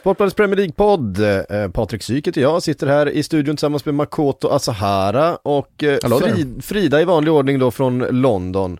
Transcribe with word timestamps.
Sportbladets 0.00 0.36
Premier 0.36 0.56
League-podd. 0.56 1.20
Eh, 1.50 1.70
Patrik 1.70 2.02
Syk 2.02 2.28
heter 2.28 2.40
jag, 2.40 2.62
sitter 2.62 2.86
här 2.86 3.08
i 3.08 3.22
studion 3.22 3.56
tillsammans 3.56 3.84
med 3.84 3.94
Makoto 3.94 4.48
Asahara 4.48 5.36
och 5.36 5.84
eh. 5.84 6.18
Frid, 6.20 6.64
Frida 6.64 7.00
i 7.00 7.04
vanlig 7.04 7.32
ordning 7.32 7.58
då 7.58 7.70
från 7.70 7.98
London. 7.98 8.78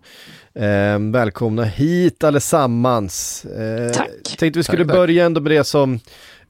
Eh, 0.54 0.98
välkomna 1.12 1.64
hit 1.64 2.24
allesammans. 2.24 3.44
Eh, 3.44 3.92
Tack. 3.92 4.36
Tänkte 4.38 4.58
vi 4.58 4.62
skulle 4.62 4.84
Tack, 4.84 4.88
tack. 4.88 4.96
börja 4.96 5.26
ändå 5.26 5.40
med 5.40 5.52
det 5.52 5.64
som 5.64 6.00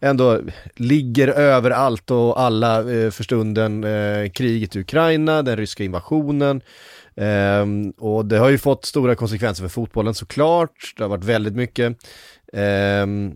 ändå 0.00 0.40
ligger 0.76 1.28
över 1.28 1.70
allt 1.70 2.10
och 2.10 2.40
alla 2.40 2.78
eh, 2.78 3.10
för 3.10 3.22
stunden. 3.24 3.84
Eh, 3.84 4.30
kriget 4.30 4.76
i 4.76 4.80
Ukraina, 4.80 5.42
den 5.42 5.56
ryska 5.56 5.84
invasionen. 5.84 6.60
Ehm, 7.16 7.90
och 7.90 8.26
det 8.26 8.38
har 8.38 8.48
ju 8.48 8.58
fått 8.58 8.84
stora 8.84 9.14
konsekvenser 9.14 9.62
för 9.62 9.68
fotbollen 9.68 10.14
såklart. 10.14 10.94
Det 10.96 11.02
har 11.02 11.08
varit 11.08 11.24
väldigt 11.24 11.54
mycket 11.54 11.96
ehm, 12.52 13.32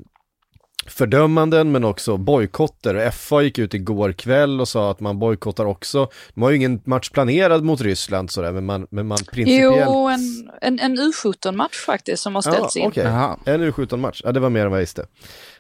fördömanden 0.87 1.73
men 1.73 1.85
också 1.85 2.17
bojkotter. 2.17 3.11
FA 3.11 3.43
gick 3.43 3.59
ut 3.59 3.75
igår 3.75 4.13
kväll 4.13 4.61
och 4.61 4.69
sa 4.69 4.91
att 4.91 5.01
man 5.01 5.19
bojkottar 5.19 5.65
också. 5.65 6.09
De 6.35 6.43
har 6.43 6.51
ju 6.51 6.57
ingen 6.57 6.81
match 6.85 7.11
planerad 7.11 7.65
mot 7.65 7.81
Ryssland 7.81 8.31
sådär 8.31 8.53
men 8.53 8.65
man, 8.65 8.87
men 8.91 9.07
man 9.07 9.19
principiellt... 9.33 9.83
Jo, 9.87 10.09
en, 10.09 10.51
en, 10.61 10.81
en 10.81 10.99
U17-match 10.99 11.77
faktiskt 11.87 12.23
som 12.23 12.35
har 12.35 12.43
ställts 12.43 12.77
in. 12.77 12.89
okej. 12.89 13.05
Jaha. 13.05 13.39
En 13.45 13.63
U17-match, 13.63 14.21
ja 14.25 14.33
det 14.33 14.41
var 14.41 14.51
mer 14.51 14.65
än 14.65 14.71
vad 14.71 14.79
jag 14.79 14.83
visste. 14.83 15.07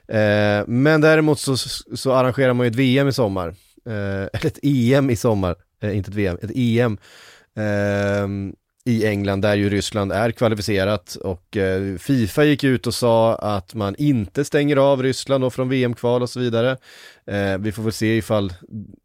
Eh, 0.09 0.67
men 0.67 1.01
däremot 1.01 1.41
så, 1.41 1.57
så 1.97 2.13
arrangerar 2.13 2.53
man 2.53 2.67
ju 2.67 2.71
ett 2.71 2.77
VM 2.77 3.09
i 3.09 3.13
sommar. 3.13 3.49
Eh, 3.87 3.95
eller 4.33 4.47
ett 4.47 4.59
EM 4.63 5.11
i 5.11 5.17
sommar, 5.17 5.57
eh, 5.83 5.97
inte 5.97 6.11
ett 6.11 6.17
VM, 6.17 6.39
ett 6.43 6.51
EM. 6.55 6.99
I 8.87 9.07
England 9.07 9.43
där 9.43 9.55
ju 9.55 9.71
Ryssland 9.71 10.13
är 10.13 10.31
kvalificerat 10.31 11.15
och 11.15 11.57
eh, 11.57 11.97
Fifa 11.97 12.45
gick 12.45 12.65
ut 12.65 12.87
och 12.87 12.95
sa 12.95 13.35
att 13.35 13.75
man 13.75 13.95
inte 13.99 14.45
stänger 14.45 14.77
av 14.77 15.03
Ryssland 15.03 15.45
och 15.45 15.55
från 15.55 15.69
VM-kval 15.69 16.23
och 16.23 16.31
så 16.31 16.41
vidare. 16.41 16.77
Eh, 17.27 17.59
vi 17.59 17.73
får 17.73 17.83
väl 17.83 17.93
se 17.93 18.17
ifall 18.17 18.53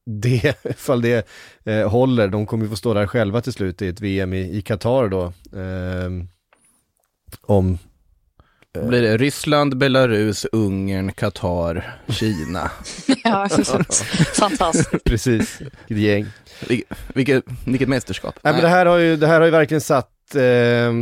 det, 0.05 0.65
ifall 0.69 1.01
det 1.01 1.27
eh, 1.63 1.89
håller. 1.89 2.27
De 2.27 2.45
kommer 2.45 2.63
ju 2.63 2.69
få 2.69 2.75
stå 2.75 2.93
där 2.93 3.07
själva 3.07 3.41
till 3.41 3.53
slut 3.53 3.81
i 3.81 3.87
ett 3.87 4.01
VM 4.01 4.33
i, 4.33 4.57
i 4.57 4.61
Qatar 4.61 5.07
då. 5.07 5.23
Eh, 5.59 6.09
om 7.41 7.77
då 8.73 8.85
blir 8.87 9.01
det 9.01 9.17
Ryssland, 9.17 9.77
Belarus, 9.77 10.45
Ungern, 10.51 11.11
Qatar, 11.11 11.97
Kina. 12.09 12.71
Ja, 13.23 13.49
fantastiskt. 14.33 15.03
Precis, 15.03 15.61
ett 15.87 15.97
gäng. 15.97 16.25
Vil- 16.59 16.83
Vilket, 17.13 17.43
vilket 17.65 17.89
mästerskap. 17.89 18.39
Nej, 18.43 18.53
men 18.53 18.61
det 18.61 18.67
här 18.69 18.85
har 18.85 18.97
ju, 18.97 19.15
det 19.17 19.27
här 19.27 19.39
har 19.39 19.45
ju 19.45 19.51
verkligen 19.51 19.81
satt 19.81 20.35
eh, 20.35 20.93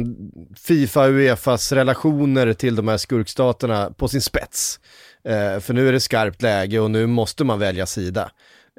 Fifa 0.64 1.02
och 1.04 1.10
Uefas 1.12 1.72
relationer 1.72 2.54
till 2.54 2.76
de 2.76 2.88
här 2.88 2.98
skurkstaterna 2.98 3.92
på 3.98 4.08
sin 4.08 4.22
spets. 4.22 4.80
Eh, 5.28 5.60
för 5.60 5.74
nu 5.74 5.88
är 5.88 5.92
det 5.92 6.00
skarpt 6.00 6.42
läge 6.42 6.80
och 6.80 6.92
nu 6.92 7.06
måste 7.08 7.44
man 7.44 7.60
välja 7.60 7.86
sida. 7.86 8.32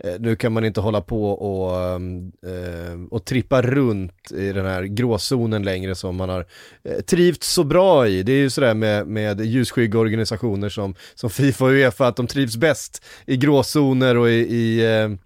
Eh, 0.04 0.14
nu 0.20 0.36
kan 0.36 0.52
man 0.52 0.64
inte 0.64 0.80
hålla 0.80 1.00
på 1.00 1.30
och, 1.30 1.80
ehm, 1.80 2.32
eh, 2.46 3.06
och 3.10 3.24
trippa 3.24 3.62
runt 3.62 4.32
i 4.32 4.52
den 4.52 4.66
här 4.66 4.82
gråzonen 4.82 5.62
längre 5.62 5.94
som 5.94 6.16
man 6.16 6.28
har 6.28 6.46
eh, 6.84 7.00
trivts 7.00 7.52
så 7.52 7.64
bra 7.64 8.08
i. 8.08 8.22
Det 8.22 8.32
är 8.32 8.36
ju 8.36 8.50
sådär 8.50 8.74
med, 8.74 9.06
med 9.06 9.40
ljusskygga 9.40 9.98
organisationer 9.98 10.68
som, 10.68 10.94
som 11.14 11.30
Fifa 11.30 11.64
och 11.64 11.70
Uefa, 11.70 12.06
att 12.06 12.16
de 12.16 12.26
trivs 12.26 12.56
bäst 12.56 13.04
i 13.26 13.36
gråzoner 13.36 14.16
och 14.16 14.30
i, 14.30 14.32
i 14.32 15.18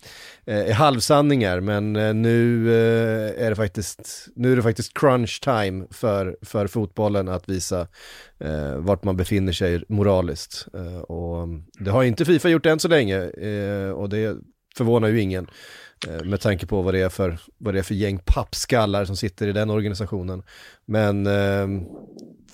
i 0.46 0.72
halvsanningar 0.72 1.60
men 1.60 1.92
nu 2.22 2.74
är 3.36 3.50
det 3.50 3.56
faktiskt 3.56 4.28
nu 4.36 4.52
är 4.52 4.56
det 4.56 4.62
faktiskt 4.62 4.98
crunch 4.98 5.40
time 5.44 5.86
för, 5.90 6.36
för 6.42 6.66
fotbollen 6.66 7.28
att 7.28 7.48
visa 7.48 7.86
eh, 8.40 8.76
vart 8.76 9.04
man 9.04 9.16
befinner 9.16 9.52
sig 9.52 9.84
moraliskt 9.88 10.66
eh, 10.74 10.98
och 10.98 11.42
ehm, 11.42 11.64
det 11.78 11.90
har 11.90 12.02
inte 12.02 12.24
Fifa 12.24 12.48
gjort 12.48 12.66
än 12.66 12.78
så 12.78 12.88
länge 12.88 13.18
eh, 13.22 13.90
och 13.90 14.08
det 14.08 14.36
förvånar 14.76 15.08
ju 15.08 15.20
ingen 15.20 15.50
eh, 16.08 16.24
med 16.24 16.40
tanke 16.40 16.66
på 16.66 16.82
vad 16.82 16.94
det 16.94 17.00
är 17.00 17.08
för, 17.08 17.38
vad 17.58 17.74
det 17.74 17.78
är 17.78 17.82
för 17.82 17.94
gäng 17.94 18.18
pappskallar 18.24 19.04
som 19.04 19.16
sitter 19.16 19.48
i 19.48 19.52
den 19.52 19.70
organisationen 19.70 20.42
men 20.84 21.26
ehm, 21.26 21.84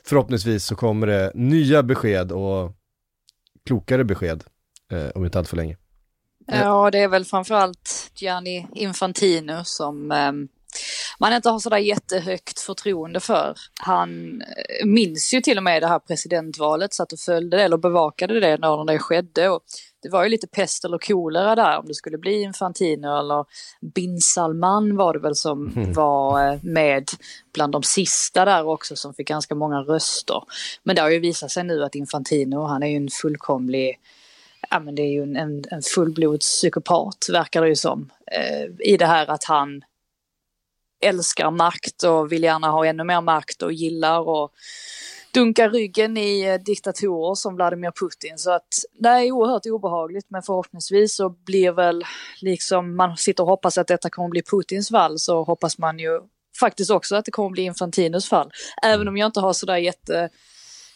förhoppningsvis 0.05 0.65
så 0.65 0.77
kommer 0.77 1.07
det 1.07 1.33
nya 1.35 1.83
besked 1.83 2.33
och 2.33 2.73
klokare 3.67 4.05
besked 4.05 4.45
eh, 4.93 5.09
om 5.15 5.25
inte 5.25 5.39
allt 5.39 5.49
för 5.49 5.57
länge. 5.57 5.77
Ja, 6.47 6.91
det 6.91 6.99
är 6.99 7.09
väl 7.09 7.25
framförallt 7.25 8.11
Gianni 8.15 8.69
Infantino 8.75 9.65
som 9.65 10.11
ehm, 10.11 10.49
man 11.19 11.33
inte 11.33 11.49
har 11.49 11.59
sådär 11.59 11.79
jättehögt 11.79 12.61
förtroende 12.61 13.21
för. 13.21 13.57
Han 13.81 14.43
eh, 14.43 14.87
minns 14.87 15.35
ju 15.35 15.41
till 15.41 15.57
och 15.57 15.63
med 15.63 15.83
det 15.83 15.87
här 15.87 15.99
presidentvalet, 15.99 16.95
satt 16.95 17.13
och 17.13 17.19
följde 17.19 17.57
det 17.57 17.63
eller 17.63 17.77
bevakade 17.77 18.41
det 18.41 18.57
när 18.57 18.85
det 18.85 18.99
skedde. 18.99 19.49
Och 19.49 19.63
det 20.03 20.09
var 20.09 20.25
ju 20.25 20.29
lite 20.31 20.47
pest 20.47 20.85
eller 20.85 20.99
kolera 20.99 21.55
där 21.55 21.79
om 21.79 21.87
det 21.87 21.95
skulle 21.95 22.19
bli 22.19 22.43
Infantino 22.43 23.19
eller 23.19 23.45
Bin 23.95 24.21
Salman 24.21 24.97
var 24.97 25.13
det 25.13 25.19
väl 25.19 25.35
som 25.35 25.73
var 25.95 26.53
eh, 26.53 26.59
med 26.63 27.09
bland 27.55 27.73
de 27.73 27.83
sista 27.83 28.45
där 28.45 28.67
också 28.67 28.97
som 28.97 29.15
fick 29.15 29.29
ganska 29.29 29.55
många 29.55 29.81
röster. 29.81 30.43
Men 30.83 30.97
det 30.97 31.03
har 31.03 31.11
ju 31.11 31.19
visat 31.19 31.51
sig 31.51 31.65
nu 31.65 31.85
att 31.85 31.95
Infantino, 31.95 32.63
han 32.63 32.83
är 32.83 32.87
ju 32.87 32.97
en 32.97 33.09
fullkomlig 33.23 33.99
ja 34.71 34.81
men 34.81 34.95
det 34.95 35.03
är 35.03 35.13
ju 35.13 35.23
en, 35.23 35.37
en, 35.37 35.65
en 35.71 35.83
fullblodspsykopat 35.83 37.27
verkar 37.33 37.63
det 37.63 37.69
ju 37.69 37.77
som. 37.77 38.11
Eh, 38.33 38.93
I 38.93 38.97
det 38.97 39.07
här 39.07 39.31
att 39.31 39.45
han 39.45 39.83
älskar 41.01 41.51
makt 41.51 42.03
och 42.03 42.33
vill 42.33 42.43
gärna 42.43 42.71
ha 42.71 42.87
ännu 42.87 43.05
mer 43.05 43.21
makt 43.21 43.63
och 43.63 43.73
gillar 43.73 44.29
och 44.29 44.53
dunkar 45.35 45.71
ryggen 45.71 46.17
i 46.17 46.47
eh, 46.47 46.55
diktatorer 46.55 47.35
som 47.35 47.55
Vladimir 47.55 47.91
Putin. 47.91 48.39
Så 48.39 48.51
att 48.51 48.69
det 48.99 49.09
är 49.09 49.33
oerhört 49.33 49.67
obehagligt 49.67 50.27
men 50.29 50.43
förhoppningsvis 50.43 51.17
så 51.17 51.29
blir 51.29 51.73
väl 51.73 52.05
liksom 52.41 52.97
man 52.97 53.17
sitter 53.17 53.43
och 53.43 53.49
hoppas 53.49 53.79
att 53.79 53.87
detta 53.87 54.11
kommer 54.11 54.29
bli 54.29 54.43
Putins 54.43 54.89
fall 54.89 55.19
så 55.19 55.45
hoppas 55.45 55.79
man 55.79 55.99
ju 55.99 56.21
faktiskt 56.61 56.91
också 56.91 57.17
att 57.17 57.25
det 57.25 57.31
kommer 57.31 57.51
bli 57.51 57.63
Infantinos 57.63 58.29
fall. 58.29 58.51
Även 58.83 59.09
om 59.09 59.17
jag 59.17 59.27
inte 59.27 59.41
har 59.41 59.53
sådär 59.53 59.77
jätte 59.77 60.31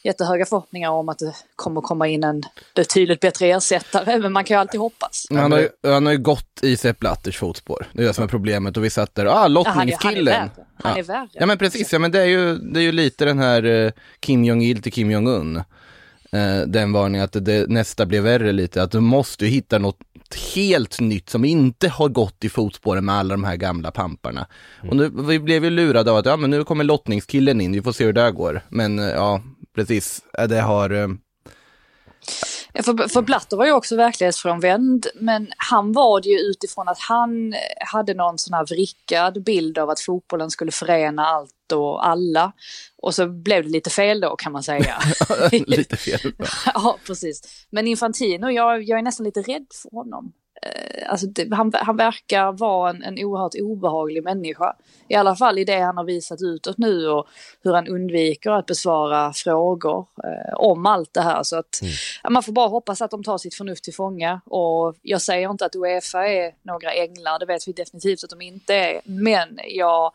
jättehöga 0.04 0.46
förhoppningar 0.46 0.90
om 0.90 1.08
att 1.08 1.18
det 1.18 1.34
kommer 1.56 1.80
komma 1.80 2.08
in 2.08 2.24
en 2.24 2.42
betydligt 2.74 3.20
bättre 3.20 3.46
ersättare, 3.46 4.18
men 4.18 4.32
man 4.32 4.44
kan 4.44 4.54
ju 4.54 4.60
alltid 4.60 4.80
hoppas. 4.80 5.26
Han 5.30 5.52
har, 5.52 5.58
ju, 5.58 5.68
han 5.82 6.06
har 6.06 6.12
ju 6.12 6.18
gått 6.18 6.60
i 6.62 6.76
Sepp 6.76 6.98
Blatters 6.98 7.38
fotspår. 7.38 7.86
Det 7.92 8.02
är 8.02 8.06
det 8.06 8.14
som 8.14 8.24
är 8.24 8.28
problemet. 8.28 8.76
Och 8.76 8.84
vi 8.84 8.90
satt 8.90 9.14
där, 9.14 9.26
ah, 9.26 9.28
Ja, 9.28 9.32
han, 9.34 9.38
är, 9.38 9.44
han 9.44 9.56
är 9.56 9.86
lottningskillen. 9.86 10.24
värre. 10.24 10.50
Han 10.82 10.92
Ja. 10.92 10.98
är 10.98 11.02
värre. 11.02 11.28
Ja 11.32 11.46
men 11.46 11.58
precis, 11.58 11.92
ja 11.92 11.98
men 11.98 12.10
det 12.12 12.20
är 12.20 12.26
ju, 12.26 12.54
det 12.58 12.80
är 12.80 12.84
ju 12.84 12.92
lite 12.92 13.24
den 13.24 13.38
här 13.38 13.64
eh, 13.64 13.92
Kim 14.20 14.44
Jong-Il 14.44 14.82
till 14.82 14.92
Kim 14.92 15.10
Jong-Un. 15.10 15.56
Eh, 16.32 16.60
den 16.66 16.92
varningen 16.92 17.24
att 17.24 17.32
det, 17.32 17.40
det 17.40 17.66
nästa 17.68 18.06
blir 18.06 18.20
värre 18.20 18.52
lite, 18.52 18.82
att 18.82 18.90
du 18.90 19.00
måste 19.00 19.44
ju 19.44 19.50
hitta 19.50 19.78
något 19.78 19.98
helt 20.34 21.00
nytt 21.00 21.30
som 21.30 21.44
inte 21.44 21.88
har 21.88 22.08
gått 22.08 22.44
i 22.44 22.48
fotspåren 22.48 23.04
med 23.04 23.14
alla 23.14 23.34
de 23.34 23.44
här 23.44 23.56
gamla 23.56 23.90
pamparna. 23.90 24.46
Och 24.90 24.96
nu, 24.96 25.10
vi 25.28 25.38
blev 25.38 25.64
ju 25.64 25.70
lurade 25.70 26.10
av 26.10 26.16
att, 26.16 26.26
ja 26.26 26.36
men 26.36 26.50
nu 26.50 26.64
kommer 26.64 26.84
lottningskillen 26.84 27.60
in, 27.60 27.72
vi 27.72 27.82
får 27.82 27.92
se 27.92 28.04
hur 28.04 28.12
det 28.12 28.30
går. 28.30 28.60
Men 28.68 28.98
eh, 28.98 29.04
ja, 29.04 29.42
precis, 29.74 30.22
Eh, 30.38 30.48
det 30.48 30.60
har, 30.60 30.90
eh, 30.90 31.08
för, 32.74 33.08
för 33.08 33.22
Blatter 33.22 33.56
var 33.56 33.66
ju 33.66 33.72
också 33.72 33.96
verklighetsfrånvänd, 33.96 35.06
men 35.14 35.52
han 35.56 35.92
var 35.92 36.20
det 36.20 36.28
ju 36.28 36.38
utifrån 36.38 36.88
att 36.88 36.98
han 36.98 37.54
hade 37.80 38.14
någon 38.14 38.38
sån 38.38 38.54
här 38.54 38.66
vrickad 38.66 39.44
bild 39.44 39.78
av 39.78 39.90
att 39.90 40.00
fotbollen 40.00 40.50
skulle 40.50 40.72
förena 40.72 41.26
allt 41.26 41.72
och 41.72 42.06
alla. 42.06 42.52
Och 42.98 43.14
så 43.14 43.26
blev 43.26 43.64
det 43.64 43.70
lite 43.70 43.90
fel 43.90 44.20
då 44.20 44.36
kan 44.36 44.52
man 44.52 44.62
säga. 44.62 44.98
lite 45.66 45.96
fel. 45.96 46.20
ja, 46.74 46.98
precis. 47.06 47.66
Men 47.70 47.86
Infantino, 47.86 48.50
jag, 48.50 48.82
jag 48.82 48.98
är 48.98 49.02
nästan 49.02 49.24
lite 49.24 49.42
rädd 49.42 49.66
för 49.82 49.90
honom. 49.90 50.32
Eh, 50.62 51.10
alltså 51.10 51.26
det, 51.26 51.54
han, 51.54 51.72
han 51.74 51.96
verkar 51.96 52.52
vara 52.52 52.90
en, 52.90 53.02
en 53.02 53.24
oerhört 53.24 53.54
obehaglig 53.54 54.24
människa. 54.24 54.76
I 55.08 55.14
alla 55.14 55.36
fall 55.36 55.58
i 55.58 55.64
det 55.64 55.78
han 55.78 55.96
har 55.96 56.04
visat 56.04 56.42
utåt 56.42 56.78
nu 56.78 57.08
och 57.08 57.28
hur 57.62 57.72
han 57.72 57.88
undviker 57.88 58.50
att 58.50 58.66
besvara 58.66 59.32
frågor 59.32 60.06
eh, 60.24 60.54
om 60.54 60.86
allt 60.86 61.14
det 61.14 61.22
här. 61.22 61.42
Så 61.42 61.56
att 61.56 61.82
mm. 61.82 62.32
man 62.32 62.42
får 62.42 62.52
bara 62.52 62.68
hoppas 62.68 63.02
att 63.02 63.10
de 63.10 63.22
tar 63.22 63.38
sitt 63.38 63.54
förnuft 63.54 63.84
till 63.84 63.94
fånga. 63.94 64.40
Och 64.44 64.96
jag 65.02 65.22
säger 65.22 65.50
inte 65.50 65.66
att 65.66 65.76
Uefa 65.76 66.28
är 66.28 66.54
några 66.62 66.92
änglar, 66.92 67.38
det 67.38 67.46
vet 67.46 67.68
vi 67.68 67.72
definitivt 67.72 68.24
att 68.24 68.30
de 68.30 68.40
inte 68.40 68.74
är. 68.74 69.00
Men 69.04 69.58
jag 69.68 70.12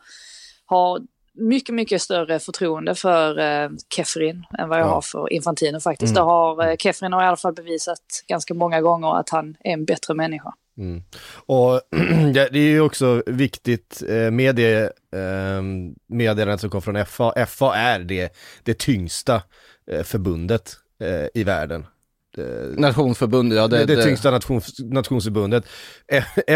har 0.66 1.00
mycket, 1.38 1.74
mycket 1.74 2.02
större 2.02 2.38
förtroende 2.38 2.94
för 2.94 3.38
eh, 3.38 3.70
Kefrin 3.94 4.44
än 4.58 4.68
vad 4.68 4.78
jag 4.78 4.86
ja. 4.86 4.90
har 4.90 5.00
för 5.00 5.32
Infantino 5.32 5.80
faktiskt. 5.80 6.10
Mm. 6.10 6.14
Det 6.14 6.30
har, 6.30 6.68
eh, 6.68 6.76
Kefrin 6.76 7.12
har 7.12 7.22
i 7.22 7.26
alla 7.26 7.36
fall 7.36 7.54
bevisat 7.54 8.24
ganska 8.26 8.54
många 8.54 8.80
gånger 8.80 9.20
att 9.20 9.30
han 9.30 9.56
är 9.60 9.72
en 9.72 9.84
bättre 9.84 10.14
människa. 10.14 10.54
Mm. 10.78 11.02
Och 11.46 11.80
det 12.32 12.54
är 12.54 12.56
ju 12.56 12.80
också 12.80 13.22
viktigt 13.26 14.02
eh, 14.08 14.30
med 14.30 14.56
det 14.56 14.92
eh, 15.12 15.62
meddelandet 16.08 16.60
som 16.60 16.70
kom 16.70 16.82
från 16.82 17.06
FA. 17.06 17.46
FA 17.46 17.76
är 17.76 17.98
det, 17.98 18.36
det 18.62 18.78
tyngsta 18.78 19.42
eh, 19.90 20.02
förbundet 20.02 20.76
i 21.34 21.44
världen. 21.44 21.86
Nationsförbundet, 22.76 23.56
ja. 23.58 23.68
Det, 23.68 23.84
det, 23.84 23.96
det 23.96 24.02
tyngsta 24.04 24.30
nations, 24.30 24.78
nationsförbundet. 24.78 25.64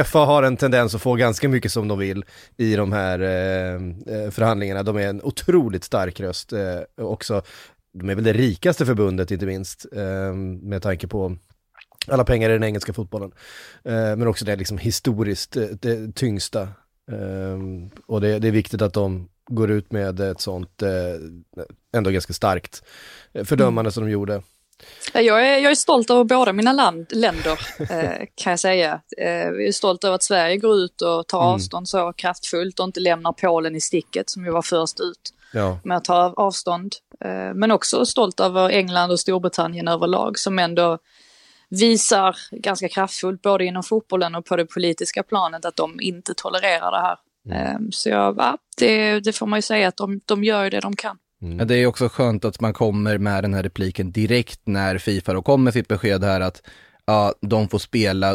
FA 0.04 0.18
har 0.18 0.42
en 0.42 0.56
tendens 0.56 0.94
att 0.94 1.02
få 1.02 1.14
ganska 1.14 1.48
mycket 1.48 1.72
som 1.72 1.88
de 1.88 1.98
vill 1.98 2.24
i 2.56 2.76
de 2.76 2.92
här 2.92 3.20
eh, 3.20 3.74
eh, 4.16 4.30
förhandlingarna. 4.30 4.82
De 4.82 4.96
är 4.96 5.08
en 5.08 5.22
otroligt 5.22 5.84
stark 5.84 6.20
röst 6.20 6.52
eh, 6.52 7.04
också. 7.04 7.42
De 7.94 8.10
är 8.10 8.14
väl 8.14 8.24
det 8.24 8.32
rikaste 8.32 8.86
förbundet 8.86 9.30
inte 9.30 9.46
minst, 9.46 9.86
eh, 9.92 10.34
med 10.62 10.82
tanke 10.82 11.06
på 11.06 11.36
alla 12.08 12.24
pengar 12.24 12.50
i 12.50 12.52
den 12.52 12.64
engelska 12.64 12.92
fotbollen. 12.92 13.32
Eh, 13.84 13.92
men 13.92 14.26
också 14.26 14.44
det 14.44 14.56
liksom 14.56 14.78
historiskt 14.78 15.56
det, 15.80 16.14
tyngsta. 16.14 16.62
Eh, 17.12 17.58
och 18.06 18.20
det, 18.20 18.38
det, 18.38 18.48
är 18.48 18.52
viktigt 18.52 18.82
att 18.82 18.94
de 18.94 19.28
går 19.50 19.70
ut 19.70 19.92
med 19.92 20.20
ett 20.20 20.40
sånt, 20.40 20.82
ändå 21.94 22.10
ganska 22.10 22.32
starkt 22.32 22.82
fördömande 23.44 23.80
mm. 23.80 23.92
som 23.92 24.04
de 24.04 24.10
gjorde. 24.10 24.42
Jag 25.12 25.48
är, 25.48 25.58
jag 25.58 25.70
är 25.70 25.74
stolt 25.74 26.10
över 26.10 26.24
båda 26.24 26.52
mina 26.52 26.72
land, 26.72 27.06
länder 27.10 27.58
eh, 27.78 28.26
kan 28.34 28.50
jag 28.50 28.60
säga. 28.60 29.00
Eh, 29.18 29.28
jag 29.28 29.66
är 29.66 29.72
stolt 29.72 30.04
över 30.04 30.14
att 30.14 30.22
Sverige 30.22 30.56
går 30.56 30.76
ut 30.76 31.02
och 31.02 31.26
tar 31.26 31.42
mm. 31.42 31.54
avstånd 31.54 31.88
så 31.88 32.12
kraftfullt 32.12 32.80
och 32.80 32.86
inte 32.86 33.00
lämnar 33.00 33.32
Polen 33.32 33.76
i 33.76 33.80
sticket 33.80 34.30
som 34.30 34.44
ju 34.44 34.50
var 34.50 34.62
först 34.62 35.00
ut 35.00 35.34
ja. 35.52 35.78
med 35.84 35.96
att 35.96 36.04
ta 36.04 36.34
avstånd. 36.36 36.94
Eh, 37.24 37.54
men 37.54 37.70
också 37.70 38.06
stolt 38.06 38.40
över 38.40 38.70
England 38.70 39.10
och 39.10 39.20
Storbritannien 39.20 39.88
överlag 39.88 40.38
som 40.38 40.58
ändå 40.58 40.98
visar 41.68 42.36
ganska 42.50 42.88
kraftfullt 42.88 43.42
både 43.42 43.64
inom 43.64 43.82
fotbollen 43.82 44.34
och 44.34 44.44
på 44.44 44.56
det 44.56 44.66
politiska 44.66 45.22
planet 45.22 45.64
att 45.64 45.76
de 45.76 46.00
inte 46.00 46.34
tolererar 46.34 46.90
det 46.92 47.00
här. 47.00 47.16
Mm. 47.50 47.92
Så 47.92 48.08
jag, 48.08 48.34
ja, 48.38 48.58
det, 48.78 49.20
det, 49.20 49.32
får 49.32 49.46
man 49.46 49.58
ju 49.58 49.62
säga 49.62 49.88
att 49.88 49.96
de, 49.96 50.20
de 50.24 50.44
gör 50.44 50.70
det 50.70 50.80
de 50.80 50.96
kan. 50.96 51.18
Mm. 51.42 51.66
Det 51.66 51.76
är 51.76 51.86
också 51.86 52.08
skönt 52.08 52.44
att 52.44 52.60
man 52.60 52.72
kommer 52.72 53.18
med 53.18 53.44
den 53.44 53.54
här 53.54 53.62
repliken 53.62 54.12
direkt 54.12 54.60
när 54.64 54.98
Fifa 54.98 55.32
då 55.32 55.42
kommer 55.42 55.70
sitt 55.70 55.88
besked 55.88 56.24
här 56.24 56.40
att 56.40 56.62
ja, 57.04 57.34
de 57.40 57.68
får 57.68 57.78
spela 57.78 58.34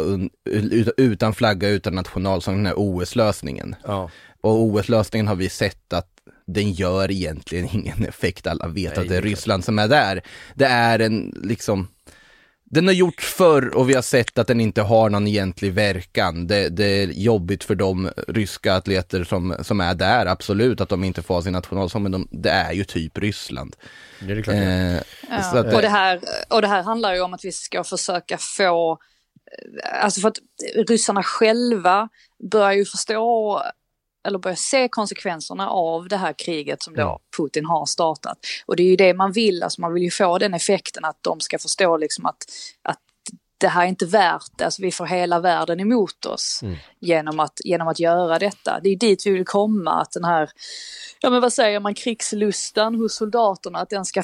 utan 0.97 1.33
flagga, 1.33 1.69
utan 1.69 1.95
nationalsång, 1.95 2.55
den 2.55 2.65
här 2.65 2.73
OS-lösningen. 2.77 3.75
Ja. 3.83 4.09
Och 4.41 4.61
OS-lösningen 4.61 5.27
har 5.27 5.35
vi 5.35 5.49
sett 5.49 5.93
att 5.93 6.09
den 6.47 6.71
gör 6.71 7.11
egentligen 7.11 7.69
ingen 7.71 8.05
effekt. 8.05 8.47
Alla 8.47 8.67
vet 8.67 8.95
Nej, 8.95 9.03
att 9.03 9.09
det 9.09 9.17
är 9.17 9.21
Ryssland 9.21 9.63
som 9.63 9.79
är 9.79 9.87
där. 9.87 10.21
Det 10.55 10.65
är 10.65 10.99
en 10.99 11.41
liksom 11.43 11.87
den 12.69 12.87
har 12.87 12.93
gjort 12.93 13.21
förr 13.21 13.75
och 13.75 13.89
vi 13.89 13.93
har 13.93 14.01
sett 14.01 14.37
att 14.37 14.47
den 14.47 14.61
inte 14.61 14.81
har 14.81 15.09
någon 15.09 15.27
egentlig 15.27 15.73
verkan. 15.73 16.47
Det, 16.47 16.69
det, 16.69 16.85
är 16.85 17.07
jobbigt 17.07 17.63
för 17.63 17.75
de 17.75 18.09
ryska 18.27 18.73
atleter 18.73 19.23
som, 19.23 19.55
som 19.61 19.81
är 19.81 19.95
där, 19.95 20.25
absolut, 20.25 20.81
att 20.81 20.89
de 20.89 21.03
inte 21.03 21.21
får 21.21 21.41
sin 21.41 21.53
nationalsång, 21.53 22.03
men 22.03 22.11
de, 22.11 22.27
det 22.31 22.49
är 22.49 22.71
ju 22.71 22.83
typ 22.83 23.17
Ryssland. 23.17 23.75
Det 24.19 24.35
det. 24.35 24.53
Eh, 24.53 25.01
ja. 25.29 25.59
att, 25.59 25.73
och, 25.73 25.81
det 25.81 25.89
här, 25.89 26.19
och 26.49 26.61
det 26.61 26.67
här 26.67 26.83
handlar 26.83 27.13
ju 27.13 27.21
om 27.21 27.33
att 27.33 27.45
vi 27.45 27.51
ska 27.51 27.83
försöka 27.83 28.37
få, 28.37 28.97
alltså 30.01 30.21
för 30.21 30.27
att 30.27 30.39
ryssarna 30.89 31.23
själva 31.23 32.09
börjar 32.51 32.73
ju 32.73 32.85
förstå 32.85 33.61
eller 34.27 34.39
börja 34.39 34.55
se 34.55 34.87
konsekvenserna 34.87 35.69
av 35.69 36.07
det 36.07 36.17
här 36.17 36.33
kriget 36.33 36.83
som 36.83 36.93
då 36.93 37.19
Putin 37.37 37.65
har 37.65 37.85
startat. 37.85 38.37
Och 38.65 38.75
det 38.75 38.83
är 38.83 38.87
ju 38.87 38.95
det 38.95 39.13
man 39.13 39.31
vill, 39.31 39.63
alltså 39.63 39.81
man 39.81 39.93
vill 39.93 40.03
ju 40.03 40.11
få 40.11 40.37
den 40.37 40.53
effekten 40.53 41.05
att 41.05 41.17
de 41.21 41.39
ska 41.39 41.59
förstå 41.59 41.97
liksom 41.97 42.25
att, 42.25 42.45
att 42.81 42.99
det 43.57 43.67
här 43.67 43.83
är 43.83 43.87
inte 43.87 44.05
värt 44.05 44.51
det, 44.55 44.65
alltså 44.65 44.81
vi 44.81 44.91
får 44.91 45.05
hela 45.05 45.39
världen 45.39 45.79
emot 45.79 46.25
oss 46.25 46.59
mm. 46.63 46.75
genom, 46.99 47.39
att, 47.39 47.59
genom 47.65 47.87
att 47.87 47.99
göra 47.99 48.39
detta. 48.39 48.79
Det 48.83 48.89
är 48.89 48.95
dit 48.95 49.25
vi 49.25 49.31
vill 49.31 49.45
komma, 49.45 50.01
att 50.01 50.11
den 50.11 50.23
här, 50.23 50.49
ja 51.19 51.29
men 51.29 51.41
vad 51.41 51.53
säger 51.53 51.79
man, 51.79 51.93
krigslustan 51.93 52.95
hos 52.95 53.15
soldaterna, 53.15 53.79
att 53.79 53.89
den 53.89 54.05
ska, 54.05 54.23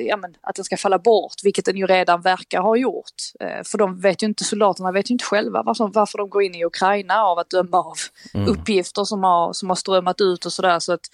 ja, 0.00 0.16
men, 0.16 0.34
att 0.40 0.54
den 0.54 0.64
ska 0.64 0.76
falla 0.76 0.98
bort, 0.98 1.34
vilket 1.44 1.64
den 1.64 1.76
ju 1.76 1.86
redan 1.86 2.22
verkar 2.22 2.60
ha 2.60 2.76
gjort. 2.76 3.14
Eh, 3.40 3.62
för 3.64 3.78
de 3.78 4.00
vet 4.00 4.22
ju 4.22 4.26
inte, 4.26 4.44
soldaterna 4.44 4.92
vet 4.92 5.10
ju 5.10 5.12
inte 5.12 5.24
själva 5.24 5.62
varför, 5.62 5.90
varför 5.94 6.18
de 6.18 6.30
går 6.30 6.42
in 6.42 6.54
i 6.54 6.64
Ukraina 6.64 7.22
av 7.22 7.38
att 7.38 7.50
döma 7.50 7.78
av 7.78 7.96
mm. 8.34 8.48
uppgifter 8.48 9.04
som 9.04 9.22
har, 9.24 9.52
som 9.52 9.68
har 9.68 9.76
strömmat 9.76 10.20
ut 10.20 10.46
och 10.46 10.52
sådär. 10.52 10.78
Så 10.78 10.92
att 10.92 11.10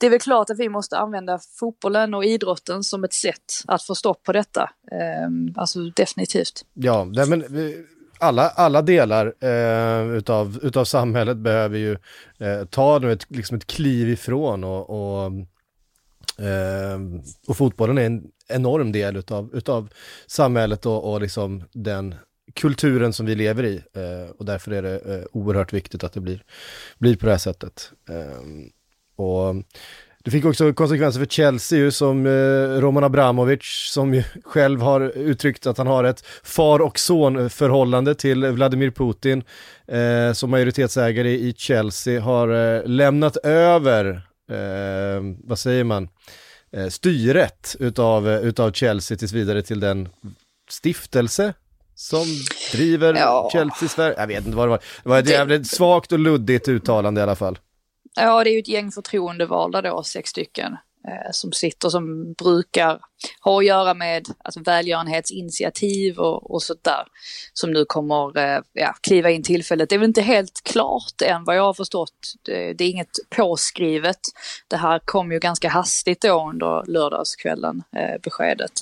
det 0.00 0.06
är 0.06 0.10
väl 0.10 0.20
klart 0.20 0.50
att 0.50 0.58
vi 0.58 0.68
måste 0.68 0.98
använda 0.98 1.38
fotbollen 1.58 2.14
och 2.14 2.24
idrotten 2.24 2.84
som 2.84 3.04
ett 3.04 3.12
sätt 3.12 3.52
att 3.66 3.82
få 3.82 3.94
stopp 3.94 4.22
på 4.22 4.32
detta. 4.32 4.70
Ehm, 4.92 5.54
alltså 5.56 5.80
definitivt. 5.80 6.64
Ja, 6.74 7.04
nej, 7.04 7.26
men 7.26 7.44
alla, 8.18 8.48
alla 8.48 8.82
delar 8.82 9.34
eh, 9.40 10.16
utav, 10.16 10.58
utav 10.62 10.84
samhället 10.84 11.36
behöver 11.36 11.78
ju 11.78 11.92
eh, 12.38 12.64
ta 12.70 12.98
nu 12.98 13.12
ett, 13.12 13.26
liksom 13.28 13.56
ett 13.56 13.66
kliv 13.66 14.08
ifrån 14.08 14.64
och, 14.64 14.90
och, 14.90 15.32
eh, 16.44 17.00
och 17.46 17.56
fotbollen 17.56 17.98
är 17.98 18.06
en 18.06 18.22
enorm 18.48 18.92
del 18.92 19.16
utav, 19.16 19.50
utav 19.54 19.88
samhället 20.26 20.86
och, 20.86 21.12
och 21.12 21.20
liksom 21.20 21.64
den 21.72 22.14
kulturen 22.54 23.12
som 23.12 23.26
vi 23.26 23.34
lever 23.34 23.64
i 23.64 23.82
eh, 23.92 24.30
och 24.38 24.44
därför 24.44 24.70
är 24.70 24.82
det 24.82 24.98
eh, 24.98 25.24
oerhört 25.32 25.72
viktigt 25.72 26.04
att 26.04 26.12
det 26.12 26.20
blir, 26.20 26.44
blir 26.98 27.16
på 27.16 27.26
det 27.26 27.32
här 27.32 27.38
sättet. 27.38 27.92
Ehm, 28.08 28.70
och 29.20 29.54
det 30.24 30.30
fick 30.30 30.44
också 30.44 30.72
konsekvenser 30.72 31.20
för 31.20 31.26
Chelsea 31.26 31.78
ju, 31.78 31.90
som 31.90 32.26
eh, 32.26 32.80
Roman 32.80 33.04
Abramovic 33.04 33.62
som 33.92 34.14
ju 34.14 34.22
själv 34.44 34.80
har 34.80 35.00
uttryckt 35.00 35.66
att 35.66 35.78
han 35.78 35.86
har 35.86 36.04
ett 36.04 36.24
far 36.42 36.80
och 36.80 36.98
son 36.98 37.50
förhållande 37.50 38.14
till 38.14 38.46
Vladimir 38.46 38.90
Putin 38.90 39.42
eh, 39.88 40.32
som 40.32 40.50
majoritetsägare 40.50 41.30
i 41.30 41.54
Chelsea 41.56 42.20
har 42.20 42.48
eh, 42.48 42.84
lämnat 42.84 43.36
över, 43.36 44.22
eh, 44.50 45.22
vad 45.44 45.58
säger 45.58 45.84
man, 45.84 46.08
eh, 46.72 46.88
styret 46.88 47.76
utav, 47.78 48.28
utav 48.28 48.72
Chelsea 48.72 49.16
tills 49.16 49.32
vidare 49.32 49.62
till 49.62 49.80
den 49.80 50.08
stiftelse 50.70 51.54
som 51.94 52.24
driver 52.72 53.14
ja. 53.14 53.48
Chelsea 53.52 53.88
Sverige. 53.88 54.14
Jag 54.18 54.26
vet 54.26 54.46
inte 54.46 54.56
vad 54.56 54.66
det 54.66 54.70
var. 54.70 54.80
Det 55.02 55.08
var 55.08 55.18
ett 55.18 55.28
jävligt 55.28 55.66
svagt 55.66 56.12
och 56.12 56.18
luddigt 56.18 56.68
uttalande 56.68 57.20
i 57.20 57.22
alla 57.22 57.36
fall. 57.36 57.58
Ja, 58.20 58.44
det 58.44 58.50
är 58.50 58.52
ju 58.52 58.58
ett 58.58 58.68
gäng 58.68 58.90
förtroendevalda 58.90 59.82
då, 59.82 60.02
sex 60.02 60.30
stycken, 60.30 60.72
eh, 61.08 61.30
som 61.32 61.52
sitter 61.52 61.88
som 61.88 62.32
brukar 62.32 63.00
ha 63.40 63.58
att 63.58 63.66
göra 63.66 63.94
med 63.94 64.26
alltså, 64.44 64.60
välgörenhetsinitiativ 64.60 66.18
och, 66.18 66.50
och 66.50 66.62
sånt 66.62 66.84
där. 66.84 67.04
Som 67.52 67.72
nu 67.72 67.84
kommer 67.84 68.38
eh, 68.38 68.60
ja, 68.72 68.94
kliva 69.00 69.30
in 69.30 69.42
tillfället. 69.42 69.88
Det 69.88 69.94
är 69.94 69.98
väl 69.98 70.08
inte 70.08 70.22
helt 70.22 70.60
klart 70.64 71.22
än 71.24 71.44
vad 71.44 71.56
jag 71.56 71.62
har 71.62 71.74
förstått. 71.74 72.34
Det, 72.42 72.72
det 72.72 72.84
är 72.84 72.90
inget 72.90 73.18
påskrivet. 73.36 74.20
Det 74.68 74.76
här 74.76 75.00
kom 75.04 75.32
ju 75.32 75.38
ganska 75.38 75.68
hastigt 75.68 76.22
då 76.22 76.48
under 76.48 76.86
lördagskvällen, 76.86 77.82
eh, 77.96 78.20
beskedet. 78.22 78.72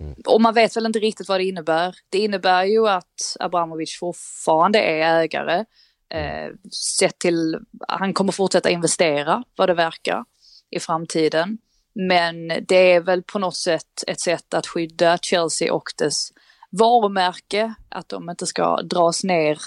Mm. 0.00 0.14
Och 0.26 0.40
man 0.40 0.54
vet 0.54 0.76
väl 0.76 0.86
inte 0.86 0.98
riktigt 0.98 1.28
vad 1.28 1.40
det 1.40 1.44
innebär. 1.44 1.96
Det 2.10 2.18
innebär 2.18 2.64
ju 2.64 2.88
att 2.88 3.36
Abramovic 3.40 3.98
fortfarande 3.98 4.78
är 4.78 5.22
ägare 5.22 5.64
Mm. 6.12 6.44
Eh, 6.44 6.52
sett 6.98 7.18
till, 7.18 7.58
han 7.88 8.14
kommer 8.14 8.32
fortsätta 8.32 8.70
investera 8.70 9.44
vad 9.56 9.68
det 9.68 9.74
verkar 9.74 10.24
i 10.70 10.80
framtiden. 10.80 11.58
Men 11.94 12.48
det 12.48 12.92
är 12.92 13.00
väl 13.00 13.22
på 13.22 13.38
något 13.38 13.56
sätt 13.56 14.04
ett 14.06 14.20
sätt 14.20 14.54
att 14.54 14.66
skydda 14.66 15.18
Chelsea 15.18 15.74
och 15.74 15.92
dess 15.98 16.28
varumärke, 16.70 17.74
att 17.88 18.08
de 18.08 18.30
inte 18.30 18.46
ska 18.46 18.76
dras 18.82 19.24
ner 19.24 19.58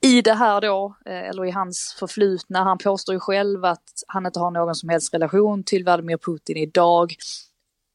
i 0.00 0.22
det 0.22 0.34
här 0.34 0.60
då, 0.60 0.96
eh, 1.06 1.28
eller 1.28 1.44
i 1.44 1.50
hans 1.50 1.96
förflutna. 1.98 2.64
Han 2.64 2.78
påstår 2.78 3.14
ju 3.14 3.20
själv 3.20 3.64
att 3.64 4.04
han 4.06 4.26
inte 4.26 4.40
har 4.40 4.50
någon 4.50 4.74
som 4.74 4.88
helst 4.88 5.14
relation 5.14 5.64
till 5.64 5.84
Vladimir 5.84 6.16
Putin 6.16 6.56
idag. 6.56 7.14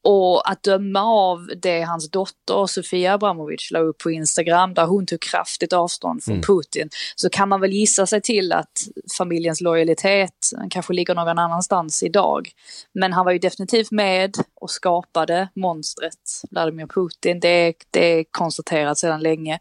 Och 0.04 0.50
att 0.50 0.62
döma 0.62 1.00
av 1.02 1.50
det 1.62 1.82
hans 1.82 2.10
dotter 2.10 2.66
Sofia 2.66 3.14
Abramovic 3.14 3.70
la 3.70 3.78
upp 3.78 3.98
på 3.98 4.10
Instagram 4.10 4.74
där 4.74 4.86
hon 4.86 5.06
tog 5.06 5.20
kraftigt 5.20 5.72
avstånd 5.72 6.24
från 6.24 6.34
mm. 6.34 6.46
Putin 6.46 6.88
så 7.16 7.30
kan 7.30 7.48
man 7.48 7.60
väl 7.60 7.72
gissa 7.72 8.06
sig 8.06 8.20
till 8.20 8.52
att 8.52 8.72
familjens 9.18 9.60
lojalitet 9.60 10.50
kanske 10.70 10.92
ligger 10.92 11.14
någon 11.14 11.38
annanstans 11.38 12.02
idag. 12.02 12.50
Men 12.92 13.12
han 13.12 13.24
var 13.24 13.32
ju 13.32 13.38
definitivt 13.38 13.90
med 13.90 14.36
och 14.54 14.70
skapade 14.70 15.48
monstret 15.54 16.42
Vladimir 16.50 16.86
Putin. 16.86 17.40
Det, 17.40 17.74
det 17.90 18.06
är 18.06 18.24
konstaterat 18.30 18.98
sedan 18.98 19.20
länge. 19.20 19.58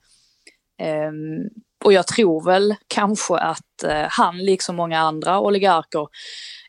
Ehm, 0.82 1.50
och 1.84 1.94
jag 1.94 2.08
tror 2.08 2.46
väl 2.46 2.76
kanske 2.88 3.38
att 3.38 3.84
eh, 3.84 4.06
han, 4.10 4.38
liksom 4.38 4.76
många 4.76 5.00
andra 5.00 5.40
oligarker, 5.40 6.08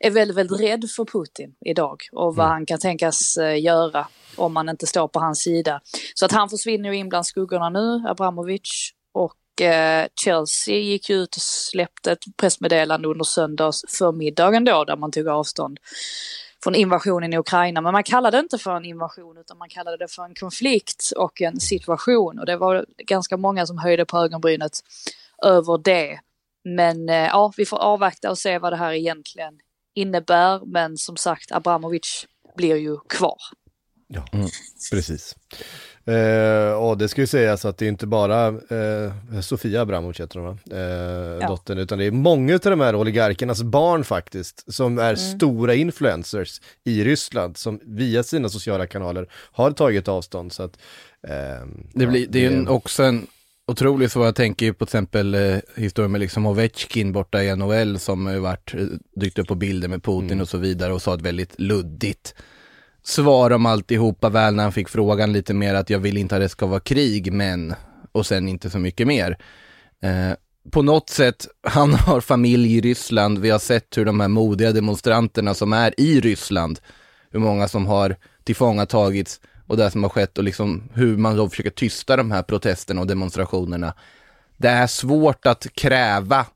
är 0.01 0.11
väldigt, 0.11 0.37
väldigt 0.37 0.61
rädd 0.61 0.91
för 0.97 1.05
Putin 1.05 1.55
idag 1.67 2.03
och 2.13 2.37
vad 2.37 2.47
han 2.47 2.67
kan 2.67 2.79
tänkas 2.79 3.37
eh, 3.37 3.63
göra 3.63 4.07
om 4.37 4.53
man 4.53 4.69
inte 4.69 4.87
står 4.87 5.09
på 5.09 5.21
hans 5.21 5.41
sida. 5.43 5.81
Så 6.15 6.25
att 6.25 6.33
han 6.33 6.49
försvinner 6.49 6.93
ju 6.93 6.97
in 6.97 7.09
bland 7.09 7.27
skuggorna 7.27 7.71
nu, 7.71 8.05
Abramovic. 8.09 8.91
Och 9.15 9.63
eh, 9.63 10.07
Chelsea 10.25 10.77
gick 10.77 11.11
ju 11.11 11.17
ut 11.17 11.37
och 11.37 11.43
släppte 11.43 12.13
ett 12.13 12.25
pressmeddelande 12.37 13.09
under 13.09 13.25
söndags 13.25 13.85
förmiddagen 13.89 14.65
då, 14.65 14.85
där 14.85 14.97
man 14.97 15.11
tog 15.11 15.29
avstånd 15.29 15.79
från 16.65 16.75
invasionen 16.75 17.33
i 17.33 17.39
Ukraina. 17.39 17.81
Men 17.81 17.93
man 17.93 18.03
kallade 18.03 18.37
det 18.37 18.41
inte 18.41 18.59
för 18.59 18.77
en 18.77 18.85
invasion 18.85 19.39
utan 19.39 19.59
man 19.59 19.69
kallade 19.69 19.97
det 19.97 20.09
för 20.09 20.25
en 20.25 20.35
konflikt 20.35 21.13
och 21.17 21.43
en 21.43 21.61
situation. 21.61 22.39
Och 22.39 22.47
det 22.47 22.57
var 22.57 22.87
ganska 22.99 23.37
många 23.37 23.67
som 23.67 23.79
höjde 23.79 24.05
på 24.05 24.19
ögonbrynet 24.19 24.73
över 25.45 25.79
det. 25.79 26.21
Men 26.65 27.09
eh, 27.09 27.15
ja, 27.15 27.53
vi 27.57 27.65
får 27.65 27.79
avvakta 27.79 28.31
och 28.31 28.39
se 28.39 28.59
vad 28.59 28.73
det 28.73 28.77
här 28.77 28.93
egentligen 28.93 29.59
innebär. 29.95 30.61
Men 30.67 30.97
som 30.97 31.17
sagt, 31.17 31.53
Abramovic 31.53 32.27
blir 32.57 32.77
ju 32.77 32.99
kvar. 33.09 33.39
Ja, 34.15 34.25
precis. 34.93 35.37
Eh, 36.05 36.73
och 36.73 36.99
det 36.99 37.09
ska 37.09 37.21
ju 37.21 37.27
sägas 37.27 37.65
att 37.65 37.79
det 37.79 37.85
är 37.85 37.89
inte 37.89 38.07
bara 38.07 38.47
eh, 38.47 39.41
Sofia 39.41 39.83
Abramovic 39.83 40.21
heter 40.21 40.41
hon 40.41 40.49
va? 40.49 40.79
Eh, 40.79 41.49
dottern, 41.49 41.79
utan 41.79 41.99
det 41.99 42.05
är 42.05 42.11
många 42.11 42.55
av 42.55 42.61
de 42.61 42.81
här 42.81 42.97
oligarkernas 42.97 43.63
barn 43.63 44.05
faktiskt, 44.05 44.73
som 44.73 44.99
är 44.99 45.15
stora 45.15 45.75
influencers 45.75 46.61
i 46.85 47.05
Ryssland, 47.05 47.57
som 47.57 47.81
via 47.83 48.23
sina 48.23 48.49
sociala 48.49 48.87
kanaler 48.87 49.29
har 49.33 49.71
tagit 49.71 50.09
avstånd. 50.09 50.53
Så 50.53 50.63
att, 50.63 50.79
ehm, 51.29 51.87
Det, 51.95 52.05
ja, 52.05 52.11
blir, 52.11 52.27
det 52.27 52.39
är 52.39 52.51
ju 52.51 52.57
en, 52.57 52.69
också 52.69 53.03
en 53.03 53.27
otrolig 53.67 54.11
så 54.11 54.25
jag 54.25 54.35
tänker 54.35 54.67
ju 54.67 54.73
på 54.73 54.87
till 54.87 54.91
exempel 54.91 55.35
eh, 55.35 55.59
historien 55.77 56.13
med 56.13 56.21
liksom 56.21 56.47
Ovechkin 56.47 57.13
borta 57.13 57.43
i 57.43 57.57
NHL 57.57 57.99
som 57.99 58.43
varit, 58.43 58.75
eh, 58.75 58.87
dykt 59.21 59.39
upp 59.39 59.49
på 59.49 59.55
bilder 59.55 59.89
med 59.89 60.03
Putin 60.03 60.41
och 60.41 60.49
så 60.49 60.59
vidare 60.59 60.93
och 60.93 61.03
sa 61.03 61.15
ett 61.15 61.23
väldigt 61.23 61.61
luddigt 61.61 62.35
svar 63.03 63.51
om 63.51 63.67
alltihopa 63.67 64.29
väl 64.29 64.55
när 64.55 64.63
han 64.63 64.73
fick 64.73 64.89
frågan 64.89 65.33
lite 65.33 65.55
mer 65.55 65.75
att 65.75 65.91
jag 65.91 65.99
vill 65.99 66.19
inte 66.19 66.37
att 66.37 66.43
det 66.43 66.49
ska 66.49 66.67
vara 66.67 66.81
krig 66.81 67.33
men 67.33 67.75
och 68.13 68.27
sen 68.27 68.49
inte 68.49 68.71
så 68.71 68.79
mycket 68.79 69.07
mer. 69.07 69.39
Eh, 70.03 70.37
på 70.71 70.83
något 70.83 71.11
sätt, 71.11 71.47
han 71.63 71.95
har 72.07 72.21
familj 72.21 72.77
i 72.77 72.81
Ryssland, 72.81 73.39
vi 73.39 73.51
har 73.51 73.59
sett 73.59 73.99
hur 73.99 74.05
de 74.05 74.21
här 74.21 74.29
modiga 74.29 74.73
demonstranterna 74.73 75.55
som 75.55 75.73
är 75.73 76.01
i 76.01 76.21
Ryssland, 76.21 76.81
hur 77.31 77.41
många 77.41 77.69
som 77.69 77.87
har 77.87 78.17
tillfångatagits 78.45 79.41
och 79.67 79.77
det 79.77 79.91
som 79.91 80.03
har 80.03 80.11
skett 80.11 80.39
och 80.39 80.45
liksom 80.45 80.89
hur 80.95 81.17
man 81.17 81.37
då 81.37 81.49
försöker 81.49 81.71
tysta 81.71 82.17
de 82.17 82.31
här 82.31 82.43
protesterna 82.43 83.01
och 83.01 83.07
demonstrationerna. 83.07 83.95
Det 84.57 84.69
är 84.69 84.87
svårt 84.87 85.47
att 85.47 85.67
kräva 85.75 86.47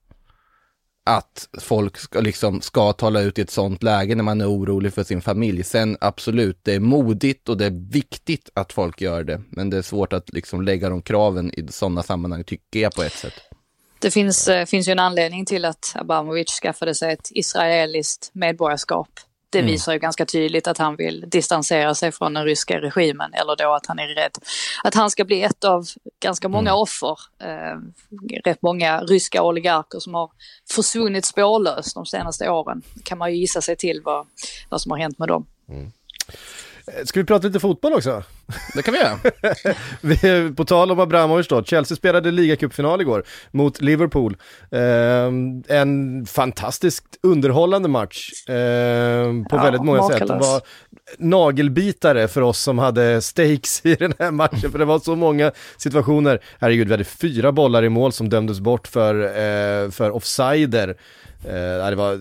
att 1.07 1.49
folk 1.61 1.97
ska, 1.97 2.21
liksom, 2.21 2.61
ska 2.61 2.93
tala 2.93 3.21
ut 3.21 3.39
i 3.39 3.43
ett 3.43 3.51
sånt 3.51 3.83
läge 3.83 4.15
när 4.15 4.25
man 4.25 4.41
är 4.41 4.51
orolig 4.51 4.95
för 4.95 5.05
sin 5.05 5.21
familj. 5.21 5.65
Sen 5.65 5.97
absolut, 6.01 6.59
det 6.63 6.75
är 6.75 6.81
modigt 6.81 7.49
och 7.49 7.57
det 7.57 7.67
är 7.67 7.91
viktigt 7.93 8.51
att 8.55 8.73
folk 8.73 9.01
gör 9.01 9.25
det, 9.25 9.43
men 9.49 9.71
det 9.71 9.77
är 9.77 9.83
svårt 9.83 10.13
att 10.13 10.33
liksom 10.33 10.63
lägga 10.63 10.89
de 10.89 11.03
kraven 11.03 11.51
i 11.55 11.73
sådana 11.73 12.03
sammanhang, 12.03 12.45
tycker 12.45 12.81
jag 12.81 12.95
på 12.95 13.03
ett 13.03 13.13
sätt. 13.13 13.35
Det 13.99 14.11
finns, 14.11 14.49
eh, 14.49 14.67
finns 14.67 14.89
ju 14.89 14.93
en 14.93 14.99
anledning 14.99 15.47
till 15.47 15.65
att 15.65 15.93
Abramovic 15.95 16.49
skaffade 16.63 16.95
sig 16.95 17.13
ett 17.13 17.29
israeliskt 17.31 18.31
medborgarskap. 18.33 19.09
Det 19.51 19.63
visar 19.63 19.93
ju 19.93 19.99
ganska 19.99 20.27
tydligt 20.27 20.67
att 20.67 20.79
han 20.79 20.97
vill 20.97 21.25
distansera 21.29 21.95
sig 21.95 22.13
från 22.13 22.35
den 22.35 22.45
ryska 22.45 22.81
regimen 22.81 23.35
eller 23.35 23.57
då 23.57 23.75
att 23.75 23.87
han 23.87 23.99
är 23.99 24.09
rädd 24.09 24.39
att 24.85 24.95
han 24.95 25.11
ska 25.11 25.25
bli 25.25 25.43
ett 25.43 25.65
av 25.65 25.87
ganska 26.21 26.49
många 26.49 26.75
offer. 26.75 27.19
Eh, 27.39 27.79
rätt 28.45 28.63
många 28.63 29.01
ryska 29.01 29.43
oligarker 29.43 29.99
som 29.99 30.15
har 30.15 30.31
försvunnit 30.71 31.25
spårlöst 31.25 31.95
de 31.95 32.07
senaste 32.07 32.51
åren. 32.51 32.83
kan 33.05 33.19
man 33.19 33.33
ju 33.33 33.39
gissa 33.39 33.61
sig 33.61 33.77
till 33.77 34.01
vad, 34.05 34.27
vad 34.69 34.81
som 34.81 34.91
har 34.91 34.99
hänt 34.99 35.19
med 35.19 35.29
dem. 35.29 35.47
Ska 37.05 37.21
vi 37.21 37.27
prata 37.27 37.47
lite 37.47 37.61
fotboll 37.61 37.93
också? 37.93 38.23
Det 38.75 38.83
kan 38.83 38.95
vi 38.95 39.01
göra. 39.01 39.19
Vi, 40.01 40.53
på 40.57 40.65
tal 40.65 40.91
om 40.91 41.01
Abramovic 41.01 41.49
då, 41.49 41.65
Chelsea 41.65 41.97
spelade 41.97 42.31
ligacupfinal 42.31 43.01
igår 43.01 43.25
mot 43.51 43.81
Liverpool. 43.81 44.37
Eh, 44.71 45.79
en 45.79 46.27
fantastiskt 46.27 47.05
underhållande 47.23 47.89
match 47.89 48.31
eh, 48.49 48.55
på 49.51 49.57
Ja, 49.57 49.63
väldigt 49.63 49.85
många 49.85 50.03
sätt. 50.03 50.29
Det 50.29 50.35
var 50.35 50.63
nagelbitare 51.19 52.29
för 52.29 52.41
oss 52.41 52.61
som 52.61 52.79
hade 52.79 53.23
stakes 53.23 53.87
i 53.87 53.95
den 53.95 54.15
här 54.19 54.31
matchen, 54.31 54.71
för 54.71 54.79
det 54.79 54.85
var 54.85 54.99
så 54.99 55.17
många 55.17 55.53
situationer. 55.77 56.41
Herregud, 56.61 56.87
vi 56.87 56.93
hade 56.93 57.05
fyra 57.05 57.53
bollar 57.53 57.85
i 57.85 57.89
mål 57.89 58.13
som 58.13 58.29
dömdes 58.29 58.61
bort 58.61 58.89
för, 58.89 59.23
eh, 59.23 59.91
för 59.91 60.11
offsider. 60.11 60.97
Eh, 61.47 61.91
det 61.91 61.97
var 61.97 62.21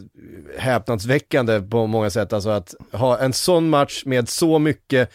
häpnadsväckande 0.58 1.62
på 1.62 1.88
många 1.88 2.10
sätt, 2.10 2.34
alltså 2.34 2.50
att 2.50 2.76
ha 2.92 3.20
en 3.20 3.34
sån 3.34 3.70
match 3.70 4.04
med 4.06 4.30
så 4.30 4.60
mycket 4.60 5.12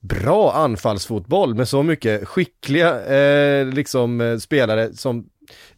bra 0.00 0.52
anfallsfotboll 0.52 1.54
med 1.54 1.68
så 1.68 1.82
mycket 1.82 2.28
skickliga 2.28 3.04
eh, 3.04 3.66
liksom, 3.66 4.20
eh, 4.20 4.38
spelare 4.38 4.94
som 4.94 5.26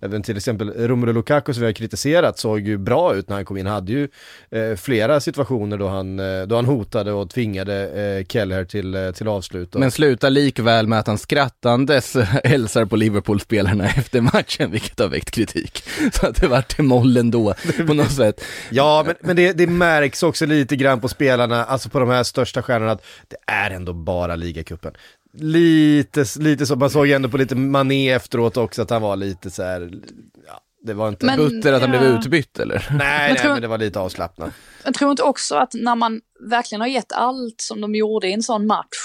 Även 0.00 0.23
till 0.23 0.37
exempel 0.37 0.70
Romelu 0.88 1.12
Lukaku 1.12 1.52
som 1.52 1.61
vi 1.61 1.66
har 1.66 1.73
kritiserat 1.73 2.38
såg 2.38 2.61
ju 2.61 2.78
bra 2.78 3.14
ut 3.14 3.28
när 3.28 3.37
han 3.37 3.44
kom 3.44 3.56
in, 3.56 3.66
hade 3.66 3.92
ju 3.92 4.08
eh, 4.50 4.76
flera 4.76 5.20
situationer 5.20 5.78
då 5.78 5.88
han, 5.88 6.20
eh, 6.20 6.42
då 6.42 6.56
han 6.56 6.64
hotade 6.64 7.12
och 7.12 7.30
tvingade 7.30 7.88
eh, 7.88 8.26
Keller 8.26 8.64
till, 8.64 8.94
eh, 8.94 9.11
till 9.11 9.28
avslut. 9.28 9.75
Men 9.75 9.90
slutar 9.90 10.30
likväl 10.30 10.87
med 10.87 10.99
att 10.99 11.06
han 11.06 11.18
skrattandes 11.18 12.16
hälsar 12.44 12.85
på 12.85 12.96
Liverpool-spelarna 12.96 13.85
efter 13.96 14.20
matchen, 14.20 14.70
vilket 14.70 14.99
har 14.99 15.08
väckt 15.08 15.30
kritik. 15.30 15.85
Så 16.12 16.26
att 16.26 16.40
det 16.40 16.49
vart 16.49 16.78
moll 16.78 17.16
ändå, 17.16 17.54
på 17.87 17.94
något 17.94 18.12
sätt. 18.12 18.44
Ja, 18.70 19.02
men, 19.06 19.14
men 19.20 19.37
det, 19.37 19.52
det 19.52 19.66
märks 19.66 20.23
också 20.23 20.46
lite 20.46 20.76
grann 20.76 21.00
på 21.00 21.08
spelarna, 21.08 21.64
alltså 21.64 21.88
på 21.88 21.99
de 21.99 22.08
här 22.08 22.23
största 22.23 22.62
stjärnorna, 22.62 22.92
att 22.92 23.04
det 23.28 23.37
är 23.52 23.70
ändå 23.70 23.92
bara 23.92 24.37
ligacupen. 24.37 24.92
Lite, 25.38 26.25
lite 26.38 26.66
så, 26.66 26.76
man 26.76 26.90
såg 26.90 27.07
ju 27.07 27.12
ändå 27.12 27.28
på 27.28 27.37
lite 27.37 27.55
Mané 27.55 28.11
efteråt 28.11 28.57
också 28.57 28.83
att 28.83 28.90
han 28.90 29.02
var 29.02 29.16
lite 29.16 29.50
så 29.50 29.62
här, 29.62 29.90
ja, 30.47 30.61
det 30.83 30.95
var 30.95 31.09
inte... 31.09 31.26
Men- 31.26 31.38
Butter 31.38 31.73
att 31.73 31.83
han 31.83 31.93
ja. 31.93 31.99
blev 31.99 32.12
utbytt 32.12 32.59
eller? 32.59 32.87
nej, 32.90 32.99
nej, 33.33 33.38
tror- 33.38 33.52
men 33.52 33.62
det 33.62 33.69
var 33.69 33.78
lite 33.78 34.00
avslappnat. 34.00 34.50
Jag 34.85 34.95
tror 34.95 35.11
inte 35.11 35.23
också 35.23 35.55
att 35.55 35.75
när 35.75 35.95
man 35.95 36.21
verkligen 36.50 36.81
har 36.81 36.88
gett 36.88 37.12
allt 37.12 37.61
som 37.61 37.81
de 37.81 37.95
gjorde 37.95 38.28
i 38.28 38.33
en 38.33 38.43
sån 38.43 38.66
match 38.66 38.97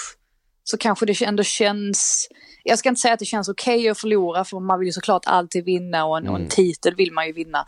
så 0.63 0.77
kanske 0.77 1.05
det 1.05 1.21
ändå 1.21 1.43
känns, 1.43 2.27
jag 2.63 2.79
ska 2.79 2.89
inte 2.89 3.01
säga 3.01 3.13
att 3.13 3.19
det 3.19 3.25
känns 3.25 3.49
okej 3.49 3.89
att 3.89 3.97
förlora 3.97 4.45
för 4.45 4.59
man 4.59 4.79
vill 4.79 4.87
ju 4.87 4.91
såklart 4.91 5.23
alltid 5.25 5.65
vinna 5.65 6.05
och 6.05 6.17
en, 6.17 6.27
och 6.27 6.39
en 6.39 6.47
titel 6.47 6.95
vill 6.95 7.11
man 7.11 7.27
ju 7.27 7.33
vinna. 7.33 7.65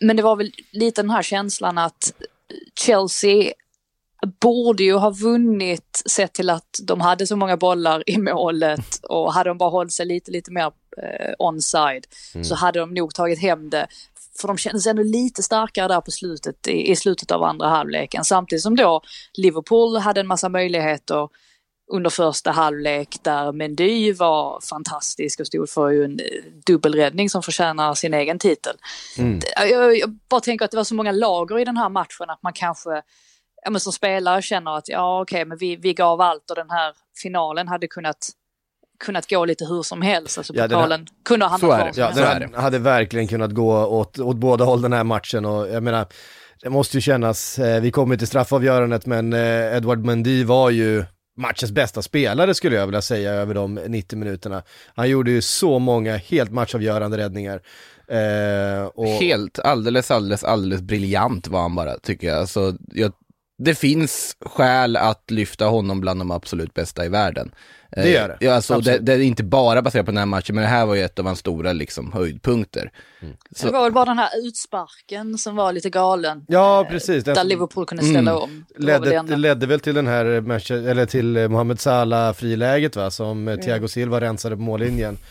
Men 0.00 0.16
det 0.16 0.22
var 0.22 0.36
väl 0.36 0.52
lite 0.72 1.02
den 1.02 1.10
här 1.10 1.22
känslan 1.22 1.78
att 1.78 2.12
Chelsea 2.80 3.52
borde 4.40 4.82
ju 4.82 4.94
ha 4.94 5.10
vunnit 5.10 6.02
sett 6.10 6.32
till 6.32 6.50
att 6.50 6.78
de 6.82 7.00
hade 7.00 7.26
så 7.26 7.36
många 7.36 7.56
bollar 7.56 8.10
i 8.10 8.18
målet 8.18 9.00
och 9.08 9.32
hade 9.32 9.50
de 9.50 9.58
bara 9.58 9.70
hållit 9.70 9.92
sig 9.92 10.06
lite, 10.06 10.30
lite 10.30 10.52
mer 10.52 10.66
eh, 11.02 11.34
onside 11.38 12.06
så 12.42 12.54
hade 12.54 12.78
de 12.78 12.94
nog 12.94 13.14
tagit 13.14 13.38
hem 13.38 13.70
det. 13.70 13.86
För 14.40 14.48
de 14.48 14.56
kändes 14.56 14.86
ändå 14.86 15.02
lite 15.02 15.42
starkare 15.42 15.88
där 15.88 16.00
på 16.00 16.10
slutet, 16.10 16.68
i, 16.68 16.90
i 16.90 16.96
slutet 16.96 17.30
av 17.30 17.42
andra 17.42 17.68
halvleken. 17.68 18.24
Samtidigt 18.24 18.62
som 18.62 18.76
då 18.76 19.02
Liverpool 19.34 19.96
hade 19.96 20.20
en 20.20 20.26
massa 20.26 20.48
möjligheter 20.48 21.28
under 21.90 22.10
första 22.10 22.50
halvlek 22.50 23.16
där 23.22 23.52
Mendy 23.52 24.12
var 24.12 24.60
fantastisk 24.70 25.40
och 25.40 25.46
stod 25.46 25.70
för 25.70 25.90
ju 25.90 26.04
en 26.04 26.20
eh, 26.20 26.26
dubbelräddning 26.66 27.30
som 27.30 27.42
förtjänar 27.42 27.94
sin 27.94 28.14
egen 28.14 28.38
titel. 28.38 28.76
Jag, 29.56 29.70
jag, 29.70 29.98
jag 29.98 30.10
bara 30.28 30.40
tänker 30.40 30.64
att 30.64 30.70
det 30.70 30.76
var 30.76 30.84
så 30.84 30.94
många 30.94 31.12
lager 31.12 31.58
i 31.58 31.64
den 31.64 31.76
här 31.76 31.88
matchen 31.88 32.30
att 32.30 32.42
man 32.42 32.52
kanske 32.52 33.02
ja, 33.68 33.72
men 33.72 33.80
som 33.80 33.92
spelare 33.92 34.42
känner 34.42 34.76
att 34.76 34.88
ja 34.88 35.20
okej 35.20 35.44
men 35.44 35.58
vi, 35.58 35.76
vi 35.76 35.94
gav 35.94 36.20
allt 36.20 36.50
och 36.50 36.56
den 36.56 36.70
här 36.70 36.92
finalen 37.22 37.68
hade 37.68 37.86
kunnat 37.86 38.28
kunnat 39.04 39.30
gå 39.30 39.44
lite 39.44 39.64
hur 39.64 39.82
som 39.82 40.02
helst. 40.02 40.38
Alltså 40.38 40.54
Ja, 40.56 40.62
den 40.62 40.70
här- 40.70 40.84
pokalen 40.84 41.06
kunde 41.24 41.46
ha 41.46 41.58
Så 41.58 41.70
hamnat 41.70 41.96
var 41.96 42.02
Ja, 42.02 42.06
den 42.06 42.16
Så 42.16 42.22
är 42.22 42.34
hade, 42.34 42.60
hade 42.60 42.78
verkligen 42.78 43.28
kunnat 43.28 43.50
gå 43.50 43.86
åt, 43.86 44.18
åt 44.18 44.36
båda 44.36 44.64
håll 44.64 44.82
den 44.82 44.92
här 44.92 45.04
matchen 45.04 45.44
och 45.44 45.68
jag 45.68 45.82
menar, 45.82 46.06
det 46.62 46.70
måste 46.70 46.96
ju 46.96 47.00
kännas, 47.00 47.58
eh, 47.58 47.80
vi 47.80 47.90
kommer 47.90 48.16
till 48.16 48.26
straffavgörandet 48.26 49.06
men 49.06 49.32
eh, 49.32 49.76
Edward 49.76 50.04
Mendy 50.04 50.44
var 50.44 50.70
ju 50.70 51.04
matchens 51.36 51.72
bästa 51.72 52.02
spelare 52.02 52.54
skulle 52.54 52.76
jag 52.76 52.86
vilja 52.86 53.02
säga 53.02 53.32
över 53.32 53.54
de 53.54 53.74
90 53.74 54.18
minuterna. 54.18 54.62
Han 54.94 55.08
gjorde 55.08 55.30
ju 55.30 55.42
så 55.42 55.78
många 55.78 56.16
helt 56.16 56.52
matchavgörande 56.52 57.16
räddningar. 57.16 57.62
Eh, 58.08 58.84
och, 58.84 59.06
Helt, 59.06 59.58
alldeles, 59.58 60.10
alldeles, 60.10 60.44
alldeles 60.44 60.80
briljant 60.82 61.48
var 61.48 61.60
han 61.60 61.74
bara, 61.74 61.98
tycker 61.98 62.26
jag. 62.28 62.38
Alltså, 62.38 62.74
jag. 62.92 63.12
Det 63.58 63.74
finns 63.74 64.36
skäl 64.40 64.96
att 64.96 65.30
lyfta 65.30 65.64
honom 65.64 66.00
bland 66.00 66.20
de 66.20 66.30
absolut 66.30 66.74
bästa 66.74 67.04
i 67.04 67.08
världen. 67.08 67.50
Eh, 67.96 68.02
Det 68.02 68.10
gör 68.10 68.28
det. 68.28 68.36
Ja, 68.40 68.54
alltså, 68.54 68.80
det, 68.80 68.98
det 68.98 69.12
är 69.12 69.18
inte 69.20 69.44
bara 69.44 69.82
baserat 69.82 70.06
på 70.06 70.10
den 70.12 70.18
här 70.18 70.26
matchen, 70.26 70.54
men 70.54 70.62
det 70.62 70.70
här 70.70 70.86
var 70.86 70.94
ju 70.94 71.02
ett 71.02 71.18
av 71.18 71.24
hans 71.26 71.38
stora 71.38 71.72
liksom, 71.72 72.12
höjdpunkter. 72.12 72.90
Så- 73.56 73.66
Det 73.66 73.72
var 73.72 73.82
väl 73.82 73.92
bara 73.92 74.04
den 74.04 74.18
här 74.18 74.28
utsparken 74.46 75.38
som 75.38 75.56
var 75.56 75.72
lite 75.72 75.90
galen. 75.90 76.44
Ja, 76.48 76.80
Eh, 76.84 76.88
precis. 76.90 77.24
Den 77.24 77.34
Där 77.34 77.40
som 77.42 77.48
Liverpool 77.48 77.86
kunde 77.86 78.04
ställa 78.04 78.30
Mm. 78.30 78.42
om. 78.42 78.64
Det 78.78 78.92
var 78.92 79.00
väl 79.00 79.02
det 79.02 79.10
ledde, 79.22 79.36
ledde 79.36 79.66
väl 79.66 79.80
till 79.80 79.94
den 79.94 80.06
här, 80.06 80.24
Manche- 80.24 80.88
eller 80.90 81.06
till 81.06 81.36
eh, 81.36 81.48
Mohamed 81.48 81.80
Salah 81.80 82.32
friläget 82.32 82.96
va, 82.96 83.10
som 83.10 83.48
eh, 83.48 83.56
Thiago 83.56 83.88
Silva 83.88 84.20
rensade 84.20 84.56
på 84.56 84.62
mållinjen. 84.62 85.18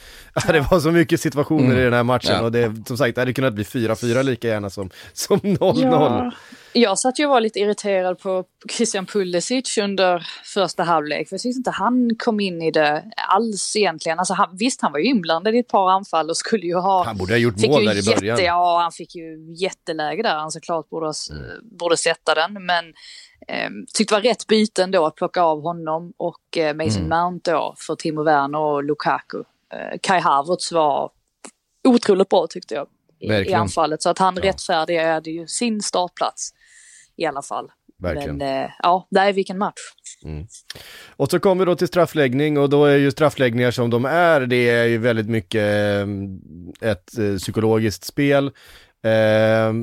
Ja, 0.48 0.52
det 0.54 0.60
var 0.72 0.80
så 0.80 0.92
mycket 0.92 1.22
situationer 1.22 1.66
Mm. 1.66 1.78
i 1.80 1.84
den 1.84 1.94
här 1.94 2.04
matchen 2.04 2.32
Ja. 2.36 2.42
och 2.42 2.52
det, 2.52 2.74
som 2.88 2.98
sagt, 2.98 3.16
det 3.16 3.22
hade 3.22 3.34
kunnat 3.34 3.54
bli 3.54 3.64
4-4 3.64 4.24
lika 4.24 4.48
gärna 4.48 4.70
som, 4.70 4.90
som 5.14 5.40
0-0. 5.40 6.32
Ja. 6.82 6.90
Jag 6.90 7.00
satt 7.00 7.20
ju 7.20 7.26
och 7.26 7.32
var 7.32 7.42
lite 7.42 7.60
irriterad 7.60 8.20
på 8.20 8.44
Christian 8.72 9.06
Pulisic 9.06 9.78
under 9.78 10.28
första 10.44 10.84
halvlek. 10.84 11.30
För 11.30 11.34
jag 11.34 11.42
tyckte 11.42 11.58
inte 11.58 11.72
han 11.72 12.10
kom 12.20 12.40
in 12.40 12.62
i 12.62 12.72
det 12.72 13.04
alls 13.30 13.76
egentligen. 13.76 14.20
Alltså 14.20 14.34
han, 14.34 14.50
visst, 14.58 14.82
han 14.82 14.92
var 14.92 15.00
ju 15.00 15.06
inblandad 15.06 15.56
i 15.56 15.60
ett 15.60 15.68
par 15.68 15.90
anfall 15.90 16.30
och 16.30 16.38
skulle 16.38 16.66
ju 16.66 16.76
ha... 16.76 17.04
Han 17.04 17.18
borde 17.18 17.34
ha 17.34 17.38
gjort 17.38 17.68
mål 17.68 17.86
där 17.86 18.00
i 18.00 18.04
början. 18.16 18.26
Jätte, 18.38 18.44
ja, 18.44 18.80
han 18.82 18.92
fick 18.92 19.16
ju 19.16 19.54
jätteläge 19.56 20.24
där. 20.24 20.36
Han 20.36 20.52
såklart 20.52 20.90
borde, 20.90 21.14
Mm. 21.32 21.44
borde 21.78 21.98
sätta 21.98 22.36
den. 22.36 22.54
Men 22.66 22.86
eh, 23.48 23.70
tyckte 23.94 24.16
det 24.16 24.22
var 24.22 24.30
rätt 24.30 24.48
byten 24.48 24.92
då 24.92 25.06
att 25.06 25.16
plocka 25.16 25.42
av 25.42 25.62
honom 25.62 26.14
och 26.18 26.58
eh, 26.58 26.76
Mason 26.76 27.06
Mm. 27.06 27.10
Mount 27.20 27.52
då 27.52 27.76
för 27.78 27.96
Timo 27.96 28.24
Werner 28.24 28.60
och 28.60 28.84
Lukaku. 28.84 29.44
Eh, 29.74 30.00
Kai 30.02 30.20
Havertz 30.20 30.72
var 30.72 31.12
otroligt 31.88 32.30
bra 32.30 32.48
tyckte 32.50 32.76
jag 32.76 32.88
i, 33.20 33.50
i 33.50 33.54
anfallet. 33.54 34.02
Så 34.02 34.10
att 34.10 34.20
han 34.20 34.36
rättfärdigade 34.38 35.32
ju 35.32 35.48
sin 35.48 35.82
startplats 35.82 36.54
i 37.18 37.26
alla 37.26 37.42
fall. 37.42 37.72
Verkligen. 38.00 38.38
Men 38.38 38.64
eh, 38.64 38.70
ja, 38.80 39.08
där 39.12 39.28
är 39.28 39.34
vilken 39.34 39.58
match. 39.58 39.80
Och 41.10 41.32
så 41.32 41.40
kommer 41.40 41.66
vi 41.66 41.72
då 41.72 41.76
till 41.76 41.88
straffläggning 41.88 42.58
och 42.58 42.70
då 42.70 42.86
är 42.86 42.98
ju 42.98 43.12
straffläggningar 43.12 43.72
som 43.72 43.90
de 43.90 44.06
är, 44.06 44.42
det 44.42 44.70
är 44.70 44.86
ju 44.86 44.98
väldigt 44.98 45.30
mycket 45.30 45.62
eh, 45.62 46.90
ett 46.90 47.18
eh, 47.18 47.38
psykologiskt 47.38 48.04
spel. 48.04 48.52
Eh, 49.04 49.74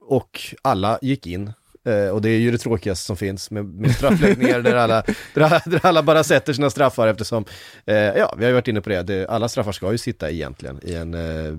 och 0.00 0.40
alla 0.62 0.98
gick 1.02 1.26
in. 1.26 1.52
Eh, 1.86 2.08
och 2.08 2.22
det 2.22 2.28
är 2.28 2.38
ju 2.38 2.50
det 2.50 2.58
tråkigaste 2.58 3.06
som 3.06 3.16
finns 3.16 3.50
med, 3.50 3.64
med 3.64 3.94
straffläggningar 3.94 4.60
där, 4.60 4.74
alla, 4.74 5.04
där, 5.34 5.86
alla 5.86 6.02
bara 6.02 6.24
sätter 6.24 6.52
sina 6.52 6.70
straffar 6.70 7.08
eftersom, 7.08 7.44
eh, 7.86 7.94
ja 7.96 8.34
vi 8.38 8.44
har 8.44 8.48
ju 8.48 8.54
varit 8.54 8.68
inne 8.68 8.80
på 8.80 8.88
det, 8.88 9.02
det, 9.02 9.26
alla 9.28 9.48
straffar 9.48 9.72
ska 9.72 9.92
ju 9.92 9.98
sitta 9.98 10.30
egentligen 10.30 10.80
i 10.82 10.94
en, 10.94 11.14
eh, 11.14 11.54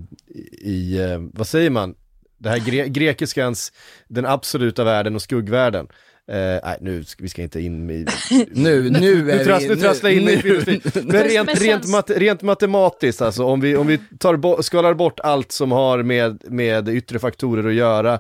i, 0.62 1.00
vad 1.34 1.48
säger 1.48 1.70
man, 1.70 1.96
det 2.38 2.50
här 2.50 2.60
gre 2.60 2.90
grekiskans, 2.90 3.72
den 4.08 4.26
absoluta 4.26 4.84
världen 4.84 5.16
och 5.16 5.22
skuggvärlden. 5.22 5.88
Eh, 6.28 6.60
nej, 6.64 6.78
nu 6.82 7.04
ska 7.04 7.24
vi 7.24 7.30
ska 7.30 7.42
inte 7.42 7.62
in 7.62 7.90
i... 7.90 8.06
Nu, 8.52 8.90
nu 8.90 9.32
är 9.32 9.38
Nu, 9.38 9.44
trass, 9.44 9.64
vi... 9.64 9.68
nu 9.68 9.76
trasslar 9.76 10.10
in 10.10 10.30
i 10.30 10.38
filosofi. 10.38 10.82
Men 11.04 11.24
rent, 11.24 11.62
rent, 11.62 11.88
mat, 11.88 12.10
rent 12.10 12.42
matematiskt 12.42 13.22
alltså, 13.22 13.44
om 13.44 13.62
vi, 13.62 13.76
om 13.76 13.88
vi 13.88 14.00
tar 14.20 14.36
bo, 14.36 14.64
skalar 14.64 14.94
bort 14.94 15.20
allt 15.20 15.52
som 15.52 15.72
har 15.72 16.04
med, 16.04 16.44
med 16.52 16.90
yttre 16.90 17.20
faktorer 17.20 17.68
att 17.68 17.74
göra, 17.74 18.20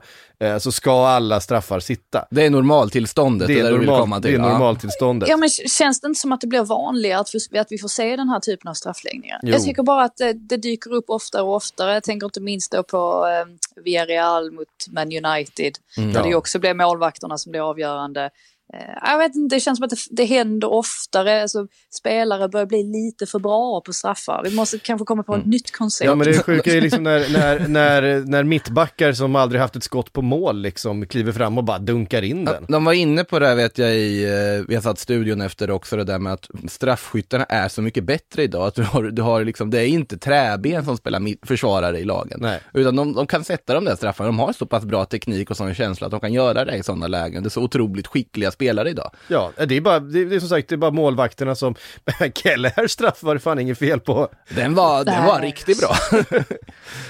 så 0.60 0.72
ska 0.72 1.08
alla 1.08 1.40
straffar 1.42 1.80
sitta. 1.80 2.26
Det 2.32 2.46
är 2.46 2.50
normaltillståndet, 2.50 3.48
Det 3.48 3.54
det 3.54 3.60
är, 3.60 3.64
det 3.72 3.86
normal, 3.86 4.22
det 4.22 4.30
är 4.34 4.40
normaltillståndet. 4.40 5.30
Ja 5.30 5.38
men 5.38 5.50
känns 5.50 6.02
det 6.02 6.08
inte 6.08 6.20
som 6.20 6.32
att 6.32 6.42
det 6.42 6.48
blir 6.48 6.64
vanligare 6.64 7.20
att, 7.20 7.30
vi- 7.52 7.58
att 7.60 7.68
vi 7.72 7.78
får 7.78 7.88
se 7.88 8.16
den 8.16 8.30
här 8.30 8.40
typen 8.40 8.70
av 8.70 8.74
straffläggningar? 8.74 9.40
Jo. 9.44 9.50
Jag 9.54 9.64
tycker 9.64 9.84
bara 9.84 10.04
att 10.04 10.18
det, 10.18 10.34
det 10.34 10.58
dyker 10.58 10.94
upp 10.94 11.06
oftare 11.10 11.42
och 11.42 11.56
oftare. 11.56 11.94
Jag 11.94 12.04
tänker 12.04 12.26
inte 12.26 12.42
minst 12.42 12.72
då 12.72 12.84
på 12.84 13.28
eh, 13.28 13.84
Villarreal 13.84 14.52
mot 14.52 14.68
Man 14.90 15.08
United. 15.26 15.74
Mm. 15.98 16.14
där 16.14 16.24
det 16.24 16.30
Ja. 16.30 16.38
också 16.38 16.60
blev 16.60 16.76
målvakterna 16.76 17.38
som 17.38 17.52
blev 17.52 17.64
avgörande. 17.64 18.30
Eh, 18.74 19.10
jag 19.12 19.18
vet 19.18 19.36
inte, 19.36 19.56
det 19.56 19.60
känns 19.60 19.78
som 19.78 19.84
att 19.84 19.90
det, 19.90 19.98
det 20.10 20.26
händer 20.26 20.74
oftare. 20.74 21.42
Alltså, 21.42 21.68
spelare 22.00 22.50
börjar 22.50 22.66
bli 22.66 22.84
lite 22.84 23.26
för 23.26 23.40
bra 23.40 23.82
på 23.82 23.94
straffar. 23.94 24.42
Vi 24.44 24.56
måste 24.56 24.80
kanske 24.80 25.06
komma 25.06 25.24
på 25.24 25.36
ett 25.36 25.46
nytt 25.46 25.72
koncept. 25.72 26.08
Mm. 26.08 26.20
Ja 26.20 26.26
men 26.26 26.34
det 26.34 26.44
sjuka 26.44 26.74
är 26.74 26.82
liksom 26.82 27.04
när, 27.04 27.30
när, 27.30 27.60
när, 27.68 28.20
när 28.20 28.44
mittbackar 28.44 29.14
som 29.14 29.36
aldrig 29.36 29.62
haft 29.62 29.76
ett 29.76 29.84
skott 29.84 30.14
på 30.14 30.22
mål 30.22 30.62
liksom 30.62 31.08
kliver 31.08 31.32
fram 31.32 31.58
och 31.58 31.64
bara 31.64 31.80
dunkar 31.80 32.22
in 32.22 32.46
den. 32.46 32.66
De 32.68 32.86
var 32.86 32.94
inne 32.94 33.24
på 33.24 33.40
det 33.40 33.48
här 33.48 33.56
vet 33.56 33.78
jag 33.78 33.96
i, 33.96 34.24
eh, 34.24 34.66
vi 34.68 34.76
har 34.76 34.82
satt 34.82 35.00
studion 35.00 35.42
efter 35.42 35.72
också, 35.72 35.98
det 35.98 36.04
där 36.04 36.20
med 36.20 36.34
att 36.34 36.50
straffskyttarna 36.68 37.44
är 37.44 37.68
så 37.68 37.82
mycket 37.82 38.04
bättre 38.04 38.44
idag. 38.44 38.68
Att 38.68 38.76
du 38.76 38.84
har, 38.84 39.04
du 39.04 39.22
har 39.22 39.44
liksom, 39.44 39.70
det 39.70 39.80
är 39.80 39.88
inte 39.88 40.18
träben 40.18 40.86
som 40.86 40.98
spelar 40.98 41.46
försvarare 41.46 42.00
i 42.00 42.04
lagen. 42.04 42.40
Nej. 42.42 42.60
Utan 42.74 42.96
de, 42.96 43.14
de 43.14 43.28
kan 43.28 43.44
sätta 43.44 43.74
de 43.74 43.86
där 43.86 43.96
straffarna, 43.96 44.28
de 44.28 44.40
har 44.40 44.54
så 44.54 44.66
pass 44.66 44.86
bra 44.86 45.06
teknik 45.06 45.52
och 45.52 45.58
sån 45.58 45.74
känsla 45.74 46.08
att 46.08 46.12
de 46.12 46.20
kan 46.20 46.34
göra 46.34 46.66
det 46.66 46.76
i 46.76 46.84
sådana 46.84 47.08
lägen. 47.08 47.44
Det 47.44 47.48
är 47.48 47.50
så 47.50 47.62
otroligt 47.62 48.08
skickliga 48.08 48.52
spelare 48.56 48.90
idag. 48.90 49.12
Ja, 49.28 49.52
det 49.68 49.76
är 49.76 49.82
bara, 49.82 50.00
det, 50.00 50.26
det 50.26 50.36
är 50.36 50.40
som 50.40 50.50
sagt, 50.50 50.70
det 50.70 50.76
är 50.76 50.78
bara 50.78 50.92
målvakterna 50.92 51.56
som, 51.56 51.76
Keller 52.36 52.88
straff 52.88 53.24
var 53.24 53.34
det 53.34 53.40
fan 53.40 53.60
inget 53.60 53.80
fel 53.80 54.00
på. 54.00 54.30
Den 54.50 54.76
var, 54.76 55.04
den 55.06 55.26
var 55.26 55.42
riktigt 55.42 55.80
bra. 55.80 55.96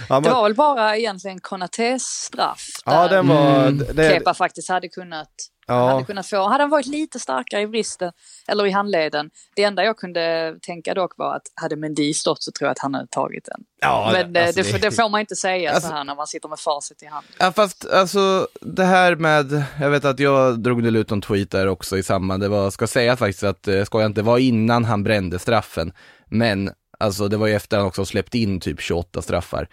Ja, 0.10 0.19
Det 0.19 0.29
var 0.29 0.43
väl 0.43 0.55
bara 0.55 0.97
egentligen 0.97 1.39
Konatés 1.39 2.03
straff. 2.03 2.65
ja 2.86 3.08
där 3.08 3.10
den 3.10 3.27
var, 3.27 3.67
Mm. 3.67 3.86
det, 3.93 4.10
Kepa 4.10 4.34
faktiskt 4.34 4.69
hade 4.69 4.88
kunnat, 4.88 5.29
han 5.73 5.89
hade 5.89 6.04
kunnat 6.04 6.28
få. 6.28 6.47
Hade 6.47 6.63
han 6.63 6.69
varit 6.69 6.86
lite 6.86 7.19
starkare 7.19 7.62
i 7.62 7.65
vristen 7.65 8.12
eller 8.47 8.65
i 8.65 8.71
handleden. 8.71 9.30
Det 9.56 9.63
enda 9.63 9.84
jag 9.84 9.97
kunde 9.97 10.56
tänka 10.62 10.93
dock 10.93 11.17
var 11.17 11.36
att 11.36 11.41
hade 11.56 11.75
Mendy 11.75 12.13
stått 12.13 12.43
så 12.43 12.51
tror 12.51 12.65
jag 12.67 12.71
att 12.71 12.80
han 12.80 12.93
hade 12.93 13.08
tagit 13.08 13.45
den. 13.45 13.63
ja, 13.82 14.10
Men 14.13 14.36
eh, 14.36 14.47
alltså, 14.47 14.62
det, 14.62 14.78
det 14.78 14.91
får 14.91 15.10
man 15.10 15.19
inte 15.19 15.36
säga 15.36 15.71
Alltså- 15.71 15.88
så 15.89 15.93
här 15.95 16.04
när 16.04 16.15
man 16.15 16.28
sitter 16.28 16.49
med 16.49 16.60
facit 16.60 17.04
i 17.04 17.06
hand. 17.06 17.25
Ja 17.39 17.51
fast 17.51 17.86
alltså 17.89 18.47
det 18.62 18.84
här 18.86 19.15
med, 19.15 19.63
jag 19.82 19.89
vet 19.89 20.06
att 20.06 20.19
jag 20.19 20.60
drog 20.60 20.82
väl 20.82 20.95
ut 20.95 21.12
en 21.12 21.21
tweet 21.21 21.51
där 21.51 21.67
också 21.67 21.97
i 21.97 22.04
samband, 22.04 22.43
det 22.43 22.47
var, 22.47 22.71
ska 22.71 22.88
säga 22.88 23.17
faktiskt 23.17 23.43
att, 23.43 23.67
eh, 23.67 23.84
ska 23.84 24.01
jag 24.01 24.10
inte, 24.10 24.21
var 24.21 24.38
innan 24.38 24.86
han 24.86 25.04
brände 25.04 25.39
straffen. 25.39 25.93
Men 26.30 26.71
alltså 26.99 27.28
det 27.28 27.38
var 27.38 27.47
ju 27.47 27.54
efter 27.56 27.78
han 27.78 27.86
också 27.86 28.06
släppt 28.06 28.36
in 28.36 28.60
typ 28.60 28.82
28 28.82 29.21
straffar. 29.21 29.67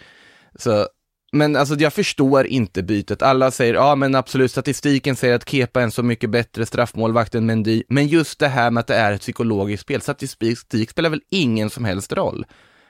Så, 0.58 0.88
men 1.32 1.56
alltså 1.56 1.74
jag 1.74 1.92
förstår 1.92 2.46
inte 2.46 2.82
bytet. 2.82 3.22
Alla 3.22 3.50
säger, 3.50 3.74
ja 3.74 3.94
men 3.94 4.14
absolut 4.14 4.50
statistiken 4.50 5.16
säger 5.16 5.34
att 5.34 5.48
Kepa 5.48 5.80
är 5.80 5.84
en 5.84 5.90
så 5.90 6.02
mycket 6.02 6.30
bättre 6.30 6.66
straffmålvakt 6.66 7.34
än 7.34 7.46
Mendy. 7.46 7.82
Men 7.88 8.06
just 8.06 8.38
det 8.38 8.48
här 8.48 8.70
med 8.70 8.80
att 8.80 8.86
det 8.86 8.94
är 8.94 9.12
ett 9.12 9.20
psykologiskt 9.20 9.82
spel, 9.82 10.00
statistik 10.00 10.90
spelar 10.90 11.10
väl 11.10 11.22
ingen 11.30 11.70
som 11.70 11.84
helst 11.84 12.12
roll. 12.12 12.46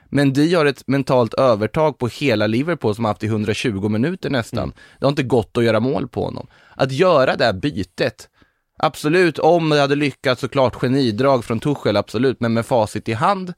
Men 0.09 0.33
de 0.33 0.53
har 0.53 0.65
ett 0.65 0.87
mentalt 0.87 1.33
övertag 1.33 1.97
på 1.97 2.07
hela 2.07 2.47
Liverpool 2.47 2.95
som 2.95 3.05
har 3.05 3.11
haft 3.11 3.23
i 3.23 3.27
120 3.27 3.89
minuter 3.89 4.29
nästan. 4.29 4.73
Det 4.99 5.05
har 5.05 5.09
inte 5.09 5.23
gått 5.23 5.57
att 5.57 5.63
göra 5.63 5.79
mål 5.79 6.07
på 6.07 6.25
honom. 6.25 6.47
Att 6.75 6.91
göra 6.91 7.35
det 7.35 7.45
här 7.45 7.53
bytet, 7.53 8.29
absolut, 8.77 9.39
om 9.39 9.69
det 9.69 9.81
hade 9.81 9.95
lyckats 9.95 10.41
såklart 10.41 10.75
genidrag 10.75 11.45
från 11.45 11.59
Tuchel, 11.59 11.97
absolut, 11.97 12.39
men 12.39 12.53
med 12.53 12.65
facit 12.65 13.09
i 13.09 13.13
hand 13.13 13.53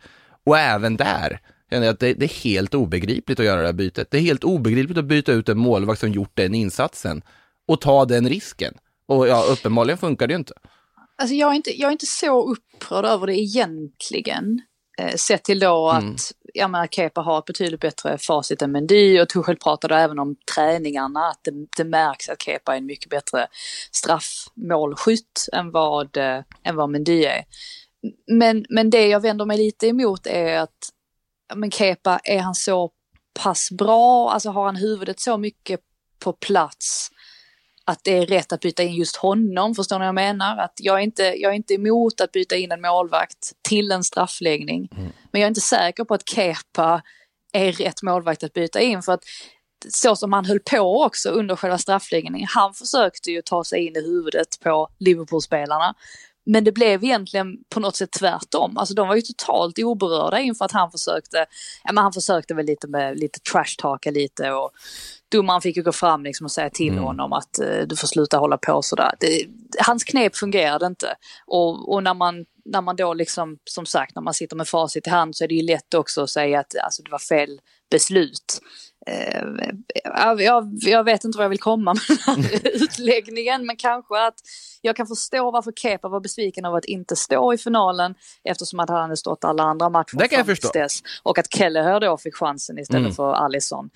och 0.45 0.57
även 0.57 0.97
där 0.97 1.39
känner 1.69 1.85
jag 1.85 1.93
att 1.93 1.99
det, 1.99 2.13
det 2.13 2.25
är 2.25 2.43
helt 2.43 2.73
obegripligt 2.73 3.39
att 3.39 3.45
göra 3.45 3.61
det 3.61 3.65
här 3.67 3.73
bytet. 3.73 4.07
Det 4.11 4.17
är 4.17 4.21
helt 4.21 4.43
obegripligt 4.43 4.97
att 4.97 5.05
byta 5.05 5.31
ut 5.31 5.49
en 5.49 5.57
målvakt 5.57 5.99
som 5.99 6.11
gjort 6.11 6.31
den 6.33 6.55
insatsen 6.55 7.21
och 7.67 7.81
ta 7.81 8.05
den 8.05 8.29
risken. 8.29 8.73
Och 9.07 9.27
ja, 9.27 9.43
uppenbarligen 9.49 9.97
funkar 9.97 10.27
det 10.27 10.31
ju 10.33 10.37
inte. 10.37 10.53
Alltså 11.17 11.35
jag 11.35 11.51
är 11.51 11.55
inte, 11.55 11.79
jag 11.79 11.87
är 11.87 11.91
inte 11.91 12.05
så 12.05 12.51
upprörd 12.51 13.05
över 13.05 13.27
det 13.27 13.39
egentligen. 13.39 14.61
Eh, 14.97 15.15
sett 15.15 15.43
till 15.43 15.59
då 15.59 15.89
att 15.89 16.01
Mm. 16.03 16.15
jag 16.53 16.71
menar, 16.71 16.87
Kepa 16.87 17.21
har 17.21 17.39
ett 17.39 17.45
betydligt 17.45 17.79
bättre 17.79 18.17
facit 18.17 18.61
än 18.61 18.71
Mendy 18.71 19.19
och 19.19 19.29
Tuchel 19.29 19.57
pratade 19.57 19.95
även 19.95 20.19
om 20.19 20.35
träningarna. 20.55 21.19
Att 21.19 21.39
det, 21.43 21.51
det 21.77 21.83
märks 21.83 22.29
att 22.29 22.41
Kepa 22.41 22.73
är 22.73 22.77
en 22.77 22.85
mycket 22.85 23.09
bättre 23.09 23.47
straffmålskytt 23.91 25.49
än 25.53 25.71
vad, 25.71 26.17
eh, 26.17 26.43
än 26.63 26.75
vad 26.75 26.89
Mendy 26.89 27.23
är. 27.25 27.43
Men, 28.31 28.65
men 28.69 28.89
det 28.89 29.07
jag 29.07 29.19
vänder 29.19 29.45
mig 29.45 29.57
lite 29.57 29.87
emot 29.87 30.27
är 30.27 30.59
att 30.59 30.89
men 31.55 31.71
Kepa, 31.71 32.19
är 32.23 32.39
han 32.39 32.55
så 32.55 32.91
pass 33.43 33.71
bra? 33.71 34.31
Alltså 34.31 34.49
har 34.49 34.65
han 34.65 34.75
huvudet 34.75 35.19
så 35.19 35.37
mycket 35.37 35.79
på 36.19 36.33
plats 36.33 37.09
att 37.85 37.99
det 38.03 38.17
är 38.17 38.25
rätt 38.25 38.53
att 38.53 38.59
byta 38.59 38.83
in 38.83 38.93
just 38.93 39.15
honom? 39.15 39.75
Förstår 39.75 39.95
ni 39.95 39.99
vad 39.99 40.07
jag 40.07 40.15
menar? 40.15 40.57
Att 40.57 40.73
jag, 40.75 40.99
är 40.99 41.03
inte, 41.03 41.23
jag 41.23 41.51
är 41.51 41.55
inte 41.55 41.73
emot 41.73 42.21
att 42.21 42.31
byta 42.31 42.55
in 42.55 42.71
en 42.71 42.81
målvakt 42.81 43.51
till 43.61 43.91
en 43.91 44.03
straffläggning. 44.03 44.87
Men 45.31 45.41
jag 45.41 45.41
är 45.41 45.47
inte 45.47 45.61
säker 45.61 46.03
på 46.03 46.13
att 46.13 46.29
Kepa 46.29 47.01
är 47.53 47.71
rätt 47.71 48.03
målvakt 48.03 48.43
att 48.43 48.53
byta 48.53 48.81
in. 48.81 49.01
För 49.01 49.13
att 49.13 49.23
så 49.89 50.15
som 50.15 50.33
han 50.33 50.45
höll 50.45 50.59
på 50.59 51.03
också 51.03 51.29
under 51.29 51.55
själva 51.55 51.77
straffläggningen. 51.77 52.47
Han 52.51 52.73
försökte 52.73 53.31
ju 53.31 53.41
ta 53.41 53.63
sig 53.63 53.87
in 53.87 53.95
i 53.95 54.01
huvudet 54.01 54.59
på 54.63 54.89
Liverpool-spelarna. 54.99 55.95
Men 56.45 56.63
det 56.63 56.71
blev 56.71 57.03
egentligen 57.03 57.57
på 57.69 57.79
något 57.79 57.95
sätt 57.95 58.11
tvärtom. 58.11 58.77
Alltså 58.77 58.95
de 58.95 59.07
var 59.07 59.15
ju 59.15 59.21
totalt 59.21 59.79
oberörda 59.79 60.39
inför 60.39 60.65
att 60.65 60.71
han 60.71 60.91
försökte, 60.91 61.45
ja 61.83 61.91
men 61.93 62.03
han 62.03 62.13
försökte 62.13 62.53
väl 62.53 62.65
lite 62.65 62.87
med 62.87 63.19
lite 63.19 63.39
trash-talka 63.39 64.11
lite 64.11 64.51
och 64.51 64.71
domaren 65.31 65.61
fick 65.61 65.77
ju 65.77 65.83
gå 65.83 65.91
fram 65.91 66.23
liksom 66.23 66.45
och 66.45 66.51
säga 66.51 66.69
till 66.69 66.97
honom 66.97 67.33
att 67.33 67.59
eh, 67.59 67.81
du 67.87 67.95
får 67.95 68.07
sluta 68.07 68.37
hålla 68.37 68.57
på 68.57 68.81
sådär. 68.81 69.11
Det, 69.19 69.45
hans 69.85 70.03
knep 70.03 70.35
fungerade 70.35 70.85
inte. 70.85 71.15
Och, 71.47 71.93
och 71.93 72.03
när, 72.03 72.13
man, 72.13 72.45
när 72.65 72.81
man 72.81 72.95
då 72.95 73.13
liksom, 73.13 73.57
som 73.63 73.85
sagt, 73.85 74.15
när 74.15 74.21
man 74.21 74.33
sitter 74.33 74.55
med 74.55 74.67
facit 74.67 75.07
i 75.07 75.09
hand 75.09 75.35
så 75.35 75.43
är 75.43 75.47
det 75.47 75.55
ju 75.55 75.63
lätt 75.63 75.93
också 75.93 76.21
att 76.21 76.29
säga 76.29 76.59
att 76.59 76.75
alltså, 76.83 77.03
det 77.03 77.11
var 77.11 77.19
fel 77.19 77.59
beslut. 77.91 78.61
Eh, 79.07 79.43
jag, 80.43 80.69
jag, 80.81 81.03
vet 81.03 81.23
inte 81.23 81.37
vad 81.37 81.45
jag 81.45 81.49
vill 81.49 81.59
komma 81.59 81.93
med 81.93 82.17
den 82.35 82.43
här 82.43 82.59
utläggningen, 82.83 83.65
men 83.65 83.75
kanske 83.77 84.27
att 84.27 84.33
jag 84.81 84.95
kan 84.95 85.07
förstå 85.07 85.51
varför 85.51 85.71
Kepa 85.71 86.07
var 86.09 86.19
besviken 86.19 86.65
över 86.65 86.77
att 86.77 86.85
inte 86.85 87.15
stå 87.15 87.53
i 87.53 87.57
finalen 87.57 88.15
eftersom 88.43 88.79
att 88.79 88.89
han 88.89 89.01
hade 89.01 89.17
stått 89.17 89.43
alla 89.43 89.63
andra 89.63 89.89
matcher 89.89 90.17
Det 90.17 90.27
kan 90.27 90.37
jag 90.37 90.45
förstå. 90.45 90.69
dess. 90.73 90.99
Och 91.23 91.39
att 91.39 91.53
Kelleher 91.53 91.99
då 91.99 92.17
fick 92.17 92.35
chansen 92.35 92.79
istället 92.79 93.01
Mm. 93.01 93.15
för 93.15 93.33
Alisson. 93.33 93.89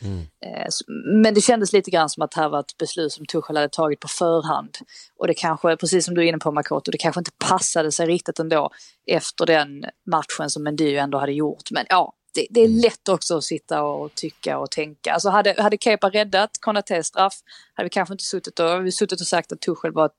Eh, 0.45 0.65
s- 0.67 0.79
Men 1.23 1.33
det 1.33 1.41
kändes 1.41 1.73
lite 1.73 1.91
grann 1.91 2.09
som 2.09 2.23
att 2.23 2.31
det 2.31 2.41
här 2.41 2.49
var 2.49 2.59
ett 2.59 2.77
beslut 2.77 3.11
som 3.11 3.25
Tuchel 3.25 3.55
hade 3.55 3.69
tagit 3.69 3.99
på 3.99 4.07
förhand. 4.07 4.77
Och 5.19 5.27
det 5.27 5.33
kanske, 5.33 5.77
precis 5.77 6.05
som 6.05 6.15
du 6.15 6.21
är 6.21 6.25
inne 6.25 6.37
på 6.37 6.51
Makoto, 6.51 6.91
det 6.91 6.97
kanske 6.97 7.19
inte 7.21 7.31
passade 7.49 7.91
sig 7.91 8.07
riktigt 8.07 8.39
ändå 8.39 8.69
efter 9.11 9.45
den 9.45 9.85
matchen 10.11 10.49
som 10.49 10.63
Mendy 10.63 10.95
ändå 10.95 11.17
hade 11.17 11.31
gjort. 11.33 11.71
Men 11.71 11.85
ja, 11.89 12.13
det, 12.33 12.47
det 12.49 12.59
är 12.61 12.65
Mm. 12.65 12.79
lätt 12.79 13.09
också 13.09 13.37
att 13.37 13.43
sitta 13.43 13.81
och 13.83 14.15
tycka 14.15 14.57
och 14.57 14.71
tänka. 14.71 15.13
Alltså 15.13 15.29
hade, 15.29 15.55
hade 15.61 15.77
Kepa 15.77 16.09
räddat 16.09 16.49
Konatés 16.59 17.07
straff 17.07 17.33
hade 17.73 17.85
vi 17.85 17.89
kanske 17.89 18.13
inte 18.13 18.23
suttit 18.23 18.59
och, 18.59 18.85
vi 18.85 18.91
suttit 18.91 19.21
och 19.21 19.27
sagt 19.27 19.51
att 19.51 19.59
Tuchel 19.61 19.91
var 19.91 20.05
ett 20.05 20.11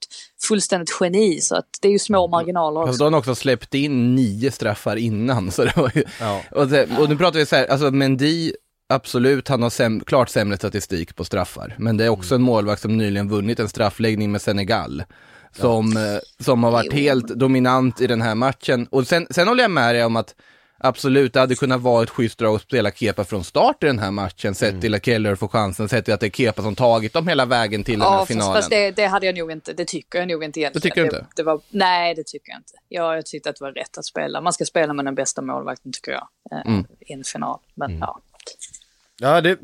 fullständigt 0.49 0.91
geni. 1.01 1.41
Så 1.41 1.57
att 1.57 1.67
det 1.81 1.89
är 1.89 1.93
ju 1.93 1.99
små 1.99 2.27
marginaler 2.29 2.81
Fast 2.81 2.89
också. 2.91 2.99
då 2.99 3.05
har 3.05 3.11
han 3.11 3.19
också 3.19 3.35
släppt 3.35 3.75
in 3.75 4.15
nio 4.15 4.51
straffar 4.51 4.97
innan, 4.97 5.51
så 5.51 5.65
det 5.65 5.77
var 5.77 5.93
ju... 5.95 6.05
Ja. 6.21 6.43
Och, 6.51 6.69
det, 6.69 6.89
och 6.99 7.09
nu 7.09 7.17
pratar 7.17 7.39
vi 7.39 7.47
så 7.47 7.57
här, 7.57 7.67
alltså 7.67 7.91
Mendy, 7.91 8.53
absolut, 8.89 9.49
han 9.49 9.63
har 9.63 9.71
säm, 9.71 10.01
klart 10.01 10.29
sämre 10.29 10.57
statistik 10.57 11.17
på 11.17 11.25
straffar. 11.25 11.75
Men 11.79 11.97
det 11.97 12.05
är 12.05 12.09
också 12.09 12.35
en 12.35 12.43
målvakt 12.43 12.83
som 12.83 12.97
nyligen 12.99 13.29
vunnit 13.29 13.61
en 13.61 13.69
straffläggning 13.69 14.33
med 14.33 14.43
Senegal. 14.43 15.05
Som, 15.57 15.97
eh, 15.97 16.45
som 16.45 16.65
har 16.65 16.71
varit 16.71 16.93
Jo. 16.93 16.99
helt 16.99 17.29
dominant 17.29 18.01
i 18.01 18.07
den 18.07 18.23
här 18.23 18.35
matchen. 18.35 18.87
Och 18.91 19.07
sen, 19.07 19.27
sen 19.31 19.49
håller 19.49 19.65
jag 19.65 19.71
med 19.71 19.95
dig 19.95 20.05
om 20.05 20.17
att 20.17 20.35
Absolut, 20.83 21.33
det 21.33 21.41
hade 21.41 21.55
kunnat 21.55 21.81
vara 21.81 22.03
ett 22.03 22.11
schysst 22.11 22.39
drag 22.39 22.55
att 22.57 22.63
spela 22.63 22.91
Kepa 22.91 23.25
från 23.25 23.45
start 23.45 23.83
i 23.83 23.87
den 23.87 23.99
här 23.99 24.11
matchen, 24.11 24.55
sett 24.55 24.81
till 24.81 24.95
att 24.95 25.05
Keller 25.05 25.35
får 25.35 25.49
chansen, 25.49 25.89
sett 25.89 26.05
till 26.05 26.15
att 26.15 26.21
det 26.21 26.27
är 26.27 26.31
Kepa 26.31 26.63
som 26.63 26.75
tagit 26.75 27.13
dem 27.13 27.29
hela 27.29 27.45
vägen 27.47 27.85
till 27.85 27.99
den 27.99 28.03
här 28.09 28.15
Ja, 28.15 28.19
fast, 28.19 28.29
finalen. 28.29 28.55
fast 28.55 28.71
det, 28.71 28.91
det 28.91 29.07
hade 29.07 29.27
jag 29.27 29.39
nog 29.39 29.53
inte, 29.53 29.73
det 29.73 29.85
tycker 29.85 30.19
jag 30.19 30.29
nog 30.29 30.45
inte 30.45 30.61
egentligen. 30.61 30.83
Det 30.83 30.89
tycker 30.89 31.05
du 31.05 31.09
Det, 31.11 31.17
inte? 31.19 31.29
det 31.37 31.43
var, 31.43 31.61
nej, 31.71 32.15
det 32.15 32.27
tycker 32.27 32.51
jag 32.51 32.59
inte. 32.59 32.73
Jag, 32.89 33.17
jag 33.17 33.27
tyckte 33.27 33.51
att 33.51 33.57
det 33.57 33.65
var 33.65 33.73
rätt 33.73 33.99
att 33.99 34.05
spela. 34.05 34.41
Man 34.41 34.53
ska 34.53 34.65
spela 34.65 34.93
med 34.93 35.05
den 35.05 35.15
bästa 35.15 35.43
målvakten 35.43 35.93
tycker 35.93 36.13
jag, 36.13 36.29
eh, 36.53 36.67
Mm. 36.73 36.87
i 37.01 37.13
en 37.13 37.25
final. 37.25 37.59
Men 37.75 37.99
ja. 37.99 38.21
Ja, 39.23 39.41
det, 39.41 39.59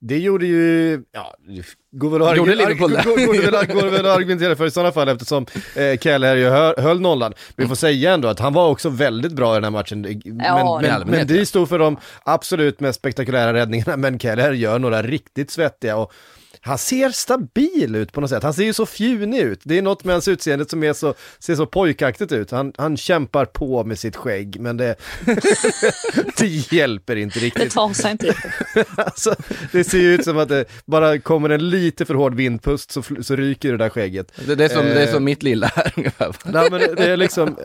det 0.00 0.18
gjorde 0.18 0.46
ju, 0.46 1.02
ja, 1.12 1.34
det 1.46 1.64
går 1.98 2.10
väl 2.10 2.22
att 2.22 2.36
Gjorde 2.36 2.52
argu- 2.52 2.56
Liverpool 2.56 2.90
det? 2.90 3.02
går, 3.04 3.16
går, 3.16 3.26
går, 3.26 3.50
väl, 3.50 3.66
går 3.66 3.90
väl 3.90 4.06
att 4.06 4.16
argumentera 4.16 4.56
för 4.56 4.66
i 4.66 4.70
sådana 4.70 4.92
fall 4.92 5.08
eftersom 5.08 5.46
eh, 5.76 5.98
Keller 5.98 6.36
ju 6.36 6.48
hö, 6.48 6.74
höll 6.78 7.00
nollan. 7.00 7.34
Men 7.56 7.64
vi 7.64 7.68
får 7.68 7.74
säga 7.76 8.12
ändå 8.14 8.28
att 8.28 8.38
han 8.40 8.52
var 8.52 8.68
också 8.68 8.88
väldigt 8.88 9.32
bra 9.32 9.52
i 9.52 9.56
den 9.56 9.64
här 9.64 9.70
matchen. 9.70 10.00
Men, 10.00 10.36
men, 10.36 10.46
allmänhet, 10.46 11.06
men 11.06 11.18
ja. 11.18 11.24
de 11.24 11.46
stod 11.46 11.68
för 11.68 11.78
de 11.78 11.96
absolut 12.24 12.80
mest 12.80 12.98
spektakulära 12.98 13.52
räddningarna, 13.52 13.96
men 13.96 14.18
Keller 14.18 14.52
gör 14.52 14.78
några 14.78 15.02
riktigt 15.02 15.50
svettiga 15.50 15.96
och 15.96 16.12
han 16.62 16.78
ser 16.78 17.10
stabil 17.10 17.96
ut 17.96 18.12
på 18.12 18.20
något 18.20 18.30
sätt. 18.30 18.42
Han 18.42 18.54
ser 18.54 18.64
ju 18.64 18.72
så 18.72 18.86
fjunig 18.86 19.38
ut. 19.40 19.60
Det 19.64 19.78
är 19.78 19.82
något 19.82 20.04
med 20.04 20.14
hans 20.14 20.28
utseende 20.28 20.68
som 20.68 20.82
är 20.84 20.92
så, 20.92 21.14
ser 21.38 21.54
så 21.54 21.66
pojkaktigt 21.66 22.32
ut. 22.32 22.50
Han, 22.50 22.72
han 22.78 22.96
kämpar 22.96 23.44
på 23.44 23.84
med 23.84 23.98
sitt 23.98 24.16
skägg, 24.16 24.60
men 24.60 24.76
det, 24.76 24.96
det 26.36 26.46
hjälper 26.46 27.16
inte 27.16 27.38
Det 27.38 27.44
riktigt. 27.46 27.72
tar 27.72 27.92
sig 27.92 28.10
inte. 28.10 28.34
Alltså, 28.96 29.34
det 29.72 29.84
ser 29.84 29.98
ju 29.98 30.14
ut 30.14 30.24
som 30.24 30.38
att 30.38 30.48
det 30.48 30.64
bara 30.86 31.18
kommer 31.18 31.50
en 31.50 31.70
lite 31.70 32.04
för 32.04 32.14
hård 32.14 32.34
vindpust 32.34 32.90
så, 32.92 33.02
så 33.22 33.36
ryker 33.36 33.70
det 33.72 33.78
där 33.78 33.88
skägget. 33.88 34.32
Det, 34.46 34.54
det, 34.54 34.64
är 34.64 34.68
som, 34.68 34.84
det 34.86 35.02
är 35.02 35.06
Eh. 35.06 35.12
som 35.12 35.24
mitt 35.24 35.42
lilla 35.42 35.66
här 35.66 35.92
ungefär. 35.96 36.36
Nej, 36.44 36.70
men 36.70 36.80
det, 36.80 36.94
det 36.94 37.04
är 37.10 37.16
liksom, 37.16 37.56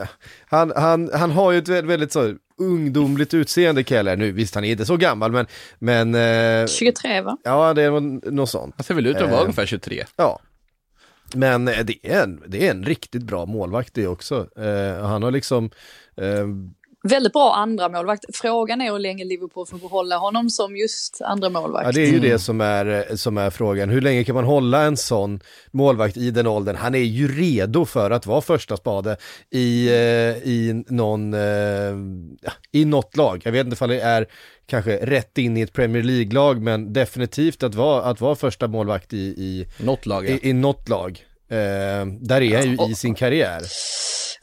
han, 0.46 0.74
han, 0.76 1.10
han 1.14 1.32
har 1.32 1.52
ju 1.52 1.58
ett 1.58 1.68
väldigt, 1.68 1.90
väldigt 1.92 2.12
så 2.12 2.36
ungdomligt 2.62 3.34
utseende 3.34 3.84
Keller 3.84 4.16
nu, 4.18 4.32
visst 4.32 4.56
han 4.56 4.64
är 4.64 4.72
inte 4.72 4.86
så 4.86 4.98
gammal 4.98 5.32
men, 5.32 5.46
men 5.80 6.16
eh, 6.62 6.68
23 6.68 7.22
va? 7.22 7.38
ja 7.44 7.74
det 7.74 7.82
är 7.84 7.92
något, 8.32 8.50
sånt. 8.50 8.74
Han 8.78 8.84
ser 8.84 8.94
väl 8.94 9.08
ut 9.08 9.16
att 9.16 9.22
vara 9.22 9.36
Eh. 9.36 9.42
ungefär 9.42 9.66
23. 9.66 10.06
Ja. 10.16 10.40
Men 11.34 11.68
eh, 11.68 11.80
det 11.86 11.98
är 12.08 12.24
en, 12.24 12.44
det 12.48 12.68
är 12.68 12.72
en 12.72 12.84
riktigt 12.84 13.24
bra 13.24 13.46
målvakt 13.46 13.94
det 13.94 14.08
också. 14.08 14.48
Eh, 14.60 15.06
han 15.08 15.24
har 15.24 15.32
liksom, 15.32 15.70
eh, 16.18 16.48
Väldigt 17.10 17.34
bra 17.34 17.54
andra 17.56 17.90
målvakt. 17.90 18.26
Frågan 18.34 18.82
är 18.82 18.92
hur 18.92 19.00
länge 19.00 19.26
Liverpool 19.26 19.66
får 19.68 19.78
behålla 19.78 20.18
honom 20.18 20.50
som 20.50 20.78
just 20.78 21.22
andra 21.22 21.50
målvakt. 21.50 21.86
Ja, 21.86 21.92
det 21.92 22.02
är 22.02 22.12
ju 22.12 22.20
det 22.20 22.40
som 22.40 22.62
är, 22.62 23.06
eh, 23.10 23.16
som 23.16 23.38
är 23.38 23.50
frågan. 23.50 23.90
Hur 23.90 24.02
länge 24.02 24.24
kan 24.24 24.36
man 24.36 24.44
hålla 24.44 24.82
en 24.82 24.98
sån 24.98 25.40
målvakt 25.72 26.18
i 26.18 26.32
den 26.32 26.48
åldern? 26.48 26.76
Han 26.76 26.96
är 26.96 27.00
ju 27.00 27.28
redo 27.28 27.86
för 27.86 28.12
att 28.12 28.26
vara 28.26 28.42
första 28.42 28.78
spade 28.78 29.18
i, 29.50 29.88
eh, 29.88 29.94
i 30.50 30.84
någon, 30.88 31.34
eh, 31.34 31.96
i 32.72 32.86
något 32.86 33.18
lag. 33.18 33.42
Jag 33.46 33.52
vet 33.52 33.66
inte 33.66 33.74
ifall 33.74 33.90
det 33.90 34.02
är 34.02 34.28
kanske 34.66 34.98
rätt 34.98 35.38
in 35.38 35.58
i 35.58 35.62
ett 35.62 35.74
Premier 35.74 36.04
League-lag, 36.04 36.62
men 36.62 36.94
definitivt 36.94 37.64
att 37.64 37.76
vara, 37.76 38.04
att 38.04 38.22
vara 38.22 38.36
första 38.36 38.68
målvakt 38.68 39.14
i, 39.14 39.18
i, 39.18 39.68
Något 39.78 40.06
lag, 40.06 40.30
ja. 40.30 40.34
i, 40.34 40.50
i 40.50 40.54
något 40.54 40.90
lag. 40.90 41.26
Eh, 41.50 41.58
där 42.20 42.42
är 42.42 42.58
han 42.58 42.72
ju 42.72 42.92
i 42.92 42.96
sin 42.96 43.16
karriär. 43.16 43.62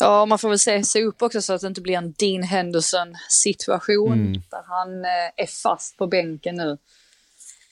Ja, 0.02 0.26
man 0.26 0.38
får 0.38 0.48
väl 0.48 0.58
se 0.58 0.84
sig 0.84 1.04
upp 1.04 1.22
också 1.22 1.42
så 1.42 1.52
att 1.52 1.60
det 1.60 1.66
inte 1.66 1.80
blir 1.80 1.96
en 1.96 2.14
Dean 2.18 2.42
Henderson 2.42 3.14
situation 3.28 4.12
Mm. 4.12 4.32
där 4.50 4.62
han 4.66 5.04
eh, 5.04 5.10
är 5.44 5.46
fast 5.62 5.96
på 5.98 6.06
bänken 6.06 6.54
nu. 6.56 6.78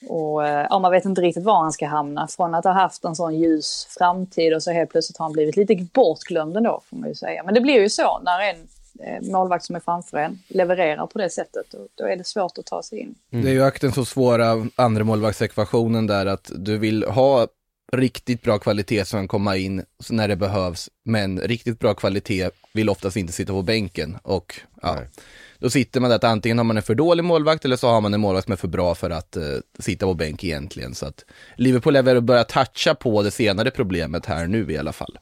Och 0.09 0.47
eh, 0.47 0.67
ja, 0.69 0.79
man 0.79 0.91
vet 0.91 1.05
inte 1.05 1.21
riktigt 1.21 1.43
var 1.43 1.61
han 1.61 1.71
ska 1.71 1.87
hamna. 1.87 2.27
Från 2.27 2.55
att 2.55 2.63
ha 2.65 2.71
haft 2.71 3.03
en 3.05 3.15
sån 3.15 3.39
ljus 3.39 3.87
framtid 3.97 4.53
och 4.53 4.63
så 4.63 4.71
helt 4.71 4.89
plötsligt 4.89 5.17
har 5.17 5.25
han 5.25 5.33
blivit 5.33 5.55
lite 5.55 5.75
bortglömd 5.93 6.57
ändå 6.57 6.81
får 6.89 6.97
man 6.97 7.09
ju 7.09 7.15
säga. 7.15 7.43
Men 7.43 7.53
det 7.53 7.61
blir 7.61 7.79
ju 7.81 7.89
så 7.89 8.19
när 8.19 8.39
en 8.39 8.67
eh, 8.99 9.31
målvakt 9.31 9.65
som 9.65 9.75
är 9.75 9.79
framför 9.79 10.17
en 10.17 10.39
levererar 10.47 11.07
på 11.07 11.17
det 11.17 11.29
sättet. 11.29 11.73
Och 11.73 11.87
då 11.95 12.05
är 12.05 12.15
det 12.15 12.27
svårt 12.27 12.57
att 12.57 12.65
ta 12.65 12.83
sig 12.83 12.99
in. 12.99 13.15
Det 13.29 13.49
är 13.49 13.53
ju 13.53 13.63
akten 13.63 13.91
så 13.91 14.05
svåra 14.05 14.67
andra 14.75 15.03
målvaktsekvationen 15.03 16.07
där 16.07 16.25
att 16.25 16.51
du 16.55 16.77
vill 16.77 17.03
ha 17.03 17.47
riktigt 17.91 18.41
bra 18.41 18.59
kvalitet 18.59 19.05
som 19.05 19.19
kan 19.19 19.27
komma 19.27 19.57
in 19.57 19.85
när 20.09 20.27
det 20.27 20.35
behövs, 20.35 20.89
men 21.05 21.39
riktigt 21.39 21.79
bra 21.79 21.93
kvalitet 21.93 22.49
vill 22.73 22.89
oftast 22.89 23.17
inte 23.17 23.33
sitta 23.33 23.53
på 23.53 23.61
bänken 23.61 24.17
och 24.23 24.59
ja, 24.81 24.95
Nej. 24.95 25.07
då 25.59 25.69
sitter 25.69 25.99
man 25.99 26.09
där 26.09 26.15
att 26.15 26.23
antingen 26.23 26.57
har 26.57 26.65
man 26.65 26.77
en 26.77 26.83
för 26.83 26.95
dålig 26.95 27.23
målvakt 27.23 27.65
eller 27.65 27.75
så 27.75 27.87
har 27.87 28.01
man 28.01 28.13
en 28.13 28.21
målvakt 28.21 28.45
som 28.45 28.51
är 28.51 28.57
för 28.57 28.67
bra 28.67 28.95
för 28.95 29.09
att 29.09 29.35
eh, 29.35 29.43
sitta 29.79 30.05
på 30.05 30.13
bänk 30.13 30.43
egentligen. 30.43 30.95
Så 30.95 31.05
att 31.05 31.25
Liverpool 31.57 31.95
är 31.95 32.03
väl 32.03 32.17
att 32.17 32.23
börja 32.23 32.43
toucha 32.43 32.95
på 32.95 33.23
det 33.23 33.31
senare 33.31 33.71
problemet 33.71 34.25
här 34.25 34.47
nu 34.47 34.71
i 34.71 34.77
alla 34.77 34.93
fall. 34.93 35.17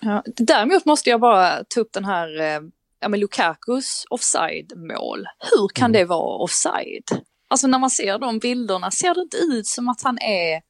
Ja, 0.00 0.22
däremot 0.26 0.84
måste 0.84 1.10
jag 1.10 1.20
bara 1.20 1.64
ta 1.68 1.80
upp 1.80 1.92
den 1.92 2.04
här, 2.04 2.40
eh, 2.40 2.60
ja 3.00 3.08
men 3.08 3.20
Lukakus 3.20 4.04
offside-mål. 4.10 5.26
Hur 5.38 5.68
kan 5.74 5.92
det 5.92 6.04
vara 6.04 6.42
offside? 6.42 7.04
Alltså 7.48 7.66
när 7.66 7.78
man 7.78 7.90
ser 7.90 8.18
de 8.18 8.38
bilderna, 8.38 8.90
ser 8.90 9.14
det 9.14 9.20
inte 9.20 9.36
ut 9.36 9.66
som 9.66 9.88
att 9.88 10.02
han 10.02 10.18
är 10.18 10.60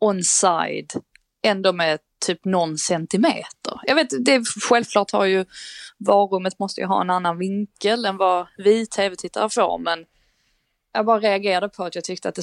onside 0.00 0.92
ändå 1.42 1.72
med 1.72 1.98
typ 2.26 2.44
någon 2.44 2.78
centimeter? 2.78 3.80
Jag 3.86 3.94
vet, 3.94 4.08
det 4.24 4.34
är, 4.34 4.68
självklart 4.68 5.10
har 5.10 5.24
ju 5.24 5.44
varummet 5.98 6.58
måste 6.58 6.80
ju 6.80 6.86
ha 6.86 7.00
en 7.00 7.10
annan 7.10 7.38
vinkel 7.38 8.04
än 8.04 8.16
vad 8.16 8.46
vi 8.58 8.86
tv-tittare 8.86 9.48
får, 9.50 9.78
men 9.78 10.04
jag 10.92 11.06
bara 11.06 11.18
reagerade 11.20 11.68
på 11.68 11.84
att 11.84 11.94
jag 11.94 12.04
tyckte 12.04 12.28
att 12.28 12.34
det, 12.34 12.42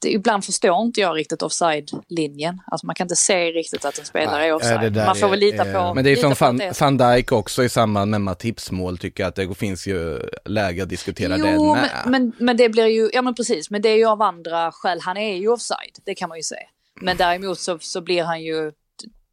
det, 0.00 0.10
ibland 0.12 0.44
förstår 0.44 0.82
inte 0.82 1.00
jag 1.00 1.16
riktigt 1.16 1.42
offside-linjen. 1.42 2.58
Alltså 2.66 2.86
man 2.86 2.94
kan 2.94 3.04
inte 3.04 3.16
se 3.16 3.52
riktigt 3.52 3.84
att 3.84 3.98
en 3.98 4.04
spelare 4.04 4.36
Nej, 4.36 4.44
är 4.44 4.48
det 4.48 4.54
offside. 4.54 4.96
Man 4.96 5.16
får 5.16 5.26
är- 5.26 5.30
väl 5.30 5.38
lita 5.38 5.64
är- 5.64 5.74
på 5.74 5.94
Men 5.94 6.04
det 6.04 6.10
är 6.10 6.16
som 6.16 6.34
van, 6.40 6.56
det 6.56 6.80
van 6.80 6.96
Dijk 6.96 7.32
också 7.32 7.64
i 7.64 7.68
samband 7.68 8.10
med 8.10 8.20
Matips 8.20 8.70
mål 8.70 8.98
tycker 8.98 9.22
jag 9.22 9.28
att 9.28 9.36
det 9.36 9.54
finns 9.54 9.86
ju 9.86 10.18
läge 10.44 10.82
att 10.82 10.88
diskutera 10.88 11.36
Jo, 11.38 11.74
med. 11.74 11.88
men, 12.04 12.10
men, 12.12 12.32
men 12.38 12.56
det 12.56 12.68
blir 12.68 12.86
ju, 12.86 13.10
ja 13.12 13.22
men 13.22 13.34
precis, 13.34 13.70
men 13.70 13.82
det 13.82 13.88
är 13.88 13.96
ju 13.96 14.06
av 14.06 14.22
andra 14.22 14.72
skäl. 14.72 15.00
Han 15.00 15.16
är 15.16 15.36
ju 15.36 15.48
offside, 15.48 15.98
det 16.04 16.14
kan 16.14 16.28
man 16.28 16.38
ju 16.38 16.42
se. 16.42 16.56
Men 17.00 17.16
däremot 17.16 17.58
så, 17.58 17.78
så 17.80 18.00
blir 18.00 18.22
han 18.24 18.42
ju, 18.42 18.72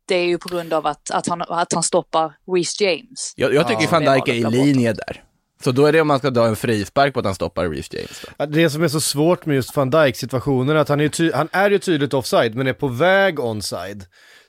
det 0.07 0.15
är 0.15 0.25
ju 0.25 0.37
på 0.37 0.49
grund 0.49 0.73
av 0.73 0.87
att, 0.87 1.11
att, 1.11 1.27
han, 1.27 1.41
att 1.41 1.73
han 1.73 1.83
stoppar 1.83 2.33
Reece 2.55 2.81
James. 2.81 3.33
Jag, 3.35 3.53
jag 3.53 3.67
tycker 3.67 3.83
Ja. 3.83 3.89
van 3.91 4.03
Dijk 4.03 4.27
är 4.27 4.33
i 4.33 4.43
linje 4.51 4.93
där. 4.93 5.23
Så 5.63 5.71
då 5.71 5.85
är 5.85 5.91
det 5.91 6.01
om 6.01 6.07
man 6.07 6.19
ska 6.19 6.29
dra 6.29 6.47
en 6.47 6.55
frispark 6.55 7.13
på 7.13 7.19
att 7.19 7.25
han 7.25 7.35
stoppar 7.35 7.69
Reece 7.69 7.93
James. 7.93 8.25
Då. 8.37 8.45
Det 8.45 8.69
som 8.69 8.83
är 8.83 8.87
så 8.87 9.01
svårt 9.01 9.45
med 9.45 9.55
just 9.55 9.75
van 9.75 9.89
Dijk 9.89 10.15
situationen 10.15 10.69
är 10.75 10.79
att 10.79 10.89
han 10.89 11.01
är, 11.01 11.09
ty- 11.09 11.31
han 11.33 11.49
är 11.51 11.69
ju 11.69 11.79
tydligt 11.79 12.13
offside 12.13 12.55
men 12.55 12.67
är 12.67 12.73
på 12.73 12.87
väg 12.87 13.39
onside. 13.39 14.05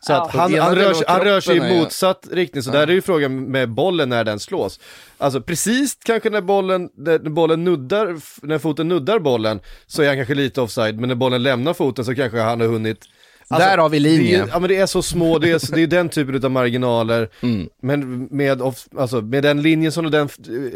Så 0.08 0.12
Ja. 0.14 0.24
att 0.24 0.34
han, 0.34 0.54
han, 0.58 0.74
rör, 0.74 0.94
han 1.06 1.20
rör 1.20 1.40
sig 1.40 1.56
i 1.56 1.78
motsatt 1.78 2.28
riktning, 2.32 2.62
så 2.62 2.70
där 2.70 2.86
är 2.88 2.92
ju 2.92 3.02
frågan 3.02 3.42
med 3.44 3.68
bollen 3.70 4.08
när 4.08 4.24
den 4.24 4.40
slås. 4.40 4.80
Alltså 5.18 5.40
precis 5.40 5.94
kanske 6.04 6.30
när 6.30 6.40
bollen, 6.40 6.88
när 6.96 7.18
bollen 7.18 7.64
nuddar, 7.64 8.16
när 8.46 8.58
foten 8.58 8.88
nuddar 8.88 9.18
bollen 9.18 9.60
så 9.86 10.02
är 10.02 10.06
han 10.06 10.16
kanske 10.16 10.34
lite 10.34 10.60
offside, 10.60 10.98
men 11.00 11.08
när 11.08 11.14
bollen 11.16 11.42
lämnar 11.42 11.74
foten 11.74 12.04
så 12.04 12.14
kanske 12.14 12.38
han 12.40 12.60
har 12.60 12.66
hunnit 12.68 13.04
Alltså, 13.50 13.68
Där 13.68 13.78
har 13.78 13.88
vi 13.88 13.98
det 13.98 14.02
linje. 14.08 14.42
är, 14.42 14.48
ja 14.48 14.58
men 14.58 14.68
det 14.68 14.76
är 14.76 14.86
så 14.86 15.02
små, 15.02 15.38
det 15.38 15.50
är, 15.50 15.58
så- 15.58 15.72
det 15.74 15.82
är 15.82 15.86
den 15.86 16.08
typen 16.08 16.44
av 16.44 16.50
marginaler. 16.50 17.28
Mm. 17.42 17.68
Men 17.82 18.24
med, 18.24 18.62
alltså, 18.98 19.20
med 19.20 19.42
den 19.42 19.62
linjen 19.62 19.92
som 19.92 20.10
den, 20.10 20.28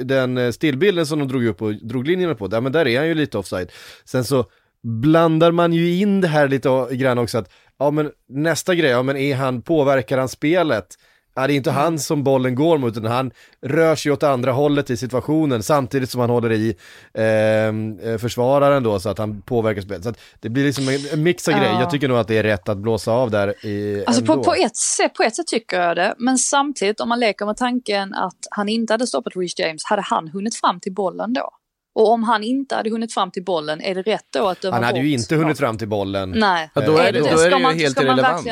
den 0.03 0.39
eh, 0.39 0.51
stillbilden 0.51 1.07
som 1.07 1.19
de 1.19 1.29
drog 1.29 1.45
upp 1.47 1.63
och 1.63 1.75
drog 1.75 2.07
linjerna 2.07 2.35
på, 2.35 2.47
där, 2.49 2.61
men 2.61 2.73
där 2.73 2.89
är 2.89 2.99
han 2.99 3.09
ju 3.09 3.15
lite 3.15 3.39
offside. 3.39 3.71
Sen 4.05 4.25
så 4.25 4.45
blandar 4.83 5.53
man 5.53 5.73
ju 5.73 5.95
in 5.97 6.21
det 6.21 6.29
här 6.29 6.49
lite 6.49 6.87
grann 6.91 7.19
också 7.19 7.39
att, 7.39 7.51
ja 7.85 7.91
men 7.91 8.11
nästa 8.29 8.75
grej, 8.75 8.91
ja 8.91 9.03
men 9.03 9.17
är 9.17 9.35
han, 9.35 9.63
påverkar 9.63 10.19
han 10.19 10.29
spelet? 10.29 10.87
Ja, 11.35 11.47
det 11.47 11.53
är 11.53 11.57
inte 11.57 11.71
han 11.71 11.99
som 11.99 12.25
bollen 12.25 12.55
går 12.55 12.79
mot, 12.79 12.97
utan 12.97 13.11
han 13.11 13.31
rör 13.63 13.97
sig 13.97 14.13
åt 14.13 14.23
andra 14.23 14.53
hållet 14.53 14.91
i 14.91 14.97
situationen 14.97 15.63
samtidigt 15.63 16.11
som 16.11 16.21
han 16.21 16.31
håller 16.31 16.53
i 16.53 16.77
ehm, 17.15 17.99
eh, 17.99 18.19
försvararen 18.19 18.83
då 18.83 19.01
så 19.01 19.09
att 19.09 19.19
han 19.19 19.43
påverkar 19.43 19.83
spelet. 19.83 20.03
Så 20.03 20.09
att 20.09 20.21
det 20.41 20.49
blir 20.49 20.65
liksom 20.65 20.89
en, 20.89 21.01
en 21.13 21.23
mix 21.23 21.49
av 21.49 21.55
Ja. 21.55 21.61
grejer. 21.61 21.81
Jag 21.81 21.91
tycker 21.91 22.09
nog 22.09 22.19
att 22.19 22.29
det 22.29 22.39
är 22.39 22.43
rätt 22.43 22.69
att 22.69 22.79
blåsa 22.79 23.13
av 23.13 23.31
där 23.31 23.67
i 23.67 24.05
Alltså 24.07 24.25
på, 24.25 24.43
på, 24.43 24.55
ett 24.55 24.77
sätt, 24.77 25.15
på 25.15 25.23
ett 25.23 25.37
sätt 25.37 25.47
tycker 25.47 25.81
jag 25.81 25.97
det, 25.97 26.15
men 26.19 26.39
samtidigt 26.39 27.01
om 27.01 27.09
man 27.09 27.21
leker 27.21 27.47
med 27.47 27.57
tanken 27.57 28.15
att 28.15 28.39
han 28.51 28.69
inte 28.69 28.93
hade 28.93 29.07
stoppat 29.07 29.33
Reece 29.37 29.59
James, 29.59 29.85
hade 29.85 30.03
han 30.03 30.29
hunnit 30.29 30.55
fram 30.57 30.81
till 30.81 30.95
bollen 30.95 31.33
då? 31.33 31.51
Och 31.95 32.11
om 32.11 32.23
han 32.23 32.43
inte 32.43 32.75
hade 32.75 32.91
hunnit 32.91 33.15
fram 33.15 33.31
till 33.31 33.45
bollen, 33.45 33.81
är 33.81 33.95
det 33.95 34.03
rätt 34.03 34.27
då 34.31 34.49
att 34.49 34.61
döma 34.61 34.77
Han 34.77 34.85
hade 34.85 34.99
ju 35.01 35.13
bort 35.17 35.21
inte 35.21 35.37
hunnit 35.37 35.59
fram 35.59 35.79
till 35.79 35.89
bollen. 35.89 36.31
Nej. 36.31 36.71
Ja, 36.75 36.81
då 36.87 36.97
är 36.97 37.13
det, 37.13 37.19
då 37.19 37.27
är 37.27 37.37
ska 37.37 37.51
det 37.51 37.57
ju 37.57 37.63
man- 37.63 37.79
helt 37.79 37.91
ska 37.97 38.07
man 38.07 38.19
irrelevant. 38.19 38.47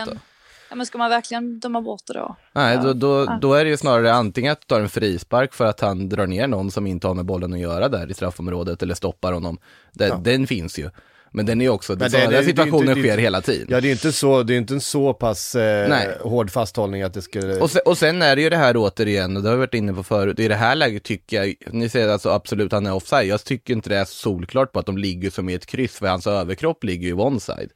Ja, 0.71 0.77
men 0.77 0.87
ska 0.87 0.99
man 0.99 1.11
verkligen 1.11 1.61
döma 1.61 1.81
bort 1.81 2.03
det 2.07 2.13
då? 2.13 2.37
Nej, 2.53 2.75
Ja. 2.77 2.83
då, 2.83 2.93
då, 2.93 3.25
Ja. 3.25 3.39
då 3.41 3.55
är 3.55 3.65
det 3.65 3.71
ju 3.71 3.77
snarare 3.77 4.13
antingen 4.13 4.53
att 4.53 4.61
du 4.61 4.67
tar 4.67 4.81
en 4.81 4.89
frispark 4.89 5.55
för 5.55 5.67
att 5.67 5.81
han 5.81 6.09
drar 6.09 6.27
ner 6.27 6.47
någon 6.47 6.71
som 6.71 6.87
inte 6.87 7.07
har 7.07 7.15
med 7.15 7.25
bollen 7.25 7.53
att 7.53 7.59
göra 7.59 7.89
där 7.89 8.11
i 8.11 8.15
straffområdet 8.15 8.83
eller 8.83 8.95
stoppar 8.95 9.33
honom. 9.33 9.59
Den, 9.93 10.23
den 10.23 10.47
finns 10.47 10.79
ju. 10.79 10.91
Men 11.33 11.47
den 11.47 11.61
är 11.61 11.69
också, 11.69 11.93
Men 11.93 11.99
det- 11.99 12.11
sådana 12.11 12.27
det- 12.31 12.33
det 12.33 12.39
är 12.39 12.43
ju 12.43 12.49
situationer 12.49 12.95
det 12.95 13.01
sker 13.01 13.17
ju- 13.17 13.23
hela 13.23 13.41
tiden. 13.41 13.67
Ja, 13.71 13.81
det 13.81 13.85
är 13.87 13.89
ju 13.89 13.93
inte 13.93 14.13
så, 14.13 14.43
det 14.43 14.55
är 14.55 14.59
inte 14.59 14.75
en 14.75 14.81
så 14.81 15.15
pass 15.15 15.55
eh, 15.55 16.11
hård 16.21 16.51
fasthållning 16.51 17.03
att 17.03 17.15
det 17.15 17.23
skulle... 17.23 17.61
Och 17.61 17.71
sen, 17.71 17.83
och 17.87 17.99
sen 17.99 18.23
är 18.23 18.37
det 18.37 18.43
ju 18.43 18.51
det 18.51 18.57
här 18.57 18.75
återigen, 18.77 19.37
och 19.37 19.43
det 19.43 19.49
har 19.49 19.57
vi 19.57 19.61
varit 19.61 19.75
inne 19.75 19.93
på 19.93 20.03
förut, 20.03 20.39
i 20.39 20.49
det 20.49 20.55
här 20.55 20.75
läget 20.75 21.03
tycker 21.05 21.37
jag, 21.45 21.55
ni 21.73 21.89
säger 21.89 22.09
alltså 22.09 22.29
absolut 22.31 22.73
han 22.73 22.87
är 22.87 22.95
offside, 22.95 23.27
jag 23.29 23.45
tycker 23.45 23.73
inte 23.75 23.89
det 23.89 23.97
är 23.97 24.05
solklart 24.05 24.73
på 24.73 24.79
att 24.79 24.87
de 24.87 24.99
ligger 24.99 25.31
som 25.31 25.49
i 25.49 25.55
ett 25.55 25.67
kryss, 25.67 25.99
för 25.99 26.07
hans 26.07 26.27
överkropp 26.27 26.85
ligger 26.85 27.07
ju 27.09 27.15
onside. 27.15 27.71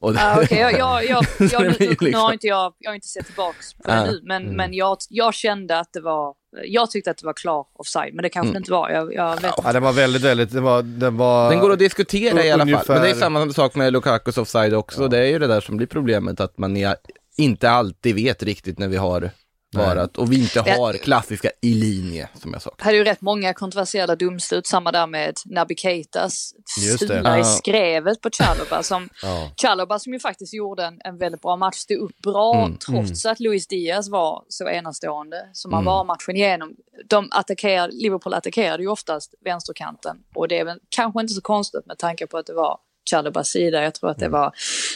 Och 0.00 0.12
det, 0.14 0.20
Ja, 0.20 0.40
okej, 0.42 0.58
jag, 0.58 0.72
jag, 0.78 1.04
jag, 1.04 1.24
det 1.38 1.52
jag, 1.52 1.62
nu, 1.62 1.68
nu 1.80 1.86
liksom- 1.88 2.14
har 2.14 2.32
inte 2.32 2.46
jag, 2.46 2.74
jag 2.78 2.90
har 2.90 2.94
inte 2.94 3.06
sett 3.08 3.26
tillbaks 3.26 3.74
på 3.74 3.82
det 3.88 3.94
Ja. 3.94 4.04
nu, 4.06 4.20
men, 4.24 4.56
men 4.56 4.74
jag, 4.74 4.96
jag 5.10 5.34
kände 5.34 5.78
att 5.78 5.92
det 5.92 6.00
var, 6.00 6.34
jag 6.64 6.90
tyckte 6.90 7.10
att 7.10 7.18
det 7.18 7.26
var 7.26 7.32
klar 7.32 7.66
offside, 7.72 8.14
men 8.14 8.22
det 8.22 8.28
kanske 8.28 8.52
det 8.52 8.58
inte 8.58 8.72
var. 8.72 8.90
Jag, 8.90 9.14
jag 9.14 9.40
vet 9.40 9.54
Ja, 9.64 9.72
den 9.72 9.82
var 9.82 9.92
väldigt, 9.92 10.22
väldigt, 10.22 10.52
den 10.52 10.62
var... 10.62 10.82
Den, 10.82 11.16
var, 11.16 11.50
Den 11.50 11.60
går 11.60 11.72
att 11.72 11.78
diskutera 11.78 12.44
i 12.44 12.50
alla 12.50 12.66
fall, 12.66 12.84
men 12.88 13.02
det 13.02 13.10
är 13.10 13.14
samma 13.14 13.52
sak 13.52 13.74
med 13.74 13.92
Lukakus 13.92 14.38
offside 14.38 14.74
också, 14.74 15.08
det 15.08 15.18
är 15.18 15.26
ju 15.26 15.38
det 15.38 15.46
där 15.46 15.60
som 15.60 15.76
blir 15.76 15.86
problemet, 15.86 16.40
att 16.40 16.58
man 16.58 16.76
är, 16.76 16.96
inte 17.36 17.70
alltid 17.70 18.14
vet 18.14 18.42
riktigt 18.42 18.78
när 18.78 18.88
vi 18.88 18.96
har 18.96 19.30
varat, 19.74 20.16
och 20.18 20.32
vi 20.32 20.36
inte 20.42 20.60
har 20.60 20.92
klassiska 20.92 21.50
i 21.62 21.74
linje, 21.74 22.28
som 22.34 22.52
jag 22.52 22.62
sa. 22.62 22.74
hade 22.78 22.96
ju 22.96 23.04
rätt 23.04 23.20
många 23.20 23.54
kontroversiella 23.54 24.16
domslut, 24.16 24.66
samma 24.66 24.92
där 24.92 25.06
med 25.06 25.34
Naby 25.44 25.74
Keitas 25.76 26.54
det. 26.76 26.98
sula 26.98 27.38
i 27.38 27.44
skrevet 27.44 28.20
på 28.20 28.30
Chalobah 28.30 28.82
som, 28.82 29.08
Ja. 29.22 29.50
Chalobah 29.62 29.98
som 29.98 30.12
ju 30.12 30.20
faktiskt 30.20 30.54
gjorde 30.54 30.84
en, 30.84 31.00
en 31.04 31.18
väldigt 31.18 31.40
bra 31.42 31.56
match, 31.56 31.76
stod 31.76 31.96
upp 31.98 32.18
bra 32.22 32.64
Mm, 32.64 32.76
trots 32.78 33.26
att 33.26 33.40
Luis 33.40 33.66
Diaz 33.66 34.08
var 34.08 34.44
så 34.48 34.68
enastående 34.68 35.48
som 35.52 35.72
han 35.72 35.82
Mm. 35.82 35.92
var 35.92 36.04
matchen 36.04 36.36
igenom. 36.36 36.76
De 37.08 37.28
attackerade, 37.30 37.92
Liverpool 37.92 38.34
attackerade 38.34 38.82
ju 38.82 38.88
oftast 38.88 39.34
vänsterkanten 39.44 40.16
och 40.34 40.48
det 40.48 40.58
är 40.58 40.64
väl 40.64 40.78
kanske 40.88 41.20
inte 41.20 41.34
så 41.34 41.40
konstigt 41.40 41.86
med 41.86 41.98
tanke 41.98 42.26
på 42.26 42.38
att 42.38 42.46
det 42.46 42.54
var 42.54 42.78
Chalobahs 43.10 43.48
sida. 43.48 43.82
Jag 43.82 43.94
tror 43.94 44.10
att 44.10 44.18
Mm. 44.18 44.30
det 44.30 44.38
var, 44.38 44.52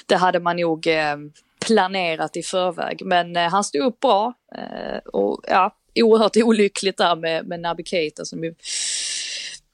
det 0.06 0.16
hade 0.16 0.40
man 0.40 0.56
nog 0.56 0.86
eh, 0.86 1.16
planerat 1.60 2.36
i 2.36 2.42
förväg. 2.42 3.02
Men 3.04 3.36
eh, 3.36 3.48
han 3.48 3.64
stod 3.64 3.82
upp 3.82 4.00
bra 4.00 4.34
eh, 4.56 4.98
och 5.12 5.44
ja, 5.48 5.76
oerhört 5.94 6.36
olyckligt 6.42 6.96
där 6.96 7.16
med, 7.16 7.46
med 7.46 7.60
Naby 7.60 7.84
Keita 7.84 8.24
som 8.24 8.44
ju, 8.44 8.54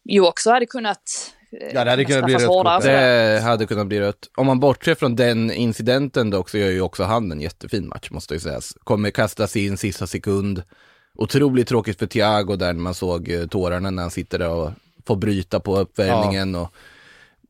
ju 0.05 0.20
också 0.20 0.51
hade 0.51 0.66
kunnat 0.66 1.33
eh, 1.61 1.75
Ja, 1.75 1.85
det 1.85 1.90
hade 1.90 2.05
kunnat 2.05 2.25
bli 2.25 2.35
rött 2.35 2.83
det. 2.83 3.40
Hade 3.44 3.66
kunnat 3.66 3.87
bli 3.87 4.01
rött. 4.01 4.31
Om 4.37 4.46
man 4.46 4.61
bortser 4.61 4.94
från 4.94 5.16
den 5.16 5.53
incidenten 5.53 6.31
dock 6.31 6.49
så 6.49 6.59
gör 6.59 6.70
ju 6.70 6.81
också 6.81 7.03
han 7.03 7.33
en 7.33 7.40
jättefin 7.40 7.88
match 7.88 8.11
måste 8.11 8.35
ju 8.35 8.40
sägas. 8.40 8.75
Kommer 8.85 9.11
kastas 9.11 9.57
in 9.57 9.77
sista 9.77 10.07
sekund. 10.07 10.62
Otroligt 11.14 11.68
tråkigt 11.68 11.99
för 11.99 12.07
Thiago 12.07 12.57
där 12.57 12.72
man 12.72 12.94
såg 12.94 13.31
eh, 13.31 13.46
tårarna 13.46 13.90
när 13.90 14.03
han 14.03 14.11
sitter 14.11 14.38
där 14.38 14.51
och 14.51 14.70
får 15.07 15.16
bryta 15.16 15.61
på 15.61 15.79
uppvärmningen. 15.79 16.55
Och, 16.55 16.75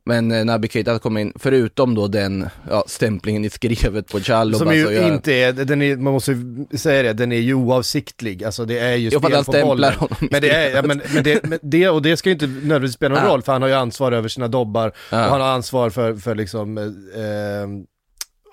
men 0.06 0.30
eh, 0.32 0.44
Naby 0.44 0.68
Keita 0.68 0.98
kommer 0.98 1.20
in, 1.20 1.32
förutom 1.36 1.94
då 1.94 2.08
den 2.08 2.48
ja, 2.70 2.84
stämplingen 2.86 3.44
i 3.44 3.50
skrevet 3.50 4.08
på 4.08 4.20
Chalobah 4.20 4.58
Som 4.58 4.68
så 4.68 4.74
ju 4.74 4.80
gör- 4.80 5.12
inte 5.14 5.32
är, 5.32 5.52
den 5.52 5.82
är, 5.82 5.96
man 5.96 6.12
måste 6.12 6.32
ju 6.32 6.66
säga 6.78 7.02
det, 7.02 7.12
den 7.12 7.32
är 7.32 7.36
ju 7.40 7.54
oavsiktlig. 7.54 8.44
Alltså 8.44 8.64
det 8.64 8.78
är 8.78 8.94
ju 8.96 9.10
spel 9.10 9.20
på 9.20 9.28
stämplar 9.42 9.62
bollen. 9.66 9.92
honom 9.94 10.28
Men 10.30 10.42
det 10.42 10.50
är, 10.50 10.70
ja, 10.76 10.82
men, 10.82 11.02
men, 11.14 11.22
det, 11.24 11.44
men 11.44 11.58
det, 11.62 11.88
och 11.88 12.02
det 12.02 12.16
ska 12.16 12.28
ju 12.28 12.32
inte 12.32 12.46
nödvändigtvis 12.46 12.94
spela 12.94 13.14
någon 13.14 13.24
Ja. 13.24 13.30
roll, 13.30 13.42
för 13.42 13.52
han 13.52 13.62
har 13.62 13.68
ju 13.68 13.74
ansvar 13.74 14.12
över 14.12 14.28
sina 14.28 14.48
dobbar, 14.48 14.92
Ja. 15.10 15.24
och 15.26 15.30
han 15.32 15.40
har 15.40 15.48
ansvar 15.48 15.90
för, 15.90 16.14
för 16.14 16.34
liksom, 16.34 16.78
eh, 16.78 16.84
eh, 17.22 17.68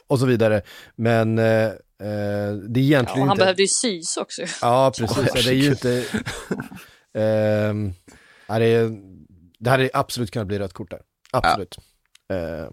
och 0.07 0.19
så 0.19 0.25
vidare. 0.25 0.61
Men 0.95 1.37
eh, 1.39 1.45
eh, 1.45 1.71
det 1.99 2.09
är 2.09 2.49
Ja, 2.73 2.79
egentligen 2.79 3.21
och 3.21 3.27
han 3.27 3.29
inte... 3.31 3.39
behövde 3.43 3.61
ju 3.61 3.67
sys 3.67 4.17
också. 4.17 4.41
Ja, 4.61 4.91
precis. 4.97 5.17
Ja, 5.35 5.41
det 5.43 5.49
är 5.49 5.53
ju 5.53 5.69
inte... 5.69 6.03
ja, 8.47 8.59
det, 8.59 8.65
är, 8.65 8.91
det 9.59 9.69
hade 9.69 9.89
absolut 9.93 10.31
kunnat 10.31 10.47
bli 10.47 10.59
rött 10.59 10.73
kort 10.73 10.89
där. 10.91 10.99
Absolut. 11.33 11.77
Eh, 12.33 12.71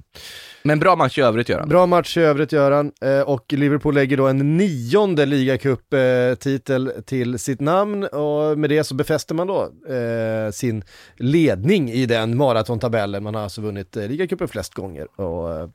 Men 0.62 0.78
bra 0.78 0.96
match 0.96 1.18
i 1.18 1.20
övrigt 1.20 1.48
Göran. 1.48 1.68
Bra 1.68 1.86
match 1.86 2.16
i 2.16 2.20
övrigt 2.20 2.52
Göran, 2.52 2.92
eh, 3.00 3.20
och 3.20 3.52
Liverpool 3.52 3.94
lägger 3.94 4.16
då 4.16 4.26
en 4.28 4.56
nionde 4.56 5.26
ligacup-titel 5.26 6.92
till 7.06 7.38
sitt 7.38 7.60
namn 7.60 8.04
och 8.04 8.58
med 8.58 8.70
det 8.70 8.84
så 8.84 8.94
befäster 8.94 9.34
man 9.34 9.46
då 9.46 9.62
eh, 9.94 10.50
sin 10.50 10.84
ledning 11.16 11.90
i 11.90 12.06
den 12.06 12.36
maratontabellen. 12.36 13.22
Man 13.22 13.34
har 13.34 13.42
alltså 13.42 13.60
vunnit 13.60 13.96
ligacupen 13.96 14.48
flest 14.48 14.74
gånger 14.74 15.20
och 15.20 15.70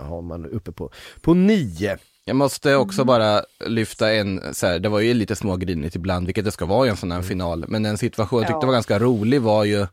har 0.00 0.22
man 0.22 0.46
uppe 0.46 0.72
på, 0.72 0.90
på 1.20 1.34
nio. 1.34 1.98
Jag 2.24 2.36
måste 2.36 2.76
också 2.76 3.04
bara 3.04 3.42
lyfta 3.66 4.12
en, 4.12 4.54
så 4.54 4.66
här, 4.66 4.78
det 4.78 4.88
var 4.88 5.00
ju 5.00 5.14
lite 5.14 5.36
smågrinigt 5.36 5.96
ibland, 5.96 6.26
vilket 6.26 6.44
det 6.44 6.50
ska 6.52 6.66
vara 6.66 6.86
i 6.86 6.90
en 6.90 6.96
sån 6.96 7.12
här 7.12 7.22
final, 7.22 7.64
men 7.68 7.86
en 7.86 7.98
situation 7.98 8.38
jag 8.38 8.46
tyckte 8.48 8.58
Ja. 8.62 8.66
var 8.66 8.72
ganska 8.72 8.98
rolig 8.98 9.40
var 9.42 9.64
ju 9.64 9.86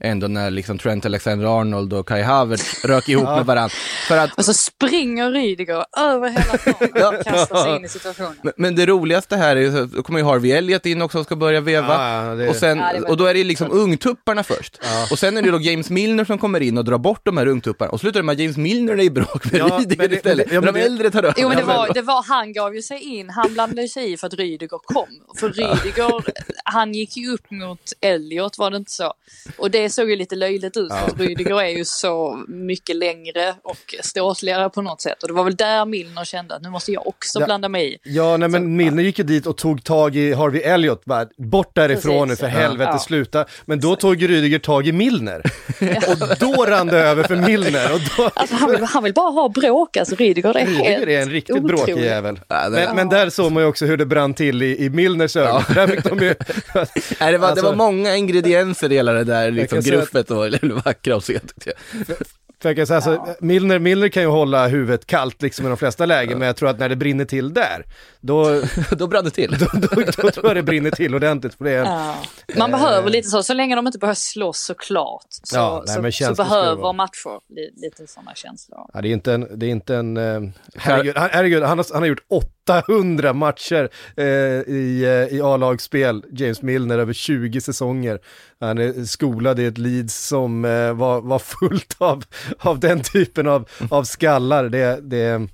ändå 0.00 0.26
när 0.28 0.50
liksom 0.50 0.78
Trent 0.78 1.04
Alexander-Arnold 1.06 1.92
och 1.92 2.08
Kai 2.08 2.22
Havertz 2.22 2.84
rök 2.84 3.08
ihop 3.08 3.24
med 3.28 3.46
varandra. 3.46 3.74
För 4.08 4.16
att, 4.18 4.38
Och 4.38 4.44
så 4.44 4.54
springer 4.54 5.30
Rydiger 5.30 5.84
över 5.98 6.28
hela 6.28 6.42
planen 6.58 7.18
och 7.18 7.24
kastar 7.24 7.64
sig 7.64 7.76
in 7.76 7.84
i 7.84 7.88
situationen. 7.88 8.34
men- 8.42 8.52
men 8.56 8.74
det 8.76 8.86
roligaste 8.86 9.36
här 9.36 9.56
är 9.56 9.60
ju, 9.60 9.72
så- 9.72 9.84
då 9.96 10.02
kommer 10.02 10.18
ju 10.18 10.24
Harvey 10.24 10.50
Elliot 10.52 10.86
in 10.86 11.02
också 11.02 11.18
och 11.18 11.24
ska 11.24 11.36
börja 11.36 11.60
veva. 11.60 12.24
Ja, 12.28 12.34
det- 12.34 12.48
Och, 12.48 12.56
sen, 12.56 12.78
Ja, 12.78 12.92
och 13.08 13.16
då 13.16 13.24
är 13.26 13.34
det 13.34 13.44
liksom 13.44 13.70
ungtupparna 13.72 14.42
först. 14.42 14.78
Och 15.10 15.18
sen 15.18 15.36
är 15.36 15.42
det 15.42 15.50
då 15.50 15.60
James 15.60 15.90
Milner 15.90 16.24
som 16.24 16.38
kommer 16.38 16.60
in 16.60 16.78
och 16.78 16.84
drar 16.84 16.98
bort 16.98 17.20
de 17.24 17.36
här 17.36 17.46
ungtupparna. 17.46 17.90
Och 17.90 18.00
slutar 18.00 18.20
det 18.20 18.24
med 18.24 18.32
att 18.32 18.38
James 18.38 18.56
Milner 18.56 18.92
är 18.92 19.00
i 19.00 19.10
bråk 19.10 19.52
med 19.52 19.60
Ja, 19.60 19.78
Rydiger 19.80 20.12
istället. 20.12 20.46
men 20.46 20.54
ja, 20.54 20.60
men 20.60 20.74
de 20.74 20.80
äldre 20.80 21.10
tar 21.10 21.22
över. 21.22 21.34
Jo 21.38 21.48
men 21.48 21.56
det 21.56 21.62
Ja, 21.62 21.76
var, 21.78 21.94
det 21.94 22.02
var, 22.02 22.22
han 22.28 22.52
gav 22.52 22.74
ju 22.74 22.82
sig 22.82 23.00
in, 23.00 23.30
han 23.30 23.52
blandade 23.54 23.88
sig 23.88 24.12
i 24.12 24.16
för 24.16 24.26
att 24.26 24.34
Rydiger 24.34 24.78
kom. 24.84 25.06
För 25.40 25.48
Rydiger, 25.48 26.24
han 26.64 26.94
gick 26.94 27.16
ju 27.16 27.28
upp 27.32 27.50
mot 27.50 27.80
Elliot 28.00 28.58
var 28.58 28.70
det 28.70 28.76
inte 28.76 28.90
så? 28.92 29.14
Och 29.58 29.70
det 29.70 29.85
såg 29.90 30.10
ju 30.10 30.16
lite 30.16 30.34
löjligt 30.36 30.76
ut 30.76 30.88
för 30.92 31.06
att 31.06 31.20
Rydiger 31.20 31.60
är 31.62 31.68
ju 31.68 31.84
så 31.84 32.44
mycket 32.48 32.96
längre 32.96 33.54
och 33.62 33.94
ståtligare 34.02 34.70
på 34.70 34.82
något 34.82 35.00
sätt. 35.00 35.22
Och 35.22 35.28
det 35.28 35.34
var 35.34 35.44
väl 35.44 35.56
där 35.56 35.84
Milner 35.84 36.24
kände 36.24 36.54
att 36.54 36.62
nu 36.62 36.68
måste 36.70 36.92
jag 36.92 37.06
också 37.06 37.40
Ja. 37.40 37.46
blanda 37.46 37.68
mig 37.68 37.94
i. 37.94 37.98
Ja, 38.02 38.36
nej 38.36 38.48
men 38.48 38.76
Milner 38.76 39.02
gick 39.02 39.18
ju 39.18 39.24
dit 39.24 39.46
och 39.46 39.56
tog 39.56 39.84
tag 39.84 40.16
i 40.16 40.32
Harvey 40.34 40.60
Elliot, 40.62 41.04
bara, 41.04 41.26
bort 41.36 41.70
därifrån 41.74 42.28
Precis. 42.28 42.42
nu 42.42 42.48
för 42.48 42.56
Ja. 42.56 42.60
helvete, 42.62 42.90
Ja. 42.92 42.98
sluta. 42.98 43.44
Men 43.64 43.80
då 43.80 43.96
tog 43.96 44.28
Rydiger 44.30 44.58
tag 44.58 44.86
i 44.86 44.92
Milner. 44.92 45.42
och 46.08 46.36
då 46.40 46.64
rann 46.66 46.86
det 46.86 46.98
över 46.98 47.22
för 47.22 47.36
Milner. 47.36 47.92
Och 47.94 48.00
då, 48.16 48.30
Alltså 48.34 48.54
han 48.56 48.70
vill, 48.70 48.82
han 48.84 49.02
vill 49.04 49.14
bara 49.14 49.30
ha 49.30 49.48
bråk, 49.48 49.96
alltså 49.96 50.14
Rydiger 50.14 50.56
är 50.56 50.66
helt 50.66 50.78
Rydiger 50.78 51.08
är 51.08 51.22
en 51.22 51.30
riktigt 51.30 51.62
bråkig 51.62 51.98
jävel. 51.98 52.40
Ja, 52.48 52.68
det- 52.68 52.70
Men, 52.70 52.96
men 52.96 53.08
där 53.08 53.30
såg 53.30 53.52
man 53.52 53.62
ju 53.62 53.68
också 53.68 53.86
hur 53.86 53.96
det 53.96 54.06
brann 54.06 54.34
till 54.34 54.62
i, 54.62 54.84
i 54.84 54.90
Milners 54.90 55.36
ögon. 55.36 55.62
Där 55.74 55.86
fick 55.86 56.04
de 56.04 56.18
ju... 56.18 56.34
Nej, 57.20 57.32
det, 57.32 57.38
var, 57.38 57.48
Alltså- 57.48 57.62
det 57.64 57.68
var 57.68 57.74
många 57.76 58.16
ingredienser 58.16 58.92
i 58.92 58.94
hela 58.94 59.12
det 59.12 59.24
där 59.24 59.50
liksom, 59.50 59.75
kan 59.76 59.82
säga 59.82 59.96
gruffet 59.96 60.30
och 60.30 60.84
vackra 60.84 61.16
att 61.16 61.24
se 61.24 61.38
tyckte 61.38 61.72
jag. 61.96 62.16
För 62.62 62.68
jag 62.68 62.76
kan 62.76 62.86
säga, 62.86 62.96
alltså, 62.96 63.36
Milner, 63.40 63.78
Milner 63.78 64.08
kan 64.08 64.22
ju 64.22 64.28
hålla 64.28 64.68
huvudet 64.68 65.06
kallt 65.06 65.42
liksom 65.42 65.66
i 65.66 65.68
de 65.68 65.76
flesta 65.76 66.06
lägen, 66.06 66.38
men 66.38 66.46
jag 66.46 66.56
tror 66.56 66.68
att 66.68 66.78
när 66.78 66.88
det 66.88 66.96
brinner 66.96 67.24
till 67.24 67.54
där, 67.54 67.84
då, 68.26 68.62
Då 68.90 69.06
brann 69.06 69.24
det 69.24 69.30
till. 69.30 69.56
då, 69.58 69.66
då, 69.72 70.02
då 70.22 70.30
tror 70.30 70.46
jag 70.46 70.56
det 70.56 70.62
brinner 70.62 70.90
till 70.90 71.14
ordentligt. 71.14 71.54
För 71.54 71.64
det 71.64 71.70
Ja. 71.72 72.14
Man 72.56 72.70
behöver 72.70 73.10
lite 73.10 73.28
så, 73.28 73.42
så 73.42 73.54
länge 73.54 73.76
de 73.76 73.86
inte 73.86 73.98
behöver 73.98 74.14
slåss 74.14 74.58
såklart. 74.60 75.26
Så, 75.28 75.56
Ja, 75.56 75.84
nej, 75.86 76.02
men 76.02 76.12
så, 76.12 76.24
så 76.24 76.34
behöver 76.34 76.82
vara. 76.82 76.92
matcher 76.92 77.54
li, 77.54 77.70
lite 77.76 78.06
sådana 78.06 78.34
känslor. 78.34 78.90
Ja, 78.94 79.00
det 79.00 79.08
är 79.08 79.12
inte 79.12 79.32
en, 79.32 79.58
det 79.58 79.66
är 79.66 79.70
inte 79.70 79.96
en, 79.96 80.16
eh, 80.16 80.40
herregud, 80.76 81.16
han, 81.16 81.30
herregud 81.32 81.62
han, 81.62 81.78
har, 81.78 81.86
han 81.92 82.02
har 82.02 82.08
gjort 82.08 82.24
800 82.68 83.32
matcher 83.32 83.88
eh, 84.16 84.24
i, 84.26 85.02
eh, 85.30 85.36
i 85.36 85.40
A-lagsspel, 85.44 86.24
James 86.32 86.62
Milner, 86.62 86.98
över 86.98 87.12
20 87.12 87.60
säsonger. 87.60 88.18
Han 88.60 88.78
är 88.78 89.04
skolad 89.04 89.60
i 89.60 89.64
ett 89.66 89.78
Leeds 89.78 90.26
som 90.26 90.64
eh, 90.64 90.92
var, 90.92 91.20
var 91.20 91.38
fullt 91.38 91.96
av, 91.98 92.24
av 92.58 92.80
den 92.80 93.02
typen 93.02 93.46
av, 93.48 93.68
av 93.90 94.04
skallar. 94.04 94.68
Det, 94.68 95.00
det, 95.02 95.48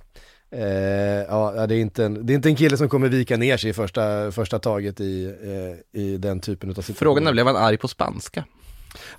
eh, 0.53 1.25
ja, 1.29 1.67
det, 1.67 1.75
är 1.75 1.79
inte 1.79 2.05
en, 2.05 2.25
det 2.25 2.33
är 2.33 2.35
inte 2.35 2.49
en 2.49 2.55
kille 2.55 2.77
som 2.77 2.89
kommer 2.89 3.09
vika 3.09 3.37
ner 3.37 3.57
sig 3.57 3.69
i 3.69 3.73
första, 3.73 4.31
första 4.31 4.59
taget 4.59 4.99
i, 5.01 5.25
eh, 5.43 6.01
i 6.01 6.17
den 6.17 6.39
typen 6.39 6.69
av 6.69 6.73
situationer. 6.73 6.95
Frågan 6.99 7.27
är, 7.27 7.31
blev 7.31 7.45
han 7.45 7.55
arg 7.55 7.77
på 7.77 7.87
spanska? 7.87 8.43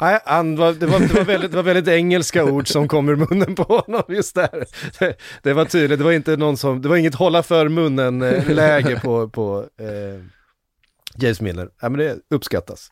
Nej, 0.01 0.21
han 0.25 0.57
var, 0.57 0.73
det, 0.73 0.87
var, 0.87 1.01
det, 1.01 1.15
var 1.15 1.25
väldigt, 1.25 1.51
det 1.51 1.57
var 1.57 1.63
väldigt 1.63 1.89
engelska 1.89 2.45
ord 2.45 2.69
som 2.69 2.89
kom 2.89 3.09
ur 3.09 3.17
munnen 3.17 3.55
på 3.55 3.63
honom 3.63 4.03
just 4.09 4.35
där. 4.35 4.67
Det, 4.99 5.17
det 5.43 5.53
var 5.53 5.65
tydligt, 5.65 5.99
det 5.99 6.05
var 6.05 6.13
inte 6.13 6.37
någon 6.37 6.57
som, 6.57 6.83
det 6.83 6.89
var 6.89 6.97
inget 6.97 7.15
hålla 7.15 7.43
för 7.43 7.69
munnen-läge 7.69 9.01
på, 9.01 9.29
på 9.29 9.67
eh, 9.79 10.25
James 11.17 11.41
Miller. 11.41 11.69
Ja, 11.81 11.89
men 11.89 11.99
det 11.99 12.17
uppskattas. 12.31 12.91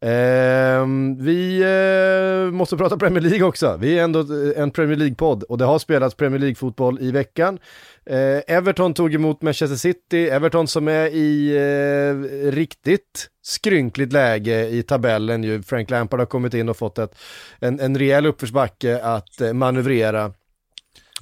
Eh, 0.00 0.86
vi 1.18 1.60
eh, 1.62 2.52
måste 2.52 2.76
prata 2.76 2.96
Premier 2.96 3.20
League 3.20 3.42
också. 3.42 3.76
Vi 3.80 3.98
är 3.98 4.04
ändå 4.04 4.24
en 4.56 4.70
Premier 4.70 4.96
League-podd 4.96 5.42
och 5.42 5.58
det 5.58 5.64
har 5.64 5.78
spelats 5.78 6.14
Premier 6.14 6.40
League-fotboll 6.40 6.98
i 7.00 7.10
veckan. 7.10 7.58
Eh, 8.06 8.56
Everton 8.56 8.94
tog 8.94 9.14
emot 9.14 9.42
Manchester 9.42 9.76
City, 9.76 10.28
Everton 10.28 10.68
som 10.68 10.88
är 10.88 11.06
i 11.06 11.56
eh, 11.56 12.50
riktigt 12.50 13.28
skrynkligt 13.42 14.12
läge 14.12 14.68
i 14.68 14.82
tabellen 14.82 15.44
ju. 15.44 15.62
Frank 15.62 15.90
Lampard 15.90 16.20
har 16.20 16.26
kommit 16.26 16.54
in 16.54 16.68
och 16.68 16.76
fått 16.76 16.98
ett, 16.98 17.18
en, 17.60 17.80
en 17.80 17.98
rejäl 17.98 18.26
uppförsbacke 18.26 19.00
att 19.02 19.40
eh, 19.40 19.52
manövrera. 19.52 20.32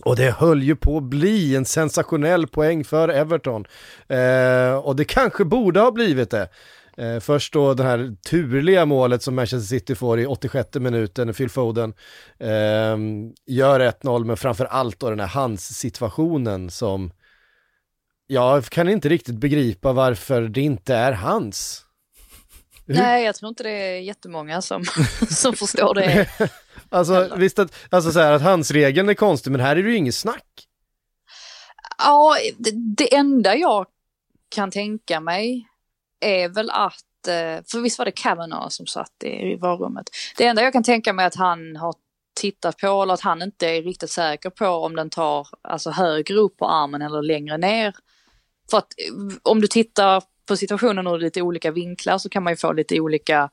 Och 0.01 0.17
det 0.17 0.31
höll 0.31 0.63
ju 0.63 0.77
på 0.77 0.97
att 0.97 1.03
bli 1.03 1.57
en 1.57 1.65
sensationell 1.65 2.47
poäng 2.47 2.85
för 2.85 3.09
Everton. 3.09 3.65
Eh, 4.09 4.75
och 4.75 4.97
det 4.97 5.05
kanske 5.05 5.45
borde 5.45 5.81
ha 5.81 5.91
blivit 5.91 6.31
det. 6.31 6.49
Eh, 6.99 7.21
först 7.21 7.53
då 7.53 7.75
det 7.75 7.83
här 7.83 8.17
turliga 8.31 8.87
målet 8.87 9.23
som 9.23 9.35
Manchester 9.35 9.79
City 9.79 9.95
får 9.95 10.21
i 10.21 10.27
86 10.27 10.75
minuten, 10.75 11.35
Phil 11.35 11.51
Foden 11.51 11.95
eh, 12.39 12.97
gör 13.47 13.81
1-0, 13.81 14.25
men 14.25 14.37
framför 14.37 14.65
allt 14.65 15.01
då 15.01 15.11
den 15.11 15.21
här 15.21 15.27
hans-situationen 15.27 16.71
som 16.71 17.13
jag 18.27 18.65
kan 18.65 18.89
inte 18.89 19.09
riktigt 19.09 19.35
begripa 19.35 19.93
varför 19.93 20.43
det 20.43 20.61
inte 20.61 20.95
är 20.95 21.13
hans. 21.13 21.83
Nej, 22.85 23.25
jag 23.25 23.35
tror 23.35 23.49
inte 23.49 23.63
det 23.63 23.71
är 23.71 24.01
jättemånga 24.01 24.63
som, 24.63 24.85
som 25.31 25.53
förstår 25.53 25.95
det. 25.95 26.29
alltså 26.89 27.37
visst 27.37 27.59
att, 27.59 27.75
alltså 27.91 28.13
så 28.13 28.21
här, 28.21 28.33
att 28.33 28.43
hans-regeln 28.43 29.09
är 29.09 29.15
konstig, 29.15 29.51
men 29.51 29.61
här 29.61 29.77
är 29.77 29.83
det 29.83 29.91
ju 29.91 29.97
inget 29.97 30.15
snack. 30.15 30.67
Ja, 31.99 32.37
det, 32.59 32.71
det 32.97 33.15
enda 33.15 33.57
jag 33.57 33.87
kan 34.49 34.71
tänka 34.71 35.21
mig 35.21 35.67
är 36.21 36.49
väl 36.49 36.71
att, 36.71 37.29
eh, 37.29 37.65
för 37.71 37.81
visst 37.81 37.99
var 37.99 38.05
det 38.05 38.11
Kavanaugh 38.11 38.69
som 38.69 38.87
satt 38.87 39.25
i 39.25 39.57
varummet. 39.57 40.11
Det 40.37 40.47
enda 40.47 40.63
jag 40.63 40.73
kan 40.73 40.83
tänka 40.83 41.13
mig 41.13 41.27
att 41.27 41.35
han 41.35 41.77
har 41.77 41.95
tittat 42.41 42.79
på 42.79 43.03
eller 43.03 43.15
att 43.15 43.21
han 43.21 43.43
inte 43.43 43.67
är 43.67 43.83
riktigt 43.83 44.11
säker 44.11 44.51
på 44.51 44.67
om 44.67 44.97
den 44.97 45.11
tar 45.11 45.49
alltså 45.63 45.91
högre 45.91 46.35
upp 46.35 46.57
på 46.57 46.69
armen 46.69 47.03
eller 47.03 47.23
längre 47.23 47.59
ner. 47.59 47.95
För 48.71 48.79
att 48.79 48.95
eh, 48.99 49.37
om 49.43 49.61
du 49.61 49.67
tittar 49.67 50.23
på 50.49 50.57
situationen 50.57 51.07
ur 51.07 51.19
lite 51.19 51.43
olika 51.43 51.71
vinklar 51.71 52.19
så 52.19 52.29
kan 52.29 52.43
man 52.43 52.53
ju 52.53 52.57
få 52.57 52.73
lite 52.73 53.01
olika, 53.01 53.51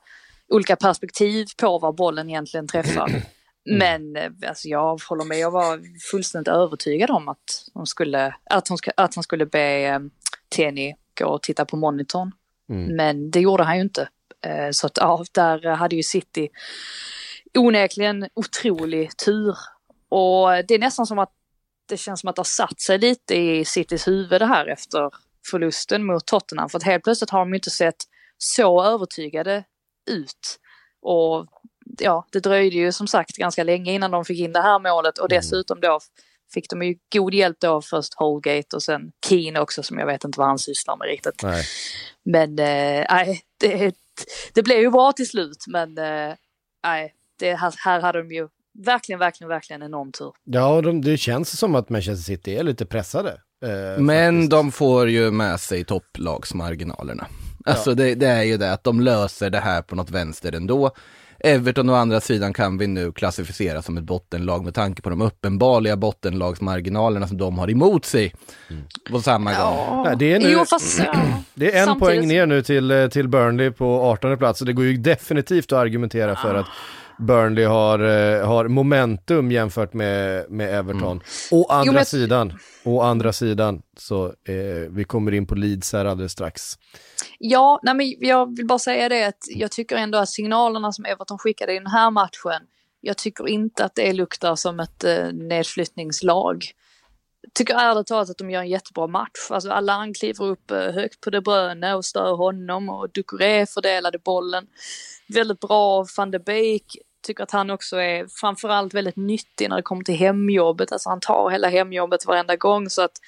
olika 0.47 0.75
perspektiv 0.75 1.45
på 1.57 1.79
var 1.79 1.93
bollen 1.93 2.29
egentligen 2.29 2.67
träffar. 2.67 3.11
Mm. 3.69 3.79
Men 4.13 4.23
eh, 4.23 4.49
alltså, 4.49 4.67
jag 4.67 5.01
håller 5.09 5.25
med, 5.25 5.39
jag 5.39 5.51
var 5.51 5.81
fullständigt 6.11 6.47
övertygad 6.47 7.11
om 7.11 7.29
att, 7.29 7.69
hon 7.73 7.87
skulle, 7.87 8.35
att, 8.49 8.67
hon, 8.67 8.77
att 8.97 9.15
han 9.15 9.23
skulle 9.23 9.45
be 9.45 10.01
Tenny 10.49 10.93
gå 11.19 11.25
och 11.25 11.41
titta 11.41 11.65
på 11.65 11.77
monitorn. 11.77 12.31
Mm. 12.73 12.95
Men 12.95 13.31
det 13.31 13.39
gjorde 13.39 13.63
han 13.63 13.75
ju 13.75 13.81
inte. 13.81 14.09
Eh, 14.45 14.69
så 14.71 14.87
att 14.87 14.97
ja, 14.97 15.25
där 15.31 15.75
hade 15.75 15.95
ju 15.95 16.03
City 16.03 16.49
onekligen 17.57 18.27
otrolig 18.33 19.17
tur. 19.17 19.57
Och 20.09 20.49
det 20.67 20.73
är 20.73 20.79
nästan 20.79 21.05
som 21.05 21.19
att 21.19 21.31
det 21.89 21.97
känns 21.97 22.19
som 22.19 22.29
att 22.29 22.35
det 22.35 22.39
har 22.39 22.43
satt 22.43 22.81
sig 22.81 22.97
lite 22.97 23.35
i 23.35 23.65
Citys 23.65 24.07
huvud 24.07 24.41
det 24.41 24.45
här 24.45 24.67
efter 24.67 25.09
förlusten 25.51 26.05
mot 26.05 26.25
Tottenham. 26.25 26.69
För 26.69 26.77
att 26.77 26.83
helt 26.83 27.03
plötsligt 27.03 27.29
har 27.29 27.39
de 27.39 27.53
inte 27.53 27.69
sett 27.69 27.95
så 28.37 28.83
övertygade 28.83 29.63
ut. 30.11 30.59
Och 31.01 31.47
ja, 31.99 32.27
det 32.31 32.39
dröjde 32.39 32.75
ju 32.75 32.91
som 32.91 33.07
sagt 33.07 33.37
ganska 33.37 33.63
länge 33.63 33.93
innan 33.93 34.11
de 34.11 34.25
fick 34.25 34.39
in 34.39 34.53
det 34.53 34.61
här 34.61 34.79
målet 34.79 35.17
och 35.17 35.31
mm. 35.31 35.39
dessutom 35.41 35.79
då 35.79 35.99
fick 36.53 36.69
de 36.69 36.83
ju 36.83 36.95
god 37.13 37.33
hjälp 37.33 37.57
då 37.59 37.81
först 37.81 38.13
Holgate 38.13 38.75
och 38.75 38.83
sen 38.83 39.11
Keen 39.29 39.57
också 39.57 39.83
som 39.83 39.97
jag 39.99 40.05
vet 40.05 40.23
inte 40.23 40.39
vad 40.39 40.47
han 40.47 40.59
sysslar 40.59 40.97
med 40.97 41.07
riktigt. 41.07 41.43
Nej. 41.43 41.63
Men 42.23 42.59
eh, 42.59 43.05
nej, 43.09 43.43
eh, 43.63 43.69
det, 43.79 43.95
det 44.53 44.63
blev 44.63 44.79
ju 44.79 44.91
bra 44.91 45.11
till 45.11 45.27
slut 45.27 45.65
men 45.67 45.97
eh, 45.97 46.35
nej, 46.83 47.13
det, 47.39 47.55
här, 47.55 47.73
här 47.85 48.01
hade 48.01 48.17
de 48.17 48.31
ju 48.31 48.47
verkligen, 48.85 49.19
verkligen, 49.19 49.49
verkligen 49.49 49.83
enorm 49.83 50.11
tur. 50.11 50.31
Ja, 50.43 50.81
de, 50.81 51.01
det 51.01 51.17
känns 51.17 51.59
som 51.59 51.75
att 51.75 51.89
Manchester 51.89 52.23
City 52.23 52.55
är 52.55 52.63
lite 52.63 52.85
pressade. 52.85 53.31
Eh, 53.65 54.01
men 54.01 54.35
faktiskt. 54.35 54.51
de 54.51 54.71
får 54.71 55.09
ju 55.09 55.31
med 55.31 55.59
sig 55.59 55.83
topplagsmarginalerna. 55.83 57.27
Alltså 57.65 57.91
ja. 57.91 57.95
det, 57.95 58.15
det, 58.15 58.27
är 58.27 58.43
ju 58.43 58.57
det 58.57 58.73
att 58.73 58.83
de 58.83 58.99
löser 58.99 59.49
det 59.49 59.59
här 59.59 59.81
på 59.81 59.95
något 59.95 60.09
vänster 60.09 60.55
ändå. 60.55 60.91
Everton 61.45 61.89
å 61.89 61.93
andra 61.93 62.21
sidan 62.21 62.53
kan 62.53 62.77
vi 62.77 62.87
nu 62.87 63.11
klassificera 63.11 63.81
som 63.81 63.97
ett 63.97 64.03
bottenlag 64.03 64.65
med 64.65 64.73
tanke 64.73 65.01
på 65.01 65.09
de 65.09 65.21
uppenbarliga 65.21 65.97
bottenlagsmarginalerna 65.97 67.27
som 67.27 67.37
de 67.37 67.57
har 67.59 67.69
emot 67.69 68.05
sig. 68.05 68.33
Mm. 68.69 68.83
På 69.11 69.21
samma 69.21 69.51
ja. 69.51 69.63
gång. 69.63 70.05
Ja, 70.05 70.15
det, 70.15 70.33
är 70.33 70.39
nu, 70.39 70.51
jo, 70.51 70.65
fast, 70.65 70.99
ja. 70.99 71.13
det 71.53 71.75
är 71.75 71.79
en 71.79 71.85
Samtidigt. 71.85 71.99
poäng 71.99 72.27
ner 72.27 72.45
nu 72.45 72.61
till, 72.61 72.91
eh, 72.91 73.07
till 73.07 73.27
Burnley 73.27 73.71
på 73.71 74.01
18 74.01 74.37
plats 74.37 74.61
och 74.61 74.67
det 74.67 74.73
går 74.73 74.85
ju 74.85 74.97
definitivt 74.97 75.71
att 75.71 75.79
argumentera 75.79 76.35
för 76.35 76.55
att 76.55 76.67
Burnley 77.17 77.65
har, 77.65 77.99
eh, 77.99 78.47
har 78.47 78.67
momentum 78.67 79.51
jämfört 79.51 79.93
med, 79.93 80.45
med 80.51 80.79
Everton. 80.79 81.11
Mm. 81.11 81.21
Å 81.51 81.65
andra 81.69 81.85
jo, 81.85 81.93
men... 81.93 82.05
sidan, 82.05 82.53
å 82.83 83.01
andra 83.01 83.33
sidan, 83.33 83.81
så 83.97 84.25
eh, 84.25 84.89
vi 84.89 85.03
kommer 85.03 85.31
in 85.31 85.47
på 85.47 85.55
Leeds 85.55 85.93
här 85.93 86.05
alldeles 86.05 86.31
strax. 86.31 86.73
Ja, 87.39 87.79
nej 87.83 87.93
men 87.95 88.15
jag 88.19 88.57
vill 88.57 88.67
bara 88.67 88.79
säga 88.79 89.09
det 89.09 89.25
att 89.27 89.43
jag 89.55 89.71
tycker 89.71 89.95
ändå 89.95 90.17
att 90.17 90.29
signalerna 90.29 90.91
som 90.91 91.05
Everton 91.05 91.37
skickade 91.37 91.73
i 91.73 91.77
den 91.77 91.87
här 91.87 92.11
matchen, 92.11 92.61
jag 93.01 93.17
tycker 93.17 93.47
inte 93.47 93.85
att 93.85 93.95
det 93.95 94.13
luktar 94.13 94.55
som 94.55 94.79
ett 94.79 95.03
eh, 95.03 95.33
nedflyttningslag. 95.33 96.65
Tycker 97.53 97.75
ärligt 97.75 98.07
talat 98.07 98.29
att 98.29 98.37
de 98.37 98.49
gör 98.49 98.61
en 98.61 98.69
jättebra 98.69 99.07
match. 99.07 99.49
Alltså 99.49 99.69
Allan 99.69 100.13
kliver 100.13 100.45
upp 100.45 100.71
eh, 100.71 100.77
högt 100.77 101.21
på 101.21 101.29
De 101.29 101.41
Bruyne 101.41 101.93
och 101.93 102.05
stör 102.05 102.35
honom 102.35 102.89
och 102.89 103.09
Ducoré 103.09 103.65
fördelade 103.65 104.19
bollen. 104.19 104.67
Väldigt 105.27 105.59
bra, 105.59 106.05
van 106.17 106.31
de 106.31 106.39
Beek 106.39 106.97
tycker 107.23 107.43
att 107.43 107.51
han 107.51 107.69
också 107.69 107.97
är 107.97 108.27
framförallt 108.27 108.93
väldigt 108.93 109.15
nyttig 109.15 109.69
när 109.69 109.75
det 109.75 109.81
kommer 109.81 110.03
till 110.03 110.15
hemjobbet. 110.15 110.91
Alltså 110.91 111.09
han 111.09 111.19
tar 111.19 111.49
hela 111.49 111.69
hemjobbet 111.69 112.25
varenda 112.25 112.55
gång 112.55 112.89
så 112.89 113.01
att 113.01 113.19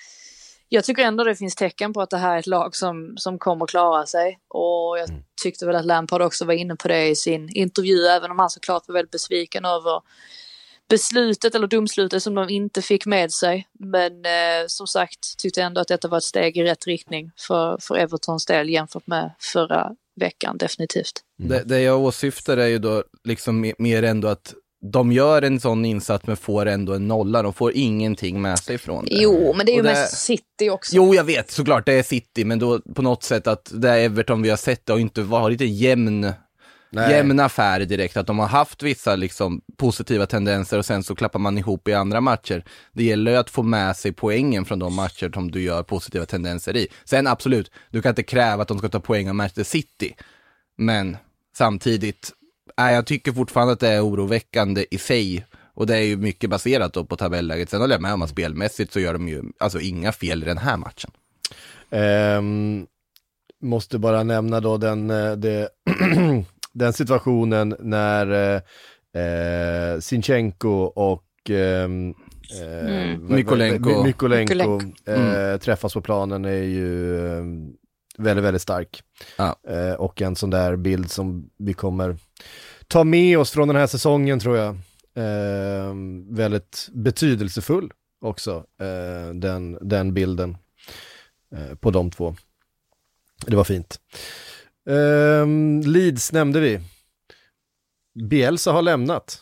jag 0.69 0.83
tycker 0.83 1.03
ändå 1.03 1.23
det 1.23 1.35
finns 1.35 1.55
tecken 1.55 1.93
på 1.93 2.01
att 2.01 2.09
det 2.09 2.17
här 2.17 2.35
är 2.35 2.39
ett 2.39 2.47
lag 2.47 2.75
som, 2.75 3.13
som 3.17 3.39
kommer 3.39 3.65
klara 3.65 4.05
sig. 4.05 4.39
Och 4.47 4.99
jag 4.99 5.09
mm. 5.09 5.23
tyckte 5.43 5.65
väl 5.65 5.75
att 5.75 5.85
Lampard 5.85 6.21
också 6.21 6.45
var 6.45 6.53
inne 6.53 6.75
på 6.75 6.87
det 6.87 7.07
i 7.07 7.15
sin 7.15 7.49
intervju, 7.49 8.05
även 8.05 8.31
om 8.31 8.39
han 8.39 8.49
såklart 8.49 8.87
var 8.87 8.93
väldigt 8.93 9.11
besviken 9.11 9.65
över 9.65 10.01
beslutet 10.89 11.55
eller 11.55 11.67
domslutet 11.67 12.23
som 12.23 12.35
de 12.35 12.49
inte 12.49 12.81
fick 12.81 13.05
med 13.05 13.31
sig. 13.31 13.67
Men 13.79 14.25
eh, 14.25 14.67
som 14.67 14.87
sagt 14.87 15.37
tyckte 15.37 15.61
ändå 15.61 15.81
att 15.81 15.87
detta 15.87 16.07
var 16.07 16.17
ett 16.17 16.23
steg 16.23 16.57
i 16.57 16.63
rätt 16.63 16.87
riktning 16.87 17.31
för, 17.37 17.77
för 17.81 17.95
Evertons 17.95 18.45
del 18.45 18.69
jämfört 18.69 19.07
med 19.07 19.31
förra 19.39 19.91
veckan 20.19 20.57
definitivt. 20.57 21.21
Mm. 21.39 21.49
Det, 21.49 21.63
det 21.63 21.81
jag 21.81 21.99
åsyftar 21.99 22.57
är 22.57 22.67
ju 22.67 22.79
då 22.79 23.03
liksom 23.23 23.73
mer 23.77 24.03
ändå 24.03 24.27
att 24.27 24.53
de 24.91 25.11
gör 25.11 25.41
en 25.41 25.59
sån 25.59 25.85
insats 25.85 26.27
men 26.27 26.37
får 26.37 26.65
ändå 26.65 26.93
en 26.93 27.07
nolla. 27.07 27.41
De 27.41 27.53
får 27.53 27.71
ingenting 27.73 28.41
med 28.41 28.59
sig 28.59 28.77
från 28.77 29.05
det. 29.05 29.15
Jo, 29.15 29.53
men 29.53 29.65
det 29.65 29.71
är 29.71 29.75
ju 29.75 29.81
det... 29.81 29.89
mest 29.89 30.17
City 30.17 30.69
också. 30.69 30.95
Jo, 30.95 31.15
jag 31.15 31.23
vet 31.23 31.51
såklart, 31.51 31.85
det 31.85 31.93
är 31.93 32.03
City, 32.03 32.45
men 32.45 32.59
då 32.59 32.79
på 32.79 33.01
något 33.01 33.23
sätt 33.23 33.47
att 33.47 33.71
det 33.73 33.91
Everton 33.91 34.41
vi 34.41 34.49
har 34.49 34.57
sett 34.57 34.85
det 34.85 34.93
har 34.93 34.99
inte 34.99 35.21
varit 35.21 35.61
en 35.61 35.75
jämn 35.75 36.33
Nej. 36.95 37.11
jämn 37.11 37.39
affär 37.39 37.79
direkt, 37.79 38.17
att 38.17 38.27
de 38.27 38.39
har 38.39 38.47
haft 38.47 38.83
vissa 38.83 39.15
liksom, 39.15 39.61
positiva 39.77 40.25
tendenser 40.25 40.77
och 40.77 40.85
sen 40.85 41.03
så 41.03 41.15
klappar 41.15 41.39
man 41.39 41.57
ihop 41.57 41.87
i 41.87 41.93
andra 41.93 42.21
matcher. 42.21 42.63
Det 42.93 43.03
gäller 43.03 43.31
ju 43.31 43.37
att 43.37 43.49
få 43.49 43.63
med 43.63 43.95
sig 43.95 44.11
poängen 44.11 44.65
från 44.65 44.79
de 44.79 44.95
matcher 44.95 45.31
som 45.33 45.51
du 45.51 45.61
gör 45.61 45.83
positiva 45.83 46.25
tendenser 46.25 46.77
i. 46.77 46.87
Sen 47.05 47.27
absolut, 47.27 47.71
du 47.89 48.01
kan 48.01 48.09
inte 48.09 48.23
kräva 48.23 48.61
att 48.61 48.67
de 48.67 48.77
ska 48.77 48.89
ta 48.89 48.99
poäng 48.99 49.29
av 49.29 49.35
Manchester 49.35 49.63
City, 49.63 50.15
men 50.77 51.17
samtidigt, 51.57 52.31
äh, 52.79 52.91
jag 52.91 53.05
tycker 53.05 53.31
fortfarande 53.31 53.73
att 53.73 53.79
det 53.79 53.89
är 53.89 54.05
oroväckande 54.05 54.85
i 54.91 54.97
sig. 54.97 55.45
Och 55.73 55.87
det 55.87 55.95
är 55.95 56.01
ju 56.01 56.17
mycket 56.17 56.49
baserat 56.49 56.93
då 56.93 57.05
på 57.05 57.15
tabelläget. 57.15 57.69
Sen 57.69 57.81
håller 57.81 57.95
jag 57.95 58.01
med 58.01 58.13
om 58.13 58.21
att 58.21 58.29
spelmässigt 58.29 58.93
så 58.93 58.99
gör 58.99 59.13
de 59.13 59.27
ju 59.27 59.43
alltså 59.59 59.79
inga 59.79 60.11
fel 60.11 60.43
i 60.43 60.45
den 60.45 60.57
här 60.57 60.77
matchen. 60.77 61.11
Um, 61.89 62.87
måste 63.61 63.97
bara 63.97 64.23
nämna 64.23 64.59
då 64.59 64.77
den, 64.77 65.09
eh, 65.09 65.31
det, 65.31 65.69
den 66.75 66.93
situationen 66.93 67.75
när 67.79 68.31
eh, 68.31 69.21
eh 69.21 69.99
Sinchenko 69.99 70.69
och 70.83 71.49
eh, 71.49 71.83
mm. 71.83 72.13
Mykolenko, 73.27 74.03
Mykolenko 74.03 74.81
eh, 75.05 75.57
träffas 75.57 75.93
på 75.93 76.01
planen 76.01 76.45
är 76.45 76.63
ju 76.63 77.17
väldigt, 78.17 78.45
väldigt 78.45 78.61
stark. 78.61 79.03
Ja. 79.37 79.55
Eh, 79.67 79.93
och 79.93 80.21
en 80.21 80.35
sån 80.35 80.49
där 80.49 80.75
bild 80.75 81.11
som 81.11 81.49
vi 81.57 81.73
kommer 81.73 82.17
ta 82.87 83.03
med 83.03 83.39
oss 83.39 83.51
från 83.51 83.67
den 83.67 83.77
här 83.77 83.87
säsongen 83.87 84.39
tror 84.39 84.57
jag. 84.57 84.75
Eh, 85.17 85.93
väldigt 86.29 86.89
betydelsefull 86.91 87.91
också, 88.21 88.65
eh, 88.81 89.33
den, 89.33 89.77
den 89.81 90.13
bilden 90.13 90.57
eh, 91.55 91.75
på 91.75 91.91
de 91.91 92.11
två. 92.11 92.35
Det 93.45 93.55
var 93.55 93.63
fint. 93.63 93.99
Eh, 94.89 95.47
Leeds 95.85 96.31
nämnde 96.31 96.59
vi. 96.59 96.79
Bielsa 98.29 98.71
har 98.71 98.81
lämnat. 98.81 99.41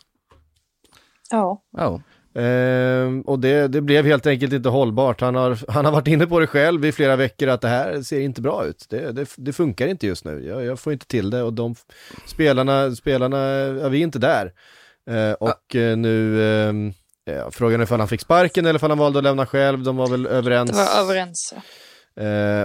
Ja. 1.29 1.63
Ja. 1.77 2.01
Ehm, 2.35 3.21
och 3.21 3.39
det, 3.39 3.67
det 3.67 3.81
blev 3.81 4.05
helt 4.05 4.27
enkelt 4.27 4.53
inte 4.53 4.69
hållbart. 4.69 5.21
Han 5.21 5.35
har, 5.35 5.71
han 5.71 5.85
har 5.85 5.91
varit 5.91 6.07
inne 6.07 6.27
på 6.27 6.39
det 6.39 6.47
själv 6.47 6.85
i 6.85 6.91
flera 6.91 7.15
veckor 7.15 7.47
att 7.47 7.61
det 7.61 7.67
här 7.67 8.01
ser 8.01 8.19
inte 8.19 8.41
bra 8.41 8.65
ut. 8.65 8.85
Det, 8.89 9.11
det, 9.11 9.29
det 9.37 9.53
funkar 9.53 9.87
inte 9.87 10.07
just 10.07 10.25
nu. 10.25 10.45
Jag, 10.47 10.65
jag, 10.65 10.79
får 10.79 10.93
inte 10.93 11.07
till 11.07 11.29
det 11.29 11.43
och 11.43 11.53
de 11.53 11.75
spelarna, 12.25 12.95
spelarna, 12.95 13.37
ja, 13.81 13.89
vi 13.89 13.99
är 13.99 14.03
inte 14.03 14.19
där. 14.19 14.51
Ehm, 15.09 15.35
och 15.39 15.75
eh, 15.75 15.97
nu, 15.97 16.93
ja, 17.25 17.51
frågan 17.51 17.79
är 17.79 17.83
ifall 17.83 17.99
han 17.99 18.09
fick 18.09 18.21
sparken 18.21 18.65
eller 18.65 18.79
ifall 18.79 18.91
han 18.91 18.99
valde 18.99 19.19
att 19.19 19.23
lämna 19.23 19.45
själv. 19.45 19.83
De 19.83 19.97
var 19.97 20.07
väl 20.07 20.25
överens. 20.25 20.71
Det 20.71 20.77
var 20.77 21.01
överens. 21.01 21.53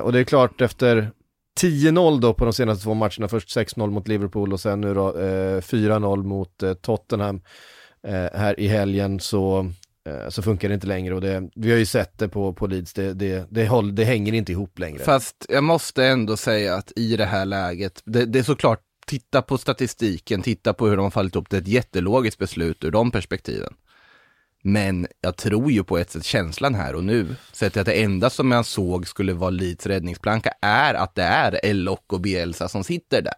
Och 0.03 0.13
det 0.13 0.21
är 0.21 0.25
klart 0.25 0.61
efter 0.61 1.11
10-0 1.59 2.21
då 2.21 2.35
på 2.35 2.45
de 2.45 2.53
senaste 2.53 2.85
två 2.85 2.95
matcherna, 2.95 3.29
först 3.29 3.57
6-0 3.57 3.91
mot 3.91 4.09
Liverpool 4.09 4.53
och 4.53 4.61
sen 4.61 4.81
nu 4.81 4.95
då 4.95 5.09
eh, 5.09 5.61
4-0 5.61 6.23
mot 6.23 6.63
eh, 6.63 6.75
Tottenham 6.75 7.41
eh, 8.07 8.13
här 8.13 8.61
i 8.61 8.69
helgen 8.69 9.21
så, 9.21 9.73
eh, 10.09 10.29
så 10.29 10.43
funkar 10.43 10.69
det 10.69 10.75
inte 10.75 10.87
längre 10.87 11.15
och 11.15 11.21
det, 11.21 11.51
vi 11.55 11.71
har 11.71 11.79
ju 11.79 11.87
sett 11.87 12.19
det 12.19 12.29
på, 12.29 12.53
på 12.53 12.67
Leeds, 12.67 12.93
det, 12.93 13.15
det, 13.15 13.47
det, 13.51 13.67
håll, 13.67 13.95
det 13.95 14.05
hänger 14.05 14.33
inte 14.33 14.53
ihop 14.53 14.79
längre. 14.79 14.99
Fast 14.99 15.47
jag 15.49 15.65
måste 15.65 16.05
ändå 16.05 16.37
säga 16.37 16.75
att 16.75 16.93
i 16.97 17.17
det 17.17 17.27
här 17.27 17.45
läget, 17.45 18.03
det, 18.05 18.25
det 18.25 18.39
är 18.39 18.43
såklart, 18.43 18.81
titta 19.07 19.43
på 19.43 19.59
statistiken, 19.59 20.43
titta 20.43 20.75
på 20.75 20.87
hur 20.87 20.97
de 20.97 21.03
har 21.03 21.11
fallit 21.11 21.37
upp, 21.37 21.51
det 21.51 21.57
är 21.57 21.61
ett 21.61 21.69
jättelogiskt 21.69 22.39
beslut 22.39 22.85
ur 22.85 22.91
de 22.91 23.11
perspektiven. 23.11 23.75
Men 24.69 25.07
jag 25.21 25.37
tror 25.37 25.71
ju 25.71 25.85
på 25.85 25.99
ett 25.99 26.11
sätt 26.11 26.25
känslan 26.25 26.75
här 26.75 26.95
och 26.95 27.05
nu, 27.05 27.27
sett 27.53 27.77
att 27.77 27.87
det 27.87 28.03
enda 28.03 28.31
som 28.31 28.53
jag 28.53 28.67
såg 28.67 29.09
skulle 29.09 29.33
vara 29.33 29.51
Leeds 29.51 29.87
räddningsplanka 29.87 30.53
är 30.61 30.95
att 30.95 31.15
det 31.15 31.23
är 31.23 31.61
Elok 31.67 32.13
och 32.13 32.21
Bielsa 32.21 32.69
som 32.69 32.85
sitter 32.85 33.23
där. 33.23 33.35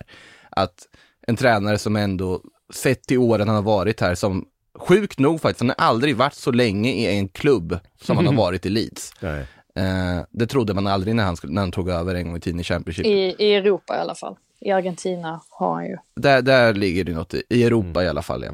Att 0.51 0.89
en 1.27 1.37
tränare 1.37 1.79
som 1.79 1.97
ändå, 1.97 2.41
sett 2.73 3.03
till 3.03 3.19
åren 3.19 3.49
han 3.49 3.57
har 3.57 3.63
varit 3.63 4.01
här, 4.01 4.15
som 4.15 4.45
sjukt 4.79 5.19
nog 5.19 5.41
faktiskt, 5.41 5.61
han 5.61 5.69
har 5.69 5.87
aldrig 5.89 6.17
varit 6.17 6.35
så 6.35 6.51
länge 6.51 6.93
i 6.93 7.19
en 7.19 7.29
klubb 7.29 7.79
som 8.03 8.17
han 8.17 8.27
har 8.27 8.35
varit 8.45 8.67
i 8.67 8.69
Leeds. 8.69 9.13
Nej. 9.21 9.47
Eh, 9.75 10.25
det 10.31 10.47
trodde 10.47 10.75
man 10.75 10.87
aldrig 10.87 11.15
när 11.15 11.25
han, 11.25 11.37
när 11.43 11.63
han 11.63 11.73
tog 11.73 11.89
över 11.89 12.15
en 12.15 12.27
gång 12.27 12.37
i 12.37 12.41
tiden 12.41 12.61
i 12.61 12.65
Championship. 12.65 13.07
I, 13.07 13.35
I 13.39 13.55
Europa 13.55 13.97
i 13.97 13.99
alla 13.99 14.15
fall. 14.15 14.37
I 14.61 14.71
Argentina 14.71 15.41
har 15.51 15.75
han 15.75 15.87
ju. 15.87 15.97
Där, 16.17 16.43
där 16.43 16.75
ligger 16.75 17.05
det 17.05 17.13
något, 17.13 17.35
i 17.35 17.43
i 17.49 17.65
Europa 17.65 18.05
i 18.05 18.09
alla 18.09 18.23
fall. 18.23 18.45
Ja. 18.45 18.53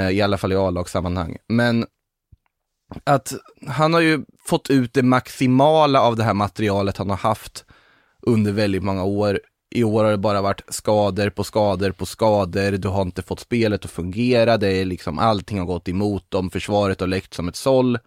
Eh, 0.00 0.10
I 0.10 0.22
alla 0.22 0.38
fall 0.38 0.52
i 0.52 0.56
A-lagssammanhang. 0.56 1.36
Men 1.46 1.86
att 3.04 3.32
han 3.66 3.94
har 3.94 4.00
ju 4.00 4.24
fått 4.46 4.70
ut 4.70 4.94
det 4.94 5.02
maximala 5.02 6.00
av 6.00 6.16
det 6.16 6.24
här 6.24 6.34
materialet 6.34 6.96
han 6.96 7.10
har 7.10 7.16
haft 7.16 7.64
under 8.22 8.52
väldigt 8.52 8.82
många 8.82 9.04
år. 9.04 9.40
I 9.70 9.84
år 9.84 10.04
har 10.04 10.10
det 10.10 10.18
bara 10.18 10.42
varit 10.42 10.62
skador 10.68 11.30
på 11.30 11.44
skador 11.44 11.90
på 11.90 12.06
skador. 12.06 12.72
Du 12.72 12.88
har 12.88 13.02
inte 13.02 13.22
fått 13.22 13.40
spelet 13.40 13.84
att 13.84 13.90
fungera. 13.90 14.56
Det 14.56 14.68
är 14.68 14.84
liksom 14.84 15.18
allting 15.18 15.58
har 15.58 15.66
gått 15.66 15.88
emot 15.88 16.30
dem. 16.30 16.50
Försvaret 16.50 17.00
har 17.00 17.06
läckt 17.06 17.34
som 17.34 17.48
ett 17.48 17.56
såll. 17.56 17.98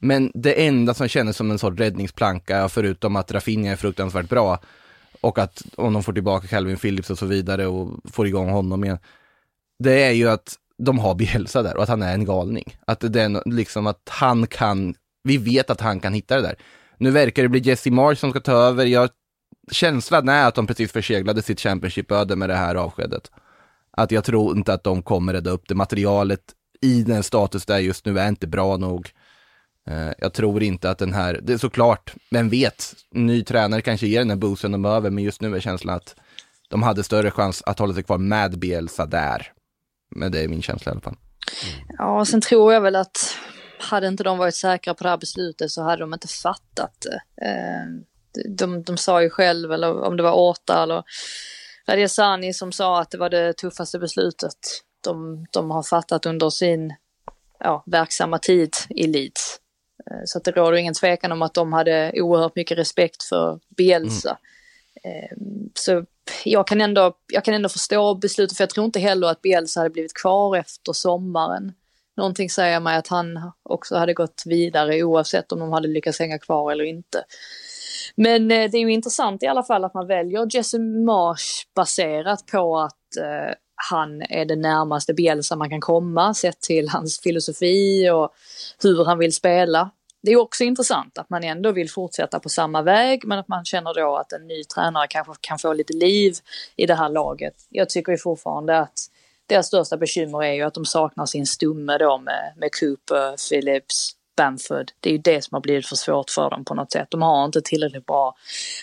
Men 0.00 0.30
det 0.34 0.66
enda 0.66 0.94
som 0.94 1.08
kändes 1.08 1.36
som 1.36 1.50
en 1.50 1.58
sorts 1.58 1.78
räddningsplanka, 1.78 2.68
förutom 2.68 3.16
att 3.16 3.32
Rafinha 3.32 3.72
är 3.72 3.76
fruktansvärt 3.76 4.28
bra, 4.28 4.58
och 5.20 5.38
att 5.38 5.62
om 5.76 5.92
de 5.92 6.02
får 6.02 6.12
tillbaka 6.12 6.46
Calvin 6.46 6.76
Phillips 6.76 7.10
och 7.10 7.18
så 7.18 7.26
vidare 7.26 7.66
och 7.66 8.00
får 8.12 8.26
igång 8.26 8.50
honom 8.50 8.84
igen, 8.84 8.98
det 9.78 10.02
är 10.02 10.10
ju 10.10 10.28
att 10.28 10.54
de 10.84 10.98
har 10.98 11.14
Bielsa 11.14 11.62
där 11.62 11.76
och 11.76 11.82
att 11.82 11.88
han 11.88 12.02
är 12.02 12.14
en 12.14 12.24
galning. 12.24 12.76
Att 12.86 13.00
det 13.00 13.22
är 13.22 13.50
liksom 13.50 13.86
att 13.86 14.08
han 14.08 14.46
kan, 14.46 14.94
vi 15.22 15.36
vet 15.36 15.70
att 15.70 15.80
han 15.80 16.00
kan 16.00 16.14
hitta 16.14 16.36
det 16.36 16.42
där. 16.42 16.56
Nu 16.98 17.10
verkar 17.10 17.42
det 17.42 17.48
bli 17.48 17.60
Jesse 17.60 17.90
Marsh 17.90 18.20
som 18.20 18.30
ska 18.30 18.40
ta 18.40 18.52
över. 18.52 18.86
Jag, 18.86 19.10
känslan 19.70 20.28
är 20.28 20.48
att 20.48 20.54
de 20.54 20.66
precis 20.66 20.92
förseglade 20.92 21.42
sitt 21.42 21.60
Championship-öde 21.60 22.36
med 22.36 22.48
det 22.48 22.56
här 22.56 22.74
avskedet. 22.74 23.30
Att 23.90 24.10
jag 24.10 24.24
tror 24.24 24.56
inte 24.56 24.74
att 24.74 24.84
de 24.84 25.02
kommer 25.02 25.32
rädda 25.32 25.50
upp 25.50 25.68
det. 25.68 25.74
Materialet 25.74 26.40
i 26.80 27.02
den 27.02 27.22
status 27.22 27.66
där 27.66 27.78
just 27.78 28.06
nu 28.06 28.18
är 28.18 28.28
inte 28.28 28.46
bra 28.46 28.76
nog. 28.76 29.10
Eh, 29.88 30.12
jag 30.18 30.32
tror 30.32 30.62
inte 30.62 30.90
att 30.90 30.98
den 30.98 31.12
här, 31.12 31.40
det 31.42 31.52
är 31.52 31.58
såklart, 31.58 32.14
vem 32.30 32.48
vet, 32.48 32.94
ny 33.10 33.44
tränare 33.44 33.82
kanske 33.82 34.06
ger 34.06 34.18
den 34.18 34.30
här 34.30 34.36
boosten 34.36 34.72
de 34.72 34.82
behöver, 34.82 35.10
men 35.10 35.24
just 35.24 35.40
nu 35.40 35.56
är 35.56 35.60
känslan 35.60 35.96
att 35.96 36.14
de 36.68 36.82
hade 36.82 37.02
större 37.02 37.30
chans 37.30 37.62
att 37.66 37.78
hålla 37.78 37.94
sig 37.94 38.02
kvar 38.02 38.18
med 38.18 38.58
Bielsa 38.58 39.06
där. 39.06 39.52
Men 40.10 40.32
det 40.32 40.40
är 40.40 40.48
min 40.48 40.62
känsla 40.62 40.90
i 40.90 40.92
alla 40.92 41.00
fall. 41.00 41.16
Ja, 41.98 42.24
sen 42.24 42.40
tror 42.40 42.72
jag 42.72 42.80
väl 42.80 42.96
att 42.96 43.36
hade 43.78 44.06
inte 44.08 44.24
de 44.24 44.38
varit 44.38 44.54
säkra 44.54 44.94
på 44.94 45.04
det 45.04 45.10
här 45.10 45.16
beslutet 45.16 45.70
så 45.70 45.82
hade 45.82 46.02
de 46.02 46.14
inte 46.14 46.28
fattat 46.28 46.92
det. 47.00 47.46
Eh, 47.46 47.86
De, 48.48 48.82
de 48.82 48.96
sa 48.96 49.22
ju 49.22 49.30
själv, 49.30 49.72
eller 49.72 50.02
om 50.02 50.16
det 50.16 50.22
var 50.22 50.32
Åta 50.32 50.82
eller 50.82 51.02
Radiasani 51.88 52.52
som 52.54 52.72
sa 52.72 53.00
att 53.00 53.10
det 53.10 53.18
var 53.18 53.30
det 53.30 53.52
tuffaste 53.52 53.98
beslutet 53.98 54.54
de, 55.04 55.46
de 55.50 55.70
har 55.70 55.82
fattat 55.82 56.26
under 56.26 56.50
sin 56.50 56.94
ja, 57.58 57.82
verksamma 57.86 58.38
tid 58.38 58.74
i 58.88 59.06
Leeds. 59.06 59.60
Eh, 60.10 60.20
Så 60.24 60.38
att 60.38 60.44
det 60.44 60.50
råder 60.50 60.76
ingen 60.76 60.94
tvekan 60.94 61.32
om 61.32 61.42
att 61.42 61.54
de 61.54 61.72
hade 61.72 62.12
oerhört 62.14 62.56
mycket 62.56 62.78
respekt 62.78 63.22
för 63.22 63.60
Bielsa. 63.76 64.30
Eh, 64.30 64.36
Ehm, 65.04 65.70
så 65.74 66.04
jag 66.44 66.66
kan, 66.66 66.80
ändå, 66.80 67.12
jag 67.32 67.44
kan 67.44 67.54
ändå 67.54 67.68
förstå 67.68 68.14
beslutet, 68.14 68.56
för 68.56 68.62
jag 68.62 68.70
tror 68.70 68.86
inte 68.86 69.00
heller 69.00 69.28
att 69.28 69.42
Bielsa 69.42 69.80
hade 69.80 69.90
blivit 69.90 70.14
kvar 70.14 70.56
efter 70.56 70.92
sommaren. 70.92 71.72
Någonting 72.16 72.50
säger 72.50 72.80
mig 72.80 72.96
att 72.96 73.08
han 73.08 73.52
också 73.62 73.96
hade 73.96 74.14
gått 74.14 74.42
vidare 74.46 75.02
oavsett 75.02 75.52
om 75.52 75.58
de 75.58 75.72
hade 75.72 75.88
lyckats 75.88 76.18
hänga 76.18 76.38
kvar 76.38 76.72
eller 76.72 76.84
inte. 76.84 77.24
Men 78.14 78.50
eh, 78.50 78.70
det 78.70 78.78
är 78.78 78.80
ju 78.80 78.92
intressant 78.92 79.42
i 79.42 79.46
alla 79.46 79.62
fall 79.62 79.84
att 79.84 79.94
man 79.94 80.06
väljer 80.06 80.56
Jesse 80.56 80.78
Marsh 80.78 81.66
baserat 81.74 82.46
på 82.46 82.78
att 82.78 83.16
eh, 83.20 83.54
han 83.90 84.22
är 84.22 84.44
det 84.44 84.56
närmaste 84.56 85.14
Bielsa 85.14 85.56
man 85.56 85.70
kan 85.70 85.80
komma 85.80 86.34
sett 86.34 86.60
till 86.60 86.88
hans 86.88 87.20
filosofi 87.20 88.10
och 88.10 88.30
hur 88.82 89.04
han 89.04 89.18
vill 89.18 89.34
spela. 89.34 89.90
Det 90.22 90.30
är 90.30 90.36
också 90.36 90.64
intressant 90.64 91.18
att 91.18 91.30
man 91.30 91.44
ändå 91.44 91.72
vill 91.72 91.90
fortsätta 91.90 92.40
på 92.40 92.48
samma 92.48 92.82
väg 92.82 93.24
men 93.24 93.38
att 93.38 93.48
man 93.48 93.64
känner 93.64 93.94
då 93.94 94.16
att 94.16 94.32
en 94.32 94.46
ny 94.46 94.64
tränare 94.64 95.06
kanske 95.10 95.32
kan 95.40 95.58
få 95.58 95.72
lite 95.72 95.92
liv 95.92 96.34
i 96.76 96.86
det 96.86 96.94
här 96.94 97.08
laget. 97.08 97.54
Jag 97.68 97.88
tycker 97.88 98.12
ju 98.12 98.18
fortfarande 98.18 98.78
att 98.78 98.98
deras 99.46 99.66
största 99.66 99.96
bekymmer 99.96 100.44
är 100.44 100.52
ju 100.52 100.62
att 100.62 100.74
de 100.74 100.84
saknar 100.84 101.26
sin 101.26 101.46
stumme 101.46 101.98
då 101.98 102.18
med, 102.18 102.52
med 102.56 102.70
Cooper, 102.80 103.48
Phillips, 103.48 104.16
Bamford. 104.40 104.92
Det 105.00 105.08
är 105.08 105.12
ju 105.12 105.18
det 105.18 105.44
som 105.44 105.54
har 105.54 105.60
blivit 105.60 105.86
för 105.86 105.96
svårt 105.96 106.30
för 106.30 106.50
dem 106.50 106.64
på 106.64 106.74
något 106.74 106.92
sätt. 106.92 107.10
De 107.10 107.22
har 107.22 107.44
inte 107.44 107.60
tillräckligt 107.60 108.06
bra 108.06 108.36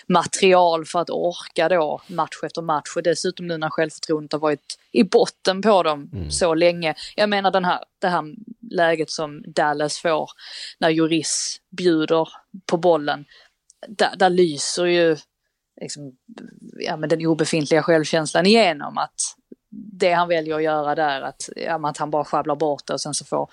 material 0.06 0.84
för 0.84 1.00
att 1.00 1.10
orka 1.10 1.68
då 1.68 2.00
match 2.06 2.42
efter 2.44 2.62
match 2.62 2.96
och 2.96 3.02
dessutom 3.02 3.46
nu 3.46 3.58
när 3.58 3.70
självförtroendet 3.70 4.32
har 4.32 4.38
varit 4.38 4.78
i 4.92 5.04
botten 5.04 5.62
på 5.62 5.82
dem 5.82 6.10
så 6.30 6.54
länge. 6.54 6.94
Jag 7.16 7.28
menar 7.28 7.50
den 7.50 7.64
här, 7.64 7.78
det 7.98 8.08
här 8.08 8.24
läget 8.70 9.10
som 9.10 9.42
Dallas 9.46 9.98
får 9.98 10.30
när 10.78 10.90
Juris 10.90 11.60
bjuder 11.76 12.28
på 12.66 12.76
bollen. 12.76 13.24
Där, 13.88 14.16
där 14.16 14.30
lyser 14.30 14.84
ju 14.86 15.16
liksom, 15.80 16.16
ja, 16.78 16.96
men 16.96 17.08
den 17.08 17.26
obefintliga 17.26 17.82
självkänslan 17.82 18.46
igenom 18.46 18.98
att 18.98 19.20
det 19.70 20.12
han 20.12 20.28
väljer 20.28 20.56
att 20.56 20.62
göra 20.62 20.94
där, 20.94 21.22
att, 21.22 21.48
ja, 21.56 21.88
att 21.88 21.96
han 21.98 22.10
bara 22.10 22.24
sjabblar 22.24 22.56
bort 22.56 22.86
det 22.86 22.92
och 22.92 23.00
sen 23.00 23.14
så 23.14 23.24
får 23.24 23.50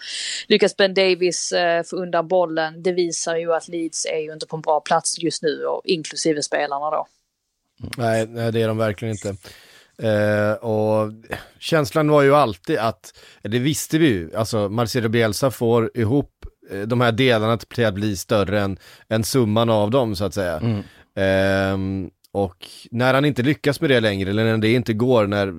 lyckas 0.47 0.77
Ben 0.77 0.93
Davis 0.93 1.51
eh, 1.51 1.83
få 1.83 1.95
undan 1.95 2.27
bollen. 2.27 2.83
Det 2.83 2.91
visar 2.91 3.35
ju 3.35 3.53
att 3.53 3.67
Leeds 3.67 4.05
är 4.05 4.19
ju 4.19 4.33
inte 4.33 4.47
på 4.47 4.55
en 4.55 4.61
bra 4.61 4.79
plats 4.79 5.19
just 5.19 5.43
nu, 5.43 5.65
och 5.65 5.81
inklusive 5.85 6.43
spelarna 6.43 6.91
då. 6.91 7.07
Nej, 7.97 8.27
nej, 8.27 8.51
det 8.51 8.61
är 8.61 8.67
de 8.67 8.77
verkligen 8.77 9.11
inte. 9.11 9.35
Eh, 9.97 10.51
och 10.51 11.11
känslan 11.59 12.09
var 12.09 12.21
ju 12.21 12.35
alltid 12.35 12.77
att, 12.77 13.13
det 13.41 13.59
visste 13.59 13.97
vi 13.97 14.07
ju, 14.07 14.35
alltså 14.35 14.69
Marcelo 14.69 15.09
Bielsa 15.09 15.51
får 15.51 15.97
ihop 15.97 16.31
eh, 16.71 16.81
de 16.81 17.01
här 17.01 17.11
delarna 17.11 17.57
till 17.57 17.85
att 17.85 17.93
bli 17.93 18.17
större 18.17 18.61
än, 18.61 18.77
än 19.09 19.23
summan 19.23 19.69
av 19.69 19.91
dem 19.91 20.15
så 20.15 20.25
att 20.25 20.33
säga. 20.33 20.83
Ehm, 21.15 22.09
och 22.35 22.67
när 22.91 23.13
han 23.13 23.25
inte 23.25 23.43
lyckas 23.43 23.81
med 23.81 23.89
det 23.89 23.99
längre, 23.99 24.29
eller 24.29 24.43
när 24.43 24.57
det 24.57 24.73
inte 24.73 24.93
går, 24.93 25.27
när 25.27 25.53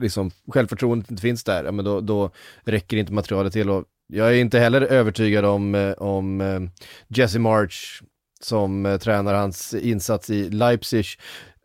liksom, 0.00 0.30
självförtroendet 0.48 1.10
inte 1.10 1.22
finns 1.22 1.44
där, 1.44 1.64
ja, 1.64 1.72
men 1.72 1.84
då, 1.84 2.00
då 2.00 2.30
räcker 2.64 2.96
inte 2.96 3.12
materialet 3.12 3.52
till. 3.52 3.70
Och 3.70 3.84
jag 4.06 4.28
är 4.28 4.34
inte 4.34 4.58
heller 4.58 4.80
övertygad 4.80 5.44
om, 5.44 5.74
eh, 5.74 5.92
om 5.92 6.40
eh, 6.40 6.60
Jesse 7.08 7.38
March 7.38 8.02
som 8.40 8.86
eh, 8.86 8.98
tränar 8.98 9.34
hans 9.34 9.74
insats 9.74 10.30
i 10.30 10.50
Leipzig. 10.50 11.06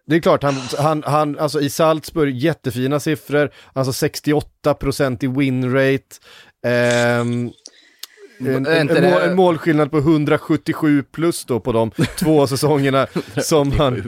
Det 0.07 0.16
är 0.16 0.20
klart, 0.20 0.43
han, 0.43 0.55
han, 0.78 1.03
han, 1.05 1.39
alltså 1.39 1.61
i 1.61 1.70
Salzburg, 1.70 2.36
jättefina 2.36 2.99
siffror, 2.99 3.51
alltså 3.74 4.07
68% 4.07 5.24
i 5.24 5.28
winrate. 5.28 6.16
Ehm, 6.68 7.51
en, 8.40 8.48
Är 8.48 8.56
en, 8.56 8.66
en, 8.66 8.88
det- 8.88 9.12
mål, 9.12 9.22
en 9.22 9.36
målskillnad 9.36 9.92
på 9.92 9.98
177 9.98 11.04
plus 11.04 11.46
då 11.46 11.60
på 11.60 11.72
de 11.72 11.92
två 12.20 12.48
säsongerna 12.48 13.08
som 13.42 13.72
han... 13.72 13.98
Eh, 13.98 14.02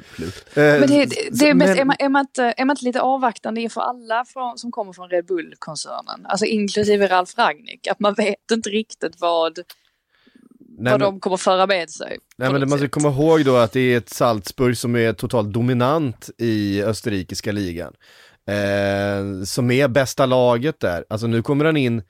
Men 0.53 0.81
det, 0.81 0.87
det, 0.87 1.15
det 1.31 1.49
är, 1.49 1.53
men- 1.53 1.57
mest, 1.57 1.79
är, 1.79 1.85
man, 1.85 1.95
är, 1.99 2.09
man 2.09 2.19
inte, 2.21 2.43
är 2.57 2.65
man 2.65 2.73
inte 2.73 2.85
lite 2.85 3.01
avvaktande 3.01 3.61
inför 3.61 3.81
alla 3.81 4.25
från, 4.25 4.57
som 4.57 4.71
kommer 4.71 4.93
från 4.93 5.09
Red 5.09 5.25
Bull-koncernen? 5.25 6.25
Alltså 6.25 6.45
inklusive 6.45 7.07
Ralf 7.07 7.37
Ragnik, 7.37 7.87
att 7.87 7.99
man 7.99 8.13
vet 8.13 8.51
inte 8.51 8.69
riktigt 8.69 9.13
vad, 9.19 9.57
nej, 9.57 10.91
vad 10.91 10.99
men- 10.99 10.99
de 10.99 11.19
kommer 11.19 11.37
föra 11.37 11.67
med 11.67 11.89
sig. 11.89 12.17
Nej 12.37 12.51
men 12.53 12.69
man 12.69 12.79
ska 12.79 12.89
komma 12.89 13.09
ihåg 13.09 13.45
då 13.45 13.55
att 13.55 13.71
det 13.71 13.79
är 13.93 13.97
ett 13.97 14.09
Salzburg 14.09 14.77
som 14.77 14.95
är 14.95 15.13
totalt 15.13 15.53
dominant 15.53 16.29
i 16.37 16.83
österrikiska 16.83 17.51
ligan. 17.51 17.93
eh, 18.49 19.43
som 19.45 19.71
är 19.71 19.87
bästa 19.87 20.25
laget 20.25 20.79
där. 20.79 21.05
Alltså 21.09 21.27
nu 21.27 21.41
kommer 21.41 21.65
han 21.65 21.77
in 21.77 22.01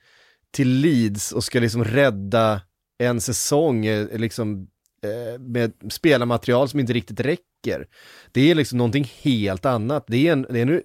till 0.52 0.68
Leeds 0.68 1.32
och 1.32 1.44
ska 1.44 1.60
liksom 1.60 1.84
rädda 1.84 2.60
en 2.98 3.20
säsong 3.20 3.86
eh, 3.86 4.18
liksom, 4.18 4.66
eh, 5.02 5.40
med 5.40 5.72
spelarmaterial 5.90 6.68
som 6.68 6.80
inte 6.80 6.92
riktigt 6.92 7.20
räcker. 7.20 7.86
Det 8.32 8.50
är 8.50 8.54
liksom 8.54 8.78
någonting 8.78 9.12
helt 9.22 9.66
annat. 9.66 10.04
Det 10.06 10.28
är 10.28 10.32
en, 10.32 10.42
det 10.42 10.60
är 10.60 10.66
en 10.66 10.82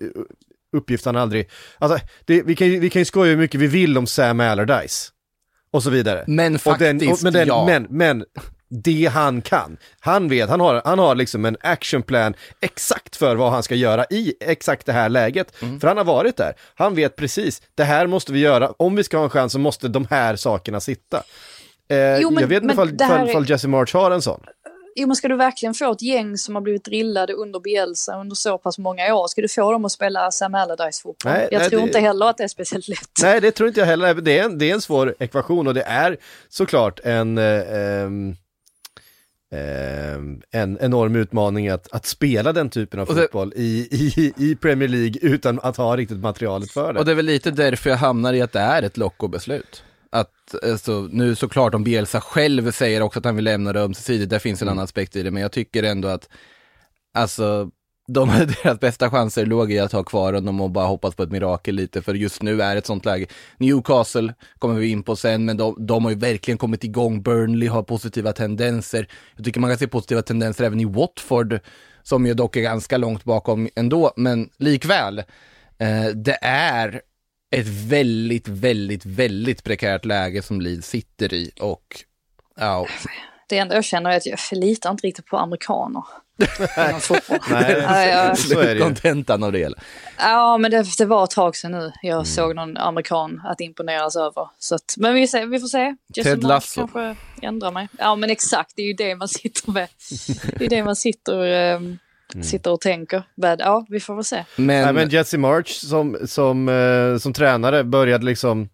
uppgift 0.74 1.06
han 1.06 1.16
aldrig, 1.16 1.50
alltså 1.78 2.00
det, 2.26 2.44
vi, 2.44 2.56
kan, 2.56 2.68
vi 2.68 2.90
kan 2.90 3.00
ju 3.02 3.06
skoja 3.06 3.30
hur 3.32 3.38
mycket 3.38 3.62
vi 3.62 3.68
vill 3.68 3.98
om 3.98 4.08
Sam 4.08 4.40
Allardyce. 4.40 5.10
Och 5.72 5.84
så 5.84 5.90
vidare. 5.90 6.24
Men 6.28 6.56
Och 6.56 6.62
faktiskt, 6.62 7.00
den, 7.00 7.12
och, 7.12 7.20
men, 7.24 7.34
den, 7.34 7.48
ja. 7.48 7.66
men, 7.66 7.88
men 7.90 8.26
det 8.84 9.06
han 9.14 9.42
kan, 9.42 9.78
han 10.00 10.30
vet, 10.30 10.50
han 10.50 10.60
har, 10.60 10.82
han 10.86 11.00
har 11.00 11.16
liksom 11.16 11.46
en 11.46 11.58
actionplan 11.62 12.34
exakt 12.62 13.16
för 13.16 13.36
vad 13.36 13.52
han 13.52 13.64
ska 13.64 13.76
göra 13.76 14.06
i 14.10 14.34
exakt 14.40 14.86
det 14.86 14.94
här 14.94 15.10
läget. 15.10 15.62
Mm. 15.62 15.80
För 15.80 15.88
han 15.88 15.98
har 15.98 16.04
varit 16.04 16.38
där, 16.38 16.54
han 16.76 16.96
vet 16.96 17.16
precis, 17.16 17.62
det 17.76 17.84
här 17.84 18.08
måste 18.08 18.34
vi 18.34 18.40
göra, 18.40 18.74
om 18.78 18.96
vi 18.96 19.04
ska 19.04 19.18
ha 19.18 19.24
en 19.24 19.30
chans 19.30 19.54
så 19.54 19.60
måste 19.60 19.88
de 19.88 20.08
här 20.10 20.36
sakerna 20.36 20.80
sitta. 20.80 21.24
Eh, 21.90 22.18
Jo, 22.20 22.30
men- 22.30 22.42
jag 22.42 22.48
vet 22.48 22.64
inte 22.64 22.74
ifall, 22.74 22.98
här 23.02 23.30
ifall, 23.30 23.50
Jesse 23.50 23.68
March 23.68 23.94
har 23.94 24.12
en 24.12 24.22
sån. 24.22 24.44
Jo 24.96 25.08
men 25.08 25.16
ska 25.16 25.28
du 25.28 25.36
verkligen 25.36 25.74
få 25.74 25.92
ett 25.92 26.02
gäng 26.02 26.38
som 26.38 26.56
har 26.56 26.62
blivit 26.62 26.84
drillade 26.86 27.34
under 27.34 27.60
Bielsa 27.60 28.20
under 28.20 28.36
så 28.36 28.58
pass 28.58 28.78
många 28.78 29.16
år, 29.16 29.28
ska 29.28 29.42
du 29.42 29.48
få 29.48 29.72
dem 29.72 29.86
att 29.86 29.92
spela 29.92 30.32
Sam 30.32 30.56
Allardyce 30.56 31.02
fotboll? 31.02 31.32
Nej, 31.32 31.48
jag 31.52 31.60
nej, 31.60 31.70
tror 31.70 31.80
det- 31.80 31.86
inte 31.88 32.00
heller 32.00 32.26
att 32.26 32.38
det 32.38 32.44
är 32.44 32.48
speciellt 32.48 32.88
lätt. 32.88 33.10
Nej, 33.22 33.42
det 33.42 33.52
tror 33.52 33.68
inte 33.68 33.80
jag 33.80 33.88
heller. 33.88 34.14
Det 34.14 34.40
är 34.40 34.44
en, 34.44 34.58
det 34.58 34.70
är 34.70 34.74
en 34.74 34.82
svår 34.82 35.16
ekvation 35.20 35.68
och 35.68 35.74
det 35.74 35.82
är 35.82 36.18
såklart 36.50 37.00
en, 37.04 37.38
eh, 37.38 37.78
ehm, 38.04 38.36
en 40.52 40.78
enorm 40.82 41.16
utmaning 41.16 41.70
att, 41.70 41.94
att 41.94 42.06
spela 42.06 42.54
den 42.54 42.70
typen 42.70 43.00
av 43.00 43.08
det- 43.08 43.14
fotboll 43.22 43.54
i, 43.56 43.88
i, 43.92 44.34
i 44.38 44.56
Premier 44.56 44.90
League 44.90 45.20
utan 45.22 45.60
att 45.60 45.78
ha 45.78 45.98
riktigt 45.98 46.18
materialet 46.18 46.72
för 46.72 46.94
det. 46.94 47.00
Och 47.00 47.06
det 47.06 47.12
är 47.12 47.16
väl 47.16 47.26
lite 47.26 47.52
därför 47.52 47.90
jag 47.90 47.98
hamnar 47.98 48.34
i 48.34 48.42
att 48.42 48.52
det 48.52 48.60
är 48.60 48.84
ett 48.84 48.98
lockobeslut. 48.98 49.84
Att, 50.10 50.56
alltså, 50.64 51.08
nu 51.12 51.36
såklart 51.36 51.74
om 51.74 51.84
Bielsa 51.84 52.22
själv 52.22 52.72
säger 52.72 53.02
också 53.02 53.20
att 53.20 53.26
han 53.26 53.36
vill 53.36 53.46
lämna 53.46 53.74
det 53.74 53.82
ömsesidigt, 53.82 54.30
där 54.30 54.40
finns 54.40 54.62
en 54.62 54.70
annan 54.70 54.84
aspekt 54.84 55.16
i 55.16 55.24
det, 55.24 55.32
men 55.32 55.42
jag 55.42 55.52
tycker 55.52 55.84
ändå 55.84 56.08
att, 56.08 56.30
alltså, 57.14 57.70
de, 58.08 58.30
deras 58.64 58.80
bästa 58.80 59.10
chanser 59.10 59.46
låg 59.46 59.72
i 59.72 59.80
att 59.80 59.92
ha 59.92 60.04
kvar 60.04 60.34
honom 60.34 60.62
och 60.62 60.72
bara 60.72 60.86
hoppas 60.86 61.16
på 61.16 61.24
ett 61.24 61.32
mirakel 61.32 61.76
lite, 61.76 62.02
för 62.02 62.14
just 62.14 62.42
nu 62.42 62.62
är 62.62 62.76
ett 62.76 62.86
sånt 62.86 63.06
läge. 63.06 63.26
Newcastle 63.58 64.34
kommer 64.60 64.76
vi 64.76 64.88
in 64.88 65.04
på 65.04 65.16
sen, 65.16 65.46
men 65.46 65.58
de, 65.58 65.76
de 65.88 66.04
har 66.04 66.12
ju 66.12 66.18
verkligen 66.18 66.58
kommit 66.58 66.84
igång, 66.84 67.24
Burnley 67.24 67.68
har 67.68 67.84
positiva 67.84 68.34
tendenser. 68.34 69.08
Jag 69.36 69.46
tycker 69.46 69.60
man 69.60 69.70
kan 69.70 69.78
se 69.78 69.88
positiva 69.88 70.22
tendenser 70.22 70.64
även 70.64 70.80
i 70.80 70.86
Watford, 70.86 71.60
som 72.04 72.26
ju 72.26 72.34
dock 72.34 72.56
är 72.56 72.62
ganska 72.62 72.98
långt 72.98 73.24
bakom 73.24 73.70
ändå, 73.76 74.14
men 74.16 74.50
likväl, 74.58 75.20
eh, 75.78 76.06
det 76.16 76.38
är 76.42 77.02
ett 77.56 77.68
väldigt, 77.68 78.48
väldigt, 78.48 79.06
väldigt 79.06 79.64
prekärt 79.64 80.06
läge 80.06 80.42
som 80.42 80.62
Leeds 80.62 80.88
sitter 80.88 81.34
i 81.34 81.52
och 81.60 82.04
ja, 82.56 82.66
alltså, 82.66 83.10
det 83.50 83.58
enda 83.58 83.76
jag 83.76 83.84
känner 83.84 84.10
är 84.12 84.18
att 84.18 84.26
jag 84.26 84.40
litar 84.52 84.92
inte 84.92 85.08
riktigt 85.08 85.26
på 85.26 85.38
amerikaner. 85.38 86.04
Nej, 86.38 87.00
så 88.38 88.60
är 88.60 88.66
det 88.66 88.74
ju. 88.74 88.80
kontentan 88.80 89.44
av 89.44 89.52
det 89.52 89.58
hela. 89.60 89.78
Ja, 90.18 90.58
men 90.58 90.72
det, 90.72 90.86
det 90.98 91.06
var 91.06 91.24
ett 91.24 91.30
tag 91.30 91.56
sedan 91.56 91.72
nu 91.72 91.92
jag 92.02 92.14
Mm. 92.14 92.26
såg 92.26 92.56
någon 92.56 92.78
amerikan 92.78 93.42
att 93.46 93.62
imponeras 93.62 94.16
över. 94.16 94.50
Så 94.60 94.76
att, 94.76 94.96
men 94.98 95.14
vi, 95.14 95.28
ser, 95.28 95.46
vi 95.46 95.60
får 95.60 95.68
se. 95.68 95.96
Jesse 96.16 96.30
Ted 96.30 96.44
March 96.44 96.50
Lasso. 96.50 96.88
kanske 96.88 97.16
ändrar 97.42 97.72
mig. 97.72 97.88
Ja, 97.98 98.16
men 98.16 98.30
exakt, 98.30 98.74
det 98.76 98.82
är 98.82 98.88
ju 98.88 98.94
det 98.94 99.16
man 99.16 99.28
sitter 99.28 99.72
med. 99.72 99.88
Det 100.60 100.66
är 100.66 100.70
det 100.70 100.84
man 100.84 100.96
sitter, 100.96 101.44
ehm, 101.46 101.98
Mm. 102.34 102.44
sitter 102.44 102.72
och 102.72 102.82
tänker. 102.82 103.24
Men 103.36 103.60
ja, 103.60 103.86
vi 103.90 104.00
får 104.00 104.16
väl 104.16 104.24
se. 104.24 104.44
Men, 104.56 104.84
Nej, 104.84 104.94
men 104.94 105.10
Jesse 105.10 105.38
March 105.38 105.70
som, 105.70 106.18
som, 106.26 106.70
eh, 106.70 107.18
som 107.18 107.34
tränare 107.34 107.84
började 107.84 108.26
liksom 108.26 108.70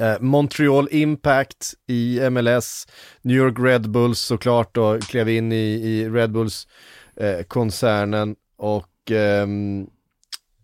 Eh, 0.00 0.16
Montreal 0.20 0.88
Impact 0.90 1.74
i 1.86 2.30
MLS, 2.30 2.86
New 3.22 3.36
York 3.36 3.54
Red 3.58 3.90
Bulls 3.90 4.20
såklart 4.20 4.74
då, 4.74 4.98
klev 4.98 5.28
in 5.28 5.52
i, 5.52 5.56
i 5.56 6.08
Red 6.08 6.32
Bulls 6.32 6.68
eh, 7.16 7.42
koncernen 7.42 8.36
och 8.56 9.10
ehm, 9.10 9.86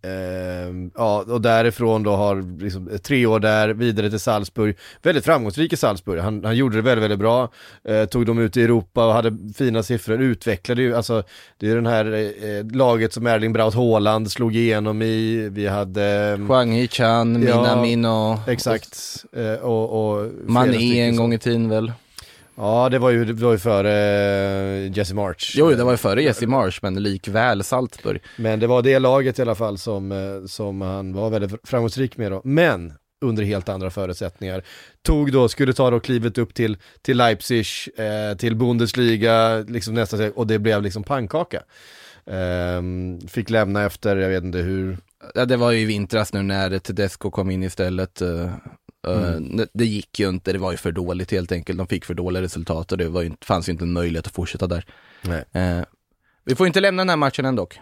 ehm, 0.05 0.91
ja, 0.95 1.25
och 1.27 1.41
därifrån 1.41 2.03
då 2.03 2.11
har 2.11 2.61
liksom 2.63 2.89
tre 3.03 3.25
år 3.25 3.39
där, 3.39 3.69
vidare 3.69 4.09
till 4.09 4.19
Salzburg. 4.19 4.75
Väldigt 5.01 5.25
framgångsrik 5.25 5.73
i 5.73 5.77
Salzburg, 5.77 6.19
han, 6.19 6.43
han 6.43 6.55
gjorde 6.55 6.75
det 6.75 6.81
väldigt, 6.81 7.03
väldigt 7.03 7.19
bra. 7.19 7.49
Eh, 7.87 8.05
tog 8.05 8.25
dem 8.25 8.39
ut 8.39 8.57
i 8.57 8.63
Europa 8.63 9.05
och 9.05 9.13
hade 9.13 9.37
fina 9.57 9.83
siffror, 9.83 10.21
utvecklade 10.21 10.81
ju, 10.81 10.95
alltså 10.95 11.23
det 11.57 11.69
är 11.69 11.75
den 11.75 11.85
här 11.85 12.05
eh, 12.13 12.75
laget 12.75 13.13
som 13.13 13.27
Erling 13.27 13.53
Braut 13.53 13.73
Haaland 13.73 14.31
slog 14.31 14.55
igenom 14.55 15.01
i, 15.01 15.49
vi 15.51 15.67
hade 15.67 16.03
ehm, 16.03 16.47
Huang 16.49 16.71
Hee-chan, 16.71 17.43
Ja, 17.47 17.61
Minamino, 17.61 18.39
Exakt, 18.47 19.25
eh, 19.35 19.53
och, 19.53 20.15
och 20.15 20.31
Mané 20.45 21.01
en 21.01 21.15
gång 21.15 21.33
i 21.33 21.39
tiden 21.39 21.69
väl. 21.69 21.91
Ja, 22.57 22.89
det 22.89 22.99
var 22.99 23.09
ju, 23.09 23.25
det 23.25 23.43
var 23.43 23.51
ju 23.51 23.57
före 23.57 23.93
eh, 24.85 24.97
Jesse 24.97 25.15
March. 25.15 25.53
Jo, 25.57 25.69
det 25.69 25.83
var 25.83 25.91
ju 25.91 25.97
före 25.97 26.23
Jesse 26.23 26.47
Marsh, 26.47 26.79
men 26.81 27.03
likväl 27.03 27.63
Salzburg. 27.63 28.21
Men 28.37 28.59
det 28.59 28.67
var 28.67 28.81
det 28.81 28.99
laget 28.99 29.39
i 29.39 29.41
alla 29.41 29.55
fall 29.55 29.77
som, 29.77 30.11
eh, 30.11 30.45
som 30.47 30.81
han 30.81 31.13
var 31.13 31.29
väldigt 31.29 31.59
framgångsrik 31.63 32.17
med 32.17 32.31
då. 32.31 32.41
Men 32.43 32.93
under 33.25 33.43
helt 33.43 33.69
andra 33.69 33.89
förutsättningar. 33.89 34.63
Tog 35.01 35.31
då, 35.31 35.47
skulle 35.49 35.73
ta 35.73 35.89
då 35.89 35.99
klivet 35.99 36.37
upp 36.37 36.53
till, 36.53 36.77
till 37.01 37.17
Leipzig, 37.17 37.65
eh, 37.97 38.37
till 38.37 38.55
Bundesliga, 38.55 39.57
liksom 39.67 39.93
nästa 39.93 40.17
steg, 40.17 40.31
och 40.35 40.47
det 40.47 40.59
blev 40.59 40.81
liksom 40.81 41.03
pannkaka. 41.03 41.61
Ehm, 42.25 43.19
fick 43.27 43.49
lämna 43.49 43.83
efter, 43.85 44.15
jag 44.15 44.29
vet 44.29 44.43
inte 44.43 44.57
hur, 44.57 44.97
Ja, 45.35 45.45
det 45.45 45.57
var 45.57 45.71
ju 45.71 45.79
i 45.79 45.85
vintras 45.85 46.33
nu 46.33 46.41
när 46.43 46.79
Tedesco 46.79 47.31
kom 47.31 47.49
in 47.51 47.63
istället. 47.63 48.21
eh, 48.21 48.51
eh, 49.07 49.39
det- 49.57 49.67
Det 49.73 49.85
gick 49.85 50.19
ju 50.19 50.29
inte, 50.29 50.53
det 50.53 50.59
var 50.59 50.71
ju 50.71 50.77
för 50.77 50.91
dåligt 50.91 51.31
helt 51.31 51.51
enkelt. 51.51 51.77
De 51.77 51.87
fick 51.87 52.05
för 52.05 52.13
dåliga 52.13 52.41
resultat 52.43 52.91
och 52.91 52.97
det 52.97 53.09
var 53.09 53.21
ju, 53.21 53.27
inte- 53.27 53.45
fanns 53.45 53.69
ju 53.69 53.71
inte 53.71 53.83
en 53.85 53.93
möjlighet 53.93 54.27
att 54.27 54.33
fortsätta 54.33 54.67
där. 54.67 54.85
nej. 55.21 55.45
Eh, 55.53 55.83
vi 56.45 56.55
får 56.55 56.67
inte 56.67 56.79
lämna 56.79 57.01
den 57.01 57.09
här 57.09 57.15
matchen 57.17 57.45
än 57.45 57.55
dock. 57.55 57.79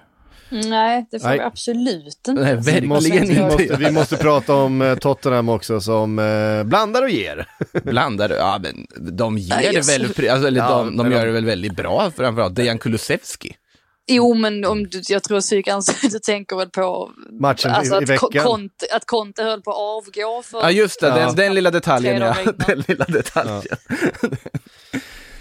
Nej, 0.50 1.06
det 1.12 1.20
får 1.20 1.28
Nej. 1.28 1.38
vi 1.38 1.44
absolut 1.44 2.28
inte. 2.28 2.32
Nej, 2.42 2.56
Vi 2.56 2.62
verkligen 2.62 2.88
måste, 2.88 3.10
inte 3.10 3.34
vi, 3.34 3.42
måste, 3.42 3.76
vi 3.80 3.92
måste 3.92 4.18
prata 4.18 4.54
om 4.54 4.82
eh, 4.82 4.96
Tottenham 4.96 5.50
också 5.50 5.82
som 5.82 6.20
eh, 6.20 6.64
blandar 6.64 7.02
och 7.04 7.10
ger. 7.10 7.48
Blandar, 7.84 8.30
ja 8.30 8.60
men 8.62 8.88
de 9.18 9.38
ger 9.38 9.56
Nej, 9.56 9.70
det 9.74 9.88
väl, 9.88 10.30
alltså, 10.32 10.48
eller 10.48 10.60
Ja, 10.60 10.78
de, 10.78 10.98
de 10.98 11.12
gör 11.12 11.20
de- 11.20 11.26
det 11.26 11.32
väl 11.32 11.46
väldigt 11.46 11.76
bra 11.76 12.12
framförallt. 12.16 12.56
Dejan 12.56 12.78
Kulusevski. 12.80 13.56
Jo, 14.08 14.34
men 14.34 14.66
om 14.66 14.84
du, 14.90 15.02
jag 15.08 15.24
tror 15.24 15.42
psykans, 15.42 16.02
du 16.12 16.20
tänker 16.20 16.56
väl 16.56 16.70
på 16.70 17.12
Matchen 17.40 17.72
i- 17.72 17.74
alltså, 17.74 17.94
i 17.94 17.98
att, 18.04 18.10
veckan. 18.10 18.30
Ko- 18.32 18.40
Conte, 18.44 18.86
att 18.92 19.06
Conte 19.06 19.44
höll 19.44 19.62
på 19.62 19.72
att 19.72 19.78
avgå 19.78 20.42
för 20.44 20.62
Ja 20.62 20.72
just 20.72 21.00
det, 21.00 21.08
Ja. 21.08 21.16
Den, 21.16 21.36
den 21.36 21.54
lilla 21.54 21.72
detaljen 21.72 22.22
ja. 22.22 22.36
Den 22.68 22.84
lilla 22.88 23.06
detaljen. 23.06 23.78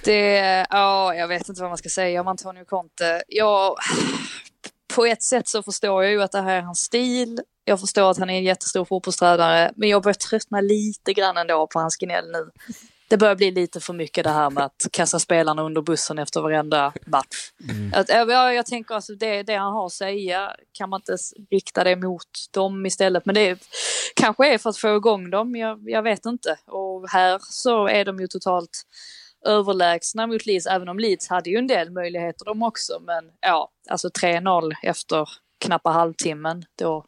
Det, 0.05 0.67
ja, 0.71 1.15
jag 1.15 1.29
vet 1.29 1.49
inte 1.49 1.61
vad 1.61 1.71
man 1.71 1.79
ska 1.79 1.89
säga 1.89 2.21
om 2.21 2.29
Antonio 2.29 2.65
Conte. 2.65 3.23
Jag, 3.29 3.77
på 4.95 5.07
ett 5.07 5.23
sätt 5.23 5.49
så 5.49 5.63
förstår 5.63 6.03
jag 6.05 6.13
ju 6.13 6.23
att 6.23 6.33
det 6.33 6.41
här 6.43 6.57
är 6.57 6.61
hans 6.63 6.79
stil. 6.79 7.41
Jag 7.65 7.81
förstår 7.81 8.11
att 8.11 8.19
han 8.19 8.31
är 8.31 8.35
en 8.39 8.45
jättestor 8.45 8.85
fotbollstränare, 8.85 9.73
men 9.77 9.89
jag 9.89 10.03
börjar 10.03 10.15
tröttna 10.15 10.61
lite 10.61 11.13
grann 11.13 11.37
ändå 11.37 11.67
på 11.67 11.79
hans 11.81 11.97
gnäll 11.97 12.25
nu. 12.33 12.51
Det 13.13 13.19
börjar 13.19 13.37
bli 13.37 13.51
lite 13.51 13.81
för 13.81 13.93
mycket 13.93 14.25
det 14.25 14.31
här 14.31 14.51
med 14.51 14.65
att 14.65 14.87
kasta 14.93 15.19
spelarna 15.19 15.63
under 15.63 15.83
bussen 15.83 16.19
efter 16.19 16.41
varenda 16.41 16.93
match. 17.07 17.53
Att, 17.93 18.09
ja, 18.09 18.53
jag 18.53 18.67
tänker 18.67 18.95
alltså 18.95 19.15
det, 19.15 19.43
det 19.43 19.55
han 19.55 19.73
har 19.73 19.87
att 19.87 19.93
säga, 19.93 20.57
kan 20.73 20.91
man 20.91 21.01
inte 21.01 21.17
rikta 21.51 21.85
det 21.85 21.97
mot 21.97 22.29
dem 22.51 22.87
istället? 22.87 23.27
Men 23.27 23.35
det 23.35 23.41
är, 23.41 23.59
kanske 24.17 24.55
är 24.55 24.59
för 24.59 24.71
att 24.71 24.77
få 24.77 24.97
igång 24.97 25.31
dem, 25.31 25.57
jag, 25.57 25.91
jag 25.91 26.03
vet 26.03 26.27
inte. 26.27 26.57
Och 26.67 27.09
här 27.11 27.39
så 27.43 27.89
är 27.89 28.05
de 28.05 28.21
ju 28.21 28.27
totalt 28.27 28.83
överlägsna 29.47 30.27
mot 30.27 30.47
Leeds, 30.47 30.67
även 30.67 30.89
om 30.89 30.99
Leeds 30.99 31.29
hade 31.29 31.51
ju 31.51 31.57
en 31.57 31.67
del 31.67 31.91
möjligheter 31.91 32.45
de 32.45 32.63
också. 32.63 33.01
Men 33.01 33.25
ja, 33.41 33.71
alltså 33.91 34.09
3-0 34.09 34.73
efter 34.83 35.29
knappa 35.65 35.91
halvtimmen, 35.91 36.65
då 36.79 37.05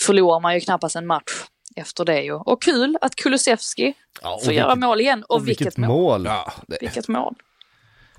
förlorar 0.00 0.40
man 0.40 0.54
ju 0.54 0.60
knappast 0.60 0.96
en 0.96 1.06
match 1.06 1.32
efter 1.76 2.04
det 2.04 2.22
ju. 2.22 2.32
Och 2.34 2.62
kul 2.62 2.98
att 3.00 3.14
Kulusevski 3.16 3.94
Ja, 4.22 4.40
får 4.44 4.52
göra 4.52 4.74
mål 4.76 5.00
igen. 5.00 5.24
Och, 5.28 5.48
vilket, 5.48 5.76
mål. 5.76 6.24
Ja, 6.24 6.52
det, 6.66 6.78
Vilket 6.80 7.08
mål. 7.08 7.34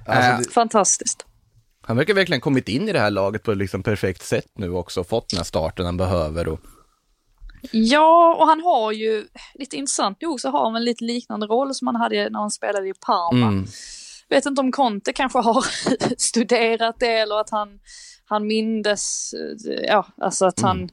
Alltså, 0.08 0.32
Äh, 0.32 0.38
det- 0.38 0.51
Fantastiskt. 0.51 1.26
han 1.82 1.97
verkar 1.97 2.14
verkligen 2.14 2.41
kommit 2.41 2.70
in 2.70 2.89
i 2.89 2.91
det 2.93 2.99
här 2.99 3.12
laget 3.12 3.43
på 3.43 3.51
ett 3.51 3.58
liksom 3.58 3.84
perfekt 3.84 4.24
sätt 4.26 4.47
nu 4.56 4.72
också, 4.72 5.04
fått 5.04 5.30
den 5.30 5.38
här 5.38 5.43
starten 5.43 5.86
han 5.86 5.97
behöver. 5.97 6.47
Och, 6.47 6.60
Ja, 7.72 8.36
och 8.39 8.47
han 8.47 8.62
har 8.62 8.91
ju, 8.91 9.28
lite 9.54 9.78
intressant 9.78 10.22
nog 10.22 10.41
så 10.41 10.49
har 10.49 10.64
han 10.66 10.76
en 10.76 10.84
lite 10.84 11.04
liknande 11.04 11.45
roll 11.45 11.76
som 11.76 11.88
han 11.88 11.95
hade 11.95 12.30
när 12.30 12.39
han 12.39 12.51
spelade 12.51 12.88
i 12.89 12.93
Parma. 12.93 13.47
mm. 13.47 13.66
Vet 14.30 14.45
inte 14.45 14.62
om 14.62 14.72
Conte 14.72 15.14
kanske 15.14 15.39
har 15.39 15.66
studerat 16.18 16.95
det 16.99 17.14
eller 17.20 17.39
att 17.39 17.49
han, 17.49 17.80
han 18.26 18.47
mindes, 18.47 19.34
eh, 19.34 19.84
ja, 19.88 20.06
alltså 20.22 20.45
att 20.45 20.60
han 20.60 20.89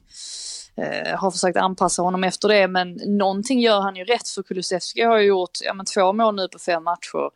eh, 0.77 1.19
har 1.19 1.31
försökt 1.31 1.57
anpassa 1.57 2.01
honom 2.01 2.23
efter 2.23 2.47
det. 2.47 2.67
Men 2.67 2.99
någonting 3.05 3.59
gör 3.59 3.81
han 3.81 3.95
ju 3.95 4.03
rätt 4.03 4.29
för 4.29 4.43
Kulusevski 4.43 5.01
har 5.01 5.17
ju 5.17 5.27
gjort 5.27 5.61
ja, 5.61 5.73
men 5.73 5.85
två 5.85 6.13
mål 6.13 6.35
nu 6.35 6.47
på 6.47 6.59
fem 6.59 6.83
matcher. 6.83 7.31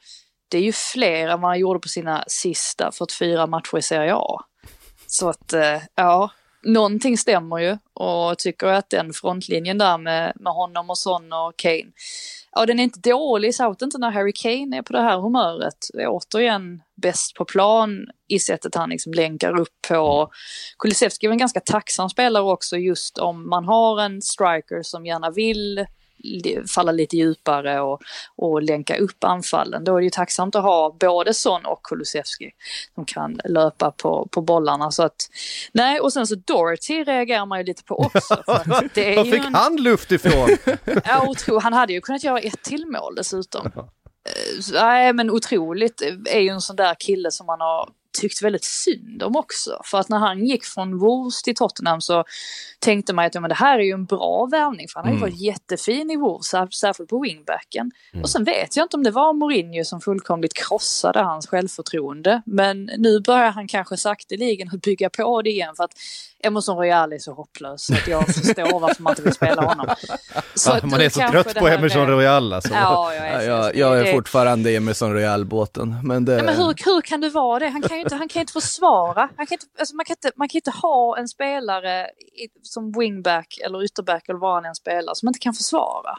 Det 0.50 0.58
är 0.58 0.62
ju 0.62 0.72
fler 0.72 1.28
än 1.28 1.42
vad 1.42 1.52
han 1.52 1.60
gjorde 1.60 1.80
på 1.80 1.90
sina 1.90 2.24
sista 2.28 2.92
44 2.92 3.48
matcher 3.48 3.78
i 3.78 3.82
Serie 3.82 4.16
A. 4.16 4.42
Så 5.08 5.30
att, 5.30 5.54
eh, 5.54 5.82
ja, 5.96 6.32
någonting 6.66 7.18
stämmer 7.18 7.57
ju 7.57 7.78
och 7.93 8.38
tycker 8.38 8.68
att 8.68 8.89
den 8.89 9.13
frontlinjen 9.13 9.78
där 9.78 9.97
med, 9.97 10.34
med 10.36 10.53
honom 10.53 10.89
och 10.89 10.97
Son 10.97 11.34
och 11.34 11.53
Kane, 11.57 11.91
ja 12.51 12.66
den 12.66 12.80
är 12.80 12.84
inte 12.84 13.09
dålig, 13.09 13.55
särskilt 13.55 13.82
inte 13.82 13.97
när 13.97 14.11
Harry 14.11 14.34
Kane 14.34 14.78
är 14.78 14.82
på 14.82 14.93
det 14.93 15.01
här 15.01 15.20
humöret. 15.20 15.78
Är 15.93 16.07
återigen 16.07 16.82
bäst 17.01 17.36
på 17.36 17.45
plan 17.45 18.07
i 18.28 18.39
sättet 18.39 18.76
han 18.76 18.89
liksom 18.89 19.13
länkar 19.13 19.59
upp 19.59 19.82
på. 19.88 20.30
Kulusevski 20.80 21.28
är 21.28 21.32
en 21.32 21.38
ganska 21.38 21.59
tacksam 21.59 22.09
spelare 22.09 22.43
också 22.43 22.78
just 22.78 23.18
om 23.18 23.49
man 23.49 23.66
har 23.66 24.01
en 24.01 24.22
striker 24.22 24.82
som 24.84 25.05
gärna 25.05 25.32
vill 25.32 25.86
falla 26.68 26.91
lite 26.91 27.18
djupare 27.18 27.82
och, 27.82 28.01
och 28.36 28.61
länka 28.61 28.97
upp 28.97 29.24
anfallen. 29.24 29.84
Då 29.84 29.95
är 29.95 29.99
det 29.99 30.03
ju 30.03 30.09
tacksamt 30.09 30.55
att 30.55 30.63
ha 30.63 30.95
både 30.99 31.34
Son 31.34 31.66
och 31.66 31.84
Kulusevski 31.84 32.51
som 32.95 33.05
kan 33.05 33.39
löpa 33.45 33.91
på, 33.91 34.28
på 34.32 34.41
bollarna. 34.41 34.91
Så 34.91 35.03
att, 35.03 35.30
nej, 35.72 35.99
och 35.99 36.13
sen 36.13 36.28
så 36.28 36.36
Dorothy 36.36 37.03
reagerar 37.03 37.45
man 37.45 37.57
ju 37.57 37.63
lite 37.63 37.84
på 37.84 37.95
också. 37.95 38.43
Var 38.47 39.24
fick 39.24 39.45
en, 39.45 39.55
han 39.55 39.76
luft 39.76 40.11
ifrån? 40.11 40.57
ja, 41.05 41.28
otro, 41.28 41.59
han 41.59 41.74
hade 41.74 41.93
ju 41.93 42.01
kunnat 42.01 42.24
göra 42.24 42.39
ett 42.39 42.61
till 42.61 42.86
mål 42.86 43.16
dessutom. 43.16 43.66
Eh, 43.66 43.82
Nej, 44.74 45.13
men 45.13 45.32
otroligt 45.32 46.01
är 46.26 46.39
ju 46.39 46.49
en 46.49 46.61
sån 46.61 46.76
där 46.76 46.95
kille 46.99 47.32
som 47.32 47.45
man 47.45 47.61
har 47.61 47.89
tyckt 48.22 48.41
väldigt 48.41 48.63
synd 48.63 49.24
om 49.24 49.36
också. 49.36 49.82
För 49.84 49.97
att 49.97 50.09
när 50.09 50.18
han 50.18 50.45
gick 50.45 50.66
från 50.66 50.97
Wolves 50.97 51.41
till 51.43 51.55
Tottenham 51.55 52.01
så 52.01 52.24
tänkte 52.80 53.13
man 53.13 53.26
att 53.26 53.36
ja, 53.36 53.41
men 53.41 53.49
det 53.49 53.55
här 53.55 53.80
är 53.80 53.84
ju 53.84 53.91
en 53.91 54.05
bra 54.05 54.45
värvning 54.45 54.88
för 54.88 54.99
han 54.99 55.07
har 55.07 55.13
ju 55.16 55.22
varit 55.22 55.41
jättefin 55.41 56.11
i 56.11 56.16
Wolves, 56.16 56.53
sär- 56.53 56.70
särskilt 56.70 57.09
på 57.09 57.20
wingbacken. 57.20 57.91
Och 58.24 58.30
sen 58.30 58.43
vet 58.43 58.76
jag 58.76 58.86
inte 58.86 58.97
om 58.97 59.03
det 59.03 59.11
var 59.11 59.34
Mourinho 59.34 59.84
som 59.84 60.01
fullkomligt 60.01 60.53
krossade 60.53 61.20
hans 61.20 61.47
självförtroende. 61.47 62.41
Men 62.45 62.89
nu 62.97 63.20
börjar 63.20 63.51
han 63.51 63.68
kanske 63.68 63.97
sakteligen 63.97 64.80
bygga 64.84 65.09
på 65.09 65.41
det 65.41 65.49
igen 65.49 65.76
för 65.76 65.84
att 65.84 65.93
Emerson 66.46 66.78
Royal 66.78 67.14
är 67.14 67.18
så 67.18 67.34
hopplös 67.34 67.86
så 67.86 67.93
att 67.93 68.08
jag 68.08 68.26
förstår 68.26 68.80
varför 68.80 69.04
man 69.04 69.12
inte 69.12 69.22
vill 69.22 69.34
spela 69.34 69.62
honom. 69.62 69.88
Så 70.56 70.72
att 70.72 70.84
man 70.84 71.02
är 71.02 71.10
så 71.10 71.20
trött 71.32 71.56
på 71.56 71.68
Emerson 71.68 72.02
är- 72.02 72.08
Royal 72.08 72.54
alltså. 72.54 72.74
Ja, 72.74 73.14
jag 73.14 73.28
är 73.28 73.41
jag, 73.50 73.76
jag 73.76 74.00
är 74.00 74.04
det- 74.04 74.12
fortfarande 74.12 74.72
i 74.72 74.76
Emerson 74.76 75.14
Royal-båten. 75.14 76.00
Men 76.04 76.26
det... 76.26 76.34
Ja, 76.34 76.43
men 76.43 76.56
hur, 76.56 76.66
hur 76.86 77.02
kan 77.02 77.22
du 77.22 77.30
vara 77.30 77.60
det? 77.60 77.68
Han 77.70 77.82
kan 77.82 77.98
ju 77.98 78.04
inte, 78.04 78.16
han 78.16 78.28
kan 78.28 78.39
inte 78.39 78.54
försvara. 78.54 79.30
Han 79.38 79.48
kan 79.48 79.56
inte, 79.56 79.66
alltså 79.80 79.96
man, 79.96 80.06
kan 80.06 80.14
inte, 80.14 80.32
man 80.36 80.48
kan 80.50 80.58
inte 80.58 80.72
ha 80.72 81.18
en 81.18 81.28
spelare 81.28 82.06
i, 82.08 82.48
som 82.64 82.91
wingback 82.91 83.60
eller 83.66 83.84
ytterback 83.84 84.30
eller 84.30 84.39
vad 84.39 84.54
han 84.54 84.66
än 84.66 84.76
spelar 84.76 85.14
som 85.14 85.28
inte 85.28 85.39
kan 85.39 85.54
försvara. 85.54 86.18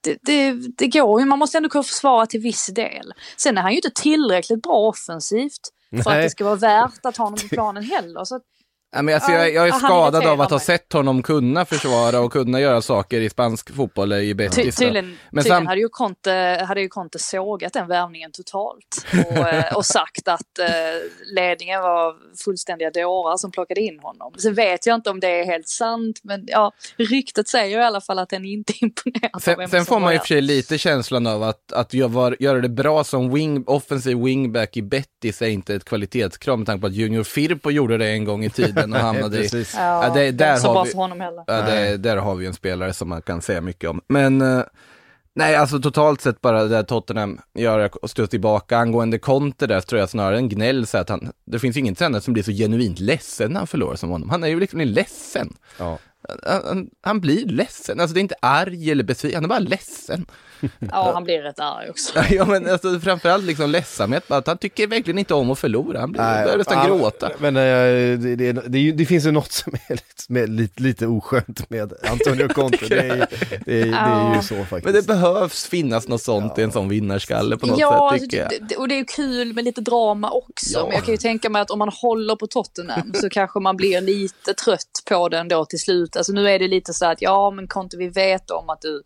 Det, 0.00 0.18
det, 0.22 0.52
det 0.78 0.86
går 0.88 1.20
ju, 1.20 1.26
man 1.26 1.38
måste 1.38 1.56
ändå 1.56 1.68
kunna 1.68 1.82
försvara 1.84 2.26
till 2.26 2.40
viss 2.40 2.66
del. 2.66 3.14
Sen 3.36 3.58
är 3.58 3.62
han 3.62 3.70
ju 3.70 3.76
inte 3.76 3.90
tillräckligt 3.94 4.62
bra 4.62 4.76
offensivt 4.78 5.60
för 5.90 5.98
att 5.98 6.06
Nej. 6.06 6.22
det 6.22 6.30
ska 6.30 6.44
vara 6.44 6.54
värt 6.54 7.00
att 7.06 7.16
ha 7.16 7.24
honom 7.24 7.38
på 7.38 7.48
planen 7.48 7.82
heller. 7.82 8.24
Så 8.24 8.36
att, 8.36 8.42
Ja, 8.92 9.02
men 9.02 9.14
alltså, 9.14 9.32
jag, 9.32 9.54
jag 9.54 9.68
är 9.68 9.72
skadad 9.72 10.26
av 10.26 10.40
att 10.40 10.50
ha 10.50 10.58
sett 10.58 10.92
honom 10.92 11.22
kunna 11.22 11.64
försvara 11.64 12.20
och 12.20 12.32
kunna 12.32 12.60
göra 12.60 12.82
saker 12.82 13.20
i 13.20 13.30
spansk 13.30 13.74
fotboll 13.74 14.12
i 14.12 14.28
ty, 14.28 14.34
Betis. 14.34 14.76
då. 14.76 14.84
tydligen 14.84 15.06
Men 15.06 15.44
tydligen 15.44 15.58
sam- 15.58 15.66
hade, 15.66 15.80
ju 15.80 15.88
Conte, 15.88 16.64
hade 16.68 16.80
ju 16.80 16.88
Conte 16.88 17.18
sågat 17.18 17.72
den 17.72 17.88
värvningen 17.88 18.30
totalt 18.32 19.06
och, 19.30 19.48
eh, 19.48 19.76
och 19.76 19.86
sagt 19.86 20.28
att 20.28 20.58
eh, 20.58 20.66
ledningen 21.34 21.82
var 21.82 22.14
fullständiga 22.44 22.90
dårar 22.90 23.36
som 23.36 23.50
plockade 23.50 23.80
in 23.80 23.98
honom. 23.98 24.32
Sen 24.38 24.54
vet 24.54 24.86
jag 24.86 24.94
inte 24.94 25.10
om 25.10 25.20
det 25.20 25.40
är 25.40 25.44
helt 25.44 25.68
sant, 25.68 26.20
men 26.22 26.44
ja, 26.46 26.72
ryktet 26.96 27.48
säger 27.48 27.78
i 27.78 27.82
alla 27.82 28.00
fall 28.00 28.18
att 28.18 28.28
den 28.28 28.44
inte 28.44 28.72
av 29.32 29.38
Sen, 29.38 29.68
sen 29.68 29.84
får 29.84 30.00
man 30.00 30.14
i 30.14 30.16
och 30.16 30.20
för 30.20 30.28
sig 30.28 30.40
lite 30.40 30.78
känslan 30.78 31.26
av 31.26 31.42
att, 31.42 31.72
att 31.72 31.94
göra 31.94 32.60
det 32.60 32.68
bra 32.68 33.04
som 33.04 33.34
wing, 33.34 33.64
offensiv 33.66 34.18
wingback 34.18 34.76
i 34.76 34.82
Betis 34.82 35.42
är 35.42 35.46
inte 35.46 35.74
ett 35.74 35.84
kvalitetskrav 35.84 36.58
med 36.58 36.66
tanke 36.66 36.80
på 36.80 36.86
att 36.86 36.92
Junior 36.92 37.22
Firpo 37.22 37.70
gjorde 37.70 37.98
det 37.98 38.08
en 38.08 38.24
gång 38.24 38.44
i 38.44 38.50
tiden 38.50 38.85
och 38.92 38.98
hamnade 39.00 39.36
i... 39.38 39.40
Precis. 39.42 39.74
Ja, 39.76 40.10
det- 40.14 40.30
där 40.30 40.46
har 40.68 40.74
vi- 40.84 40.90
det, 41.90 41.96
där 41.96 42.16
har 42.16 42.34
vi 42.34 42.46
en 42.46 42.54
spelare 42.54 42.92
som 42.92 43.08
man 43.08 43.22
kan 43.22 43.42
säga 43.42 43.60
mycket 43.60 43.90
om. 43.90 44.00
Men 44.08 44.40
eh, 44.42 44.62
nej, 45.34 45.56
alltså 45.56 45.78
totalt 45.80 46.20
sett 46.20 46.40
bara 46.40 46.62
det 46.62 46.68
där 46.68 46.82
Tottenham 46.82 47.38
gör 47.54 47.90
och 48.04 48.10
stå 48.10 48.26
tillbaka. 48.26 48.78
Angående 48.78 49.18
Conte 49.18 49.66
där 49.66 49.80
så 49.80 49.86
tror 49.86 50.00
jag 50.00 50.08
snarare 50.10 50.36
en 50.36 50.48
gnäll 50.48 50.86
så 50.86 50.98
att 50.98 51.08
han, 51.08 51.32
det 51.46 51.58
finns 51.58 51.76
ingen 51.76 51.94
tränare 51.94 52.22
som 52.22 52.32
blir 52.32 52.42
så 52.44 52.52
genuint 52.52 53.00
ledsen 53.00 53.52
när 53.52 53.60
han 53.60 53.66
förlorar 53.66 53.96
som 53.96 54.10
honom. 54.10 54.30
Han 54.30 54.44
är 54.44 54.48
ju 54.48 54.60
liksom 54.60 54.80
ledsen. 54.80 55.56
Ja. 55.78 55.98
Han, 56.28 56.62
han, 56.66 56.90
han 57.02 57.20
blir 57.20 57.46
ledsen, 57.46 58.00
alltså 58.00 58.14
det 58.14 58.20
är 58.20 58.22
inte 58.22 58.34
arg 58.42 58.90
eller 58.90 59.04
besviken, 59.04 59.36
han 59.36 59.44
är 59.44 59.48
bara 59.48 59.58
ledsen. 59.58 60.26
Ja, 60.78 61.10
han 61.14 61.24
blir 61.24 61.42
rätt 61.42 61.60
arg 61.60 61.90
också. 61.90 62.12
Ja 62.30 62.44
men 62.44 62.68
alltså 62.70 63.00
framförallt 63.00 63.44
liksom 63.44 63.70
ledsamhet, 63.70 64.30
att 64.30 64.46
han 64.46 64.58
tycker 64.58 64.86
verkligen 64.86 65.18
inte 65.18 65.34
om 65.34 65.50
att 65.50 65.58
förlora, 65.58 66.00
han 66.00 66.12
blir, 66.12 66.22
börjar 66.22 66.58
nästan 66.58 66.78
ja, 66.88 66.96
gråta. 66.96 67.30
Men 67.38 67.56
eh, 67.56 67.62
det, 68.18 68.36
det, 68.36 68.52
det, 68.52 68.92
det 68.92 69.06
finns 69.06 69.26
ju 69.26 69.30
något 69.32 69.52
som 69.52 69.72
är 69.88 69.94
lite, 70.38 70.52
lite, 70.62 70.82
lite 70.82 71.06
oskönt 71.06 71.70
med 71.70 71.92
Antonio 72.10 72.48
Conte. 72.54 72.86
Det 72.88 72.98
är, 72.98 73.16
ju- 73.16 73.26
det, 73.66 73.80
är, 73.80 73.86
det 73.86 73.92
är 73.92 74.28
ju 74.28 74.34
Ja. 74.34 74.42
så 74.42 74.54
faktiskt. 74.54 74.84
Men 74.84 74.94
det 74.94 75.06
behövs 75.06 75.66
finnas 75.66 76.08
något 76.08 76.22
sånt 76.22 76.58
i 76.58 76.62
en 76.62 76.72
sån 76.72 76.88
vinnarskalle 76.88 77.56
på 77.56 77.66
något 77.66 77.78
ja, 77.78 78.10
sätt 78.12 78.22
tycker 78.22 78.36
jag. 78.36 78.44
alltså, 78.46 78.60
det, 78.60 78.68
det- 78.68 78.76
och 78.76 78.88
det 78.88 78.94
är 78.94 78.98
ju 78.98 79.04
kul 79.04 79.52
med 79.54 79.64
lite 79.64 79.80
drama 79.80 80.30
också. 80.30 80.78
Ja. 80.78 80.84
Men 80.84 80.92
jag 80.94 81.04
kan 81.04 81.14
ju 81.14 81.18
tänka 81.18 81.50
mig 81.50 81.62
att 81.62 81.70
om 81.70 81.78
man 81.78 81.88
håller 81.88 82.36
på 82.36 82.46
Tottenham 82.46 83.12
så 83.14 83.28
kanske 83.28 83.60
man 83.60 83.76
blir 83.76 84.00
lite 84.00 84.54
trött 84.54 85.02
på 85.08 85.28
den 85.28 85.48
då 85.48 85.64
till 85.64 85.78
slut. 85.80 86.16
Alltså 86.16 86.32
nu 86.32 86.48
är 86.50 86.58
det 86.58 86.68
lite 86.68 86.94
så 86.94 87.06
att 87.06 87.22
ja, 87.22 87.50
men 87.50 87.68
Conte, 87.68 87.96
vi 87.96 88.08
vet 88.08 88.50
om 88.50 88.70
att 88.70 88.80
du 88.80 89.02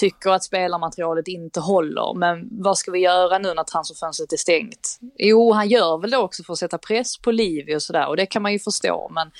tycker 0.00 0.30
att 0.30 0.44
spelarmaterialet 0.44 1.28
inte 1.28 1.60
håller. 1.60 2.14
Men 2.14 2.48
vad 2.50 2.78
ska 2.78 2.90
vi 2.90 2.98
göra 2.98 3.38
nu 3.38 3.54
när 3.54 3.64
transferfönstret 3.64 4.32
är 4.32 4.36
stängt? 4.36 4.98
Jo, 5.18 5.52
han 5.52 5.68
gör 5.68 5.98
väl 5.98 6.10
det 6.10 6.16
också 6.16 6.42
för 6.44 6.52
att 6.52 6.58
sätta 6.58 6.78
press 6.78 7.18
på 7.18 7.30
Livi 7.30 7.76
och 7.76 7.82
sådär. 7.82 8.08
Och 8.08 8.16
det 8.16 8.26
kan 8.26 8.42
man 8.42 8.52
ju 8.52 8.58
förstå. 8.58 9.10
Men 9.14 9.30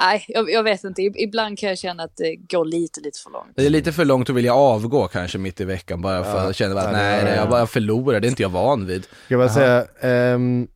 nej, 0.00 0.24
jag, 0.28 0.50
jag 0.50 0.62
vet 0.62 0.84
inte. 0.84 1.02
Ibland 1.02 1.58
kan 1.58 1.68
jag 1.68 1.78
känna 1.78 2.02
att 2.02 2.16
det 2.16 2.36
går 2.36 2.64
lite, 2.64 3.00
lite 3.00 3.18
för 3.18 3.30
långt. 3.30 3.52
Det 3.56 3.66
är 3.66 3.70
lite 3.70 3.92
för 3.92 4.04
långt 4.04 4.30
att 4.30 4.36
vilja 4.36 4.54
avgå 4.54 5.08
kanske 5.08 5.38
mitt 5.38 5.60
i 5.60 5.64
veckan 5.64 6.02
bara 6.02 6.24
för 6.24 6.50
att 6.50 6.56
känna 6.56 6.80
att 6.80 6.86
ja, 6.86 6.92
nej, 6.92 7.24
nej, 7.24 7.36
jag 7.36 7.48
bara 7.48 7.66
förlorar, 7.66 8.20
det 8.20 8.26
är 8.26 8.30
inte 8.30 8.42
jag 8.42 8.50
van 8.50 8.86
vid. 8.86 9.04
Ska 9.04 9.34
jag 9.34 9.40
bara 9.40 9.48
säga, 9.48 9.86
ehm, 10.00 10.68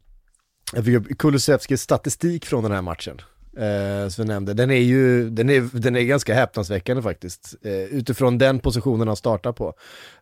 jag 0.73 0.85
fick 0.85 0.97
upp 0.97 1.19
Kulusevskis 1.19 1.83
statistik 1.83 2.47
från 2.47 2.63
den 2.63 2.73
här 2.73 2.83
matchen. 2.83 3.21
Eh, 3.59 4.09
som 4.09 4.23
jag 4.23 4.29
nämnde, 4.29 4.55
den 4.55 4.71
är 4.71 4.75
ju, 4.77 5.31
den 5.31 5.51
är, 5.51 5.79
den 5.81 5.97
är 5.97 6.01
ganska 6.03 6.35
häpnadsväckande 6.35 7.03
faktiskt. 7.03 7.55
Eh, 7.65 7.73
utifrån 7.73 8.39
den 8.39 8.59
positionen 8.59 9.09
han 9.09 9.17
startar 9.17 9.53
på. 9.53 9.75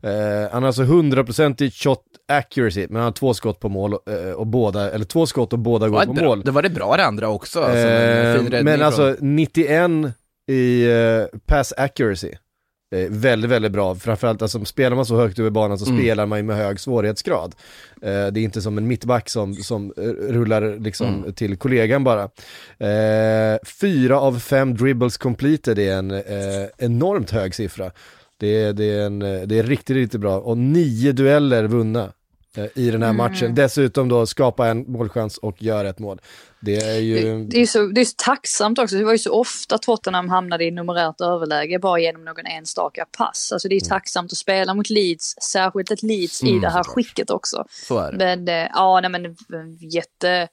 Eh, 0.03 0.11
han 0.53 0.63
har 0.63 0.67
alltså 0.67 0.83
100% 0.83 1.71
shot 1.71 2.03
accuracy, 2.29 2.87
men 2.91 2.97
han 2.97 3.05
har 3.05 3.13
två 3.13 3.35
skott 3.35 3.61
på 3.61 3.69
mål 3.69 3.95
och, 3.95 4.09
eh, 4.09 4.33
och 4.33 4.47
båda, 4.47 4.91
eller 4.91 5.05
två 5.05 5.27
skott 5.27 5.53
och 5.53 5.59
båda 5.59 5.89
går 5.89 6.05
på 6.07 6.13
bra, 6.13 6.25
mål. 6.29 6.43
det 6.45 6.51
var 6.51 6.63
det 6.63 6.71
bra 6.71 6.97
det 6.97 7.05
andra 7.05 7.29
också. 7.29 7.61
Alltså, 7.61 7.79
Eh, 7.87 8.43
men 8.65 8.65
från- 8.79 8.83
alltså 8.83 9.17
91 9.21 10.13
i 10.51 10.85
eh, 10.91 11.39
pass 11.47 11.73
accuracy. 11.77 12.33
Är 13.05 13.09
väldigt, 13.11 13.51
väldigt 13.51 13.73
bra. 13.73 13.95
Framförallt 13.95 14.43
alltså, 14.43 14.65
spelar 14.65 14.97
man 14.97 15.07
så 15.07 15.17
högt 15.17 15.39
över 15.39 15.51
banan 15.51 15.79
så 15.79 15.91
Mm. 15.91 15.99
spelar 16.03 16.27
man 16.27 16.39
ju 16.39 16.43
med 16.43 16.57
hög 16.57 16.81
svårighetsgrad. 16.81 17.55
Eh, 18.03 18.09
det 18.09 18.41
är 18.41 18.45
inte 18.45 18.63
som 18.63 18.79
en 18.79 18.87
mittback 18.87 19.29
som, 19.29 19.55
som 19.55 19.93
eh, 19.97 20.03
rullar 20.33 20.79
liksom 20.81 21.07
Mm. 21.07 21.33
till 21.33 21.57
kollegan 21.57 22.05
bara. 22.05 22.23
Eh, 22.79 23.59
fyra 23.81 24.21
av 24.21 24.39
fem 24.39 24.75
dribbles 24.77 25.17
completed 25.17 25.79
är 25.79 25.97
en 25.97 26.11
eh, 26.11 26.67
enormt 26.79 27.31
hög 27.31 27.55
siffra. 27.55 27.91
Det 28.41 28.63
är, 28.63 28.73
det, 28.73 28.85
är 28.85 29.07
en, 29.07 29.23
eh, 29.23 29.41
det 29.43 29.59
är 29.59 29.63
riktigt, 29.63 29.97
riktigt 29.97 30.21
bra. 30.21 30.39
Och 30.39 30.59
nio 30.59 31.13
dueller 31.13 31.65
vunna 31.65 32.03
eh, 32.03 32.09
i 32.75 32.91
den 32.91 33.03
här 33.03 33.11
Mm. 33.11 33.17
matchen. 33.17 33.55
Dessutom 33.55 34.09
då 34.09 34.27
skapa 34.27 34.69
en 34.69 34.93
målchans 34.93 35.39
och 35.39 35.63
göra 35.63 35.89
ett 35.89 35.99
mål. 35.99 36.21
Det 36.61 36.77
är 36.77 36.99
ju... 36.99 37.45
Det, 37.45 37.61
är 37.61 37.67
så, 37.67 37.87
det 37.87 38.01
är 38.01 38.05
så 38.05 38.15
tacksamt 38.17 38.79
också. 38.79 38.97
Det 38.97 39.05
var 39.05 39.13
ju 39.13 39.19
så 39.19 39.33
ofta 39.33 39.79
Tottenham 39.79 40.29
hamnade 40.29 40.65
i 40.65 40.71
numerärt 40.71 41.21
överläge 41.21 41.79
bara 41.79 41.99
genom 42.01 42.25
någon 42.25 42.47
enstaka 42.47 43.07
pass. 43.19 43.51
Alltså 43.53 43.69
det 43.69 43.75
är 43.75 43.81
ju 43.81 43.87
tacksamt 43.89 44.33
att 44.33 44.39
spela 44.39 44.75
mot 44.75 44.91
Leeds, 44.91 45.35
särskilt 45.53 45.91
ett 45.91 46.03
Leeds 46.03 46.43
i 46.43 46.49
Mm, 46.49 46.61
det 46.61 46.69
här 46.69 46.83
såklart. 46.83 46.95
skicket 47.07 47.31
också. 47.31 47.65
Så 47.89 47.99
är 47.99 48.13
det. 48.13 48.19
Men 48.19 48.49
eh, 48.49 48.71
ja, 48.75 49.01
nej, 49.01 49.11
men 49.11 49.25
eh, 49.27 49.33
jätte, 49.95 50.49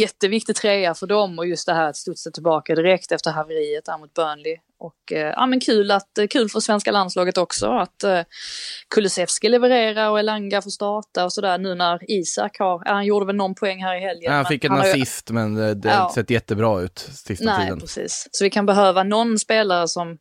jätteviktig 0.00 0.56
trea 0.56 0.94
för 0.94 1.06
dem 1.06 1.38
och 1.38 1.46
just 1.46 1.66
det 1.66 1.74
här 1.74 1.88
att 1.88 1.96
studsa 1.96 2.30
tillbaka 2.30 2.74
direkt 2.74 3.12
efter 3.12 3.30
haveriet 3.30 3.84
där 3.84 3.98
mot 3.98 4.14
Burnley. 4.14 4.56
Och 4.78 5.12
eh, 5.12 5.18
ja, 5.36 5.46
men 5.46 5.60
kul, 5.60 5.90
att, 5.90 6.18
eh, 6.18 6.26
kul 6.26 6.48
för 6.48 6.60
svenska 6.60 6.90
landslaget 6.92 7.38
också 7.38 7.66
att 7.66 8.02
eh, 8.04 8.20
Kulusevski 8.94 9.48
levererar 9.48 10.10
och 10.10 10.18
Elanga 10.18 10.62
får 10.62 10.70
starta 10.70 11.24
och 11.24 11.32
sådär 11.32 11.58
nu 11.58 11.74
när 11.74 12.10
Isak 12.10 12.58
har, 12.58 12.82
ja, 12.84 12.92
han 12.92 13.06
gjorde 13.06 13.26
väl 13.26 13.36
någon 13.36 13.54
poäng 13.54 13.82
här 13.82 13.96
i 13.96 14.00
helgen. 14.00 14.22
Ja, 14.24 14.32
han 14.32 14.44
fick 14.44 14.64
en 14.64 14.72
har 14.72 14.84
ju- 14.84 14.90
assist 14.90 15.30
men 15.30 15.54
det, 15.54 15.74
det 15.74 15.90
har 15.90 15.96
Ja. 15.96 16.12
sett 16.14 16.30
jättebra 16.30 16.80
ut 16.80 16.98
sista 16.98 17.44
Nej, 17.44 17.64
tiden. 17.64 17.80
precis. 17.80 18.28
Så 18.32 18.44
vi 18.44 18.50
kan 18.50 18.66
behöva 18.66 19.02
någon 19.02 19.38
spelare 19.38 19.88
som 19.88 20.18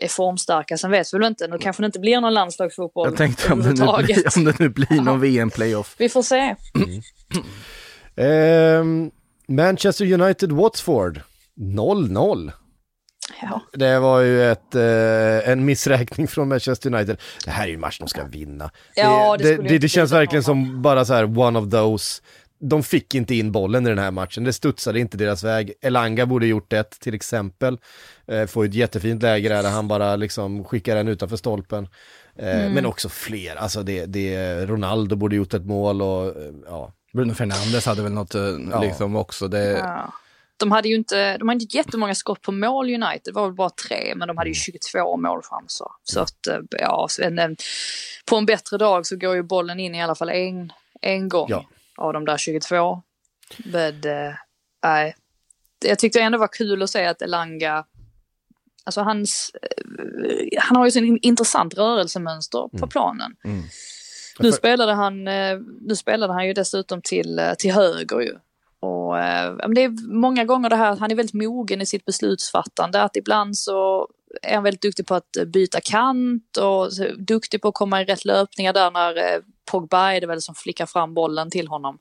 är 0.00 0.08
formstarka. 0.08 0.76
Sen 0.78 0.90
vet 0.90 1.14
vi 1.14 1.18
väl 1.18 1.26
inte, 1.26 1.46
nu 1.48 1.58
kanske 1.58 1.82
det 1.82 1.86
inte 1.86 1.98
blir 2.00 2.20
någon 2.20 2.34
landslagsfotboll 2.34 3.08
Jag 3.08 3.16
tänkte 3.16 3.52
om 3.52 3.62
det, 3.62 3.68
nu 3.68 3.74
blir, 4.04 4.36
om 4.36 4.44
det 4.44 4.58
nu 4.58 4.68
blir 4.68 5.00
någon 5.00 5.20
VM-playoff. 5.24 5.94
Vi 5.98 6.08
får 6.08 6.22
se. 6.22 6.56
Ehm, 8.16 9.10
Manchester 9.48 10.12
United 10.12 10.52
Watford 10.52 11.20
0-0. 11.56 12.52
Ja. 13.42 13.60
Det 13.72 13.98
var 13.98 14.20
ju 14.20 14.50
ett, 14.50 14.74
eh, 14.74 15.48
en 15.50 15.64
missräkning 15.64 16.28
från 16.28 16.48
Manchester 16.48 16.94
United. 16.94 17.16
Det 17.44 17.50
här 17.50 17.64
är 17.64 17.68
ju 17.68 17.74
en 17.74 17.80
match 17.80 17.98
de 17.98 18.08
ska 18.08 18.24
vinna. 18.24 18.70
Ja, 18.94 19.36
det 19.36 19.56
det, 19.56 19.68
det, 19.68 19.78
det 19.78 19.88
känns 19.88 20.12
verkligen 20.12 20.42
som 20.42 20.82
bara 20.82 21.04
så 21.04 21.14
här 21.14 21.38
one 21.38 21.58
of 21.58 21.70
those. 21.70 22.22
de 22.60 22.82
fick 22.82 23.14
inte 23.14 23.34
in 23.34 23.52
bollen 23.52 23.86
i 23.86 23.88
den 23.88 23.98
här 23.98 24.10
matchen, 24.10 24.44
det 24.44 24.52
studsade 24.52 25.00
inte 25.00 25.16
deras 25.16 25.44
väg. 25.44 25.72
Elanga 25.82 26.26
borde 26.26 26.46
gjort 26.46 26.70
det 26.70 26.90
till 27.00 27.14
exempel. 27.14 27.78
Eh, 28.26 28.46
får 28.46 28.64
ett 28.64 28.74
jättefint 28.74 29.22
läge 29.22 29.48
där, 29.48 29.62
där 29.62 29.70
han 29.70 29.88
bara 29.88 30.16
liksom 30.16 30.64
skickar 30.64 30.96
den 30.96 31.08
utanför 31.08 31.36
stolpen. 31.36 31.88
Eh, 32.36 32.60
mm. 32.60 32.72
Men 32.72 32.86
också 32.86 33.08
fler, 33.08 33.56
alltså 33.56 33.82
det, 33.82 34.06
det, 34.06 34.66
Ronaldo 34.66 35.16
borde 35.16 35.36
gjort 35.36 35.54
ett 35.54 35.66
mål 35.66 36.02
och 36.02 36.26
eh, 36.26 36.52
ja. 36.66 36.92
Bruno 37.12 37.34
Fernandes 37.34 37.86
hade 37.86 38.02
väl 38.02 38.12
något 38.12 38.34
eh, 38.34 38.42
ja. 38.70 38.80
liksom 38.80 39.16
också. 39.16 39.48
Det... 39.48 39.78
Ja. 39.78 40.12
De 40.56 40.72
hade 40.72 40.88
ju 40.88 40.94
inte, 40.94 41.38
de 41.38 41.48
hade 41.48 41.62
inte 41.62 41.76
jättemånga 41.76 42.14
skott 42.14 42.42
på 42.42 42.52
mål 42.52 42.86
United, 42.86 43.20
det 43.24 43.32
var 43.32 43.46
väl 43.46 43.54
bara 43.54 43.70
tre, 43.70 44.14
men 44.16 44.28
de 44.28 44.36
hade 44.36 44.50
ju 44.50 44.54
22 44.54 45.16
målchanser. 45.16 45.86
Så 46.04 46.20
att, 46.20 46.48
ja, 46.70 47.08
på 48.26 48.36
en 48.36 48.46
bättre 48.46 48.78
dag 48.78 49.06
så 49.06 49.16
går 49.16 49.34
ju 49.34 49.42
bollen 49.42 49.80
in 49.80 49.94
i 49.94 50.02
alla 50.02 50.14
fall 50.14 50.30
en, 50.30 50.72
en 51.00 51.28
gång 51.28 51.46
ja. 51.48 51.64
av 51.96 52.12
de 52.12 52.24
där 52.24 52.36
22. 52.36 53.02
Men, 53.58 54.00
nej. 54.82 55.08
Äh, 55.08 55.14
jag 55.84 55.98
tyckte 55.98 56.20
ändå 56.20 56.38
var 56.38 56.48
kul 56.52 56.82
att 56.82 56.90
se 56.90 57.06
att 57.06 57.22
Elanga 57.22 57.84
Alltså 58.84 59.00
hans, 59.00 59.50
eh, 59.62 60.62
han 60.62 60.76
har 60.76 60.84
ju 60.84 60.90
sin 60.90 61.18
intressant 61.22 61.74
rörelsemönster 61.74 62.68
på 62.68 62.76
mm. 62.76 62.88
planen. 62.88 63.36
Mm. 63.44 63.62
Nu, 64.42 64.52
spelade 64.52 64.92
han, 64.92 65.28
eh, 65.28 65.58
nu 65.80 65.96
spelade 65.96 66.32
han 66.32 66.46
ju 66.46 66.52
dessutom 66.52 67.02
till, 67.02 67.38
eh, 67.38 67.54
till 67.54 67.72
höger 67.72 68.20
ju. 68.20 68.34
Och 68.82 69.14
det 69.74 69.82
är 69.82 70.12
många 70.12 70.44
gånger 70.44 70.70
det 70.70 70.76
här, 70.76 70.96
han 70.96 71.10
är 71.10 71.14
väldigt 71.14 71.34
mogen 71.34 71.80
i 71.80 71.86
sitt 71.86 72.04
beslutsfattande, 72.04 73.02
att 73.02 73.16
ibland 73.16 73.58
så 73.58 74.08
är 74.42 74.54
han 74.54 74.62
väldigt 74.62 74.82
duktig 74.82 75.06
på 75.06 75.14
att 75.14 75.36
byta 75.46 75.80
kant 75.80 76.56
och 76.56 76.90
duktig 77.18 77.62
på 77.62 77.68
att 77.68 77.74
komma 77.74 78.02
i 78.02 78.04
rätt 78.04 78.24
löpningar 78.24 78.72
där 78.72 78.90
när 78.90 79.40
Pogba 79.70 80.12
är 80.12 80.20
det 80.20 80.26
väl 80.26 80.42
som 80.42 80.54
flickar 80.54 80.86
fram 80.86 81.14
bollen 81.14 81.50
till 81.50 81.68
honom. 81.68 81.98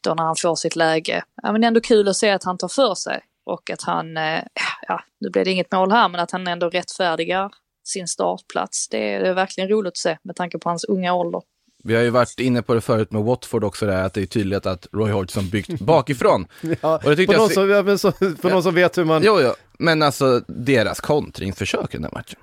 Då 0.00 0.14
när 0.14 0.22
han 0.22 0.36
får 0.36 0.54
sitt 0.54 0.76
läge. 0.76 1.22
Men 1.42 1.60
det 1.60 1.64
är 1.64 1.68
ändå 1.68 1.80
kul 1.80 2.08
att 2.08 2.16
se 2.16 2.30
att 2.30 2.44
han 2.44 2.58
tar 2.58 2.68
för 2.68 2.94
sig 2.94 3.20
och 3.44 3.70
att 3.70 3.82
han, 3.82 4.16
eh, 4.16 4.42
ja, 4.88 5.04
nu 5.20 5.30
blev 5.30 5.44
det 5.44 5.50
inget 5.50 5.72
mål 5.72 5.90
här, 5.90 6.08
men 6.08 6.20
att 6.20 6.30
han 6.30 6.46
ändå 6.46 6.70
rättfärdigar 6.70 7.52
sin 7.84 8.08
startplats. 8.08 8.88
Det 8.88 9.14
är, 9.14 9.20
det 9.20 9.28
är 9.28 9.34
verkligen 9.34 9.70
roligt 9.70 9.92
att 9.92 9.96
se 9.96 10.18
med 10.22 10.36
tanke 10.36 10.58
på 10.58 10.68
hans 10.68 10.84
unga 10.84 11.14
ålder. 11.14 11.42
Vi 11.86 11.94
har 11.94 12.02
ju 12.02 12.10
varit 12.10 12.40
inne 12.40 12.62
på 12.62 12.74
det 12.74 12.80
förut 12.80 13.12
med 13.12 13.22
Watford 13.22 13.64
också, 13.64 13.86
där, 13.86 14.02
att 14.02 14.14
det 14.14 14.22
är 14.22 14.26
tydligt 14.26 14.66
att 14.66 14.86
Roy 14.92 15.10
Hodgson 15.10 15.48
byggt 15.48 15.80
bakifrån. 15.80 16.46
ja, 16.80 17.00
och 17.04 17.16
det 17.16 17.26
på, 17.26 17.32
någon 17.32 17.50
som, 17.50 17.70
ja, 17.70 17.98
så, 17.98 18.12
för 18.12 18.36
ja. 18.42 18.48
någon 18.48 18.62
som 18.62 18.74
vet 18.74 18.98
hur 18.98 19.04
man... 19.04 19.22
Jo, 19.24 19.40
jo, 19.40 19.54
men 19.78 20.02
alltså 20.02 20.40
deras 20.46 21.00
kontringsförsök 21.00 21.94
i 21.94 21.96
den 21.96 22.04
här 22.04 22.10
matchen. 22.12 22.38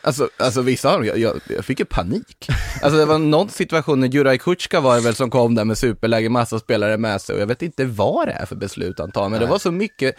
Alltså, 0.00 0.28
alltså 0.36 0.62
vissa 0.62 0.90
har 0.90 1.04
jag, 1.04 1.18
jag, 1.18 1.40
jag 1.48 1.64
fick 1.64 1.78
ju 1.78 1.84
panik. 1.84 2.48
Alltså 2.82 2.98
det 2.98 3.06
var 3.06 3.18
någon 3.18 3.48
situation 3.48 4.00
när 4.00 4.08
Juraj 4.08 4.38
Kutjka 4.38 4.80
var 4.80 4.94
det 4.94 5.00
väl 5.02 5.14
som 5.14 5.30
kom 5.30 5.54
där 5.54 5.64
med 5.64 5.78
superläge, 5.78 6.28
massa 6.28 6.58
spelare 6.58 6.98
med 6.98 7.20
sig 7.20 7.34
och 7.34 7.40
jag 7.40 7.46
vet 7.46 7.62
inte 7.62 7.84
vad 7.84 8.28
det 8.28 8.32
är 8.32 8.46
för 8.46 8.56
beslut 8.56 8.98
han 8.98 9.12
tar, 9.12 9.22
men 9.22 9.30
Nej. 9.30 9.40
det 9.40 9.46
var 9.46 9.58
så 9.58 9.70
mycket 9.70 10.16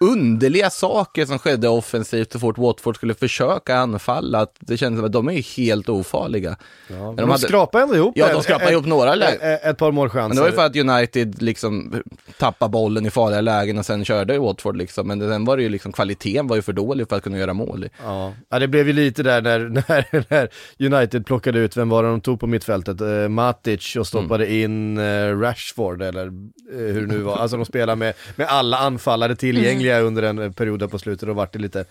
underliga 0.00 0.70
saker 0.70 1.26
som 1.26 1.38
skedde 1.38 1.68
offensivt 1.68 2.32
så 2.32 2.38
fort 2.38 2.58
Watford 2.58 2.96
skulle 2.96 3.14
försöka 3.14 3.76
anfalla. 3.76 4.40
Att 4.40 4.56
det 4.58 4.76
kändes 4.76 4.98
som 4.98 5.06
att 5.06 5.12
de 5.12 5.28
är 5.28 5.56
helt 5.56 5.88
ofarliga. 5.88 6.56
Ja, 6.88 6.96
men 6.96 7.06
de, 7.06 7.16
de 7.16 7.30
hade... 7.30 7.42
skrapade 7.42 7.84
ändå 7.84 7.96
ihop 7.96 8.12
Ja, 8.16 8.32
de 8.32 8.42
skrapade 8.42 8.72
ihop 8.72 8.86
några 8.86 9.14
lägen. 9.14 9.40
Ett, 9.40 9.64
ett, 9.64 9.78
par 9.78 9.92
målchanser. 9.92 10.28
Men 10.28 10.36
det 10.36 10.40
var 10.40 10.48
ju 10.48 10.54
för 10.54 10.66
att 10.66 10.76
United 10.76 11.42
liksom 11.42 12.02
tappade 12.38 12.70
bollen 12.70 13.06
i 13.06 13.10
farliga 13.10 13.40
lägen 13.40 13.78
och 13.78 13.86
sen 13.86 14.04
körde 14.04 14.38
Watford 14.38 14.76
liksom. 14.76 15.08
Men 15.08 15.20
sen 15.20 15.44
var 15.44 15.56
det 15.56 15.62
ju 15.62 15.68
liksom, 15.68 15.92
kvaliteten 15.92 16.46
var 16.46 16.56
ju 16.56 16.62
för 16.62 16.72
dålig 16.72 17.08
för 17.08 17.16
att 17.16 17.22
kunna 17.22 17.38
göra 17.38 17.52
mål. 17.52 17.88
Ja, 18.04 18.32
ja 18.48 18.58
det 18.58 18.68
blev 18.68 18.86
ju 18.86 18.92
lite 18.92 19.22
där 19.22 19.42
när, 19.42 19.58
när, 19.88 20.24
när 20.28 20.48
United 20.78 21.26
plockade 21.26 21.58
ut, 21.58 21.76
vem 21.76 21.88
var 21.88 22.02
det 22.02 22.08
de 22.08 22.20
tog 22.20 22.40
på 22.40 22.46
mittfältet? 22.46 23.00
Uh, 23.00 23.28
Matic 23.28 23.96
och 23.96 24.06
stoppade 24.06 24.46
mm. 24.46 24.64
in 24.64 24.98
uh, 24.98 25.40
Rashford 25.40 26.02
eller 26.02 26.26
uh, 26.26 26.32
hur 26.72 27.00
det 27.00 27.14
nu 27.14 27.18
var. 27.18 27.36
Alltså 27.36 27.56
de 27.56 27.66
spelar 27.66 27.96
med, 27.96 28.14
med 28.36 28.46
alla 28.46 28.76
anfallare 28.76 29.36
tillgängliga 29.36 29.85
tillgängliga 29.86 30.00
under 30.00 30.44
en 30.44 30.52
period 30.52 30.90
på 30.90 30.98
slutet 30.98 31.28
och 31.28 31.36
vart 31.36 31.52
det 31.52 31.58
lite, 31.58 31.84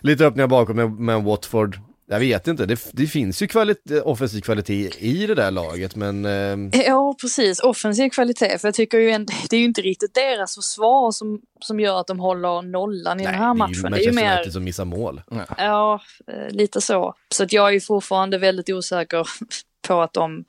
lite 0.00 0.26
öppningar 0.26 0.46
bakom 0.46 0.76
med, 0.76 0.90
med 0.90 1.22
Watford. 1.22 1.78
Jag 2.06 2.20
vet 2.20 2.48
inte, 2.48 2.66
det, 2.66 2.80
det 2.92 3.06
finns 3.06 3.42
ju 3.42 3.46
kvalit 3.46 3.90
offensiv 4.04 4.40
kvalitet 4.40 4.90
i 4.98 5.26
det 5.26 5.34
där 5.34 5.50
laget 5.50 5.96
men... 5.96 6.24
Eh... 6.24 6.82
Ja 6.86 7.14
precis, 7.20 7.60
offensiv 7.60 8.10
kvalitet, 8.10 8.58
för 8.58 8.68
jag 8.68 8.74
tycker 8.74 8.98
ju 8.98 9.10
en, 9.10 9.26
det 9.50 9.56
är 9.56 9.60
ju 9.60 9.64
inte 9.64 9.82
riktigt 9.82 10.14
deras 10.14 10.54
försvar 10.54 11.10
som, 11.10 11.40
som 11.60 11.80
gör 11.80 12.00
att 12.00 12.06
de 12.06 12.20
håller 12.20 12.62
nollan 12.62 13.20
i 13.20 13.24
Nej, 13.24 13.32
den 13.32 13.42
här 13.42 13.54
matchen. 13.54 13.92
det 13.92 13.98
är 13.98 14.00
ju 14.00 14.12
Manchester 14.12 14.36
United 14.36 14.52
som 14.52 14.64
missar 14.64 14.84
mål. 14.84 15.22
Ja, 15.30 15.44
ja 15.58 16.00
eh, 16.26 16.50
lite 16.50 16.80
så. 16.80 17.14
Så 17.34 17.42
att 17.44 17.52
jag 17.52 17.68
är 17.68 17.72
ju 17.72 17.80
fortfarande 17.80 18.38
väldigt 18.38 18.70
osäker 18.70 19.28
på 19.88 20.00
att 20.00 20.12
de 20.12 20.44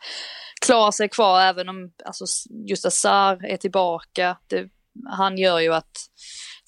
klarar 0.66 0.92
sig 0.92 1.10
kvar 1.10 1.42
även 1.42 1.70
om 1.70 1.92
alltså, 2.06 2.26
just 2.68 2.86
Azar 2.86 3.46
är 3.46 3.58
tillbaka. 3.58 4.38
Det, 4.48 4.70
han 5.10 5.38
gör 5.38 5.60
ju 5.60 5.74
att 5.74 5.92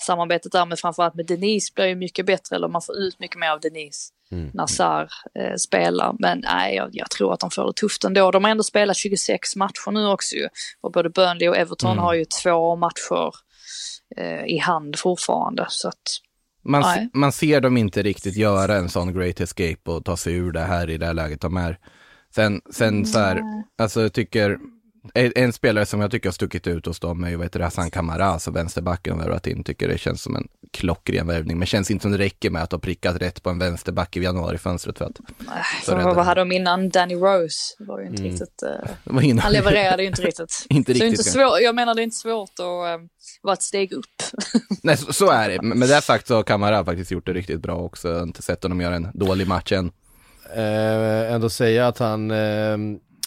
samarbetet 0.02 0.52
där 0.52 0.66
med 0.66 0.80
framförallt 0.80 1.16
med 1.16 1.26
Denise 1.26 1.74
blir 1.76 1.86
ju 1.86 1.96
mycket 1.96 2.26
bättre, 2.26 2.56
eller 2.56 2.68
man 2.68 2.82
får 2.82 2.98
ut 2.98 3.20
mycket 3.20 3.40
mer 3.40 3.50
av 3.50 3.60
Denise 3.60 4.12
mm. 4.32 4.52
när 4.54 4.68
Sar 4.68 5.10
eh, 5.40 5.56
spelar. 5.56 6.16
Men 6.20 6.40
nej, 6.40 6.76
jag, 6.76 6.90
jag, 6.92 7.10
tror 7.10 7.34
att 7.34 7.40
de 7.40 7.52
får 7.52 7.68
det 7.68 7.74
tufft 7.74 8.04
ändå. 8.04 8.32
De 8.32 8.44
har 8.44 8.52
ändå 8.52 8.64
spelat 8.64 8.98
26 8.98 9.56
matcher 9.56 9.92
nu 9.92 10.08
också 10.08 10.36
ju. 10.36 10.48
Och 10.82 10.92
både 10.92 11.10
Burnley 11.10 11.50
och 11.50 11.58
Everton 11.58 11.92
mm. 11.92 12.04
har 12.04 12.14
ju 12.14 12.26
två 12.44 12.76
matcher 12.76 13.32
eh, 14.18 14.46
i 14.46 14.58
hand 14.58 15.00
fortfarande. 15.00 15.66
Så 15.70 15.88
att, 15.88 16.02
man, 16.64 17.10
man 17.14 17.32
ser 17.32 17.62
dem 17.62 17.78
inte 17.78 18.02
riktigt 18.04 18.36
göra 18.36 18.76
en 18.76 18.90
sån 18.90 19.14
great 19.14 19.40
escape 19.40 19.92
och 19.92 20.06
ta 20.06 20.18
sig 20.18 20.34
ur 20.34 20.52
det 20.52 20.60
här 20.60 20.90
i 20.90 20.98
det 20.98 21.06
här 21.06 21.14
läget 21.14 21.42
de 21.42 21.58
är. 21.58 21.80
Sen, 22.36 22.62
sen 22.72 23.06
så 23.06 23.20
här, 23.20 23.42
alltså 23.78 24.02
jag 24.02 24.14
tycker 24.14 24.58
en 25.14 25.54
spelare 25.54 25.86
som 25.86 26.02
jag 26.02 26.12
tycker 26.12 26.30
har 26.30 26.34
stuckit 26.34 26.68
ut 26.68 26.86
hos 26.86 27.00
dem 27.00 27.24
är 27.24 27.30
ju 27.30 27.38
vet 27.38 27.56
Hassan 27.56 27.92
Kamara, 27.92 28.26
alltså 28.26 28.52
vänsterbacken 28.52 29.18
de 29.18 29.24
värvat 29.24 29.48
in, 29.48 29.64
tycker 29.64 29.88
det 29.88 29.98
känns 29.98 30.22
som 30.22 30.36
en 30.36 30.48
klockren 30.72 31.28
värvning, 31.28 31.58
men 31.58 31.66
känns 31.66 31.92
inte 31.92 32.02
som 32.02 32.12
det 32.12 32.18
räcker 32.18 32.50
med 32.50 32.64
att 32.64 32.72
ha 32.72 32.80
prickat 32.80 33.22
rätt 33.22 33.44
på 33.44 33.50
en 33.50 33.60
vänsterback 33.60 34.18
i 34.18 34.20
januarifönstret 34.20 34.98
för 34.98 35.06
att... 35.06 35.20
Så 35.84 35.96
vad 35.96 36.26
hade 36.26 36.42
de 36.42 36.52
innan? 36.52 36.90
Danny 36.90 37.16
Rose 37.16 37.76
var 37.80 38.00
ju 38.00 38.08
inte 38.08 38.22
mm. 38.22 38.32
riktigt... 38.32 38.64
Uh, 39.24 39.40
han 39.40 39.54
levererade 39.54 40.04
ju 40.04 40.10
inte 40.10 40.22
riktigt. 40.22 40.66
inte 40.70 40.94
riktigt. 40.94 41.00
Så 41.00 41.06
inte 41.06 41.24
svår, 41.24 41.60
jag 41.60 41.76
menar 41.76 41.96
det 41.96 42.02
är 42.02 42.04
inte 42.04 42.18
svårt 42.18 42.60
att 42.60 43.00
uh, 43.00 43.08
vara 43.42 43.54
ett 43.54 43.62
steg 43.62 43.94
upp. 43.94 44.24
Nej, 44.84 44.98
så, 44.98 45.14
så, 45.14 45.30
är 45.30 45.50
det. 45.50 45.62
Med 45.62 45.90
det 45.90 46.02
sagt 46.02 46.28
så 46.28 46.36
har 46.36 46.44
Kamara 46.44 46.86
faktiskt 46.86 47.12
gjort 47.12 47.26
det 47.26 47.34
riktigt 47.34 47.62
bra 47.62 47.76
också. 47.76 48.08
Jag 48.08 48.16
har 48.16 48.24
inte 48.24 48.42
sett 48.42 48.64
honom 48.64 48.82
göra 48.82 48.96
en 48.96 49.08
dålig 49.14 49.48
match 49.48 49.72
än. 49.72 49.92
Uh, 50.58 51.34
ändå 51.34 51.50
säga 51.50 51.88
att 51.88 52.00
han 52.00 52.32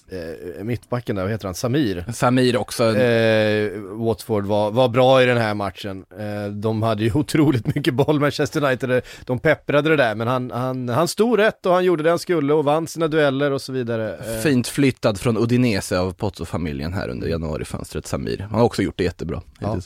eh, 0.09 0.65
mittbacken 0.65 1.17
där, 1.17 1.23
vad 1.23 1.33
heter 1.33 1.45
han, 1.49 1.55
Samir? 1.55 2.05
Samir 2.13 2.57
också. 2.57 2.97
Eh, 2.97 3.71
Watford 3.81 4.45
var, 4.45 4.71
var 4.71 4.89
bra 4.89 5.23
i 5.23 5.27
den 5.27 5.39
här 5.39 5.55
matchen. 5.55 6.05
Eh, 6.19 6.53
de 6.53 6.83
hade 6.83 7.05
ju 7.05 7.13
otroligt 7.15 7.75
mycket 7.75 7.95
boll, 7.95 8.21
Manchester 8.21 8.65
United, 8.65 9.03
de 9.25 9.39
pepprade 9.39 9.89
det 9.89 9.97
där, 9.97 10.15
men 10.15 10.29
han, 10.29 10.51
han, 10.51 10.89
han 10.89 11.09
stod 11.09 11.39
rätt 11.39 11.67
och 11.67 11.73
han 11.73 11.85
gjorde 11.85 12.03
det 12.03 12.11
han 12.11 12.19
skulle 12.19 12.55
och 12.55 12.65
vann 12.65 12.87
sina 12.87 13.09
dueller 13.09 13.51
och 13.51 13.63
så 13.63 13.73
vidare. 13.73 14.17
Eh. 14.17 14.41
Fint 14.43 14.69
flyttad 14.69 15.21
från 15.21 15.37
Udinese 15.37 15.99
av 15.99 16.13
Pozzo-familjen 16.13 16.93
här 16.93 17.09
under 17.09 17.29
januarifönstret, 17.29 18.07
Samir. 18.07 18.39
Han 18.51 18.59
har 18.59 18.67
också 18.67 18.83
gjort 18.83 18.99
det 18.99 19.05
jättebra. 19.05 19.43
Ja 19.61 19.75
eh, 19.75 19.81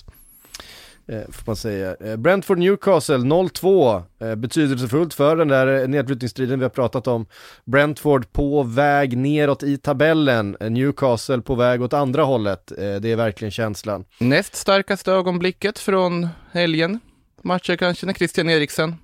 får 1.10 1.42
man 1.46 1.56
säga. 1.56 1.96
Eh, 2.00 2.16
Brentford 2.16 2.58
Newcastle 2.58 3.16
0-2, 3.16 4.02
eh, 4.20 4.34
betydelsefullt 4.34 5.14
för 5.14 5.36
den 5.36 5.48
där 5.48 5.88
nedflyttningsstriden 5.88 6.58
vi 6.58 6.64
har 6.64 6.70
pratat 6.70 7.06
om. 7.06 7.26
Brentford 7.64 8.32
på 8.32 8.62
väg 8.62 9.16
neråt 9.16 9.62
i 9.62 9.76
tabellen, 9.78 10.56
eh, 10.60 10.70
Newcastle 10.70 11.40
på 11.40 11.54
väg 11.54 11.82
åt 11.82 11.92
andra 11.92 12.22
hållet. 12.22 12.72
Eh, 12.72 12.76
det 12.76 13.12
är 13.12 13.16
verkligen 13.16 13.52
känslan. 13.52 14.04
Näst 14.18 14.54
starkaste 14.54 15.12
ögonblicket 15.12 15.78
från 15.78 16.28
helgen, 16.52 17.00
matcher 17.42 17.76
kanske, 17.76 18.06
när 18.06 18.14
Christian 18.14 18.50
Eriksen 18.50 18.96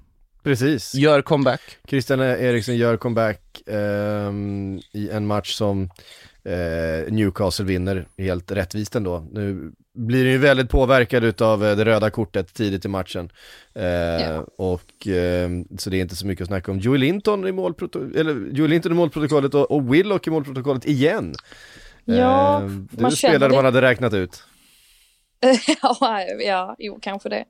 Precis. 0.47 0.95
Gör 0.95 1.23
comeback. 1.23 1.61
Christian 1.89 2.21
Eriksen 2.21 2.77
gör 2.77 2.97
comeback 2.97 3.63
ehm, 3.67 4.81
i 4.93 5.11
en 5.11 5.27
match 5.27 5.55
som 5.55 5.91
eh, 6.47 7.13
Newcastle 7.13 7.65
vinner 7.65 8.09
helt 8.19 8.53
rättvist 8.53 8.95
ändå. 8.95 9.27
Nu 9.33 9.73
blir 9.95 10.25
ju 10.25 10.39
väldigt 10.39 10.71
påverkad 10.71 11.43
av 11.43 11.65
eh, 11.65 11.77
det 11.77 11.85
röda 11.85 12.11
kortet 12.11 12.55
tidigt 12.55 12.85
i 12.85 12.89
matchen. 12.89 13.31
Eh, 13.75 13.85
ja. 13.85 14.45
Och 14.59 15.07
eh, 15.07 15.51
så 15.79 15.91
det 15.91 15.97
är 15.97 16.01
inte 16.01 16.17
så 16.17 16.27
mycket 16.27 16.43
att 16.43 16.49
snacka 16.49 16.73
om. 16.73 16.79
Joel 16.79 17.01
Linton 17.01 17.49
i, 17.49 17.53
målproto 17.53 18.19
eller 18.19 18.51
Joel 18.53 18.71
Linton 18.71 18.93
i 18.93 18.95
målprotokollet 18.95 19.55
och, 19.55 19.71
och 19.71 19.95
Willock 19.95 20.27
i 20.27 20.31
målprotokollet 20.31 20.85
igen. 20.85 21.35
Ja, 22.05 22.63
eh, 22.63 22.69
det 22.69 23.03
man 23.03 23.13
spelare 23.13 23.53
man 23.53 23.65
hade 23.65 23.83
räknat 23.83 24.15
ut. 24.15 24.43
ja, 25.83 26.23
ja, 26.41 26.77
jo 26.79 26.99
kanske 27.03 27.29
det. 27.29 27.45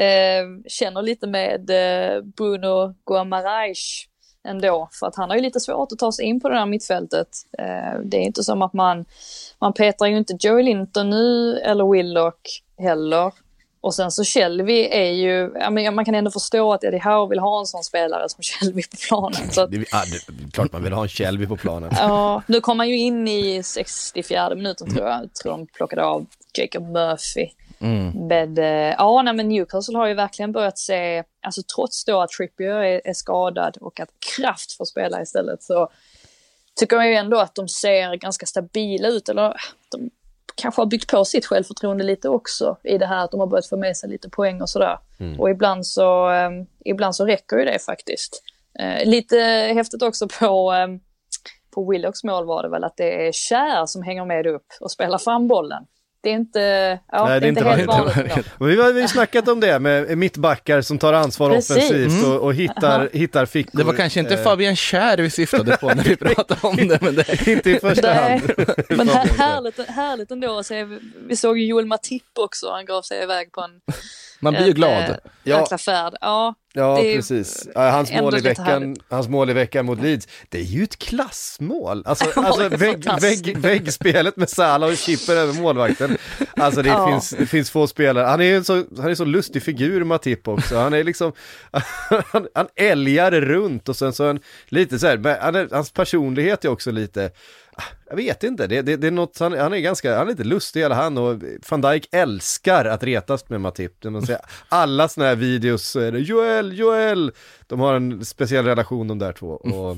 Eh, 0.00 0.44
känner 0.68 1.02
lite 1.02 1.26
med 1.26 1.70
eh, 1.70 2.22
Bruno 2.22 2.94
Guamarais 3.06 4.04
ändå, 4.48 4.88
för 4.92 5.06
att 5.06 5.16
han 5.16 5.30
har 5.30 5.36
ju 5.36 5.42
lite 5.42 5.60
svårt 5.60 5.92
att 5.92 5.98
ta 5.98 6.12
sig 6.12 6.24
in 6.24 6.40
på 6.40 6.48
det 6.48 6.54
där 6.54 6.66
mittfältet. 6.66 7.28
Eh, 7.58 8.00
det 8.04 8.16
är 8.16 8.22
inte 8.22 8.44
som 8.44 8.62
att 8.62 8.72
man, 8.72 9.04
man 9.58 9.72
petrar 9.72 10.08
ju 10.08 10.16
inte 10.16 10.36
Joey 10.40 10.62
Linton 10.62 11.10
nu 11.10 11.58
eller 11.58 11.92
Willock 11.92 12.62
heller. 12.78 13.32
Och 13.82 13.94
sen 13.94 14.10
så 14.10 14.24
Shelby 14.24 14.88
är 14.90 15.10
ju, 15.12 15.52
ja, 15.60 15.70
men 15.70 15.94
man 15.94 16.04
kan 16.04 16.14
ändå 16.14 16.30
förstå 16.30 16.72
att 16.72 16.84
Eddie 16.84 16.98
Howe 16.98 17.28
vill 17.28 17.38
ha 17.38 17.60
en 17.60 17.66
sån 17.66 17.84
spelare 17.84 18.28
som 18.28 18.42
Shelby 18.42 18.82
på 18.82 18.96
planen. 19.08 19.50
Så 19.50 19.62
att, 19.62 19.70
Det, 19.70 19.76
ja, 19.76 20.02
det, 20.12 20.52
klart 20.52 20.72
man 20.72 20.82
vill 20.82 20.92
ha 20.92 21.02
en 21.02 21.08
Shelby 21.08 21.46
på 21.46 21.56
planen. 21.56 21.90
ja, 21.96 22.42
nu 22.46 22.60
kom 22.60 22.78
han 22.78 22.88
ju 22.88 22.98
in 22.98 23.28
i 23.28 23.62
64 23.62 24.54
minuten 24.54 24.94
tror 24.94 25.06
jag. 25.08 25.22
jag 25.22 25.34
tror 25.34 25.52
de 25.52 25.66
plockade 25.66 26.04
av 26.04 26.26
Jacob 26.54 26.82
Murphy. 26.82 27.48
Men 28.28 28.58
eh, 28.58 28.94
ja, 28.98 29.22
nej, 29.22 29.34
men 29.34 29.48
Newcastle 29.48 29.98
har 29.98 30.06
ju 30.06 30.14
verkligen 30.14 30.52
börjat 30.52 30.78
se, 30.78 31.24
alltså 31.40 31.62
trots 31.74 32.04
då 32.04 32.20
att 32.20 32.30
Trippier 32.30 32.74
är, 32.74 33.00
är 33.04 33.12
skadad 33.12 33.76
och 33.80 34.00
att 34.00 34.08
Kraft 34.36 34.76
får 34.76 34.84
spela 34.84 35.22
istället 35.22 35.62
så 35.62 35.88
tycker 36.74 36.96
jag 36.96 37.08
ju 37.08 37.14
ändå 37.14 37.38
att 37.38 37.54
de 37.54 37.68
ser 37.68 38.14
ganska 38.14 38.46
stabila 38.46 39.08
ut. 39.08 39.28
Eller 39.28 39.54
de 39.90 40.10
kanske 40.54 40.80
har 40.80 40.86
byggt 40.86 41.10
på 41.10 41.24
sitt 41.24 41.46
självförtroende 41.46 42.04
lite 42.04 42.28
också 42.28 42.76
i 42.84 42.98
det 42.98 43.06
här 43.06 43.24
att 43.24 43.30
de 43.30 43.40
har 43.40 43.46
börjat 43.46 43.68
få 43.68 43.76
med 43.76 43.96
sig 43.96 44.10
lite 44.10 44.28
poäng 44.28 44.62
och 44.62 44.70
sådär. 44.70 44.98
Och 45.38 45.50
ibland 45.50 45.86
så, 45.86 46.30
eh, 46.30 46.50
ibland 46.84 47.16
så 47.16 47.26
räcker 47.26 47.56
ju 47.56 47.64
det 47.64 47.78
faktiskt. 47.78 48.42
Eh, 48.78 49.08
lite 49.08 49.36
häftigt 49.74 50.02
också 50.02 50.28
på, 50.28 50.72
eh, 50.72 50.88
på 51.70 51.90
Willocks 51.90 52.24
mål 52.24 52.46
var 52.46 52.62
det 52.62 52.68
väl 52.68 52.84
att 52.84 52.96
det 52.96 53.26
är 53.26 53.32
Kär 53.32 53.86
som 53.86 54.02
hänger 54.02 54.24
med 54.24 54.46
upp 54.46 54.66
och 54.80 54.90
spelar 54.90 55.18
fram 55.18 55.48
bollen. 55.48 55.86
Det 56.22 56.30
är 56.30 56.34
inte, 56.34 56.98
ja, 57.12 57.28
Nej, 57.28 57.40
det 57.40 57.46
är 57.46 57.48
inte 57.48 57.64
helt 57.64 57.86
vanligt. 57.86 58.46
Och 58.58 58.68
Vi 58.68 58.80
har 58.82 58.92
vi 58.92 59.00
har 59.00 59.08
snackat 59.08 59.48
om 59.48 59.60
det 59.60 59.78
med 59.78 60.18
mittbackar 60.18 60.80
som 60.80 60.98
tar 60.98 61.12
ansvar 61.12 61.50
Precis. 61.50 61.76
offensivt 61.76 62.24
och, 62.26 62.40
och 62.40 62.54
hittar, 62.54 63.08
hittar 63.12 63.46
fickor. 63.46 63.78
Det 63.78 63.84
var 63.84 63.92
kanske 63.92 64.20
inte 64.20 64.34
Eh, 64.34 64.42
Fabian 64.42 64.76
Kär 64.76 65.18
vi 65.18 65.30
syftade 65.30 65.76
på 65.76 65.86
när 65.88 66.04
vi 66.04 66.16
pratade 66.34 66.60
om 66.62 66.76
det, 66.76 67.02
men 67.02 67.14
det 67.14 67.46
Inte 67.48 67.70
i 67.70 67.78
första 67.80 68.12
hand. 68.12 68.42
men 68.88 69.08
här, 69.08 69.26
härligt, 69.38 69.88
härligt 69.88 70.30
ändå 70.30 70.58
att 70.58 70.66
se. 70.66 70.84
Vi 71.26 71.36
såg 71.36 71.58
ju 71.58 71.66
Joel 71.66 71.86
Matip 71.86 72.22
också, 72.38 72.70
han 72.70 72.84
gav 72.84 73.02
sig 73.02 73.22
iväg 73.22 73.52
på 73.52 73.60
en, 73.60 73.70
man 74.40 74.54
blir 74.54 74.66
ju 74.66 74.72
glad. 74.72 75.02
eh, 75.02 75.10
Ja. 75.42 75.60
jäkla 75.60 75.78
färd. 75.78 76.14
Ja, 76.20 76.54
Ja, 76.72 76.96
precis. 76.96 77.68
Hans, 77.74 78.12
mål 78.12 78.36
i 78.36 78.40
veckan, 78.40 78.96
hans 79.08 79.28
mål 79.28 79.50
i 79.50 79.52
veckan 79.52 79.86
mot 79.86 80.02
Leeds, 80.02 80.28
det 80.48 80.58
är 80.58 80.62
ju 80.62 80.84
ett 80.84 80.98
klassmål. 80.98 82.02
Alltså, 82.06 82.40
alltså 82.40 82.68
vägg, 82.68 83.06
vägg, 83.20 83.58
väggspelet 83.58 84.36
med 84.36 84.50
Salah 84.50 84.90
och 84.90 84.96
chipper 84.96 85.36
över 85.36 85.52
målvakten. 85.52 86.18
Alltså 86.56 86.82
det, 86.82 86.88
Ja. 86.88 87.08
finns, 87.10 87.30
det 87.30 87.46
finns 87.46 87.70
få 87.70 87.86
spelare. 87.86 88.26
Han 88.26 88.40
är 88.40 88.44
ju 88.44 88.56
en 88.56 88.64
så, 88.64 88.84
han 88.96 89.10
är 89.10 89.14
så 89.14 89.24
lustig 89.24 89.62
figur, 89.62 90.04
Matip 90.04 90.48
också. 90.48 90.76
Han 90.76 90.94
är 90.94 91.04
liksom, 91.04 91.32
han, 92.32 92.46
han 92.54 92.68
älgar 92.76 93.30
runt 93.30 93.88
och 93.88 93.96
sen 93.96 94.12
så 94.12 94.26
han 94.26 94.40
lite 94.68 94.98
så 94.98 95.06
här, 95.06 95.38
han 95.40 95.68
hans 95.72 95.90
personlighet 95.92 96.64
är 96.64 96.68
också 96.68 96.90
lite, 96.90 97.30
jag 98.08 98.16
vet 98.16 98.42
inte, 98.44 98.66
det, 98.66 98.82
det, 98.82 98.96
det 98.96 99.06
är 99.06 99.10
något, 99.10 99.38
han, 99.38 99.52
han 99.58 99.72
är 99.72 99.78
ganska, 99.78 100.16
han 100.18 100.26
är 100.26 100.30
lite 100.30 100.44
lustig 100.44 100.80
hela 100.80 100.94
han 100.94 101.18
och 101.18 101.42
van 101.70 101.80
Dijk 101.80 102.08
älskar 102.12 102.84
att 102.84 103.02
retas 103.02 103.48
med 103.48 103.60
Matip. 103.60 104.04
Man 104.04 104.26
alla 104.68 105.08
sådana 105.08 105.28
här 105.28 105.36
videos, 105.36 105.96
är 105.96 106.12
det 106.12 106.18
Joel, 106.18 106.78
Joel, 106.78 107.32
de 107.66 107.80
har 107.80 107.94
en 107.94 108.24
speciell 108.24 108.64
relation 108.64 109.08
de 109.08 109.18
där 109.18 109.32
två. 109.32 109.48
Och, 109.54 109.96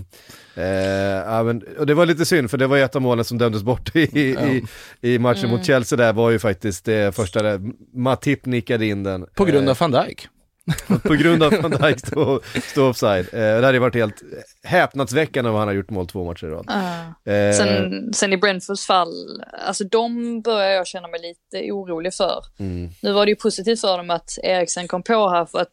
eh, 0.63 1.25
ja, 1.27 1.43
men, 1.43 1.63
och 1.79 1.87
det 1.87 1.95
var 1.95 2.07
lite 2.07 2.25
synd 2.25 2.51
för 2.51 2.59
det 2.59 2.67
var 2.67 2.77
ju 2.77 2.83
ett 2.83 2.97
av 2.97 3.03
målen 3.03 3.25
som 3.25 3.39
dömdes 3.39 3.63
bort 3.63 3.97
i, 3.97 4.01
i, 4.03 4.63
i 5.01 5.19
matchen 5.19 5.43
Mm. 5.45 5.57
mot 5.57 5.67
Chelsea 5.67 5.97
där 5.97 6.13
var 6.13 6.31
ju 6.31 6.39
faktiskt 6.39 6.85
det 6.85 7.15
första 7.15 7.43
där, 7.43 7.61
Matip 7.95 8.47
nickade 8.47 8.87
in 8.87 9.03
den. 9.03 9.27
På 9.35 9.45
grund 9.45 9.69
Eh, 9.69 9.71
av 9.71 9.77
van 9.81 10.05
Dijk. 10.07 10.29
på 11.03 11.15
grund 11.15 11.43
av 11.43 11.53
van 11.63 11.71
Dijk 11.71 11.99
stå, 12.07 12.41
stå 12.63 12.89
offside. 12.89 13.27
Eh, 13.33 13.41
det 13.41 13.67
hade 13.67 13.79
varit 13.79 13.95
helt 13.95 14.23
häpnadsväckande 14.63 15.51
om 15.51 15.57
han 15.57 15.69
har 15.69 15.75
gjort 15.75 15.91
mål 15.91 16.07
två 16.07 16.25
matcher 16.25 16.47
i 16.47 16.51
rad. 16.51 16.65
Ja. 16.69 17.33
Eh, 17.33 17.55
Sen, 17.57 18.13
sen 18.15 18.33
i 18.33 18.37
Brentfords 18.37 18.87
fall, 18.87 19.43
alltså 19.67 19.85
de 19.85 20.41
börjar 20.43 20.71
jag 20.71 20.87
känna 20.87 21.09
mig 21.09 21.21
lite 21.21 21.73
orolig 21.73 22.15
för. 22.15 22.43
mm. 22.59 22.91
Nu 23.03 23.13
var 23.13 23.27
det 23.27 23.31
ju 23.31 23.37
positivt 23.37 23.81
för 23.81 23.99
dem 23.99 24.11
att 24.11 24.39
Eriksen 24.43 24.89
kom 24.89 25.03
på 25.03 25.29
här 25.29 25.45
för 25.45 25.59
att 25.59 25.73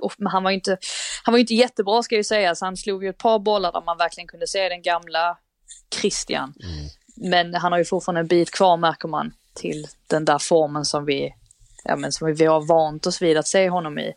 och, 0.00 0.12
men 0.18 0.26
han 0.26 0.42
var 0.42 0.50
ju 0.50 0.54
inte, 0.54 0.78
han 1.22 1.32
var 1.32 1.38
inte 1.38 1.54
jättebra 1.54 2.02
ska 2.02 2.14
jag 2.14 2.20
ju 2.20 2.24
säga, 2.24 2.54
så 2.54 2.64
han 2.64 2.76
slog 2.76 3.04
ju 3.04 3.10
ett 3.10 3.18
par 3.18 3.38
bollar 3.38 3.72
där 3.72 3.82
man 3.86 3.98
verkligen 3.98 4.28
kunde 4.28 4.46
se 4.46 4.68
den 4.68 4.82
gamla 4.82 5.38
Christian. 6.00 6.54
Men 7.16 7.54
han 7.54 7.72
har 7.72 7.78
ju 7.78 7.84
fortfarande 7.84 8.20
en 8.20 8.26
bit 8.26 8.50
kvar 8.50 8.76
märker 8.76 9.08
man 9.08 9.32
till 9.54 9.86
den 10.06 10.24
där 10.24 10.38
formen 10.38 10.84
som 10.84 11.04
vi, 11.04 11.34
ja, 11.84 11.96
men 11.96 12.12
som 12.12 12.34
vi 12.34 12.44
har 12.44 12.66
vant 12.66 13.06
oss 13.06 13.22
vid 13.22 13.36
att 13.36 13.48
se 13.48 13.68
honom 13.68 13.98
i. 13.98 14.12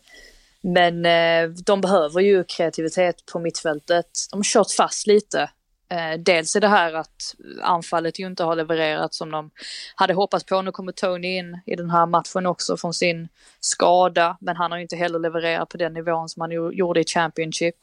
Men 0.62 1.06
eh, 1.06 1.50
de 1.66 1.80
behöver 1.80 2.20
ju 2.20 2.44
kreativitet 2.44 3.26
på 3.32 3.38
mittfältet. 3.38 4.06
De 4.30 4.38
har 4.38 4.44
kört 4.44 4.70
fast 4.70 5.06
lite. 5.06 5.50
Eh, 5.92 6.18
dels 6.18 6.56
är 6.56 6.60
det 6.60 6.68
här 6.68 6.92
att 6.94 7.34
anfallet 7.62 8.18
ju 8.18 8.26
inte 8.26 8.44
har 8.44 8.56
levererat 8.56 9.14
som 9.14 9.30
de 9.30 9.50
hade 9.94 10.14
hoppats 10.14 10.44
på. 10.44 10.62
Nu 10.62 10.72
kommer 10.72 10.92
Tony 10.92 11.36
in 11.36 11.60
i 11.66 11.76
den 11.76 11.90
här 11.90 12.06
matchen 12.06 12.46
också 12.46 12.76
från 12.76 12.94
sin 12.94 13.28
skada, 13.60 14.36
men 14.40 14.56
han 14.56 14.70
har 14.70 14.78
ju 14.78 14.82
inte 14.82 14.96
heller 14.96 15.18
levererat 15.18 15.68
på 15.68 15.76
den 15.76 15.92
nivån 15.92 16.28
som 16.28 16.40
han 16.40 16.50
gjorde 16.50 17.00
i 17.00 17.04
Championship. 17.04 17.74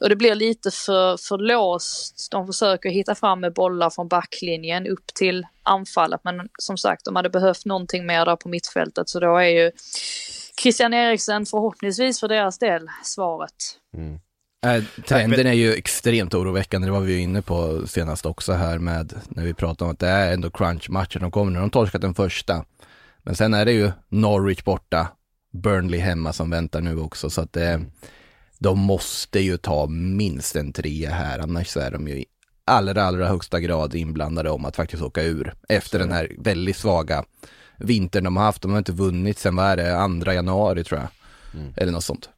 Och 0.00 0.08
det 0.08 0.16
blir 0.16 0.34
lite 0.34 0.70
för, 0.70 1.16
för 1.16 1.38
låst. 1.38 2.30
De 2.30 2.46
försöker 2.46 2.90
hitta 2.90 3.14
fram 3.14 3.40
med 3.40 3.52
bollar 3.52 3.90
från 3.90 4.08
backlinjen 4.08 4.86
upp 4.86 5.06
till 5.14 5.46
anfallet, 5.62 6.20
men 6.24 6.48
som 6.58 6.78
sagt, 6.78 7.04
de 7.04 7.16
hade 7.16 7.30
behövt 7.30 7.64
någonting 7.64 8.06
mer 8.06 8.24
där 8.26 8.36
på 8.36 8.48
mittfältet, 8.48 9.08
så 9.08 9.20
då 9.20 9.36
är 9.36 9.48
ju 9.48 9.72
Christian 10.62 10.94
Eriksen 10.94 11.46
förhoppningsvis 11.46 12.20
för 12.20 12.28
deras 12.28 12.58
del 12.58 12.88
svaret. 13.02 13.54
Mm. 13.96 14.20
Äh, 14.66 14.84
trenden 15.08 15.46
är 15.46 15.52
ju 15.52 15.72
extremt 15.72 16.34
oroväckande, 16.34 16.86
det 16.88 16.92
var 16.92 17.00
vi 17.00 17.12
ju 17.12 17.20
inne 17.20 17.42
på 17.42 17.86
senast 17.86 18.26
också 18.26 18.52
här 18.52 18.78
med 18.78 19.14
när 19.28 19.44
vi 19.44 19.54
pratade 19.54 19.84
om 19.84 19.92
att 19.92 19.98
det 19.98 20.08
är 20.08 20.32
ändå 20.32 20.50
crunch-matcher 20.50 21.18
de 21.18 21.30
kommer 21.30 21.52
när 21.52 21.60
de 21.60 21.70
torskat 21.70 22.00
den 22.00 22.14
första. 22.14 22.64
Men 23.22 23.36
sen 23.36 23.54
är 23.54 23.64
det 23.64 23.72
ju 23.72 23.90
Norwich 24.08 24.64
borta, 24.64 25.08
Burnley 25.52 26.00
hemma 26.00 26.32
som 26.32 26.50
väntar 26.50 26.80
nu 26.80 26.98
också 26.98 27.30
så 27.30 27.40
att 27.40 27.52
det, 27.52 27.80
de 28.58 28.78
måste 28.78 29.40
ju 29.40 29.56
ta 29.56 29.86
minst 29.86 30.56
en 30.56 30.72
trea 30.72 31.10
här 31.10 31.38
annars 31.38 31.68
så 31.68 31.80
är 31.80 31.90
de 31.90 32.08
ju 32.08 32.14
i 32.14 32.24
allra, 32.64 33.02
allra 33.02 33.28
högsta 33.28 33.60
grad 33.60 33.94
inblandade 33.94 34.50
om 34.50 34.64
att 34.64 34.76
faktiskt 34.76 35.02
åka 35.02 35.22
ur 35.22 35.54
efter 35.68 35.98
den 35.98 36.12
här 36.12 36.32
väldigt 36.38 36.76
svaga 36.76 37.24
vintern 37.76 38.24
de 38.24 38.36
har 38.36 38.44
haft. 38.44 38.62
De 38.62 38.70
har 38.70 38.78
inte 38.78 38.92
vunnit 38.92 39.38
sen, 39.38 39.56
vad 39.56 39.66
är 39.66 39.76
det, 39.76 39.98
andra 39.98 40.34
januari 40.34 40.84
tror 40.84 41.00
jag. 41.00 41.08
Eller 41.76 41.92
något 41.92 42.04
sånt. 42.04 42.30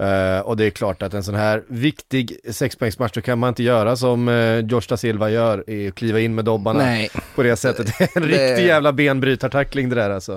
Eh, 0.00 0.40
och 0.40 0.56
det 0.56 0.64
är 0.64 0.70
klart 0.70 1.02
att 1.02 1.14
en 1.14 1.24
sån 1.24 1.34
här 1.34 1.62
viktig 1.68 2.36
sexpoängsmatch 2.50 3.12
då 3.14 3.20
kan 3.20 3.38
man 3.38 3.48
inte 3.48 3.62
göra 3.62 3.96
som 3.96 4.28
uh, 4.28 4.58
Josh 4.66 4.82
da 4.88 4.96
Silva 4.96 5.30
gör, 5.30 5.58
att 5.88 5.94
kliva 5.94 6.20
in 6.20 6.34
med 6.34 6.44
dobbarna 6.44 6.78
Nej, 6.78 7.10
på 7.34 7.42
det 7.42 7.56
sättet. 7.56 7.86
Det 7.98 8.04
är 8.04 8.08
en 8.16 8.22
Det- 8.22 8.28
riktig 8.50 8.66
jävla 8.66 8.92
benbrytartackling 8.92 9.88
det 9.88 9.94
där 9.94 10.10
alltså. 10.10 10.32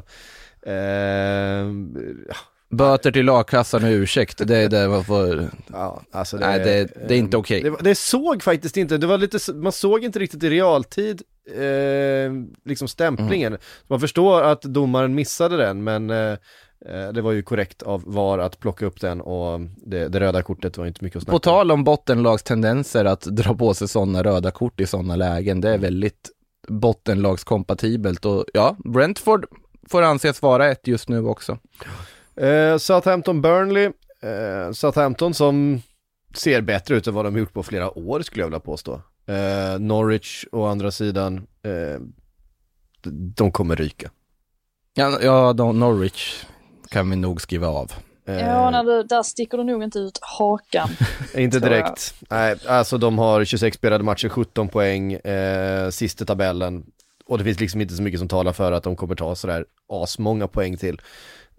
Eh, 0.65 1.65
Böter 2.69 3.11
till 3.11 3.29
a-kassan 3.29 3.83
och 3.83 3.89
ursäkt, 3.89 4.47
det 4.47 4.57
är 4.57 4.69
det 4.69 4.87
man 4.87 5.03
får... 5.03 5.49
ja, 5.73 6.01
alltså 6.11 6.37
Nej, 6.37 6.59
det- 6.59 7.07
det 7.07 7.13
är 7.13 7.17
inte 7.17 7.37
okej. 7.37 7.61
Det, 7.63 7.69
var- 7.69 7.81
det 7.81 7.95
såg 7.95 8.43
faktiskt 8.43 8.77
inte, 8.77 8.97
det 8.97 9.07
var 9.07 9.17
lite, 9.17 9.53
man 9.53 9.71
såg 9.71 10.03
inte 10.03 10.19
riktigt 10.19 10.43
i 10.43 10.49
realtid 10.49 11.21
eh, 11.55 12.33
liksom 12.65 12.87
stämplingen. 12.87 13.47
Mm. 13.53 13.59
Man 13.87 13.99
förstår 13.99 14.41
att 14.41 14.61
domaren 14.61 15.15
missade 15.15 15.57
den, 15.57 15.83
men 15.83 16.09
eh, 16.09 16.37
det 17.13 17.21
var 17.21 17.31
ju 17.31 17.43
korrekt 17.43 17.83
av 17.83 18.03
VAR 18.05 18.39
att 18.39 18.59
plocka 18.59 18.85
upp 18.85 19.01
den 19.01 19.21
och 19.21 19.59
det, 19.75 20.07
det 20.07 20.19
röda 20.19 20.41
kortet 20.43 20.77
var 20.77 20.85
inte 20.85 21.03
mycket 21.03 21.17
att 21.17 21.23
snacka 21.23 21.31
På 21.31 21.35
om. 21.35 21.55
tal 21.55 21.71
om 21.71 21.83
bottenlagstendenser 21.83 23.05
att 23.05 23.21
dra 23.21 23.55
på 23.55 23.73
sig 23.73 23.87
sådana 23.87 24.23
röda 24.23 24.51
kort 24.51 24.79
i 24.81 24.85
sådana 24.85 25.15
lägen, 25.15 25.61
det 25.61 25.69
är 25.69 25.77
väldigt 25.77 26.29
bottenlagskompatibelt 26.67 28.25
och 28.25 28.45
ja, 28.53 28.75
Brentford 28.85 29.45
får 29.89 30.01
anses 30.01 30.41
vara 30.41 30.71
ett 30.71 30.87
just 30.87 31.09
nu 31.09 31.25
också. 31.25 31.57
Eh, 32.35 32.77
Southampton 32.77 33.41
Burnley, 33.41 33.85
eh, 34.21 34.71
Southampton 34.71 35.33
som 35.33 35.81
ser 36.33 36.61
bättre 36.61 36.95
ut 36.95 37.07
än 37.07 37.13
vad 37.13 37.25
de 37.25 37.37
gjort 37.37 37.53
på 37.53 37.63
flera 37.63 37.97
år 37.97 38.21
skulle 38.21 38.41
jag 38.41 38.47
vilja 38.47 38.59
påstå. 38.59 39.01
Eh, 39.25 39.79
Norwich 39.79 40.45
å 40.51 40.65
andra 40.65 40.91
sidan, 40.91 41.37
eh, 41.63 42.01
de 43.35 43.51
kommer 43.51 43.75
ryka. 43.75 44.11
Ja, 44.93 45.17
ja 45.21 45.53
de, 45.53 45.79
Norwich 45.79 46.45
kan 46.93 47.09
vi 47.09 47.15
nog 47.15 47.41
skriva 47.41 47.67
av. 47.67 47.91
Eh, 48.25 48.39
Ja, 48.39 48.69
när 48.69 48.83
du, 48.83 49.03
där 49.03 49.23
sticker 49.23 49.57
du 49.57 49.63
nog 49.63 49.83
inte 49.83 49.99
ut 49.99 50.19
hakan. 50.21 50.89
Inte 51.35 51.59
direkt. 51.59 52.13
Nej, 52.29 52.55
alltså 52.67 52.97
de 52.97 53.17
har 53.17 53.45
26 53.45 53.77
spelade 53.77 54.03
matcher, 54.03 54.29
17 54.29 54.69
poäng, 54.69 55.13
eh, 55.13 55.89
sist 55.89 56.21
i 56.21 56.25
tabellen. 56.25 56.85
Och 57.25 57.37
det 57.37 57.43
finns 57.43 57.59
liksom 57.59 57.81
inte 57.81 57.93
så 57.93 58.01
mycket 58.01 58.19
som 58.19 58.27
talar 58.27 58.53
för 58.53 58.71
att 58.71 58.83
de 58.83 58.95
kommer 58.95 59.15
ta 59.15 59.35
sådär 59.35 59.65
asmånga 59.89 60.47
poäng 60.47 60.77
till. 60.77 61.01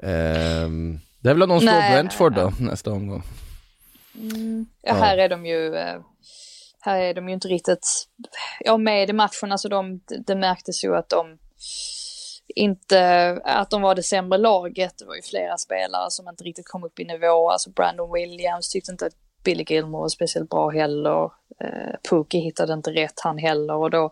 Ehm, 0.02 0.98
Det 1.20 1.30
är 1.30 1.34
väl 1.34 1.42
om 1.42 1.48
de 1.48 1.60
slår 1.60 1.72
Nej. 1.72 1.92
Brentford 1.92 2.34
då, 2.34 2.52
nästa 2.58 2.92
omgång. 2.92 3.22
Mm. 4.18 4.66
Ja, 4.82 4.94
här 4.94 5.18
är 5.18 5.28
de 5.28 5.46
ju, 5.46 5.74
eh, 5.76 6.00
här 6.80 6.98
är 7.00 7.14
de 7.14 7.28
ju 7.28 7.34
inte 7.34 7.48
riktigt, 7.48 8.06
ja 8.60 8.76
med 8.76 9.10
i 9.10 9.12
matchen, 9.12 9.52
alltså 9.52 9.68
de, 9.68 10.00
det 10.26 10.34
märktes 10.34 10.84
ju 10.84 10.96
att 10.96 11.08
de 11.08 11.38
inte, 12.48 13.30
att 13.44 13.70
de 13.70 13.82
var 13.82 13.94
det 13.94 14.02
sämre 14.02 14.38
laget. 14.38 14.98
Det 14.98 15.04
var 15.04 15.14
ju 15.14 15.22
flera 15.22 15.56
spelare 15.56 16.10
som 16.10 16.28
inte 16.28 16.44
riktigt 16.44 16.68
kom 16.68 16.84
upp 16.84 17.00
i 17.00 17.04
nivå, 17.04 17.50
alltså 17.50 17.70
Brandon 17.70 18.12
Williams 18.12 18.68
tyckte 18.68 18.92
inte 18.92 19.06
att 19.06 19.12
Billy 19.44 19.64
Gilmore 19.68 20.00
var 20.00 20.08
speciellt 20.08 20.50
bra 20.50 20.68
heller. 20.68 21.24
Eh, 21.60 21.94
Pookie 22.10 22.40
hittade 22.40 22.72
inte 22.72 22.90
rätt 22.90 23.20
han 23.20 23.38
heller 23.38 23.74
och 23.74 23.90
då, 23.90 24.10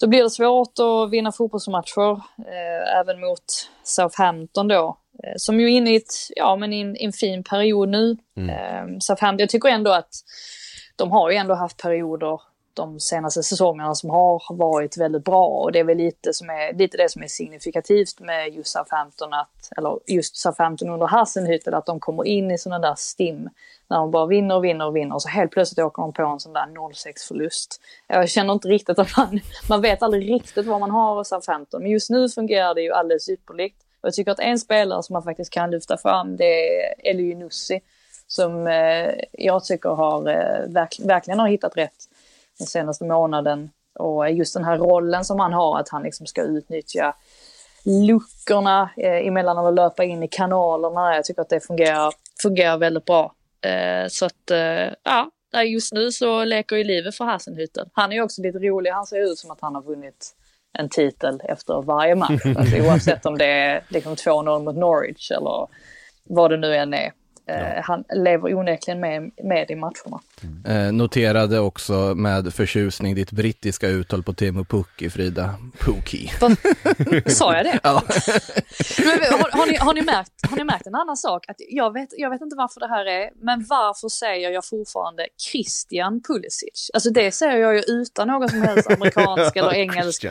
då 0.00 0.06
blir 0.06 0.22
det 0.22 0.30
svårt 0.30 0.78
att 0.78 1.10
vinna 1.10 1.32
fotbollsmatcher, 1.32 2.10
eh, 2.38 2.98
även 3.00 3.20
mot 3.20 3.44
Southampton 3.84 4.68
då. 4.68 4.96
eh, 5.24 5.34
som 5.36 5.60
ju 5.60 5.66
är 5.66 5.70
inne 5.70 5.92
i, 5.92 5.96
ett, 5.96 6.14
ja, 6.36 6.56
men 6.56 6.72
in, 6.72 6.96
en 7.00 7.12
fin 7.12 7.44
period 7.44 7.88
nu. 7.88 8.16
Mm. 8.36 8.50
Eh, 8.50 8.98
Southampton, 9.00 9.38
jag 9.38 9.48
tycker 9.48 9.68
ändå 9.68 9.92
att 9.92 10.10
de 10.96 11.12
har 11.12 11.30
ju 11.30 11.36
ändå 11.36 11.54
haft 11.54 11.82
perioder 11.82 12.40
de 12.74 13.00
senaste 13.00 13.42
säsongerna 13.42 13.94
som 13.94 14.10
har 14.10 14.42
varit 14.56 14.96
väldigt 14.96 15.24
bra 15.24 15.46
och 15.46 15.72
det 15.72 15.78
är 15.78 15.84
väl 15.84 15.98
lite, 15.98 16.32
som 16.34 16.50
är, 16.50 16.72
lite 16.72 16.96
det 16.96 17.10
som 17.10 17.22
är 17.22 17.26
signifikativt 17.26 18.20
med 18.20 18.54
just 18.54 18.72
Southampton, 18.72 19.32
att, 19.32 19.72
eller 19.76 19.98
just 20.06 20.36
Southampton 20.36 20.88
under 20.88 21.06
Hassenhüttel, 21.06 21.74
att 21.74 21.86
de 21.86 22.00
kommer 22.00 22.26
in 22.26 22.50
i 22.50 22.58
sådana 22.58 22.88
där 22.88 22.94
stim 22.94 23.50
när 23.88 23.96
de 23.98 24.10
bara 24.10 24.26
vinner 24.26 24.56
och 24.56 24.64
vinner 24.64 24.86
och 24.86 24.96
vinner 24.96 25.14
och 25.14 25.22
så 25.22 25.28
helt 25.28 25.50
plötsligt 25.50 25.84
åker 25.84 26.02
de 26.02 26.12
på 26.12 26.22
en 26.22 26.40
sån 26.40 26.52
där 26.52 26.66
0-6 26.66 27.28
förlust. 27.28 27.80
Jag 28.06 28.28
känner 28.28 28.52
inte 28.52 28.68
riktigt 28.68 28.98
att 28.98 29.16
man, 29.16 29.40
man 29.68 29.80
vet 29.80 30.02
aldrig 30.02 30.34
riktigt 30.34 30.66
vad 30.66 30.80
man 30.80 30.90
har 30.90 31.24
Southampton, 31.24 31.82
men 31.82 31.90
just 31.90 32.10
nu 32.10 32.28
fungerar 32.28 32.74
det 32.74 32.82
ju 32.82 32.92
alldeles 32.92 33.28
ypperligt. 33.28 33.76
Och 34.00 34.06
jag 34.06 34.14
tycker 34.14 34.32
att 34.32 34.40
en 34.40 34.58
spelare 34.58 35.02
som 35.02 35.12
man 35.12 35.22
faktiskt 35.22 35.52
kan 35.52 35.70
lyfta 35.70 35.96
fram 35.96 36.36
det 36.36 36.84
är 36.84 37.10
Elyounoussi 37.10 37.80
som 38.26 38.66
eh, 38.66 39.10
jag 39.32 39.64
tycker 39.64 39.88
har, 39.88 40.28
eh, 40.28 40.72
verk, 40.72 40.96
verkligen 41.04 41.40
har 41.40 41.48
hittat 41.48 41.76
rätt 41.76 42.08
den 42.58 42.66
senaste 42.66 43.04
månaden. 43.04 43.70
Och 43.98 44.30
just 44.30 44.54
den 44.54 44.64
här 44.64 44.78
rollen 44.78 45.24
som 45.24 45.40
han 45.40 45.52
har, 45.52 45.78
att 45.78 45.88
han 45.88 46.02
liksom 46.02 46.26
ska 46.26 46.42
utnyttja 46.42 47.14
luckorna 47.84 48.90
eh, 48.96 49.26
emellan 49.26 49.58
att 49.58 49.74
löpa 49.74 50.04
in 50.04 50.22
i 50.22 50.28
kanalerna. 50.28 51.14
Jag 51.14 51.24
tycker 51.24 51.42
att 51.42 51.48
det 51.48 51.60
fungerar, 51.60 52.12
fungerar 52.42 52.78
väldigt 52.78 53.04
bra. 53.04 53.34
Eh, 53.64 54.08
så 54.08 54.26
att, 54.26 54.50
eh, 54.50 54.94
ja, 55.02 55.30
just 55.64 55.92
nu 55.92 56.12
så 56.12 56.44
leker 56.44 56.76
ju 56.76 56.84
livet 56.84 57.16
för 57.16 57.24
Hassenhüttel. 57.24 57.88
Han 57.92 58.12
är 58.12 58.16
ju 58.16 58.22
också 58.22 58.42
lite 58.42 58.58
rolig, 58.58 58.90
han 58.90 59.06
ser 59.06 59.32
ut 59.32 59.38
som 59.38 59.50
att 59.50 59.60
han 59.60 59.74
har 59.74 59.82
vunnit 59.82 60.34
en 60.78 60.88
titel 60.88 61.40
efter 61.44 61.82
varje 61.82 62.14
match. 62.14 62.42
Alltså, 62.56 62.76
oavsett 62.76 63.26
om 63.26 63.38
det 63.38 63.46
är 63.46 63.84
liksom 63.88 64.14
2-0 64.14 64.64
mot 64.64 64.76
Norwich 64.76 65.30
eller 65.30 65.68
vad 66.24 66.50
det 66.50 66.56
nu 66.56 66.76
än 66.76 66.94
är. 66.94 67.12
Eh, 67.46 67.82
han 67.82 68.04
lever 68.14 68.54
onekligen 68.54 69.00
med, 69.00 69.30
med 69.44 69.70
i 69.70 69.74
matcherna. 69.74 70.20
Eh, 70.66 70.92
noterade 70.92 71.58
också 71.58 72.14
med 72.14 72.54
förtjusning 72.54 73.14
ditt 73.14 73.30
brittiska 73.32 73.88
uttal 73.88 74.22
på 74.22 74.32
Teemu 74.32 74.64
Pukki, 74.64 75.10
Frida. 75.10 75.54
Pukki. 75.78 76.32
Sa 77.26 77.56
jag 77.56 77.64
det? 77.64 77.80
Ja. 77.82 78.02
Men, 78.98 79.40
har, 79.40 79.50
har, 79.58 79.66
ni, 79.66 79.76
har, 79.76 79.94
ni 79.94 80.02
märkt, 80.02 80.30
har 80.50 80.56
ni 80.56 80.64
märkt 80.64 80.86
en 80.86 80.94
annan 80.94 81.16
sak? 81.16 81.44
Att 81.48 81.56
jag, 81.68 81.92
vet, 81.92 82.08
jag 82.16 82.30
vet 82.30 82.40
inte 82.40 82.56
varför 82.56 82.80
det 82.80 82.88
här 82.88 83.06
är, 83.06 83.30
men 83.42 83.64
varför 83.68 84.08
säger 84.08 84.50
jag 84.50 84.66
fortfarande 84.66 85.26
Christian 85.52 86.22
Pulisic? 86.22 86.90
Alltså 86.94 87.10
det 87.10 87.32
säger 87.32 87.56
jag 87.56 87.74
ju 87.74 87.82
utan 87.88 88.28
någon 88.28 88.48
som 88.48 88.62
helst 88.62 88.90
amerikansk 88.90 89.56
eller 89.56 89.72
engelsk. 89.84 90.24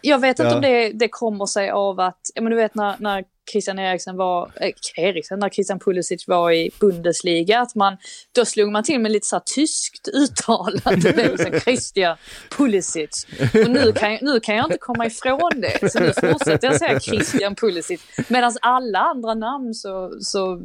Jag 0.00 0.18
vet 0.18 0.38
inte 0.38 0.50
Ja. 0.50 0.56
om 0.56 0.62
det, 0.62 0.92
det 0.92 1.08
kommer 1.08 1.46
sig 1.46 1.70
av 1.70 2.00
att, 2.00 2.20
ja 2.34 2.42
men 2.42 2.50
du 2.50 2.56
vet 2.56 2.74
när, 2.74 2.96
när 2.98 3.24
Christian 3.52 3.78
Eriksen 3.78 4.16
var, 4.16 4.50
eh, 4.60 5.04
Eriksen, 5.04 5.38
när 5.38 5.48
Christian 5.48 5.78
Pulisic 5.78 6.28
var 6.28 6.50
i 6.52 6.70
Bundesliga, 6.80 7.60
att 7.60 7.74
man, 7.74 7.96
då 8.34 8.44
slog 8.44 8.72
man 8.72 8.84
till 8.84 9.00
med 9.00 9.12
lite 9.12 9.26
så 9.26 9.39
här 9.40 9.54
tyskt 9.54 10.08
uttal, 10.08 10.80
att 10.84 11.02
det 11.02 11.12
blev 11.12 11.36
så 11.36 11.42
här 11.42 11.60
Christian 11.60 12.16
Pulisic. 12.56 13.26
Och 13.64 13.70
nu 13.70 13.92
kan, 13.92 14.12
jag, 14.12 14.22
nu 14.22 14.40
kan 14.40 14.56
jag 14.56 14.66
inte 14.66 14.78
komma 14.78 15.06
ifrån 15.06 15.50
det, 15.56 15.92
så 15.92 16.00
nu 16.00 16.12
fortsätter 16.12 16.68
jag 16.68 16.78
säga 16.78 17.00
Christian 17.00 17.54
Pulisic. 17.54 18.00
Medan 18.28 18.52
alla 18.62 18.98
andra 18.98 19.34
namn 19.34 19.74
så, 19.74 20.12
så 20.20 20.60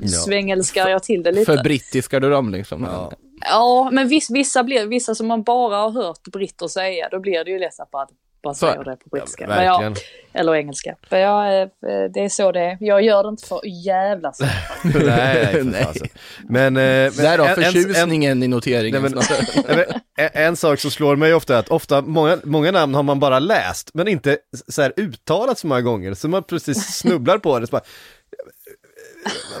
ja. 0.00 0.08
svängelskar 0.08 0.88
jag 0.88 1.02
till 1.02 1.22
det 1.22 1.32
lite. 1.32 1.56
För 1.56 1.62
brittiskar 1.62 2.20
du 2.20 2.30
dem 2.30 2.50
liksom? 2.50 2.82
Ja. 2.82 3.12
Ja, 3.40 3.90
men 3.92 4.08
viss, 4.08 4.30
vissa, 4.30 4.62
blir, 4.64 4.86
vissa 4.86 5.14
som 5.14 5.26
man 5.26 5.42
bara 5.42 5.76
har 5.76 5.90
hört 5.90 6.22
britter 6.22 6.68
säga, 6.68 7.08
då 7.10 7.20
blir 7.20 7.44
det 7.44 7.50
ju 7.50 7.58
lätt 7.58 7.80
att 7.80 8.10
Så- 8.54 8.66
säga 8.66 8.82
det 8.82 8.96
på 8.96 9.08
brittiska. 9.12 9.44
Ja, 9.44 9.48
Men 9.48 9.64
ja, 9.64 9.72
verkligen. 9.72 9.94
eller 10.34 10.54
engelska. 10.54 10.94
För 11.08 11.16
jag, 11.16 11.62
eh, 11.62 11.68
det 12.14 12.20
är 12.24 12.28
så 12.28 12.52
det 12.52 12.60
är. 12.60 12.76
Jag 12.80 13.02
gör 13.02 13.22
det 13.22 13.28
inte 13.28 13.46
för 13.46 13.56
att 13.56 13.84
jävlas. 13.84 14.40
nej, 14.84 14.94
nej, 15.04 15.64
Nej. 15.64 15.84
fasen. 15.84 16.08
Men, 16.48 16.76
eh, 16.76 16.82
men 16.82 17.12
Där 17.16 17.38
då, 17.38 17.44
en- 17.44 17.54
förtjusningen 17.54 18.42
i 18.42 18.48
noteringen. 18.48 19.02
Nej, 19.02 19.10
men- 19.10 19.22
men 19.76 19.84
en, 20.18 20.42
en 20.46 20.56
sak 20.56 20.80
som 20.80 20.90
slår 20.90 21.16
mig 21.16 21.34
ofta 21.34 21.54
är 21.54 21.58
att 21.58 21.68
ofta, 21.68 22.02
många, 22.02 22.38
många 22.44 22.70
namn 22.70 22.94
har 22.94 23.02
man 23.02 23.20
bara 23.20 23.38
läst, 23.38 23.90
men 23.94 24.08
inte 24.08 24.38
så 24.68 24.82
här 24.82 24.92
uttalat 24.96 25.58
så 25.58 25.66
många 25.66 25.80
gånger, 25.80 26.14
så 26.14 26.28
man 26.28 26.42
precis 26.42 26.86
snubblar 26.98 27.38
på 27.38 27.58
det. 27.58 27.66
Så 27.66 27.70
bara, 27.70 27.82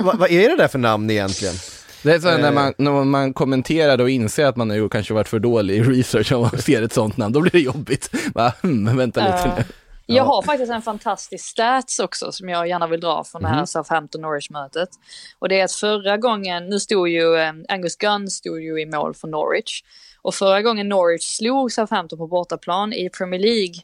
vad, 0.00 0.18
vad 0.18 0.30
är 0.30 0.48
det 0.48 0.56
där 0.56 0.68
för 0.68 0.78
namn 0.78 1.10
egentligen? 1.10 1.54
Det 2.06 2.14
är 2.14 2.18
så 2.20 2.28
här, 2.28 2.38
när, 2.38 2.48
Eh. 2.48 2.54
man, 2.54 2.74
när 2.78 3.04
man 3.04 3.34
kommenterar 3.34 4.00
och 4.00 4.10
inser 4.10 4.46
att 4.46 4.56
man 4.56 4.70
har 4.70 4.76
ju 4.76 4.88
kanske 4.88 5.14
varit 5.14 5.28
för 5.28 5.38
dålig 5.38 5.74
i 5.76 5.82
research 5.82 6.32
och 6.32 6.40
man 6.40 6.50
ser 6.58 6.82
ett 6.82 6.92
sånt 6.92 7.16
namn, 7.16 7.32
då 7.32 7.40
blir 7.40 7.52
det 7.52 7.60
jobbigt. 7.60 8.10
Bara, 8.34 8.52
hmm, 8.62 8.96
vänta 8.96 9.20
lite 9.20 9.54
nu. 9.58 9.64
Jag 10.14 10.24
har 10.24 10.42
faktiskt 10.42 10.72
en 10.72 10.82
fantastisk 10.82 11.44
stats 11.44 11.98
också 11.98 12.32
som 12.32 12.48
jag 12.48 12.68
gärna 12.68 12.86
vill 12.86 13.00
dra 13.00 13.24
från 13.24 13.42
det 13.42 13.48
Mhm. 13.48 13.56
här 13.58 13.64
Southampton-Norwich-mötet. 13.66 14.88
Och 15.38 15.48
det 15.48 15.60
är 15.60 15.64
att 15.64 15.72
förra 15.72 16.16
gången, 16.16 16.66
nu 16.66 16.80
stod 16.80 17.08
ju 17.08 17.36
eh, 17.36 17.52
Angus 17.68 17.96
Gunn 17.96 18.30
stod 18.30 18.60
ju 18.62 18.80
i 18.82 18.86
mål 18.86 19.14
för 19.14 19.28
Norwich. 19.28 19.82
Och 20.22 20.34
förra 20.34 20.62
gången 20.62 20.88
Norwich 20.88 21.22
slog 21.36 21.72
Southampton 21.72 22.18
på 22.18 22.26
bortaplan 22.26 22.92
i 22.92 23.10
Premier 23.10 23.40
League, 23.40 23.74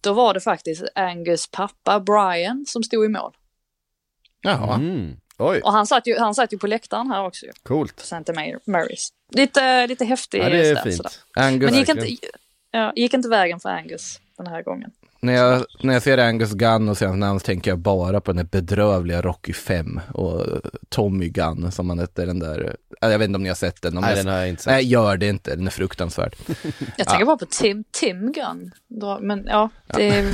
då 0.00 0.12
var 0.12 0.34
det 0.34 0.40
faktiskt 0.40 0.84
Angus 0.94 1.50
pappa 1.50 2.00
Brian 2.00 2.64
som 2.68 2.82
stod 2.82 3.04
i 3.04 3.08
mål. 3.08 3.32
Jaha. 4.42 4.74
Mm. 4.74 5.16
Oj, 5.40 5.60
Och 5.60 5.72
han 5.72 5.86
satt 5.86 6.06
ju, 6.06 6.18
han 6.18 6.34
satt 6.34 6.52
ju 6.52 6.58
på 6.58 6.66
läktaren 6.66 7.10
här 7.10 7.24
också 7.26 7.46
ju, 7.46 7.52
på 7.52 7.58
coolt. 7.68 8.00
St. 8.00 8.16
Marys. 8.66 9.08
Lite, 9.32 9.86
lite 9.86 10.04
häftig 10.04 10.38
Ja, 10.40 10.48
det 10.48 10.68
är 10.68 10.74
sådär. 10.74 10.90
fint. 10.90 11.20
Angus, 11.36 11.70
Men 11.70 11.78
gick 11.78 11.88
verkligen. 11.88 12.08
inte, 12.08 12.26
ja, 12.70 12.92
gick 12.96 13.14
inte 13.14 13.28
vägen 13.28 13.60
för 13.60 13.68
Angus 13.68 14.20
den 14.36 14.46
här 14.46 14.62
gången. 14.62 14.90
När, 15.22 15.32
jag, 15.32 15.64
när 15.82 15.92
jag 15.94 16.02
ser 16.02 16.18
Angus 16.18 16.52
Gunn 16.52 16.88
och 16.88 16.98
ser 16.98 17.06
hans 17.06 17.18
namn 17.20 17.40
så 17.40 17.44
tänker 17.46 17.70
jag 17.70 17.78
bara 17.78 18.20
på 18.20 18.32
den 18.32 18.36
där 18.36 18.60
bedrövliga 18.60 19.22
Rocky 19.22 19.52
5 19.52 20.00
och 20.14 20.46
Tommy 20.88 21.28
Gunn 21.28 21.72
som 21.72 21.88
han 21.90 21.98
hette, 21.98 22.24
den 22.26 22.38
där, 22.38 22.76
jag 23.00 23.18
vet 23.18 23.26
inte 23.28 23.36
om 23.36 23.42
ni 23.42 23.48
har 23.48 23.56
sett 23.56 23.82
den. 23.82 23.96
Om 23.96 24.00
Nej, 24.00 24.10
jag, 24.16 24.18
den 24.26 24.32
har 24.32 24.40
jag 24.40 24.48
inte 24.48 24.62
sett. 24.62 24.70
nej, 24.72 24.84
gör 24.84 25.16
det 25.16 25.26
inte, 25.28 25.56
den 25.56 25.66
är 25.66 25.70
fruktansvärd. 25.70 26.36
Jag 26.96 27.06
tänker 27.08 27.24
bara 27.24 27.36
på 27.36 27.46
Tim, 27.46 27.84
Tim 27.90 28.32
Gunn. 28.32 28.70
Då- 28.88 29.18
Men 29.22 29.44
ja, 29.46 29.70
det 29.86 30.08
är, 30.08 30.28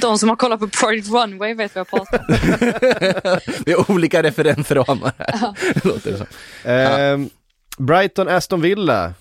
de 0.00 0.18
som 0.18 0.28
har 0.28 0.36
kollat 0.36 0.60
på 0.60 0.68
Project 0.68 1.08
Runway 1.08 1.54
vet 1.54 1.74
vad 1.74 1.80
jag 1.80 1.88
pratar 1.88 2.18
om. 2.18 3.40
Vi 3.66 3.72
har 3.72 3.90
olika 3.90 4.22
referensramar 4.22 5.12
här, 5.18 5.54
låter 5.88 6.12
det 6.12 6.16
som. 6.18 6.26
Ehm, 6.64 7.30
Brighton, 7.78 8.28
Aston 8.28 8.60
Villa. 8.60 9.14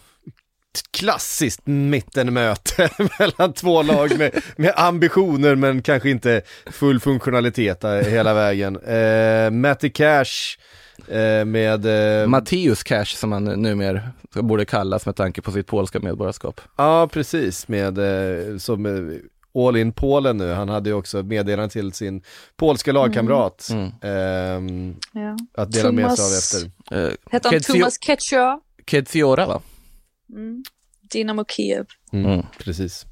Klassiskt 0.91 1.61
mittenmöte 1.67 2.89
mellan 3.19 3.53
två 3.53 3.83
lag 3.83 4.17
med, 4.17 4.41
med 4.57 4.73
ambitioner 4.75 5.55
men 5.55 5.81
kanske 5.81 6.09
inte 6.09 6.41
full 6.71 6.99
funktionalitet 6.99 7.79
där 7.81 8.03
hela 8.03 8.33
vägen. 8.33 8.77
Uh, 8.77 9.51
Matty 9.51 9.89
Cash 9.89 10.57
eh, 11.07 11.45
med, 11.45 11.85
eh, 12.21 12.27
Matteus 12.27 12.83
Cash 12.83 13.05
som 13.15 13.31
han 13.31 13.43
numera 13.43 14.01
borde 14.35 14.65
kallas 14.65 15.05
med 15.05 15.15
tanke 15.15 15.41
på 15.41 15.51
sitt 15.51 15.67
polska 15.67 15.99
medborgarskap. 15.99 16.61
ja 16.77 17.07
precis, 17.13 17.67
med 17.67 17.97
eh, 17.97 18.57
som 18.57 18.85
eh, 18.85 19.17
All 19.67 19.77
in 19.77 19.91
Polen 19.93 20.37
nu, 20.37 20.51
han 20.53 20.69
hade 20.69 20.89
ju 20.89 20.95
också 20.95 21.23
meddelande 21.23 21.69
till 21.69 21.93
sin 21.93 22.21
polska 22.57 22.91
lagkamrat 22.91 23.67
Mm. 23.71 23.91
ehm, 24.01 24.95
Ja. 25.13 25.37
att 25.63 25.71
dela 25.71 25.91
med 25.91 26.11
sig 26.11 26.25
av 26.25 26.29
Thomas- 26.29 26.55
efter. 26.55 27.05
Eh, 27.05 27.11
Hette 27.31 27.49
han 27.49 27.59
Thomas 27.59 27.97
Ketchua? 28.01 28.59
Kedziora 28.87 29.45
va? 29.45 29.61
Mm. 30.31 30.63
Dynamo 31.11 31.45
Kiev. 31.45 31.85
Mm, 32.13 32.25
Mm. 32.31 32.45
Precis. 32.59 33.05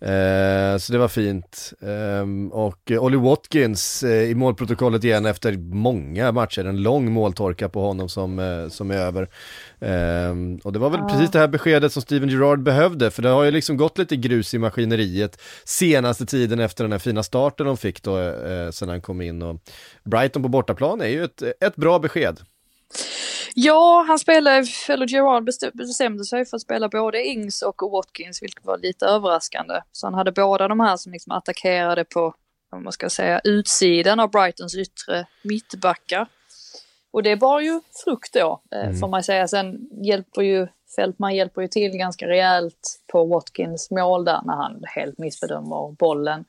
Eh, 0.00 0.78
så 0.78 0.92
det 0.92 0.98
var 0.98 1.08
fint. 1.08 1.72
Ehm, 1.82 2.52
och 2.52 2.90
eh, 2.90 3.02
Olly 3.04 3.16
Watkins 3.16 4.02
eh, 4.02 4.30
i 4.30 4.34
målprotokollet 4.34 5.04
igen 5.04 5.26
efter 5.26 5.52
många 5.58 6.32
matcher, 6.32 6.64
en 6.64 6.82
lång 6.82 7.12
måltorka 7.12 7.68
på 7.68 7.80
honom 7.80 8.08
som, 8.08 8.38
eh, 8.38 8.68
som 8.68 8.90
är 8.90 8.96
över. 8.96 9.28
Ehm, 9.80 10.56
och 10.64 10.72
det 10.72 10.78
var 10.78 10.90
väl 10.90 11.00
Ja. 11.00 11.08
precis 11.08 11.30
det 11.30 11.38
här 11.38 11.48
beskedet 11.48 11.92
som 11.92 12.02
Steven 12.02 12.28
Gerrard 12.28 12.62
behövde, 12.62 13.10
för 13.10 13.22
det 13.22 13.28
har 13.28 13.44
ju 13.44 13.50
liksom 13.50 13.76
gått 13.76 13.98
lite 13.98 14.16
grus 14.16 14.54
i 14.54 14.58
maskineriet 14.58 15.40
senaste 15.64 16.26
tiden 16.26 16.60
efter 16.60 16.84
den 16.84 16.92
här 16.92 16.98
fina 16.98 17.22
starten 17.22 17.66
de 17.66 17.76
fick 17.76 18.02
då, 18.02 18.18
eh, 18.28 18.70
sen 18.70 18.88
han 18.88 19.00
kom 19.00 19.20
in. 19.20 19.42
Och 19.42 19.60
Brighton 20.04 20.42
på 20.42 20.48
bortaplan 20.48 21.00
är 21.00 21.08
ju 21.08 21.24
ett, 21.24 21.42
ett 21.60 21.76
bra 21.76 21.98
besked. 21.98 22.40
Ja, 23.54 24.04
han 24.08 24.18
spelade, 24.18 24.66
eller 24.88 25.06
Gerard 25.06 25.48
bestäm- 25.48 25.76
bestämde 25.76 26.24
sig 26.24 26.44
för 26.44 26.56
att 26.56 26.62
spela 26.62 26.88
både 26.88 27.24
Ings 27.24 27.62
och 27.62 27.90
Watkins, 27.92 28.42
vilket 28.42 28.64
var 28.64 28.78
lite 28.78 29.06
överraskande. 29.06 29.80
Så 29.92 30.06
han 30.06 30.14
hade 30.14 30.32
båda 30.32 30.68
de 30.68 30.80
här 30.80 30.96
som 30.96 31.12
liksom 31.12 31.32
attackerade 31.32 32.04
på, 32.04 32.34
vad 32.70 32.82
man 32.82 32.92
ska 32.92 33.10
säga, 33.10 33.40
utsidan 33.44 34.20
av 34.20 34.30
Brightons 34.30 34.74
yttre 34.74 35.26
mittbackar. 35.42 36.26
Och 37.10 37.22
det 37.22 37.36
bar 37.36 37.60
ju 37.60 37.80
frukt 38.04 38.32
då, 38.32 38.62
eh, 38.70 38.92
får 38.92 39.08
man 39.08 39.22
säga. 39.22 39.48
Sen 39.48 39.88
hjälper 40.02 40.42
ju 40.42 40.68
Fältman 40.96 41.34
hjälper 41.34 41.62
ju 41.62 41.68
till 41.68 41.90
ganska 41.90 42.28
rejält 42.28 43.00
på 43.12 43.24
Watkins 43.24 43.90
mål 43.90 44.24
där 44.24 44.40
när 44.44 44.54
han 44.54 44.82
helt 44.86 45.18
missbedömer 45.18 45.92
bollen. 45.92 46.44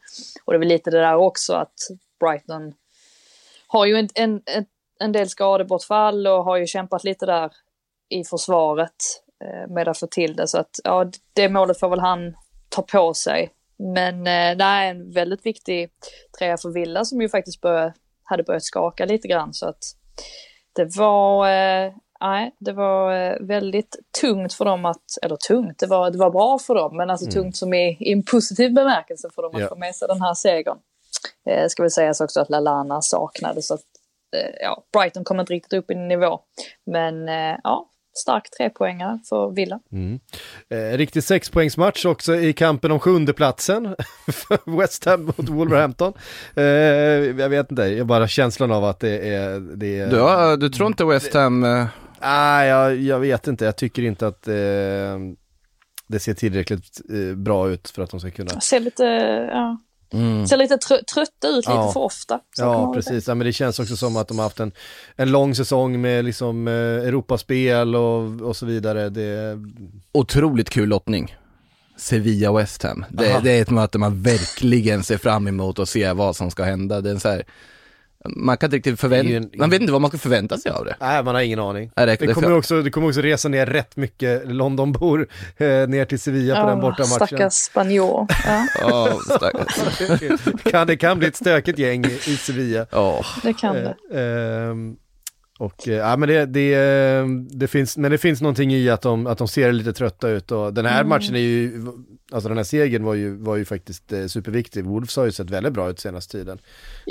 Och 0.46 0.54
det 0.54 0.58
är 0.58 0.60
väl 0.60 0.68
lite 0.68 0.92
det 0.92 1.00
där 1.00 1.16
också 1.16 1.54
att 1.54 1.74
Brighton 2.20 2.74
har 3.68 3.86
ju 3.86 3.96
en, 3.96 4.10
en, 4.16 4.42
en, 4.46 4.66
en 5.00 5.12
del 5.12 5.30
skadebortfall 5.30 6.28
och 6.28 6.44
har 6.44 6.58
ju 6.58 6.68
kämpat 6.68 7.04
lite 7.04 7.26
där 7.26 7.52
i 8.10 8.24
försvaret 8.24 8.96
eh, 9.44 9.74
med 9.74 9.88
att 9.88 9.98
få 10.00 10.08
till 10.08 10.36
det. 10.36 10.48
Så 10.48 10.58
att 10.58 10.70
ja, 10.84 11.12
det 11.34 11.50
målet 11.50 11.80
får 11.80 11.90
väl 11.90 12.00
han 12.00 12.36
ta 12.70 12.82
på 12.82 13.14
sig. 13.14 13.50
Men 13.96 14.16
eh, 14.20 14.58
det 14.58 14.64
är 14.64 14.86
en 14.90 15.12
väldigt 15.12 15.46
viktig 15.46 15.90
trea 16.40 16.58
för 16.58 16.70
Villa 16.70 17.06
som 17.06 17.22
ju 17.22 17.30
faktiskt 17.30 17.62
börjar 17.62 17.94
hade 18.24 18.44
börjat 18.44 18.64
skaka 18.64 19.06
lite 19.06 19.28
grann 19.28 19.54
så 19.54 19.68
att 19.70 19.80
det 20.74 20.96
var, 20.98 21.50
eh, 21.50 21.94
nej, 22.22 22.56
det 22.60 22.72
var 22.74 23.14
eh, 23.16 23.36
väldigt 23.40 23.96
tungt 24.22 24.54
för 24.54 24.66
dem 24.66 24.86
att, 24.86 25.04
eller 25.22 25.36
tungt, 25.36 25.80
det 25.80 25.88
var, 25.88 26.12
det 26.12 26.18
var 26.18 26.30
bra 26.32 26.60
för 26.60 26.76
dem, 26.76 26.98
men 26.98 27.10
alltså 27.10 27.26
Mm. 27.26 27.34
tungt 27.34 27.56
som 27.58 27.74
i, 27.74 27.98
i 28.00 28.12
en 28.14 28.24
positiv 28.24 28.74
bemärkelse 28.74 29.30
för 29.36 29.42
dem 29.42 29.52
att 29.56 29.62
Ja. 29.62 29.68
få 29.68 29.76
med 29.76 29.96
sig 29.96 30.08
den 30.08 30.22
här 30.22 30.34
segern. 30.34 30.78
Eh, 31.50 31.68
ska 31.68 31.84
väl 31.84 31.92
sägas 31.92 32.22
också 32.22 32.42
att 32.42 32.50
Lalana 32.50 33.02
saknades, 33.02 33.68
så 33.68 33.74
att 33.74 33.80
eh, 33.80 33.84
ja, 34.62 34.84
Brighton 34.94 35.24
kommer 35.24 35.42
inte 35.44 35.54
riktigt 35.54 35.74
upp 35.74 35.92
i 35.92 35.96
nivå. 35.96 36.40
Men 36.92 37.30
eh, 37.30 37.58
ja, 37.64 37.90
stark 38.18 38.50
trepoängare 38.58 39.20
för 39.30 39.52
Villa. 39.56 39.80
Eh, 40.70 40.98
riktig 40.98 41.24
sexpoängsmatch 41.24 42.06
också 42.06 42.36
i 42.36 42.54
kampen 42.54 42.92
om 42.92 43.00
sjunde 43.00 43.34
platsen 43.34 43.96
för 44.32 44.78
West 44.80 45.06
Ham 45.06 45.26
mot 45.26 45.50
Wolverhampton. 45.50 46.14
Eh, 46.56 46.64
jag 46.64 47.50
vet 47.50 47.72
inte, 47.72 47.82
jag 47.84 48.08
bara 48.08 48.28
känslan 48.28 48.72
av 48.72 48.86
att 48.86 49.00
det 49.00 49.34
är... 49.34 49.60
Det 49.60 50.00
är 50.00 50.08
Du, 50.10 50.20
har- 50.20 50.58
du 50.58 50.70
tror 50.70 50.88
inte 50.88 51.06
West 51.06 51.34
Ham... 51.34 51.64
eh, 51.64 51.86
Nej, 52.22 52.68
jag, 52.70 52.96
jag 52.96 53.20
vet 53.20 53.48
inte. 53.48 53.66
Jag 53.66 53.76
tycker 53.76 54.02
inte 54.02 54.28
att 54.28 54.48
eh, 54.48 54.54
det 56.08 56.20
ser 56.20 56.34
tillräckligt 56.34 57.02
eh, 57.14 57.36
bra 57.36 57.70
ut 57.70 57.90
för 57.90 58.02
att 58.02 58.10
de 58.12 58.20
ska 58.20 58.32
kunna... 58.32 58.50
Ser 58.62 58.80
lite, 58.80 59.04
ja, 59.52 59.78
Mm. 60.14 60.48
ser 60.48 60.58
lite 60.58 60.76
trö- 60.76 61.04
trötta 61.14 61.48
ut 61.48 61.56
lite 61.56 61.72
Ja. 61.72 61.92
för 61.92 62.00
ofta. 62.00 62.40
Ja, 62.58 62.94
precis. 62.94 63.28
Ja, 63.28 63.36
men 63.36 63.46
det 63.48 63.54
känns 63.54 63.80
också 63.80 63.96
som 63.98 64.18
att 64.18 64.28
de 64.28 64.38
har 64.40 64.46
haft 64.46 64.60
en, 64.60 64.72
en 65.16 65.32
lång 65.32 65.56
säsong 65.56 66.02
med 66.02 66.26
liksom 66.26 66.68
eh, 66.68 66.74
Europaspel 66.74 67.96
och, 67.96 68.42
och 68.42 68.56
så 68.58 68.66
vidare. 68.66 69.10
Det, 69.10 69.60
Otroligt 70.12 70.70
kul 70.70 70.90
lottning. 70.90 71.36
Sevilla 71.98 72.52
West 72.54 72.84
Ham. 72.84 73.06
Det, 73.10 73.40
det 73.44 73.52
är 73.52 73.62
ett 73.62 73.70
möte 73.70 73.98
man 73.98 74.22
verkligen 74.24 75.04
ser 75.04 75.18
fram 75.18 75.48
emot 75.48 75.80
och 75.80 75.90
se 75.90 76.14
vad 76.14 76.36
som 76.36 76.52
ska 76.52 76.64
hända. 76.64 77.02
Det 77.02 77.10
är 77.10 77.14
en 77.14 77.20
så 77.20 77.30
här, 77.30 77.44
man 78.36 78.58
kan 78.58 78.68
inte 78.68 78.78
riktigt 78.78 78.94
Det 78.94 78.98
förvänta, 78.98 79.34
en- 79.34 79.50
man 79.58 79.70
vet 79.70 79.82
inte 79.82 79.92
vad 79.94 80.02
man 80.02 80.10
ska 80.12 80.18
förvänta 80.18 80.58
sig 80.58 80.72
av 80.72 80.86
det. 80.86 80.96
nej, 81.00 81.24
man 81.24 81.36
har 81.36 81.42
ingen 81.42 81.60
aning. 81.60 81.92
Nej, 81.96 82.06
det- 82.06 82.16
Det 82.20 82.26
det- 82.26 82.34
kommer 82.34 82.52
också, 82.58 82.82
det 82.82 82.90
kommer 82.92 83.08
också 83.08 83.22
resa 83.22 83.48
ner 83.50 83.66
rätt 83.66 83.96
mycket 83.96 84.42
Londonbor 84.52 85.28
eh, 85.58 85.68
ner 85.68 86.06
till 86.06 86.20
Sevilla 86.20 86.62
på 86.64 86.70
den 86.70 86.80
borta 86.82 87.04
matchen. 87.04 87.28
Stackars 87.28 87.54
spanjor. 87.54 88.28
Ja, 88.46 88.68
Ja, 88.82 89.20
stackars. 89.26 90.64
kan, 90.72 90.88
det 90.88 90.98
kan 90.98 91.20
bli 91.20 91.28
ett 91.28 91.36
stökigt 91.36 91.80
gäng 91.80 92.06
i 92.06 92.38
Sevilla. 92.38 92.86
Ja. 92.92 93.22
det 93.44 93.54
kan 93.54 93.76
det. 93.76 93.96
Eh, 94.14 94.70
ehm, 94.70 94.96
och 95.60 95.88
eh, 95.88 95.94
ja, 95.94 96.18
men 96.18 96.30
det, 96.30 96.46
det, 96.46 96.74
eh, 96.74 97.26
det 97.50 97.68
finns, 97.68 97.98
men 97.98 98.12
det 98.12 98.18
finns 98.18 98.42
någonting 98.42 98.74
i 98.74 98.90
att 98.90 99.02
de, 99.02 99.28
att 99.28 99.38
de 99.38 99.48
ser 99.48 99.72
lite 99.72 99.94
trötta 99.94 100.30
ut 100.30 100.52
och 100.52 100.74
den 100.74 100.86
här 100.86 101.04
matchen 101.04 101.36
är 101.36 101.40
ju, 101.40 101.86
alltså 102.32 102.50
den 102.50 102.58
här 102.58 102.64
segern 102.64 103.04
var 103.04 103.14
ju, 103.14 103.36
var 103.36 103.56
ju 103.56 103.66
faktiskt 103.66 104.12
eh, 104.14 104.26
superviktig. 104.26 104.86
Wolves 104.86 105.16
har 105.16 105.26
ju 105.26 105.32
sett 105.32 105.50
väldigt 105.50 105.74
bra 105.74 105.90
ut 105.90 106.00
senaste 106.00 106.38
tiden. 106.38 106.60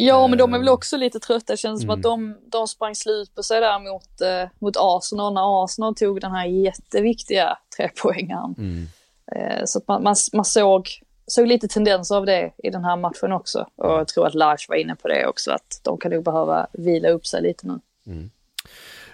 Ja, 0.00 0.26
men 0.26 0.38
de 0.38 0.52
är 0.52 0.56
Eh, 0.56 0.60
väl 0.60 0.68
också 0.68 0.96
lite 0.96 1.20
trötta. 1.20 1.52
Det 1.52 1.56
känns 1.56 1.84
mm. 1.84 1.90
som 1.90 1.98
att 1.98 2.02
de, 2.02 2.36
de 2.50 2.68
sprang 2.68 2.94
slut 2.94 3.34
på 3.34 3.42
sig 3.42 3.60
där 3.60 3.78
mot, 3.78 4.20
eh, 4.20 4.50
mot 4.58 4.76
Arsenal 4.78 5.34
när 5.34 5.64
Arsenal 5.64 5.94
tog 5.94 6.20
den 6.20 6.32
här 6.32 6.46
jätteviktiga 6.46 7.58
trepoängaren. 7.76 8.54
Mm. 8.58 8.86
Eh, 9.32 9.64
så 9.64 9.80
man, 9.88 10.02
man, 10.02 10.16
man 10.32 10.44
såg, 10.44 10.88
såg 11.26 11.46
lite 11.46 11.68
tendenser 11.68 12.14
av 12.14 12.26
det 12.26 12.52
i 12.58 12.70
den 12.70 12.84
här 12.84 12.96
matchen 12.96 13.32
också. 13.32 13.66
Och 13.76 13.90
jag 13.90 14.08
tror 14.08 14.26
att 14.26 14.34
Lars 14.34 14.68
var 14.68 14.76
inne 14.76 14.94
på 14.94 15.08
det 15.08 15.26
också, 15.26 15.50
att 15.50 15.80
de 15.82 15.98
kan 15.98 16.10
nog 16.12 16.24
behöva 16.24 16.66
vila 16.72 17.08
upp 17.08 17.26
sig 17.26 17.42
lite 17.42 17.66
nu. 17.66 17.80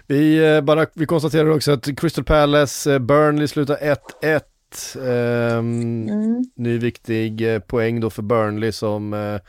Vi, 0.07 0.55
eh, 0.55 0.61
bara, 0.61 0.85
vi 0.93 1.05
konstaterar 1.05 1.49
också 1.49 1.71
att 1.71 1.99
Crystal 1.99 2.23
Palace, 2.23 2.93
eh, 2.93 2.99
Burnley 2.99 3.47
slutar 3.47 3.77
1-1. 3.81 4.41
Ehm, 4.95 6.09
Mm. 6.09 6.43
Ny 6.55 6.77
viktig 6.77 7.43
poäng 7.67 7.99
då 7.99 8.09
för 8.09 8.21
Burnley 8.21 8.71
som 8.71 9.13
eh, 9.13 9.39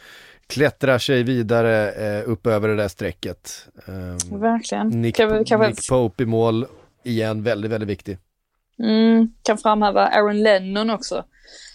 klättrar 0.49 0.99
sig 0.99 1.23
vidare 1.23 1.91
eh, 1.93 2.29
upp 2.31 2.47
över 2.47 2.69
det 2.69 2.77
där 2.77 2.89
strecket. 2.89 3.51
Ehm, 3.89 4.41
Verkligen. 4.41 4.89
Nick, 4.89 5.17
kan, 5.17 5.39
vi- 5.39 5.45
kan, 5.45 5.61
Nick 5.61 5.89
Pope 5.89 6.23
i 6.23 6.27
mål, 6.27 6.67
igen 7.05 7.43
väldigt, 7.43 7.71
väldigt 7.71 7.89
viktig. 7.89 8.19
mm, 8.79 9.29
kan 9.43 9.59
framhäva 9.59 10.07
Aaron 10.07 10.43
Lennon 10.43 10.91
också. 10.91 11.25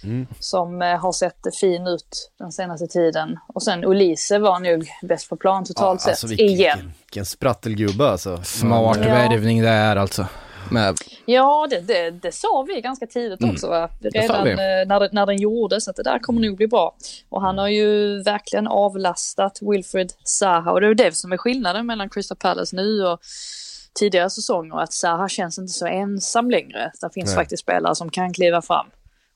Mm. 0.03 0.27
Som 0.39 0.81
eh, 0.81 0.97
har 0.99 1.11
sett 1.11 1.55
fin 1.61 1.87
ut 1.87 2.31
den 2.39 2.51
senaste 2.51 2.87
tiden. 2.87 3.37
Och 3.47 3.63
sen 3.63 3.85
Olise 3.85 4.39
var 4.39 4.59
nog 4.59 4.87
bäst 5.01 5.29
på 5.29 5.35
plan 5.37 5.65
totalt 5.65 6.07
alltså, 6.07 6.27
sett. 6.27 6.31
vilken, 6.39 6.47
Igen. 6.49 6.77
Vilken, 6.77 6.93
vilken 7.05 7.25
sprattelgubbe 7.25 8.09
alltså. 8.09 8.41
Smart 8.43 8.97
Ja. 9.01 9.03
värvning 9.03 9.61
det 9.61 9.69
är 9.69 9.95
alltså. 9.95 10.25
Men, 10.71 10.95
Ja, 11.25 11.67
det, 11.69 11.79
det, 11.79 12.11
det 12.11 12.31
sa 12.31 12.65
vi 12.67 12.81
ganska 12.81 13.07
tidigt 13.07 13.43
också. 13.43 13.67
Va? 13.67 13.89
sa 14.01 14.09
Redan 14.09 14.47
eh, 14.47 14.55
när, 14.55 15.13
när 15.13 15.25
den 15.25 15.37
gjordes, 15.37 15.87
att 15.87 15.95
det 15.95 16.03
där 16.03 16.19
kommer 16.19 16.41
nog 16.41 16.57
bli 16.57 16.67
bra. 16.67 16.95
Och 17.29 17.41
han 17.41 17.57
har 17.57 17.67
ju 17.67 18.21
verkligen 18.23 18.67
avlastat 18.67 19.59
Wilfred 19.61 20.11
Zaha. 20.23 20.71
Och 20.71 20.81
det 20.81 20.87
är 20.87 20.93
det 20.95 21.15
som 21.15 21.31
är 21.31 21.37
skillnaden 21.37 21.85
mellan 21.85 22.09
Crystal 22.09 22.37
Palace 22.37 22.75
nu 22.75 23.03
och 23.05 23.19
tidigare 23.93 24.29
säsonger. 24.29 24.79
Att 24.79 24.93
Zaha 24.93 25.29
känns 25.29 25.57
inte 25.57 25.73
så 25.73 25.85
ensam 25.87 26.51
längre. 26.51 26.91
Det 27.01 27.09
finns 27.13 27.27
Nej. 27.29 27.35
faktiskt 27.35 27.63
spelare 27.63 27.95
som 27.95 28.09
kan 28.09 28.33
kliva 28.33 28.61
fram 28.61 28.85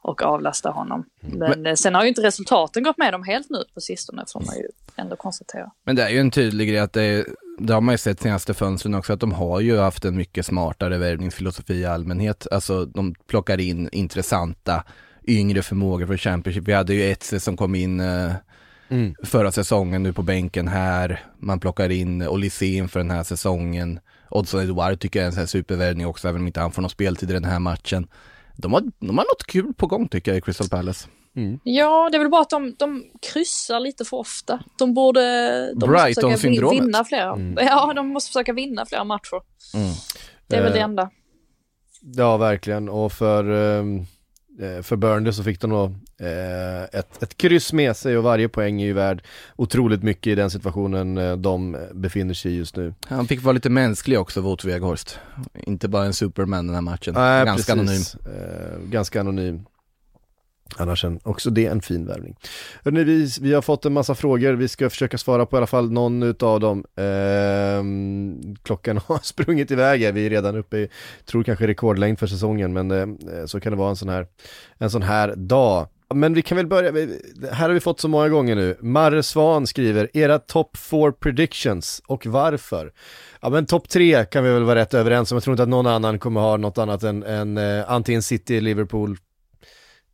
och 0.01 0.21
avlasta 0.21 0.69
honom. 0.69 1.05
Mm. 1.23 1.37
Men, 1.39 1.65
eh, 1.65 1.73
sen 1.75 1.95
har 1.95 2.01
ju 2.03 2.09
inte 2.09 2.21
resultaten 2.21 2.83
gått 2.83 2.97
med 2.97 3.13
dem 3.13 3.23
helt 3.23 3.49
nu 3.49 3.63
på 3.73 3.81
sistone, 3.81 4.23
får 4.33 4.39
man 4.39 4.55
ju 4.57 4.67
ändå 4.95 5.15
konstatera. 5.15 5.71
men 5.83 5.95
det 5.95 6.03
är 6.03 6.09
ju 6.09 6.19
en 6.19 6.31
tydlig 6.31 6.69
grej 6.69 6.79
att 6.79 6.93
det, 6.93 7.03
är- 7.03 7.25
det 7.57 7.73
har 7.73 7.81
man 7.81 7.93
ju 7.93 7.97
sett 7.97 8.21
senaste 8.21 8.53
fönstren 8.53 8.95
också, 8.95 9.13
att 9.13 9.19
de 9.19 9.31
har 9.31 9.59
ju 9.59 9.77
haft 9.77 10.05
en 10.05 10.17
mycket 10.17 10.45
smartare 10.45 10.97
värvningsfilosofi 10.97 11.73
i 11.73 11.85
allmänhet. 11.85 12.47
Alltså 12.51 12.85
de 12.85 13.15
plockar 13.27 13.59
in 13.59 13.89
intressanta 13.91 14.83
yngre 15.27 15.61
förmågor 15.61 16.07
för 16.07 16.17
Championship. 16.17 16.67
Vi 16.67 16.73
hade 16.73 16.93
ju 16.93 17.11
Etze 17.11 17.39
som 17.39 17.57
kom 17.57 17.75
in 17.75 17.99
eh, 17.99 18.31
Mm. 18.89 19.15
förra 19.23 19.51
säsongen 19.51 20.03
nu 20.03 20.13
på 20.13 20.21
bänken 20.21 20.67
här. 20.67 21.23
Man 21.39 21.59
plockar 21.59 21.89
in 21.89 22.21
Olysén 22.27 22.87
för 22.89 22.99
den 22.99 23.11
här 23.11 23.23
säsongen. 23.23 23.99
Odson 24.29 24.61
Edouard 24.61 24.99
tycker 24.99 25.19
jag 25.19 25.23
är 25.23 25.27
en 25.27 25.33
sån 25.33 25.39
här 25.39 25.47
supervärvning 25.47 26.07
också, 26.07 26.27
även 26.29 26.41
om 26.41 26.47
inte 26.47 26.59
han 26.59 26.71
får 26.71 26.81
någon 26.81 26.89
speltid 26.89 27.29
i 27.29 27.33
den 27.33 27.43
här 27.45 27.59
matchen. 27.59 28.07
De 28.55 28.73
har, 28.73 28.81
de 28.99 29.17
har 29.17 29.25
något 29.25 29.45
kul 29.47 29.73
på 29.73 29.87
gång 29.87 30.07
tycker 30.07 30.31
jag 30.31 30.37
i 30.37 30.41
Crystal 30.41 30.69
Palace. 30.69 31.07
Ja, 31.63 32.09
det 32.11 32.17
är 32.17 32.19
väl 32.19 32.29
bara 32.29 32.41
att 32.41 32.49
de, 32.49 32.75
de 32.79 33.03
kryssar 33.33 33.79
lite 33.79 34.05
för 34.05 34.17
ofta. 34.17 34.59
De 34.77 34.93
borde... 34.93 35.21
De 35.75 35.89
måste 35.89 35.97
försöka 35.97 36.27
Brighton-syndromet. 36.27 36.83
Vinna 36.83 37.03
flera. 37.03 37.39
Ja, 37.65 37.93
de 37.95 38.07
måste 38.07 38.29
försöka 38.29 38.53
vinna 38.53 38.85
flera 38.85 39.03
matcher. 39.03 39.41
Det 40.47 40.55
är 40.55 40.63
väl 40.63 40.71
det 40.71 40.77
Eh, 40.77 40.83
enda. 40.83 41.09
Ja, 42.01 42.37
verkligen. 42.37 42.89
Och 42.89 43.11
för, 43.11 43.43
ehm, 43.79 43.99
eh, 44.61 44.81
för 44.81 44.95
Burnley 44.95 45.33
så 45.33 45.43
fick 45.43 45.61
de 45.61 45.69
då 45.69 45.83
eh, 46.25 46.83
ett, 46.83 47.23
ett 47.23 47.37
kryss 47.37 47.73
med 47.73 47.97
sig 47.97 48.17
och 48.17 48.23
varje 48.23 48.49
poäng 48.49 48.81
är 48.81 48.85
ju 48.85 48.93
värd 48.93 49.23
otroligt 49.55 50.03
mycket 50.03 50.27
i 50.31 50.35
den 50.35 50.49
situationen 50.49 51.17
eh, 51.17 51.35
de 51.37 51.77
befinner 51.93 52.33
sig 52.33 52.51
i 52.51 52.55
just 52.55 52.75
nu. 52.75 52.93
Han 53.07 53.27
fick 53.27 53.41
vara 53.43 53.53
lite 53.53 53.69
mänsklig 53.69 54.19
också, 54.19 54.41
Wout 54.41 54.65
Weghorst. 54.65 55.19
Inte 55.53 55.87
bara 55.87 56.05
en 56.05 56.13
superman 56.13 56.65
den 56.67 56.75
här 56.75 56.81
matchen. 56.81 57.13
Nej, 57.13 57.45
Ganska 57.45 57.75
precis. 57.75 58.15
anonym. 58.15 58.41
Eh, 58.43 58.79
ganska 58.89 59.19
anonym. 59.19 59.65
Annars 60.77 61.05
en, 61.05 61.19
också 61.23 61.49
det 61.49 61.65
en 61.65 61.81
fin 61.81 62.05
värvning. 62.07 62.35
Hörrni, 62.83 63.03
vi, 63.03 63.29
vi 63.41 63.53
har 63.53 63.61
fått 63.61 63.85
en 63.85 63.93
massa 63.93 64.15
frågor, 64.15 64.53
vi 64.53 64.67
ska 64.67 64.89
försöka 64.89 65.17
svara 65.17 65.45
på 65.45 65.55
i 65.55 65.57
alla 65.57 65.67
fall 65.67 65.91
någon 65.91 66.23
av 66.39 66.59
dem. 66.59 66.83
Ehm, 66.97 68.55
klockan 68.63 68.97
har 69.07 69.19
sprungit 69.23 69.71
iväg, 69.71 70.01
här. 70.03 70.11
vi 70.11 70.25
är 70.25 70.29
redan 70.29 70.55
uppe 70.55 70.77
i, 70.77 70.89
tror 71.25 71.43
kanske 71.43 71.67
rekordlängd 71.67 72.19
för 72.19 72.27
säsongen, 72.27 72.73
men 72.73 72.91
eh, 72.91 73.45
så 73.45 73.59
kan 73.59 73.71
det 73.71 73.77
vara 73.77 73.89
en 73.89 73.95
sån 73.95 74.09
här, 74.09 74.27
en 74.77 74.89
sån 74.89 75.01
här 75.01 75.35
dag. 75.35 75.87
Men 76.13 76.33
vi 76.33 76.41
kan 76.41 76.57
väl 76.57 76.67
börja, 76.67 76.91
vi- 76.91 77.19
här 77.51 77.67
har 77.67 77.73
vi 77.73 77.79
fått 77.79 77.99
så 77.99 78.07
många 78.07 78.29
gånger 78.29 78.55
nu. 78.55 78.77
Marre 78.81 79.23
Svan 79.23 79.67
skriver, 79.67 80.09
era 80.17 80.39
top 80.39 80.77
4 80.77 81.11
predictions 81.11 82.01
och 82.07 82.25
varför? 82.25 82.91
Ja 83.41 83.49
men 83.49 83.65
topp 83.65 83.89
tre 83.89 84.25
kan 84.25 84.43
vi 84.43 84.49
väl 84.51 84.63
vara 84.63 84.79
rätt 84.79 84.93
överens 84.93 85.31
om, 85.31 85.35
jag 85.35 85.43
tror 85.43 85.53
inte 85.53 85.63
att 85.63 85.69
någon 85.69 85.87
annan 85.87 86.19
kommer 86.19 86.41
ha 86.41 86.57
något 86.57 86.77
annat 86.77 87.03
än, 87.03 87.23
än 87.23 87.57
eh, 87.57 87.91
antingen 87.91 88.21
City, 88.21 88.61
Liverpool 88.61 89.17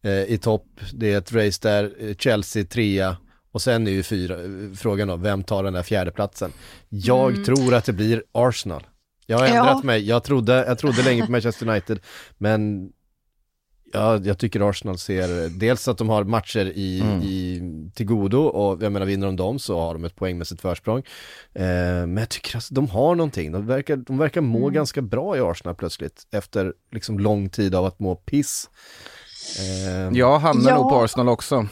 i 0.10 0.38
topp, 0.38 0.66
det 0.94 1.14
är 1.14 1.18
ett 1.18 1.34
race 1.34 1.60
där, 1.62 1.94
eh, 2.00 2.16
Chelsea 2.16 2.66
trea 2.66 3.18
och 3.52 3.62
sen 3.62 3.88
är 3.88 3.92
ju 3.92 4.04
fyra, 4.04 4.34
eh, 4.44 4.50
frågan 4.78 5.08
då, 5.08 5.16
vem 5.16 5.44
tar 5.44 5.64
den 5.64 5.74
där 5.74 5.84
fjärde 5.84 6.12
platsen? 6.12 6.52
Jag 6.90 7.46
tror 7.46 7.74
att 7.74 7.86
det 7.86 7.94
blir 7.94 8.24
Arsenal. 8.32 8.84
Jag 9.26 9.38
har 9.38 9.48
Ja. 9.48 9.54
ändrat 9.54 9.84
mig, 9.84 10.08
jag 10.08 10.24
trodde, 10.24 10.54
jag 10.68 10.78
trodde 10.78 11.04
länge 11.04 11.26
på 11.26 11.32
Manchester 11.32 11.70
United, 11.70 12.00
men 12.38 12.92
Ja, 13.94 14.18
jag 14.24 14.38
tycker 14.38 14.70
Arsenal 14.70 14.98
ser, 14.98 15.60
dels 15.60 15.88
att 15.88 15.98
de 15.98 16.10
har 16.10 16.24
matcher 16.24 16.66
i, 16.76 17.02
Mm. 17.02 17.22
i, 17.22 17.62
till 17.96 18.06
godo 18.06 18.38
och 18.42 18.84
jag 18.84 18.92
menar 18.92 19.06
vinner 19.06 19.26
de 19.28 19.36
dem 19.36 19.60
så 19.60 19.80
har 19.80 19.94
de 19.94 20.06
ett 20.06 20.16
poängmässigt 20.16 20.62
försprång. 20.62 20.98
Eh, 21.54 21.64
men 21.64 22.18
jag 22.18 22.30
tycker 22.30 22.58
att 22.58 22.68
de 22.72 22.88
har 22.90 23.16
någonting, 23.16 23.52
de 23.52 23.68
verkar, 23.68 23.96
de 23.96 24.18
verkar 24.18 24.42
må 24.42 24.70
ganska 24.70 25.02
bra 25.02 25.38
i 25.38 25.40
Arsenal 25.40 25.76
plötsligt 25.76 26.28
efter 26.32 26.74
liksom 26.92 27.20
lång 27.20 27.50
tid 27.50 27.76
av 27.76 27.86
att 27.86 28.00
må 28.00 28.16
piss. 28.16 28.70
Eh, 29.60 30.18
Jag 30.18 30.40
hamnar 30.40 30.70
Ja. 30.72 30.76
nog 30.78 30.90
på 30.90 31.02
Arsenal 31.04 31.30
också. 31.30 31.68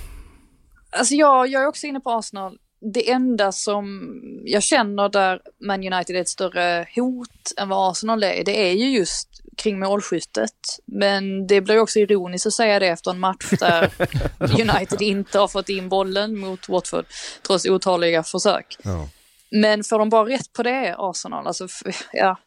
Alltså 0.91 1.13
jag, 1.13 1.47
jag 1.47 1.63
är 1.63 1.67
också 1.67 1.87
inne 1.87 1.99
på 1.99 2.11
Arsenal. 2.11 2.57
Det 2.93 3.11
enda 3.11 3.51
som 3.51 4.11
jag 4.45 4.63
känner 4.63 5.09
där 5.09 5.41
Man 5.65 5.93
United 5.93 6.15
är 6.15 6.21
ett 6.21 6.29
större 6.29 6.87
hot 6.95 7.51
än 7.57 7.69
vad 7.69 7.91
Arsenal 7.91 8.23
är, 8.23 8.43
det 8.43 8.69
är 8.69 8.73
ju 8.73 8.89
just 8.89 9.27
kring 9.57 9.79
målskyttet. 9.79 10.51
Men 10.85 11.47
det 11.47 11.61
blir 11.61 11.79
också 11.79 11.99
ironiskt 11.99 12.47
att 12.47 12.53
säga 12.53 12.79
det 12.79 12.87
efter 12.87 13.11
en 13.11 13.19
match 13.19 13.49
där 13.59 13.91
United 14.61 15.01
inte 15.01 15.39
har 15.39 15.47
fått 15.47 15.69
in 15.69 15.89
bollen 15.89 16.37
mot 16.39 16.69
Watford, 16.69 17.05
trots 17.47 17.65
otaliga 17.65 18.23
försök. 18.23 18.77
Ja. 18.83 19.07
Men 19.51 19.83
får 19.83 19.99
de 19.99 20.09
bara 20.09 20.29
rätt 20.29 20.53
på 20.53 20.63
det, 20.63 20.95
Arsenal, 20.97 21.47
alltså 21.47 21.67
ja, 22.13 22.37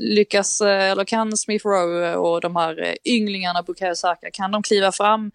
lyckas, 0.00 0.60
eh, 0.60 0.90
eller 0.90 1.04
kan 1.04 1.36
Smith 1.36 1.66
Rowe 1.66 2.16
och 2.16 2.40
de 2.40 2.56
här 2.56 2.82
eh, 2.82 2.94
ynglingarna, 3.04 3.62
Bukayo 3.62 3.94
Saka, 3.94 4.30
kan 4.32 4.50
de 4.50 4.62
kliva 4.62 4.92
fram 4.92 5.30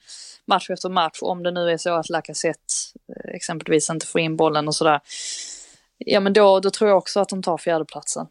match 0.48 0.70
efter 0.70 0.90
match 0.90 1.18
om 1.22 1.44
det 1.44 1.52
nu 1.52 1.70
är 1.72 1.78
så 1.78 1.94
att 1.94 2.10
Lacazette 2.10 2.74
eh, 3.10 3.36
exempelvis 3.36 3.90
inte 3.90 4.06
får 4.06 4.22
in 4.22 4.36
bollen 4.36 4.68
och 4.68 4.76
sådär. 4.76 5.00
Ja 5.98 6.20
men 6.20 6.34
då, 6.34 6.60
då 6.60 6.70
tror 6.70 6.90
jag 6.90 6.98
också 6.98 7.20
att 7.20 7.30
de 7.30 7.44
tar 7.44 7.58
fjärdeplatsen. 7.58 8.28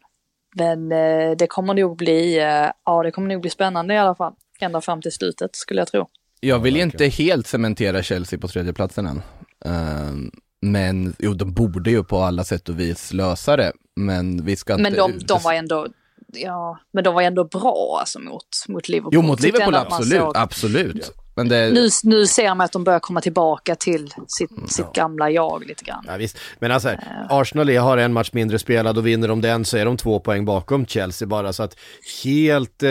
Men 0.55 0.91
eh, 0.91 1.31
det 1.37 1.47
kommer 1.47 1.73
nog 1.73 1.97
bli, 1.97 2.37
eh, 2.37 2.71
ja 2.85 3.03
det 3.03 3.11
kommer 3.11 3.27
nog 3.27 3.41
bli 3.41 3.49
spännande 3.49 3.93
i 3.93 3.97
alla 3.97 4.15
fall. 4.15 4.33
Ända 4.59 4.81
fram 4.81 5.01
till 5.01 5.11
slutet 5.11 5.55
skulle 5.55 5.81
jag 5.81 5.87
tro. 5.87 6.09
Jag 6.39 6.59
vill 6.59 6.77
inte 6.77 7.05
helt 7.05 7.47
cementera 7.47 8.03
Chelsea 8.03 8.39
på 8.39 8.47
tredjeplatsen 8.47 9.05
än. 9.05 9.21
Uh, 9.65 10.29
men 10.61 11.15
jo, 11.19 11.33
de 11.33 11.53
borde 11.53 11.91
ju 11.91 12.03
på 12.03 12.19
alla 12.19 12.43
sätt 12.43 12.69
och 12.69 12.79
vis 12.79 13.13
lösa 13.13 13.57
det. 13.57 13.71
Men 13.95 14.45
vi 14.45 14.55
ska 14.55 14.77
Men 14.77 14.93
de, 14.93 15.19
de 15.19 15.41
var 15.43 15.53
ändå, 15.53 15.87
ja, 16.33 16.79
men 16.93 17.03
de 17.03 17.15
var 17.15 17.21
ändå 17.21 17.43
bra 17.43 17.97
alltså 17.99 18.19
mot, 18.19 18.43
mot 18.67 18.89
Liverpool. 18.89 19.13
Jo, 19.13 19.21
mot 19.21 19.39
Liverpool 19.39 19.75
absolut, 19.75 20.21
såg... 20.21 20.37
absolut. 20.37 21.11
Men 21.37 21.49
det... 21.49 21.69
nu, 21.69 21.89
nu 22.03 22.27
ser 22.27 22.55
man 22.55 22.61
att 22.61 22.71
de 22.71 22.83
börjar 22.83 22.99
komma 22.99 23.21
tillbaka 23.21 23.75
till 23.75 24.13
sitt, 24.27 24.51
mm, 24.51 24.67
sitt 24.67 24.93
gamla 24.93 25.29
jag 25.29 25.67
lite 25.67 25.83
grann. 25.83 26.03
Ja, 26.07 26.17
visst. 26.17 26.37
Men 26.59 26.71
alltså, 26.71 26.89
uh... 26.89 26.97
Arsenal 27.29 27.77
har 27.77 27.97
en 27.97 28.13
match 28.13 28.29
mindre 28.33 28.59
spelad 28.59 28.97
och 28.97 29.07
vinner 29.07 29.27
de 29.27 29.41
den 29.41 29.65
så 29.65 29.77
är 29.77 29.85
de 29.85 29.97
två 29.97 30.19
poäng 30.19 30.45
bakom 30.45 30.85
Chelsea 30.85 31.27
bara. 31.27 31.53
Så 31.53 31.63
att 31.63 31.77
helt, 32.23 32.83
eh, 32.83 32.89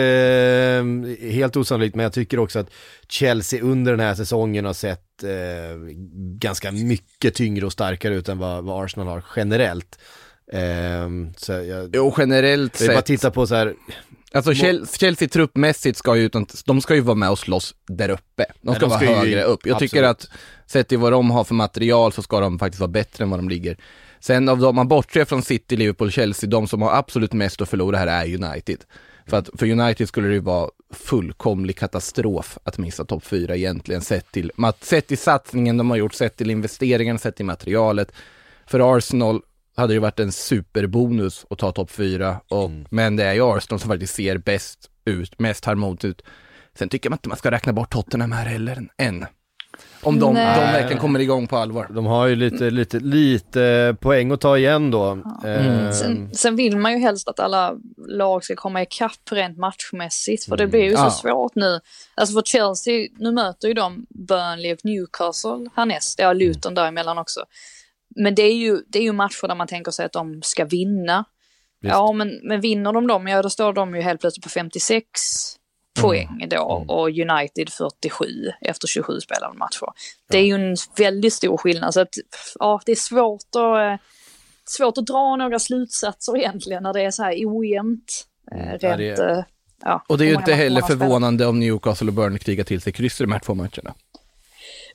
helt 1.31 1.55
osannolikt, 1.55 1.95
men 1.95 2.03
jag 2.03 2.13
tycker 2.13 2.39
också 2.39 2.59
att 2.59 2.69
Chelsea 3.09 3.61
under 3.61 3.91
den 3.91 3.99
här 3.99 4.15
säsongen 4.15 4.65
har 4.65 4.73
sett 4.73 5.23
eh, 5.23 5.77
ganska 6.39 6.71
mycket 6.71 7.33
tyngre 7.35 7.65
och 7.65 7.73
starkare 7.73 8.15
ut 8.15 8.29
än 8.29 8.37
vad, 8.37 8.63
vad 8.63 8.85
Arsenal 8.85 9.07
har 9.07 9.23
generellt. 9.35 9.99
Eh, 10.51 11.09
så 11.37 11.51
jag, 11.51 11.95
jo, 11.95 12.13
generellt 12.17 12.75
sett. 12.75 12.87
bara 12.87 13.01
titta 13.01 13.31
på 13.31 13.47
så 13.47 13.55
här, 13.55 13.73
Alltså 14.31 14.53
Chelsea 14.53 15.27
truppmässigt 15.27 15.97
ska 15.97 16.15
ju, 16.15 16.29
de 16.65 16.81
ska 16.81 16.95
ju 16.95 17.01
vara 17.01 17.15
med 17.15 17.29
och 17.29 17.39
slåss 17.39 17.75
där 17.87 18.09
uppe. 18.09 18.45
De 18.61 18.75
ska, 18.75 18.87
de 18.87 18.95
ska 18.95 19.05
vara 19.05 19.19
högre 19.19 19.39
ju, 19.39 19.45
upp. 19.45 19.65
Jag 19.65 19.73
absolut. 19.73 19.91
tycker 19.91 20.03
att 20.03 20.29
sett 20.65 20.87
till 20.87 20.97
vad 20.97 21.11
de 21.11 21.31
har 21.31 21.43
för 21.43 21.55
material 21.55 22.13
så 22.13 22.21
ska 22.21 22.39
de 22.39 22.59
faktiskt 22.59 22.79
vara 22.79 22.91
bättre 22.91 23.23
än 23.23 23.29
vad 23.29 23.39
de 23.39 23.49
ligger. 23.49 23.77
Sen 24.19 24.49
av 24.49 24.59
de 24.59 24.75
man 24.75 24.87
bortser 24.87 25.25
från 25.25 25.41
City, 25.41 25.77
Liverpool, 25.77 26.11
Chelsea, 26.11 26.49
de 26.49 26.67
som 26.67 26.81
har 26.81 26.91
absolut 26.91 27.33
mest 27.33 27.61
att 27.61 27.69
förlora 27.69 27.97
här 27.97 28.07
är 28.07 28.43
United. 28.43 28.83
För 29.25 29.37
att 29.37 29.49
för 29.57 29.71
United 29.71 30.07
skulle 30.07 30.27
det 30.27 30.33
ju 30.33 30.39
vara 30.39 30.69
fullkomlig 30.93 31.77
katastrof 31.77 32.57
att 32.63 32.77
missa 32.77 33.05
topp 33.05 33.23
fyra 33.25 33.55
egentligen 33.55 34.01
sett 34.01 34.31
till, 34.31 34.51
sett 34.81 35.07
till 35.07 35.17
satsningen 35.17 35.77
de 35.77 35.89
har 35.89 35.97
gjort, 35.97 36.13
sett 36.13 36.37
till 36.37 36.51
investeringen, 36.51 37.19
sett 37.19 37.35
till 37.35 37.45
materialet. 37.45 38.11
För 38.65 38.97
Arsenal 38.97 39.41
hade 39.77 39.93
det 39.93 39.99
varit 39.99 40.19
en 40.19 40.31
superbonus 40.31 41.45
att 41.49 41.57
ta 41.57 41.71
topp 41.71 41.91
fyra. 41.91 42.41
Och, 42.49 42.65
mm. 42.65 42.85
Men 42.89 43.15
det 43.15 43.23
är 43.23 43.33
ju 43.33 43.41
Arsenal 43.41 43.79
som 43.79 43.89
faktiskt 43.89 44.15
ser 44.15 44.37
bäst 44.37 44.89
ut, 45.05 45.39
mest 45.39 45.65
harmoniskt 45.65 46.05
ut. 46.05 46.21
Sen 46.77 46.89
tycker 46.89 47.09
man 47.09 47.17
inte 47.17 47.29
man 47.29 47.37
ska 47.37 47.51
räkna 47.51 47.73
bort 47.73 47.91
Tottenham 47.91 48.31
här 48.31 48.45
heller, 48.45 48.87
än. 48.97 49.25
Om 50.01 50.19
de, 50.19 50.33
de 50.33 50.41
verkligen 50.43 51.01
kommer 51.01 51.19
igång 51.19 51.47
på 51.47 51.57
allvar. 51.57 51.87
De 51.89 52.05
har 52.05 52.27
ju 52.27 52.35
lite, 52.35 52.69
lite, 52.69 52.99
lite 52.99 53.95
poäng 54.01 54.31
att 54.31 54.41
ta 54.41 54.57
igen 54.57 54.91
då. 54.91 55.19
Ja. 55.43 55.49
Mm. 55.49 55.93
Sen, 55.93 56.33
sen, 56.33 56.55
vill 56.55 56.77
man 56.77 56.91
ju 56.91 56.99
helst 56.99 57.27
att 57.27 57.39
alla 57.39 57.75
lag 58.07 58.43
ska 58.43 58.55
komma 58.55 58.81
ikapp 58.81 59.31
rent 59.31 59.57
matchmässigt, 59.57 60.45
för 60.45 60.57
det 60.57 60.63
mm. 60.63 60.71
blir 60.71 60.83
ju 60.83 60.95
så 60.95 61.03
ja. 61.03 61.11
svårt 61.11 61.55
nu. 61.55 61.79
Alltså 62.15 62.33
för 62.33 62.41
Chelsea, 62.41 63.07
nu 63.17 63.31
möter 63.31 63.67
ju 63.67 63.73
de 63.73 64.05
Burnley 64.09 64.73
och 64.73 64.79
Newcastle 64.83 65.69
härnäst, 65.75 66.19
ja 66.19 66.33
Luton 66.33 66.73
däremellan 66.73 67.17
också. 67.17 67.39
Men 68.17 68.35
det 68.35 68.41
är, 68.41 68.55
ju, 68.55 68.81
det 68.87 68.99
är 68.99 69.03
ju 69.03 69.11
matcher 69.11 69.47
där 69.47 69.55
man 69.55 69.67
tänker 69.67 69.91
sig 69.91 70.05
att 70.05 70.13
de 70.13 70.41
ska 70.43 70.65
vinna. 70.65 71.25
Visst. 71.81 71.93
Ja, 71.93 72.11
men, 72.11 72.39
men 72.43 72.61
vinner 72.61 72.93
de 72.93 73.07
dem, 73.07 73.27
ja 73.27 73.41
då 73.41 73.49
står 73.49 73.73
de 73.73 73.95
ju 73.95 74.01
helt 74.01 74.21
plötsligt 74.21 74.43
på 74.43 74.49
56 74.49 75.03
poäng 76.01 76.27
mm. 76.27 76.49
då 76.49 76.75
mm. 76.77 76.89
och 76.89 77.07
United 77.07 77.69
47 77.69 78.25
efter 78.61 78.87
27 78.87 79.19
spelade 79.19 79.57
matcher. 79.57 79.87
Det 80.29 80.37
är 80.37 80.45
ju 80.45 80.53
en 80.53 80.75
väldigt 80.97 81.33
stor 81.33 81.57
skillnad 81.57 81.93
så 81.93 82.01
att 82.01 82.13
ja, 82.59 82.81
det 82.85 82.91
är 82.91 82.95
svårt 82.95 83.55
att, 83.55 83.77
eh, 83.77 84.05
svårt 84.65 84.97
att 84.97 85.05
dra 85.05 85.35
några 85.35 85.59
slutsatser 85.59 86.37
egentligen 86.37 86.83
när 86.83 86.93
det 86.93 87.01
är 87.01 87.11
så 87.11 87.23
här 87.23 87.33
ojämnt. 87.45 88.25
Eh, 88.51 88.61
mm. 88.61 88.77
Rent, 88.77 89.17
ja, 89.19 89.25
är... 89.25 89.37
Eh, 89.37 89.43
ja, 89.81 90.03
och 90.07 90.17
det 90.17 90.25
är 90.25 90.29
ju 90.29 90.35
inte 90.35 90.53
heller 90.53 90.81
förvånande 90.81 91.45
om 91.45 91.59
Newcastle 91.59 92.07
och 92.07 92.13
Burnley 92.13 92.39
krigar 92.39 92.63
till 92.63 92.81
sig 92.81 92.93
kryss 92.93 93.21
i 93.21 93.23
de 93.23 93.31
här 93.31 93.39
två 93.39 93.53
matcherna. 93.53 93.93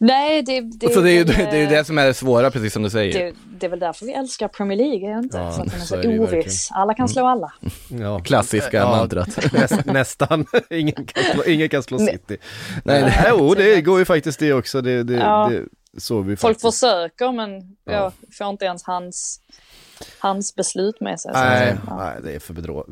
Nej, 0.02 0.42
det, 0.42 0.60
det, 0.60 0.94
så 0.94 1.00
det 1.00 1.10
är 1.10 1.14
ju 1.14 1.24
det, 1.24 1.34
är 1.34 1.60
ju 1.60 1.66
det 1.66 1.84
som 1.84 1.98
är 1.98 2.06
det 2.06 2.14
svåra, 2.14 2.50
precis 2.50 2.72
som 2.72 2.82
du 2.82 2.90
säger. 2.90 3.24
Det, 3.24 3.34
det 3.58 3.66
är 3.66 3.70
väl 3.70 3.78
därför 3.78 4.06
vi 4.06 4.12
älskar 4.12 4.48
Premier 4.48 4.78
League, 4.78 5.10
är 5.10 5.14
det 5.14 5.18
inte? 5.18 5.38
Ja, 5.38 5.52
så 5.52 5.62
att 5.62 5.70
den 5.70 5.80
är 5.80 5.84
så, 5.84 6.02
så 6.02 6.08
är 6.08 6.20
oviss. 6.20 6.68
Alla 6.72 6.94
kan 6.94 7.08
slå 7.08 7.26
alla. 7.26 7.52
Ja. 7.88 8.20
Klassiska 8.20 8.76
ja, 8.76 8.90
mantrat. 8.90 9.52
Näst, 9.52 9.84
nästan. 9.84 10.46
ingen, 10.70 11.06
kan 11.06 11.24
slå, 11.24 11.44
ingen 11.44 11.68
kan 11.68 11.82
slå 11.82 11.98
City. 11.98 12.36
Nej, 12.84 13.02
Nej, 13.02 13.26
jo, 13.28 13.54
det 13.54 13.80
går 13.80 13.98
ju 13.98 14.04
faktiskt 14.04 14.38
det 14.38 14.52
också. 14.52 14.80
Det, 14.80 15.02
det, 15.02 15.14
ja. 15.14 15.50
det 15.50 16.00
såg 16.00 16.26
vi 16.26 16.36
Folk 16.36 16.60
försöker, 16.60 17.32
men 17.32 17.76
ja. 17.84 17.92
jag 17.92 18.12
får 18.38 18.48
inte 18.48 18.64
ens 18.64 18.82
hans 18.84 19.40
hans 20.18 20.54
beslut 20.54 21.00
med 21.00 21.20
sig. 21.20 21.32
Nej, 21.34 21.76
ja. 21.86 21.96
nej 21.96 22.14
det 22.22 22.34
är 22.34 22.38
för 22.38 22.54
bedrå 22.54 22.86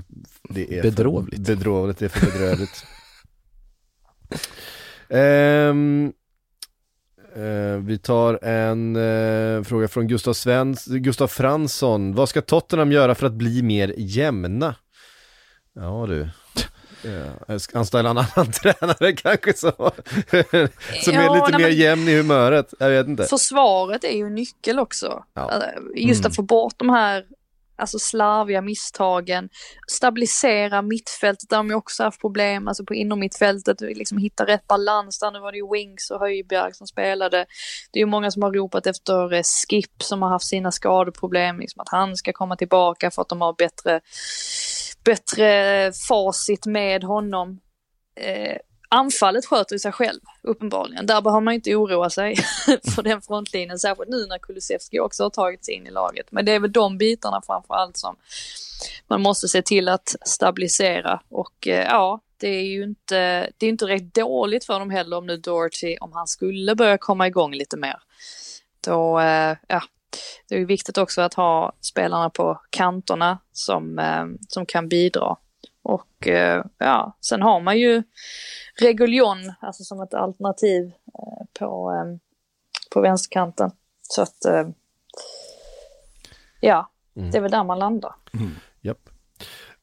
det 0.51 0.78
är 0.78 0.82
bedråvligt. 0.82 1.47
För 1.47 1.57
bedråvligt, 1.57 1.99
det 1.99 2.05
är 2.05 2.09
för 2.09 2.27
bedrövligt. 2.27 2.85
um, 5.09 6.07
Eh, 6.12 6.19
vi 7.78 7.98
tar 8.02 8.44
en 8.44 8.97
eh, 8.97 9.62
fråga 9.62 9.89
från 9.89 10.09
Gustav, 10.09 10.32
Svens, 10.32 10.86
Gustav 10.86 11.27
Fransson. 11.27 12.15
Vad 12.15 12.28
ska 12.28 12.40
Tottenham 12.40 12.93
göra 12.93 13.15
för 13.15 13.27
att 13.27 13.32
bli 13.32 13.62
mer 13.62 13.94
jämna? 13.97 14.74
Ja 15.74 16.07
du. 16.09 16.28
Ja, 17.02 17.59
anställa 17.74 18.11
en 18.11 18.19
annan 18.19 18.52
tränare 18.52 19.12
kanske 19.12 19.52
så, 19.52 19.70
som 19.70 19.93
ja, 21.15 21.20
är 21.20 21.35
lite 21.35 21.59
nej, 21.59 21.62
mer 21.62 21.69
jämn 21.69 22.09
i 22.09 22.16
humöret, 22.16 22.74
jag 22.78 22.90
vet 22.90 23.07
inte. 23.07 23.24
Försvaret 23.24 24.05
är 24.05 24.16
ju 24.16 24.31
nyckel 24.31 24.78
också. 24.78 25.24
Ja. 25.35 25.62
Just 25.97 26.20
att 26.20 26.27
mm. 26.27 26.35
få 26.35 26.43
bort 26.43 26.74
de 26.77 26.90
här 26.90 27.24
alltså 27.81 27.98
slarviga 27.98 28.62
misstagen, 28.62 29.48
stabilisera 29.89 30.82
mittfältet 30.82 31.48
där 31.48 31.57
de 31.57 31.69
ju 31.69 31.74
också 31.74 32.02
haft 32.02 32.20
problem, 32.20 32.69
alltså 32.69 32.85
på 32.85 32.94
inom 32.94 33.20
mittfältet, 33.20 33.81
liksom 33.81 34.19
hitta 34.19 34.47
rätt 34.47 34.66
balans 34.66 35.19
där, 35.19 35.31
nu 35.31 35.40
var 35.40 35.52
det 35.52 35.59
ju 35.59 35.73
Wings 35.73 36.11
och 36.11 36.20
Höjbjerg 36.20 36.74
som 36.74 36.86
spelade. 36.86 37.47
Det 37.93 37.98
är 37.98 38.01
ju 38.01 38.07
många 38.07 38.31
som 38.31 38.43
har 38.43 38.52
ropat 38.52 38.86
efter 38.86 39.32
eh, 39.32 39.43
Skip 39.43 40.02
som 40.02 40.23
har 40.23 40.28
haft 40.28 40.47
sina 40.47 40.73
skadeproblem, 40.73 41.61
liksom 41.61 41.81
att 41.81 41.89
han 41.89 42.16
ska 42.16 42.32
komma 42.32 42.57
tillbaka 42.57 43.11
för 43.11 43.23
att 43.23 43.28
de 43.28 43.40
har 43.40 43.55
bättre, 43.59 44.01
bättre 45.05 45.93
facit 46.09 46.66
med 46.66 47.05
honom. 47.05 47.61
Eh, 48.20 48.57
Anfallet 48.93 49.47
sköter 49.47 49.79
sig 49.79 49.93
själv, 49.93 50.21
uppenbarligen. 50.43 51.07
Där 51.07 51.21
behöver 51.21 51.41
man 51.41 51.55
inte 51.55 51.75
oroa 51.75 52.11
sig 52.11 52.37
för 52.95 53.03
den 53.03 53.23
frontlinjen, 53.23 53.79
särskilt 53.79 54.09
nu 54.09 54.27
när 54.27 54.39
Kulusevski 54.39 55.01
också 55.01 55.23
har 55.23 55.31
tagit 55.31 55.65
sig 55.65 55.75
in 55.75 55.87
i 55.87 55.91
laget. 55.91 56.33
Men 56.33 56.45
det 56.45 56.53
är 56.53 56.61
väl 56.61 56.73
de 56.73 56.99
bitarna 56.99 57.43
framför 57.47 57.75
allt 57.75 57.97
som 57.97 58.17
man 59.07 59.23
måste 59.23 59.49
se 59.49 59.62
till 59.62 59.89
att 59.89 60.15
stabilisera. 60.25 61.21
Och 61.29 61.69
eh, 61.69 61.85
ja, 61.85 62.21
det 62.37 62.49
är 62.49 62.65
ju 62.65 62.83
inte, 62.83 63.51
det 63.59 63.67
är 63.67 63.71
inte 63.71 63.87
rätt 63.87 64.15
dåligt 64.15 64.65
för 64.65 64.79
dem 64.79 64.91
heller 64.91 65.17
om 65.17 65.27
nu 65.27 65.37
Doherty, 65.37 65.97
om 66.01 66.12
han 66.12 66.27
skulle 66.27 66.75
börja 66.75 66.99
komma 66.99 67.27
igång 67.27 67.55
lite 67.55 67.77
mer. 67.77 67.97
Då, 68.81 69.21
eh, 69.21 69.57
ja, 69.67 69.83
det 70.49 70.55
är 70.55 70.59
ju 70.59 70.65
viktigt 70.65 70.99
också 70.99 71.21
att 71.23 71.35
ha 71.35 71.73
spelarna 71.81 72.31
på 72.31 72.61
kanterna 72.71 73.39
som, 73.53 73.99
eh, 73.99 74.25
som 74.49 74.67
kan 74.67 74.89
bidra. 74.89 75.37
Och 75.82 76.28
ja, 76.78 77.16
sen 77.20 77.43
har 77.43 77.61
man 77.61 77.78
ju 77.78 78.02
Reguljon, 78.81 79.52
alltså 79.61 79.85
som 79.85 80.01
ett 80.01 80.15
alternativ 80.15 80.86
eh, 80.86 81.47
på, 81.59 81.93
eh, 81.93 82.16
på 82.93 83.01
vänsterkanten. 83.01 83.70
Så 84.02 84.23
att, 84.23 84.44
eh, 84.44 84.69
ja, 86.61 86.90
mm. 87.16 87.31
det 87.31 87.39
är 87.39 87.43
väl 87.43 87.51
där 87.51 87.65
man 87.65 87.78
landar. 87.78 88.15
Mm. 88.35 88.51
Yep. 88.82 88.98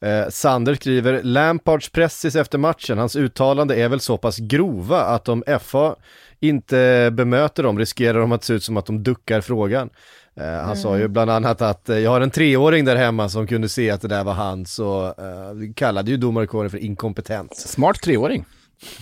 Eh, 0.01 0.29
Sander 0.29 0.75
skriver, 0.75 1.23
Lampards 1.23 1.89
pressis 1.89 2.35
efter 2.35 2.57
matchen, 2.57 2.97
hans 2.97 3.15
uttalande 3.15 3.75
är 3.75 3.89
väl 3.89 3.99
så 3.99 4.17
pass 4.17 4.37
grova 4.37 5.01
att 5.01 5.29
om 5.29 5.43
FA 5.61 5.95
inte 6.39 7.09
bemöter 7.13 7.63
dem 7.63 7.79
riskerar 7.79 8.19
de 8.19 8.31
att 8.31 8.43
se 8.43 8.53
ut 8.53 8.63
som 8.63 8.77
att 8.77 8.85
de 8.85 9.03
duckar 9.03 9.41
frågan. 9.41 9.89
Eh, 10.37 10.45
han 10.45 10.63
mm. 10.63 10.75
sa 10.75 10.95
ju 10.95 11.01
mm. 11.01 11.13
bland 11.13 11.31
annat 11.31 11.61
att 11.61 11.89
eh, 11.89 11.97
jag 11.97 12.11
har 12.11 12.21
en 12.21 12.31
treåring 12.31 12.85
där 12.85 12.95
hemma 12.95 13.29
som 13.29 13.47
kunde 13.47 13.69
se 13.69 13.91
att 13.91 14.01
det 14.01 14.07
där 14.07 14.23
var 14.23 14.33
hans 14.33 14.79
och 14.79 15.19
eh, 15.19 15.73
kallade 15.75 16.11
ju 16.11 16.17
domarkåren 16.17 16.69
för 16.69 16.77
inkompetent. 16.77 17.57
Smart 17.57 18.01
treåring. 18.01 18.45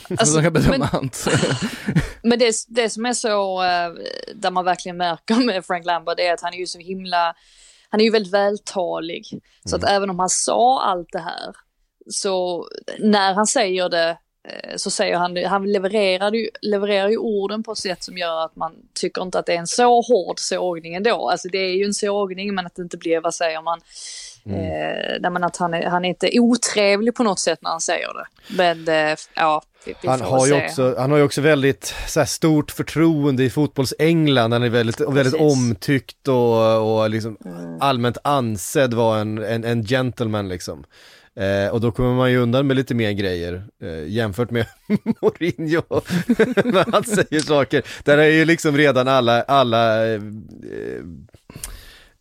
Alltså, 0.10 0.42
kan 0.42 0.54
bedöma 0.54 0.90
men, 0.92 1.10
men 2.24 2.40
det, 2.40 2.56
det 2.68 2.90
som 2.90 3.06
är 3.06 3.14
så, 3.14 3.62
uh, 3.64 3.96
där 4.36 4.52
man 4.52 4.66
verkligen 4.66 4.98
märker 4.98 5.46
med 5.46 5.66
Frank 5.66 5.86
Lambert 5.86 6.20
är 6.20 6.34
att 6.34 6.42
han 6.42 6.54
är 6.54 6.58
ju 6.58 6.68
så 6.68 6.80
himla, 6.80 7.36
han 7.90 8.00
är 8.00 8.06
ju 8.06 8.12
väldigt 8.12 8.34
vältalig. 8.34 9.26
Så 9.66 9.76
mm. 9.76 9.86
att 9.86 9.92
även 9.92 10.10
om 10.10 10.20
han 10.20 10.30
sa 10.30 10.84
allt 10.84 11.08
det 11.12 11.20
här, 11.20 11.56
så 12.10 12.68
när 13.00 13.34
han 13.34 13.48
säger 13.48 13.90
det 13.90 14.18
så 14.76 14.92
säger 14.92 15.18
han, 15.18 15.38
han 15.46 15.72
levererar 15.72 16.32
ju, 16.32 16.50
levererar 16.62 17.10
ju 17.10 17.18
orden 17.18 17.64
på 17.64 17.72
ett 17.72 17.78
sätt 17.78 18.04
som 18.04 18.18
gör 18.18 18.46
att 18.46 18.56
man 18.56 18.74
tycker 18.94 19.22
inte 19.22 19.40
att 19.40 19.46
det 19.46 19.54
är 19.54 19.60
en 19.60 19.68
så 19.68 20.02
hård 20.02 20.40
sågning 20.40 20.96
ändå. 20.96 21.30
Alltså 21.30 21.48
det 21.48 21.58
är 21.58 21.76
ju 21.76 21.86
en 21.86 21.94
sågning 21.94 22.56
men 22.56 22.66
att 22.66 22.76
det 22.76 22.82
inte 22.82 22.98
blir, 22.98 23.22
vad 23.22 23.34
säger 23.34 23.62
man, 23.62 23.82
Mm. 24.46 25.24
Eh, 25.24 25.32
men 25.32 25.44
att 25.44 25.58
han 25.58 25.74
är, 25.74 25.86
han 25.86 26.06
är 26.06 26.10
inte 26.10 26.40
otrevlig 26.40 27.16
på 27.16 27.24
något 27.24 27.40
sätt 27.40 27.60
när 27.62 27.70
han 27.70 27.82
säger 27.82 28.08
det. 28.14 28.26
Men 28.56 28.88
eh, 28.88 29.18
ja, 29.36 29.62
vi, 29.86 29.94
vi 30.02 30.08
han, 30.08 30.22
har 30.22 30.48
ju 30.48 30.66
också, 30.66 30.96
han 30.98 31.12
har 31.12 31.18
ju 31.18 31.24
också 31.24 31.42
väldigt 31.42 31.94
så 32.08 32.20
här, 32.20 32.28
stort 32.28 32.72
förtroende 32.72 33.44
i 33.44 33.50
fotbolls-England. 33.50 34.54
Han 34.54 34.64
är 34.64 34.70
väldigt, 34.70 35.00
väldigt 35.00 35.42
omtyckt 35.42 36.28
och, 36.28 36.98
och 37.00 37.10
liksom 37.10 37.38
mm. 37.46 37.82
allmänt 37.82 38.18
ansedd 38.24 38.94
vara 38.94 39.20
en, 39.20 39.38
en, 39.38 39.64
en 39.64 39.84
gentleman 39.84 40.50
liksom. 40.50 40.86
Eh, 41.40 41.70
och 41.70 41.82
då 41.82 41.92
kommer 41.92 42.16
man 42.16 42.32
ju 42.32 42.38
undan 42.38 42.68
med 42.68 42.76
lite 42.76 42.96
mer 42.96 43.12
grejer 43.12 43.64
eh, 43.82 44.08
jämfört 44.08 44.52
med 44.52 44.66
Mourinho 45.22 45.82
när 46.66 46.92
han 46.92 47.04
säger 47.04 47.40
saker. 47.40 47.84
Där 48.04 48.18
är 48.18 48.30
ju 48.30 48.46
liksom 48.46 48.78
redan 48.78 49.08
alla, 49.08 49.42
alla 49.42 50.08
eh, 50.08 50.22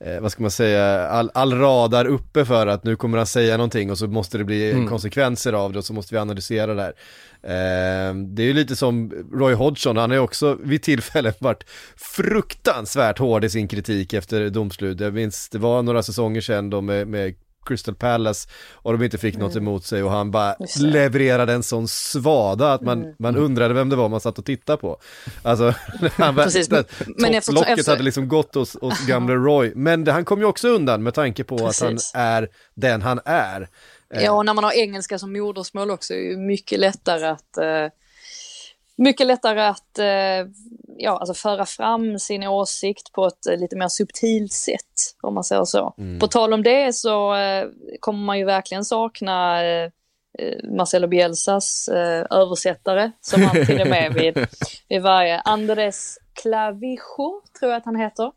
eh, 0.00 0.20
vad 0.20 0.32
ska 0.32 0.42
man 0.42 0.50
säga, 0.50 1.08
all, 1.08 1.30
all 1.34 1.58
radar 1.58 2.04
uppe 2.04 2.44
för 2.44 2.66
att 2.66 2.84
nu 2.84 2.96
kommer 2.96 3.18
han 3.18 3.26
säga 3.26 3.56
någonting 3.56 3.90
och 3.90 3.98
så 3.98 4.06
måste 4.06 4.38
det 4.38 4.44
bli 4.44 4.70
mm. 4.70 4.88
konsekvenser 4.88 5.52
av 5.52 5.72
det 5.72 5.78
och 5.78 5.84
så 5.84 5.92
måste 5.92 6.14
vi 6.14 6.18
analysera 6.18 6.74
det 6.74 6.82
här. 6.82 6.94
Eh, 7.42 8.14
det 8.14 8.42
är 8.42 8.46
ju 8.46 8.52
lite 8.52 8.76
som 8.76 9.12
Roy 9.32 9.54
Hodgson, 9.54 9.96
han 9.96 10.10
har 10.10 10.16
ju 10.16 10.22
också 10.22 10.58
vid 10.62 10.82
tillfällen 10.82 11.32
varit 11.38 11.64
fruktansvärt 11.96 13.18
hård 13.18 13.44
i 13.44 13.50
sin 13.50 13.68
kritik 13.68 14.12
efter 14.12 14.50
domslut. 14.50 15.00
Jag 15.00 15.14
minns, 15.14 15.48
det 15.48 15.58
var 15.58 15.82
några 15.82 16.02
säsonger 16.02 16.40
sedan 16.40 16.70
då 16.70 16.80
med, 16.80 17.08
med 17.08 17.34
Crystal 17.64 17.94
Palace 17.94 18.48
och 18.72 18.98
de 18.98 19.04
inte 19.04 19.18
fick 19.18 19.34
mm. 19.34 19.46
något 19.46 19.56
emot 19.56 19.84
sig 19.84 20.02
och 20.02 20.10
han 20.10 20.30
bara 20.30 20.56
levererade 20.80 21.52
en 21.52 21.62
sån 21.62 21.88
svada 21.88 22.72
att 22.72 22.82
man, 22.82 23.02
mm. 23.02 23.14
man 23.18 23.36
undrade 23.36 23.74
vem 23.74 23.88
det 23.88 23.96
var 23.96 24.08
man 24.08 24.20
satt 24.20 24.38
och 24.38 24.44
tittade 24.44 24.78
på. 24.78 24.98
Alltså, 25.42 25.74
han 26.16 26.34
var, 26.34 26.44
Precis, 26.44 26.70
men, 26.70 26.84
men 27.06 27.40
topplocket 27.42 27.78
efter... 27.78 27.92
hade 27.92 28.04
liksom 28.04 28.28
gått 28.28 28.54
hos, 28.54 28.76
hos 28.80 29.06
gamle 29.06 29.34
Roy, 29.34 29.72
men 29.74 30.04
det, 30.04 30.12
han 30.12 30.24
kom 30.24 30.38
ju 30.38 30.44
också 30.44 30.68
undan 30.68 31.02
med 31.02 31.14
tanke 31.14 31.44
på 31.44 31.58
Precis. 31.58 31.82
att 31.82 32.20
han 32.20 32.22
är 32.22 32.48
den 32.74 33.02
han 33.02 33.20
är. 33.24 33.68
Ja, 34.08 34.32
och 34.32 34.46
när 34.46 34.54
man 34.54 34.64
har 34.64 34.72
engelska 34.72 35.18
som 35.18 35.32
modersmål 35.32 35.90
också 35.90 36.14
är 36.14 36.30
det 36.30 36.36
mycket 36.36 36.78
lättare 36.80 37.26
att 37.26 37.58
mycket 38.96 39.26
lättare 39.26 39.60
att 39.60 39.98
uh, 39.98 40.50
ja, 40.98 41.18
alltså 41.18 41.34
föra 41.34 41.66
fram 41.66 42.18
sin 42.18 42.44
åsikt 42.44 43.12
på 43.12 43.26
ett 43.26 43.46
uh, 43.50 43.56
lite 43.56 43.76
mer 43.76 43.88
subtilt 43.88 44.52
sätt, 44.52 45.14
om 45.22 45.34
man 45.34 45.44
säger 45.44 45.64
så. 45.64 45.94
Mm. 45.98 46.18
På 46.18 46.26
tal 46.26 46.52
om 46.52 46.62
det 46.62 46.94
så 46.94 47.34
kommer 48.00 48.24
man 48.24 48.38
ju 48.38 48.44
verkligen 48.44 48.84
sakna 48.84 49.60
Marcelo 50.76 51.06
Bielsas 51.06 51.88
översättare 52.30 53.10
som 53.20 53.42
han 53.42 53.66
till 53.66 53.80
och 53.80 53.86
med 53.86 54.12
vid, 54.14 54.46
vid 54.88 55.02
varje 55.02 55.40
Andres 55.40 56.18
Clavijo, 56.42 57.42
tror 57.58 57.72
jag 57.72 57.78
att 57.78 57.84
han 57.84 57.96
heter. 57.96 58.32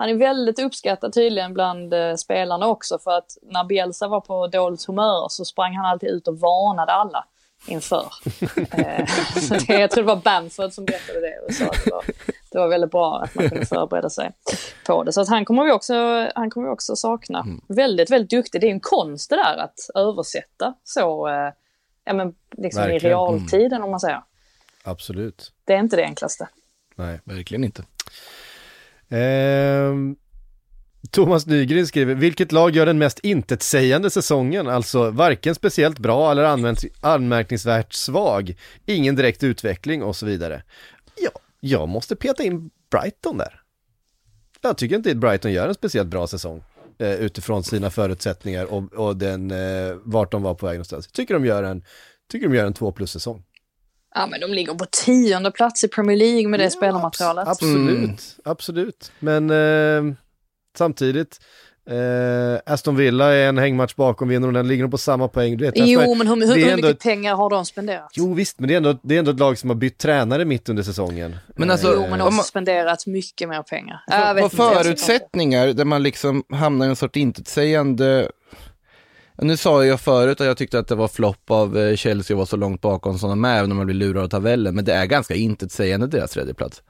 Han 0.00 0.08
är 0.08 0.14
väldigt 0.14 0.58
uppskattad 0.58 1.12
tydligen 1.12 1.54
bland 1.54 1.94
eh, 1.94 2.14
spelarna 2.14 2.66
också 2.66 2.98
för 2.98 3.10
att 3.10 3.36
när 3.42 3.64
Bielsa 3.64 4.08
var 4.08 4.20
på 4.20 4.46
dåligt 4.46 4.84
humör 4.84 5.28
så 5.28 5.44
sprang 5.44 5.76
han 5.76 5.86
alltid 5.86 6.08
ut 6.08 6.28
och 6.28 6.38
varnade 6.38 6.92
alla 6.92 7.24
inför. 7.66 8.12
eh, 8.56 9.06
det, 9.66 9.80
jag 9.80 9.90
tror 9.90 10.02
det 10.02 10.14
var 10.14 10.16
Bamford 10.16 10.72
som 10.72 10.84
berättade 10.84 11.20
det 11.20 11.38
och 11.46 11.54
sa 11.54 11.64
att 11.64 11.84
det 11.84 11.90
var, 11.90 12.04
det 12.50 12.58
var 12.58 12.68
väldigt 12.68 12.90
bra 12.90 13.22
att 13.22 13.34
man 13.34 13.48
kunde 13.48 13.66
förbereda 13.66 14.10
sig 14.10 14.32
på 14.86 15.04
det. 15.04 15.12
Så 15.12 15.20
att 15.20 15.28
han 15.28 15.44
kommer 15.44 15.64
vi 15.64 15.72
också, 15.72 15.94
han 16.34 16.50
kommer 16.50 16.66
vi 16.66 16.74
också 16.74 16.96
sakna. 16.96 17.40
Mm. 17.40 17.60
Väldigt, 17.68 18.10
väldigt 18.10 18.30
duktig. 18.30 18.60
Det 18.60 18.66
är 18.66 18.70
en 18.70 18.80
konst 18.80 19.30
det 19.30 19.36
där 19.36 19.56
att 19.56 19.76
översätta 19.94 20.74
så, 20.84 21.28
eh, 21.28 21.52
ja 22.04 22.12
men 22.12 22.34
liksom 22.56 22.84
i 22.84 22.98
realtiden 22.98 23.72
mm. 23.72 23.84
om 23.84 23.90
man 23.90 24.00
säger. 24.00 24.22
Absolut. 24.84 25.52
Det 25.64 25.72
är 25.74 25.78
inte 25.78 25.96
det 25.96 26.04
enklaste. 26.04 26.48
Nej, 26.94 27.20
verkligen 27.24 27.64
inte. 27.64 27.84
Eh, 29.08 29.94
Thomas 31.10 31.46
Nygren 31.46 31.86
skriver, 31.86 32.14
vilket 32.14 32.52
lag 32.52 32.76
gör 32.76 32.86
den 32.86 32.98
mest 32.98 33.18
intetsägande 33.18 34.10
säsongen? 34.10 34.68
Alltså 34.68 35.10
varken 35.10 35.54
speciellt 35.54 35.98
bra 35.98 36.30
eller 36.30 36.44
anmärkningsvärt 37.00 37.92
svag, 37.92 38.56
ingen 38.86 39.16
direkt 39.16 39.42
utveckling 39.42 40.02
och 40.02 40.16
så 40.16 40.26
vidare. 40.26 40.62
Ja, 41.16 41.30
jag 41.60 41.88
måste 41.88 42.16
peta 42.16 42.42
in 42.42 42.70
Brighton 42.90 43.38
där. 43.38 43.60
Jag 44.60 44.78
tycker 44.78 44.96
inte 44.96 45.10
att 45.10 45.16
Brighton 45.16 45.52
gör 45.52 45.68
en 45.68 45.74
speciellt 45.74 46.08
bra 46.08 46.26
säsong 46.26 46.62
eh, 46.98 47.14
utifrån 47.14 47.64
sina 47.64 47.90
förutsättningar 47.90 48.64
och, 48.64 48.92
och 48.92 49.16
den, 49.16 49.50
eh, 49.50 49.96
vart 50.04 50.32
de 50.32 50.42
var 50.42 50.54
på 50.54 50.66
väg 50.66 50.74
någonstans. 50.74 51.06
Jag 51.06 51.12
tycker 51.12 51.34
de 51.34 51.44
gör 51.44 51.62
en, 51.62 51.84
tycker 52.30 52.48
de 52.48 52.56
gör 52.56 52.66
en 52.66 52.74
två 52.74 52.92
plus 52.92 53.12
säsong. 53.12 53.42
Ja 54.14 54.26
men 54.26 54.40
de 54.40 54.50
ligger 54.52 54.74
på 54.74 54.86
tionde 54.90 55.50
plats 55.50 55.84
i 55.84 55.88
Premier 55.88 56.16
League 56.16 56.48
med 56.48 56.60
det 56.60 56.64
ja, 56.64 56.70
spelarmaterialet. 56.70 57.48
Absolut, 57.48 57.98
mm. 57.98 58.16
absolut. 58.44 59.12
Men 59.18 59.50
eh, 59.50 60.14
samtidigt, 60.78 61.40
eh, 61.90 62.72
Aston 62.72 62.96
Villa 62.96 63.34
är 63.34 63.48
en 63.48 63.58
hängmatch 63.58 63.94
bakom, 63.94 64.28
vinner 64.28 64.48
och 64.48 64.54
den 64.54 64.68
ligger 64.68 64.82
nog 64.82 64.90
på 64.90 64.98
samma 64.98 65.28
poäng. 65.28 65.56
Du 65.56 65.64
vet, 65.64 65.74
jo 65.76 66.14
men 66.14 66.26
hur, 66.26 66.36
hur, 66.36 66.54
hur 66.54 66.76
mycket 66.76 66.90
ett... 66.90 67.02
pengar 67.02 67.34
har 67.36 67.50
de 67.50 67.64
spenderat? 67.66 68.10
Jo 68.12 68.34
visst, 68.34 68.60
men 68.60 68.68
det 68.68 68.74
är, 68.74 68.76
ändå, 68.76 68.98
det 69.02 69.14
är 69.14 69.18
ändå 69.18 69.30
ett 69.30 69.38
lag 69.38 69.58
som 69.58 69.70
har 69.70 69.76
bytt 69.76 69.98
tränare 69.98 70.44
mitt 70.44 70.68
under 70.68 70.82
säsongen. 70.82 71.36
Men 71.56 71.70
alltså, 71.70 71.92
jo 71.94 72.00
men 72.10 72.20
också 72.20 72.34
man... 72.34 72.44
spenderat 72.44 73.06
mycket 73.06 73.48
mer 73.48 73.62
pengar. 73.62 74.00
På, 74.34 74.48
på 74.48 74.56
förutsättningar 74.56 75.66
där 75.66 75.84
man 75.84 76.02
liksom 76.02 76.44
hamnar 76.52 76.86
i 76.86 76.88
en 76.88 76.96
sorts 76.96 77.16
intetsägande 77.16 78.28
nu 79.42 79.56
sa 79.56 79.84
jag 79.84 80.00
förut 80.00 80.40
att 80.40 80.46
jag 80.46 80.56
tyckte 80.56 80.78
att 80.78 80.88
det 80.88 80.94
var 80.94 81.08
flopp 81.08 81.50
av 81.50 81.78
eh, 81.78 81.96
Chelsea 81.96 82.34
att 82.34 82.36
vara 82.36 82.46
så 82.46 82.56
långt 82.56 82.80
bakom 82.80 83.18
som 83.18 83.30
de 83.30 83.44
är, 83.44 83.58
även 83.58 83.70
om 83.70 83.76
man 83.76 83.86
blir 83.86 83.96
lurad 83.96 84.24
av 84.24 84.28
tabellen, 84.28 84.74
men 84.74 84.84
det 84.84 84.92
är 84.92 85.06
ganska 85.06 85.34
intetsägande 85.34 86.06
deras 86.06 86.30
tredjeplats. 86.30 86.82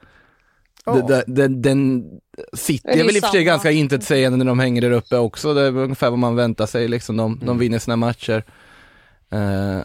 Den, 0.85 1.23
den, 1.27 1.61
den 1.61 2.03
City 2.53 2.87
är, 2.87 2.97
är 2.97 3.03
väl 3.03 3.15
i 3.15 3.19
och 3.19 3.23
för 3.23 3.31
sig 3.31 3.43
ganska 3.43 3.71
intetsägande 3.71 4.37
när 4.37 4.45
de 4.45 4.59
hänger 4.59 4.81
där 4.81 4.91
uppe 4.91 5.17
också, 5.17 5.53
det 5.53 5.61
är 5.61 5.77
ungefär 5.77 6.09
vad 6.09 6.19
man 6.19 6.35
väntar 6.35 6.65
sig 6.65 6.87
liksom, 6.87 7.17
de, 7.17 7.33
mm. 7.33 7.45
de 7.45 7.59
vinner 7.59 7.79
sina 7.79 7.95
matcher. 7.95 8.43
Uh, 9.33 9.81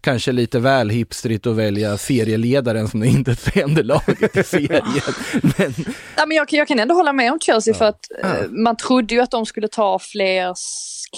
kanske 0.00 0.32
lite 0.32 0.58
väl 0.58 0.90
hipstrigt 0.90 1.46
att 1.46 1.56
välja 1.56 1.98
serieledaren 1.98 2.88
som 2.88 3.00
det 3.00 3.06
intetsägande 3.06 3.82
laget 3.82 4.36
i 4.36 4.42
serien. 4.44 4.84
men... 5.42 5.74
Ja, 6.16 6.26
men 6.26 6.36
jag, 6.36 6.52
jag 6.52 6.68
kan 6.68 6.78
ändå 6.78 6.94
hålla 6.94 7.12
med 7.12 7.32
om 7.32 7.40
Chelsea 7.40 7.74
ja. 7.74 7.78
för 7.78 7.84
att 7.84 8.08
uh, 8.24 8.50
man 8.50 8.76
trodde 8.76 9.14
ju 9.14 9.20
att 9.20 9.30
de 9.30 9.46
skulle 9.46 9.68
ta 9.68 9.98
fler 9.98 10.54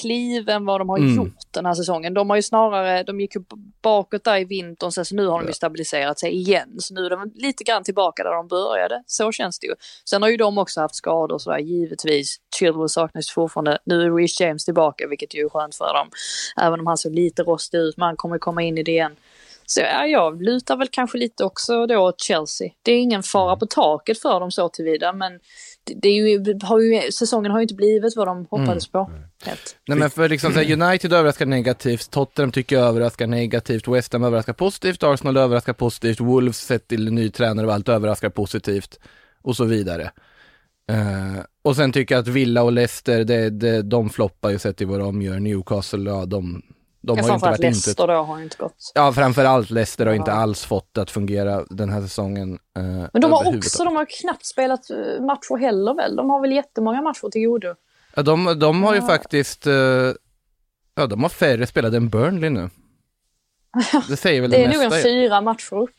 kliv 0.01 0.49
än 0.49 0.65
vad 0.65 0.81
de 0.81 0.89
har 0.89 0.99
mm. 0.99 1.17
gjort 1.17 1.39
den 1.51 1.67
här 1.67 1.75
säsongen. 1.75 2.15
De 2.15 2.31
har 2.31 2.37
ju 2.37 2.43
snarare, 2.43 3.03
de 3.03 3.21
gick 3.21 3.35
ju 3.35 3.43
bakåt 3.83 4.25
där 4.25 4.39
i 4.39 4.45
vintern, 4.45 4.93
så 4.93 5.15
nu 5.15 5.27
har 5.27 5.41
de 5.41 5.47
ju 5.47 5.53
stabiliserat 5.53 6.19
sig 6.19 6.33
igen. 6.33 6.75
Så 6.79 6.95
nu 6.95 7.07
är 7.07 7.11
de 7.11 7.33
lite 7.35 7.65
grann 7.65 7.85
tillbaka 7.85 8.23
där 8.23 8.35
de 8.35 8.49
började, 8.49 9.03
så 9.07 9.33
känns 9.33 9.59
det 9.59 9.67
ju. 9.67 9.75
Sen 10.09 10.23
har 10.23 10.29
ju 10.29 10.37
de 10.37 10.59
också 10.59 10.81
haft 10.81 10.95
skador 10.95 11.39
sådär, 11.39 11.59
givetvis. 11.59 12.37
Chilwell 12.59 12.89
saknas 12.89 13.31
fortfarande. 13.31 13.79
Nu 13.85 14.03
är 14.03 14.17
Reece 14.17 14.41
James 14.41 14.65
tillbaka, 14.65 15.07
vilket 15.09 15.35
ju 15.35 15.45
är 15.45 15.49
skönt 15.49 15.75
för 15.75 15.95
dem. 15.95 16.11
Även 16.61 16.81
om 16.81 16.87
han 16.87 16.97
såg 16.97 17.15
lite 17.15 17.43
rostig 17.43 17.79
ut, 17.79 17.97
men 17.97 18.07
han 18.07 18.17
kommer 18.17 18.39
komma 18.39 18.63
in 18.63 18.79
i 18.79 18.83
det 18.83 18.93
igen. 18.93 19.17
Så 19.67 19.81
ja, 19.81 20.07
jag 20.07 20.43
lutar 20.43 20.77
väl 20.77 20.89
kanske 20.89 21.19
lite 21.19 21.45
också 21.45 21.87
då 21.87 21.99
åt 21.99 22.21
Chelsea. 22.21 22.71
Det 22.83 22.93
är 22.93 22.99
ingen 22.99 23.23
fara 23.23 23.53
mm. 23.53 23.59
på 23.59 23.67
taket 23.67 24.21
för 24.21 24.41
dem 24.41 24.51
så 24.51 24.69
tillvida, 24.69 25.13
men 25.13 25.41
det 25.97 26.09
är 26.09 26.29
ju, 26.29 26.59
har 26.63 26.81
ju, 26.81 27.13
säsongen 27.13 27.51
har 27.51 27.59
ju 27.59 27.63
inte 27.63 27.75
blivit 27.75 28.17
vad 28.17 28.27
de 28.27 28.47
hoppades 28.51 28.89
på. 28.89 28.99
Mm. 28.99 29.23
Helt. 29.45 29.77
Nej 29.89 29.99
men 29.99 30.11
för 30.11 30.29
liksom 30.29 30.55
här, 30.55 30.73
United 30.73 31.13
överraskar 31.13 31.47
negativt, 31.47 32.11
Tottenham 32.11 32.53
tycker 32.53 32.77
jag 32.77 32.89
överraskar 32.89 33.27
negativt, 33.27 33.89
West 33.89 34.13
Ham 34.13 34.25
överraskar 34.25 34.53
positivt, 34.53 35.03
Arsenal 35.03 35.37
överraskar 35.37 35.73
positivt, 35.73 36.21
Wolves 36.21 36.59
sett 36.59 36.89
till 36.89 37.13
ny 37.13 37.31
tränare 37.31 37.67
och 37.67 37.75
allt 37.75 37.89
överraskar 37.89 38.31
positivt 38.31 38.99
och 39.43 39.57
så 39.57 39.65
vidare. 39.65 40.11
Uh, 40.93 41.43
och 41.63 41.77
sen 41.77 41.93
tycker 41.93 42.15
jag 42.15 42.23
att 42.23 42.29
Villa 42.29 42.63
och 42.63 42.73
Leicester, 42.73 43.25
det, 43.25 43.51
det, 43.51 43.83
de 43.83 44.11
floppar 44.11 44.51
ju 44.51 44.59
sett 44.59 44.77
till 44.77 44.87
vad 44.87 45.01
de 45.01 45.23
gör, 45.23 45.41
Newcastle, 45.41 46.11
ja 46.11 46.27
de 46.27 46.63
de 47.07 47.17
ja, 47.19 47.25
har 47.25 47.35
inte 47.35 47.47
varit 47.47 47.61
Leicester 47.61 47.91
inte... 47.91 48.07
då 48.07 48.23
har 48.23 48.41
inte 48.41 48.57
gått. 48.57 48.93
Ja, 48.95 49.13
framförallt 49.13 49.71
Leicester 49.71 50.07
har 50.07 50.13
ja. 50.13 50.17
inte 50.17 50.33
alls 50.33 50.65
fått 50.65 50.99
att 50.99 51.11
fungera 51.11 51.65
den 51.71 51.91
här 51.91 52.01
säsongen. 52.01 52.59
Eh, 52.77 52.83
Men 53.13 53.23
de 53.23 53.33
har 53.33 53.57
också, 53.57 53.85
de 53.85 53.97
har 53.97 54.07
knappt 54.21 54.47
spelat 54.47 54.91
eh, 54.91 54.97
matcher 55.25 55.57
heller 55.57 55.95
väl? 55.95 56.17
De 56.17 56.31
har 56.31 56.41
väl 56.41 56.53
jättemånga 56.53 57.03
matcher 57.03 57.31
till 57.31 57.47
godo? 57.47 57.75
Ja, 58.15 58.23
de, 58.23 58.59
de 58.59 58.83
har 58.83 58.95
ju 58.95 59.03
faktiskt, 59.03 59.67
eh, 59.67 59.75
ja 60.95 61.07
de 61.09 61.23
har 61.23 61.29
färre 61.29 61.67
spelade 61.67 61.97
än 61.97 62.09
Burnley 62.09 62.51
nu. 62.51 62.71
Det 64.09 64.17
säger 64.17 64.41
väl 64.41 64.51
det, 64.51 64.57
det 64.57 64.65
är 64.65 64.73
nog 64.73 64.83
en 64.83 65.03
fyra 65.03 65.41
matcher 65.41 65.75
upp. 65.75 65.91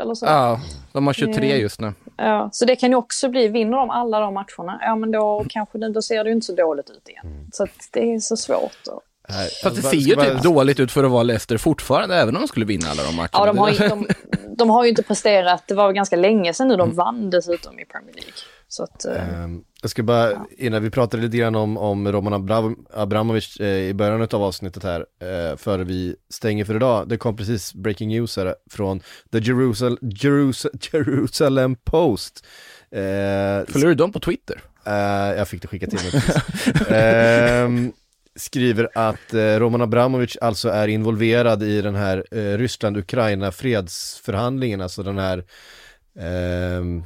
Eller 0.00 0.14
så. 0.14 0.26
Ja, 0.26 0.60
de 0.92 1.06
har 1.06 1.14
23 1.14 1.56
just 1.56 1.80
nu. 1.80 1.92
Ja, 2.16 2.48
så 2.52 2.64
det 2.64 2.76
kan 2.76 2.90
ju 2.90 2.96
också 2.96 3.28
bli, 3.28 3.48
vinner 3.48 3.76
de 3.76 3.90
alla 3.90 4.20
de 4.20 4.34
matcherna, 4.34 4.78
ja 4.82 4.96
men 4.96 5.10
då 5.10 5.44
kanske 5.48 5.78
det, 5.78 5.88
då 5.88 6.02
ser 6.02 6.24
det 6.24 6.30
ju 6.30 6.34
inte 6.34 6.46
så 6.46 6.54
dåligt 6.54 6.90
ut 6.90 7.08
igen. 7.08 7.26
Mm. 7.26 7.50
Så 7.52 7.66
det 7.92 8.14
är 8.14 8.18
så 8.18 8.36
svårt. 8.36 8.88
Att... 8.88 9.02
Fast 9.62 9.76
det 9.76 9.82
ser 9.82 9.96
ju 9.96 10.14
typ 10.14 10.42
dåligt 10.42 10.80
ut 10.80 10.92
för 10.92 11.04
att 11.04 11.10
vara 11.10 11.22
Leicester 11.22 11.56
fortfarande, 11.58 12.16
även 12.16 12.36
om 12.36 12.42
de 12.42 12.48
skulle 12.48 12.66
vinna 12.66 12.88
alla 12.90 13.02
de 13.02 13.16
matcherna. 13.16 13.28
Ja, 13.32 13.46
de 13.46 13.58
har, 13.58 13.88
de, 13.88 14.06
de 14.58 14.70
har 14.70 14.84
ju 14.84 14.90
inte 14.90 15.02
presterat, 15.02 15.62
det 15.68 15.74
var 15.74 15.92
ganska 15.92 16.16
länge 16.16 16.54
sedan 16.54 16.68
nu 16.68 16.76
de 16.76 16.82
Mm. 16.86 16.96
vann 16.96 17.30
dessutom 17.30 17.78
i 17.78 17.84
Premier 17.84 18.14
League. 18.14 18.32
Så 18.68 18.82
att, 18.82 19.04
Ehm, 19.04 19.62
Jag 19.82 19.90
ska 19.90 20.02
bara, 20.02 20.46
innan 20.58 20.82
vi 20.82 20.90
pratade 20.90 21.22
lite 21.22 21.36
grann 21.36 21.54
om, 21.54 21.76
om 21.76 22.12
Roman 22.12 22.32
Abram, 22.32 22.76
Abramovic 22.94 23.56
eh, 23.56 23.66
i 23.88 23.94
början 23.94 24.22
av 24.32 24.42
avsnittet 24.42 24.82
här, 24.82 25.00
eh, 25.00 25.56
före 25.56 25.84
vi 25.84 26.16
stänger 26.30 26.64
för 26.64 26.76
idag. 26.76 27.08
Det 27.08 27.16
kom 27.16 27.36
precis 27.36 27.74
breaking 27.74 28.08
news 28.08 28.36
här 28.36 28.54
från 28.70 29.00
The 29.32 29.38
Jerusal, 29.38 29.98
Jerusal, 30.02 30.70
Jerusalem 30.92 31.76
Post. 31.84 32.44
Eh, 32.90 32.98
Följer 33.72 33.86
du 33.88 33.94
dem 33.94 34.12
på 34.12 34.20
Twitter? 34.20 34.60
Eh, 34.86 34.92
jag 35.38 35.48
fick 35.48 35.62
det 35.62 35.68
skickat 35.68 35.90
till 35.90 35.98
mig. 36.88 37.00
Ehm, 37.00 37.92
skriver 38.36 38.88
att 38.94 39.34
eh, 39.34 39.40
Roman 39.40 39.82
Abramovic 39.82 40.36
alltså 40.40 40.68
är 40.68 40.88
involverad 40.88 41.62
i 41.62 41.82
den 41.82 41.94
här 41.94 42.24
eh, 42.30 42.58
Ryssland-Ukraina 42.58 43.52
fredsförhandlingen, 43.52 44.80
alltså 44.80 45.02
den 45.02 45.18
här 45.18 45.44
ehm, 46.18 47.04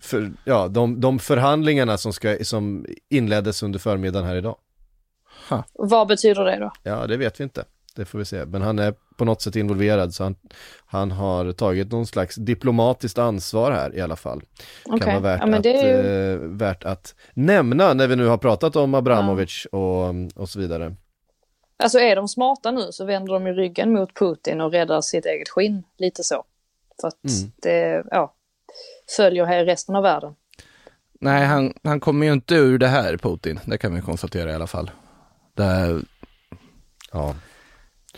för, 0.00 0.32
ja, 0.44 0.68
de, 0.68 1.00
de 1.00 1.18
förhandlingarna 1.18 1.98
som, 1.98 2.12
ska, 2.12 2.36
som 2.42 2.86
inleddes 3.10 3.62
under 3.62 3.78
förmiddagen 3.78 4.28
här 4.28 4.36
idag. 4.36 4.56
vad 5.72 6.08
betyder 6.08 6.44
det 6.44 6.58
då? 6.58 6.72
Ja, 6.82 7.06
det 7.06 7.16
vet 7.16 7.40
vi 7.40 7.44
inte. 7.44 7.64
Det 7.96 8.04
får 8.04 8.18
vi 8.18 8.24
se. 8.24 8.44
Men 8.46 8.62
han 8.62 8.78
är 8.78 8.94
på 9.16 9.24
något 9.24 9.42
sätt 9.42 9.56
involverad 9.56 10.14
så 10.14 10.22
han, 10.24 10.36
han 10.86 11.10
har 11.10 11.52
tagit 11.52 11.92
någon 11.92 12.06
slags 12.06 12.36
diplomatiskt 12.36 13.18
ansvar 13.18 13.72
här 13.72 13.96
i 13.96 14.00
alla 14.00 14.16
fall. 14.16 14.42
Okej, 14.84 15.00
Kan 15.00 15.22
vara 15.22 15.36
värt, 15.36 15.48
ja, 15.48 15.56
att, 15.58 15.64
ju... 15.64 16.32
eh, 16.32 16.38
värt 16.38 16.84
att 16.84 17.14
nämna 17.34 17.94
när 17.94 18.06
vi 18.06 18.16
nu 18.16 18.26
har 18.26 18.38
pratat 18.38 18.76
om 18.76 18.94
Abramovic 18.94 19.66
och, 19.72 20.04
och 20.34 20.48
så 20.48 20.58
vidare. 20.60 20.96
Alltså 21.76 21.98
är 21.98 22.16
de 22.16 22.28
smarta 22.28 22.70
nu 22.70 22.92
så 22.92 23.04
vänder 23.04 23.32
de 23.32 23.46
ju 23.46 23.52
ryggen 23.52 23.92
mot 23.92 24.14
Putin 24.14 24.60
och 24.60 24.72
räddar 24.72 25.00
sitt 25.00 25.26
eget 25.26 25.48
skinn, 25.48 25.82
lite 25.98 26.24
så. 26.24 26.44
För 27.00 27.08
att 27.08 27.24
Mm. 27.24 27.52
det, 27.62 28.04
ja, 28.10 28.34
följer 29.16 29.44
här 29.44 29.64
resten 29.64 29.96
av 29.96 30.02
världen. 30.02 30.34
Nej, 31.20 31.44
han, 31.46 31.74
han 31.84 32.00
kommer 32.00 32.26
ju 32.26 32.32
inte 32.32 32.54
ur 32.54 32.78
det 32.78 32.86
här, 32.86 33.16
Putin. 33.16 33.60
Det 33.64 33.78
kan 33.78 33.94
vi 33.94 34.00
konstatera 34.00 34.50
i 34.50 34.54
alla 34.54 34.66
fall. 34.66 34.90
Det 35.54 36.00
Ja, 37.12 37.34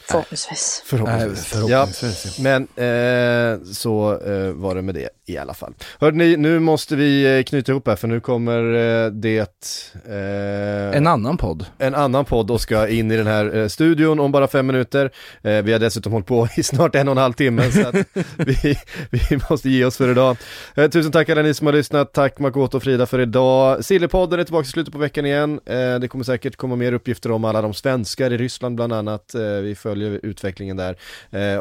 Förhoppningsvis. 0.08 0.82
förhoppningsvis. 0.86 1.52
Nej, 1.54 1.62
förhoppningsvis, 1.62 2.38
Ja, 2.38 2.42
men 2.42 2.62
eh, 2.62 3.72
så 3.72 4.20
eh, 4.20 4.52
var 4.52 4.74
det 4.74 4.82
med 4.82 4.94
det 4.94 5.08
i 5.26 5.36
alla 5.38 5.54
fall. 5.54 5.74
Hörde 6.00 6.16
ni, 6.16 6.36
nu 6.36 6.60
måste 6.60 6.96
vi 6.96 7.38
eh, 7.38 7.42
knyta 7.42 7.72
ihop 7.72 7.88
här 7.88 7.96
för 7.96 8.08
nu 8.08 8.20
kommer 8.20 8.74
eh, 8.74 9.10
det 9.10 9.70
eh, 10.08 10.96
En 10.96 11.06
annan 11.06 11.36
podd. 11.36 11.66
en 11.78 11.94
annan 11.94 12.24
podd 12.24 12.50
och 12.50 12.60
ska 12.60 12.88
in 12.88 13.10
i 13.10 13.16
den 13.16 13.26
här 13.26 13.56
eh, 13.56 13.68
studion 13.68 14.20
om 14.20 14.32
bara 14.32 14.48
fem 14.48 14.66
minuter. 14.66 15.10
Eh, 15.42 15.62
vi 15.62 15.72
har 15.72 15.78
dessutom 15.78 16.12
hållit 16.12 16.26
på 16.26 16.48
i 16.56 16.62
snart 16.62 16.94
en 16.94 17.08
och 17.08 17.12
en 17.12 17.18
halv 17.18 17.32
timme 17.32 17.70
så 17.72 17.88
att 17.88 17.94
vi, 18.36 18.76
vi 19.10 19.40
måste 19.50 19.70
ge 19.70 19.84
oss 19.84 19.96
för 19.96 20.10
idag. 20.10 20.36
Eh, 20.74 20.90
tusen 20.90 21.12
tack 21.12 21.28
alla 21.28 21.42
ni 21.42 21.54
som 21.54 21.66
har 21.66 21.74
lyssnat. 21.74 22.12
Tack 22.12 22.38
Makoto 22.38 22.76
och 22.76 22.82
Frida 22.82 23.06
för 23.06 23.20
idag. 23.20 23.84
Sillypodden 23.84 24.40
är 24.40 24.44
tillbaka 24.44 24.66
i 24.66 24.70
slutet 24.70 24.92
på 24.92 24.98
veckan 24.98 25.26
igen. 25.26 25.60
Det 26.00 26.08
kommer 26.08 26.24
säkert 26.24 26.56
komma 26.56 26.76
mer 26.76 26.92
uppgifter 26.92 27.30
om 27.30 27.44
alla 27.44 27.62
de 27.62 27.74
svenskar 27.74 28.32
i 28.32 28.36
Ryssland 28.36 28.76
bland 28.76 28.92
annat. 28.92 29.34
Vi 29.62 29.74
följer 29.74 30.20
utvecklingen 30.22 30.76
där. 30.76 30.96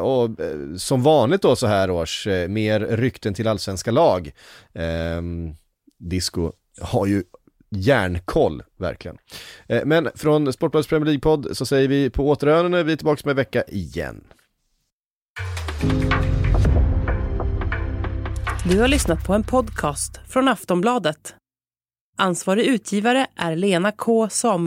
Och 0.00 0.30
som 0.76 1.02
vanligt 1.02 1.42
då 1.42 1.56
så 1.56 1.66
här 1.66 1.90
års, 1.90 2.26
mer 2.48 2.80
rykten 2.80 3.34
till 3.34 3.48
allsvenska 3.56 3.90
lag. 3.90 4.32
Eh, 4.74 5.22
Disco 5.98 6.52
har 6.80 7.06
ju 7.06 7.22
järnkoll, 7.70 8.62
verkligen. 8.78 9.18
Eh, 9.68 9.82
Men 9.84 10.08
från 10.14 10.52
Sportbladets 10.52 10.88
Premier 10.88 11.06
League-podd 11.06 11.56
så 11.56 11.66
säger 11.66 11.88
vi 11.88 12.10
på 12.10 12.28
återhörande, 12.28 12.82
vi 12.82 12.92
är 12.92 12.96
tillbaka 12.96 13.20
med 13.24 13.30
en 13.30 13.36
vecka 13.36 13.62
igen. 13.68 14.24
Du 18.68 18.80
har 18.80 18.88
lyssnat 18.88 19.26
på 19.26 19.32
en 19.34 19.42
podcast 19.44 20.20
från 20.28 20.48
Aftonbladet. 20.48 21.34
Ansvarig 22.18 22.66
utgivare 22.66 23.26
är 23.36 23.56
Lena 23.56 23.92
K 23.92 24.28
Samuelsson. 24.28 24.66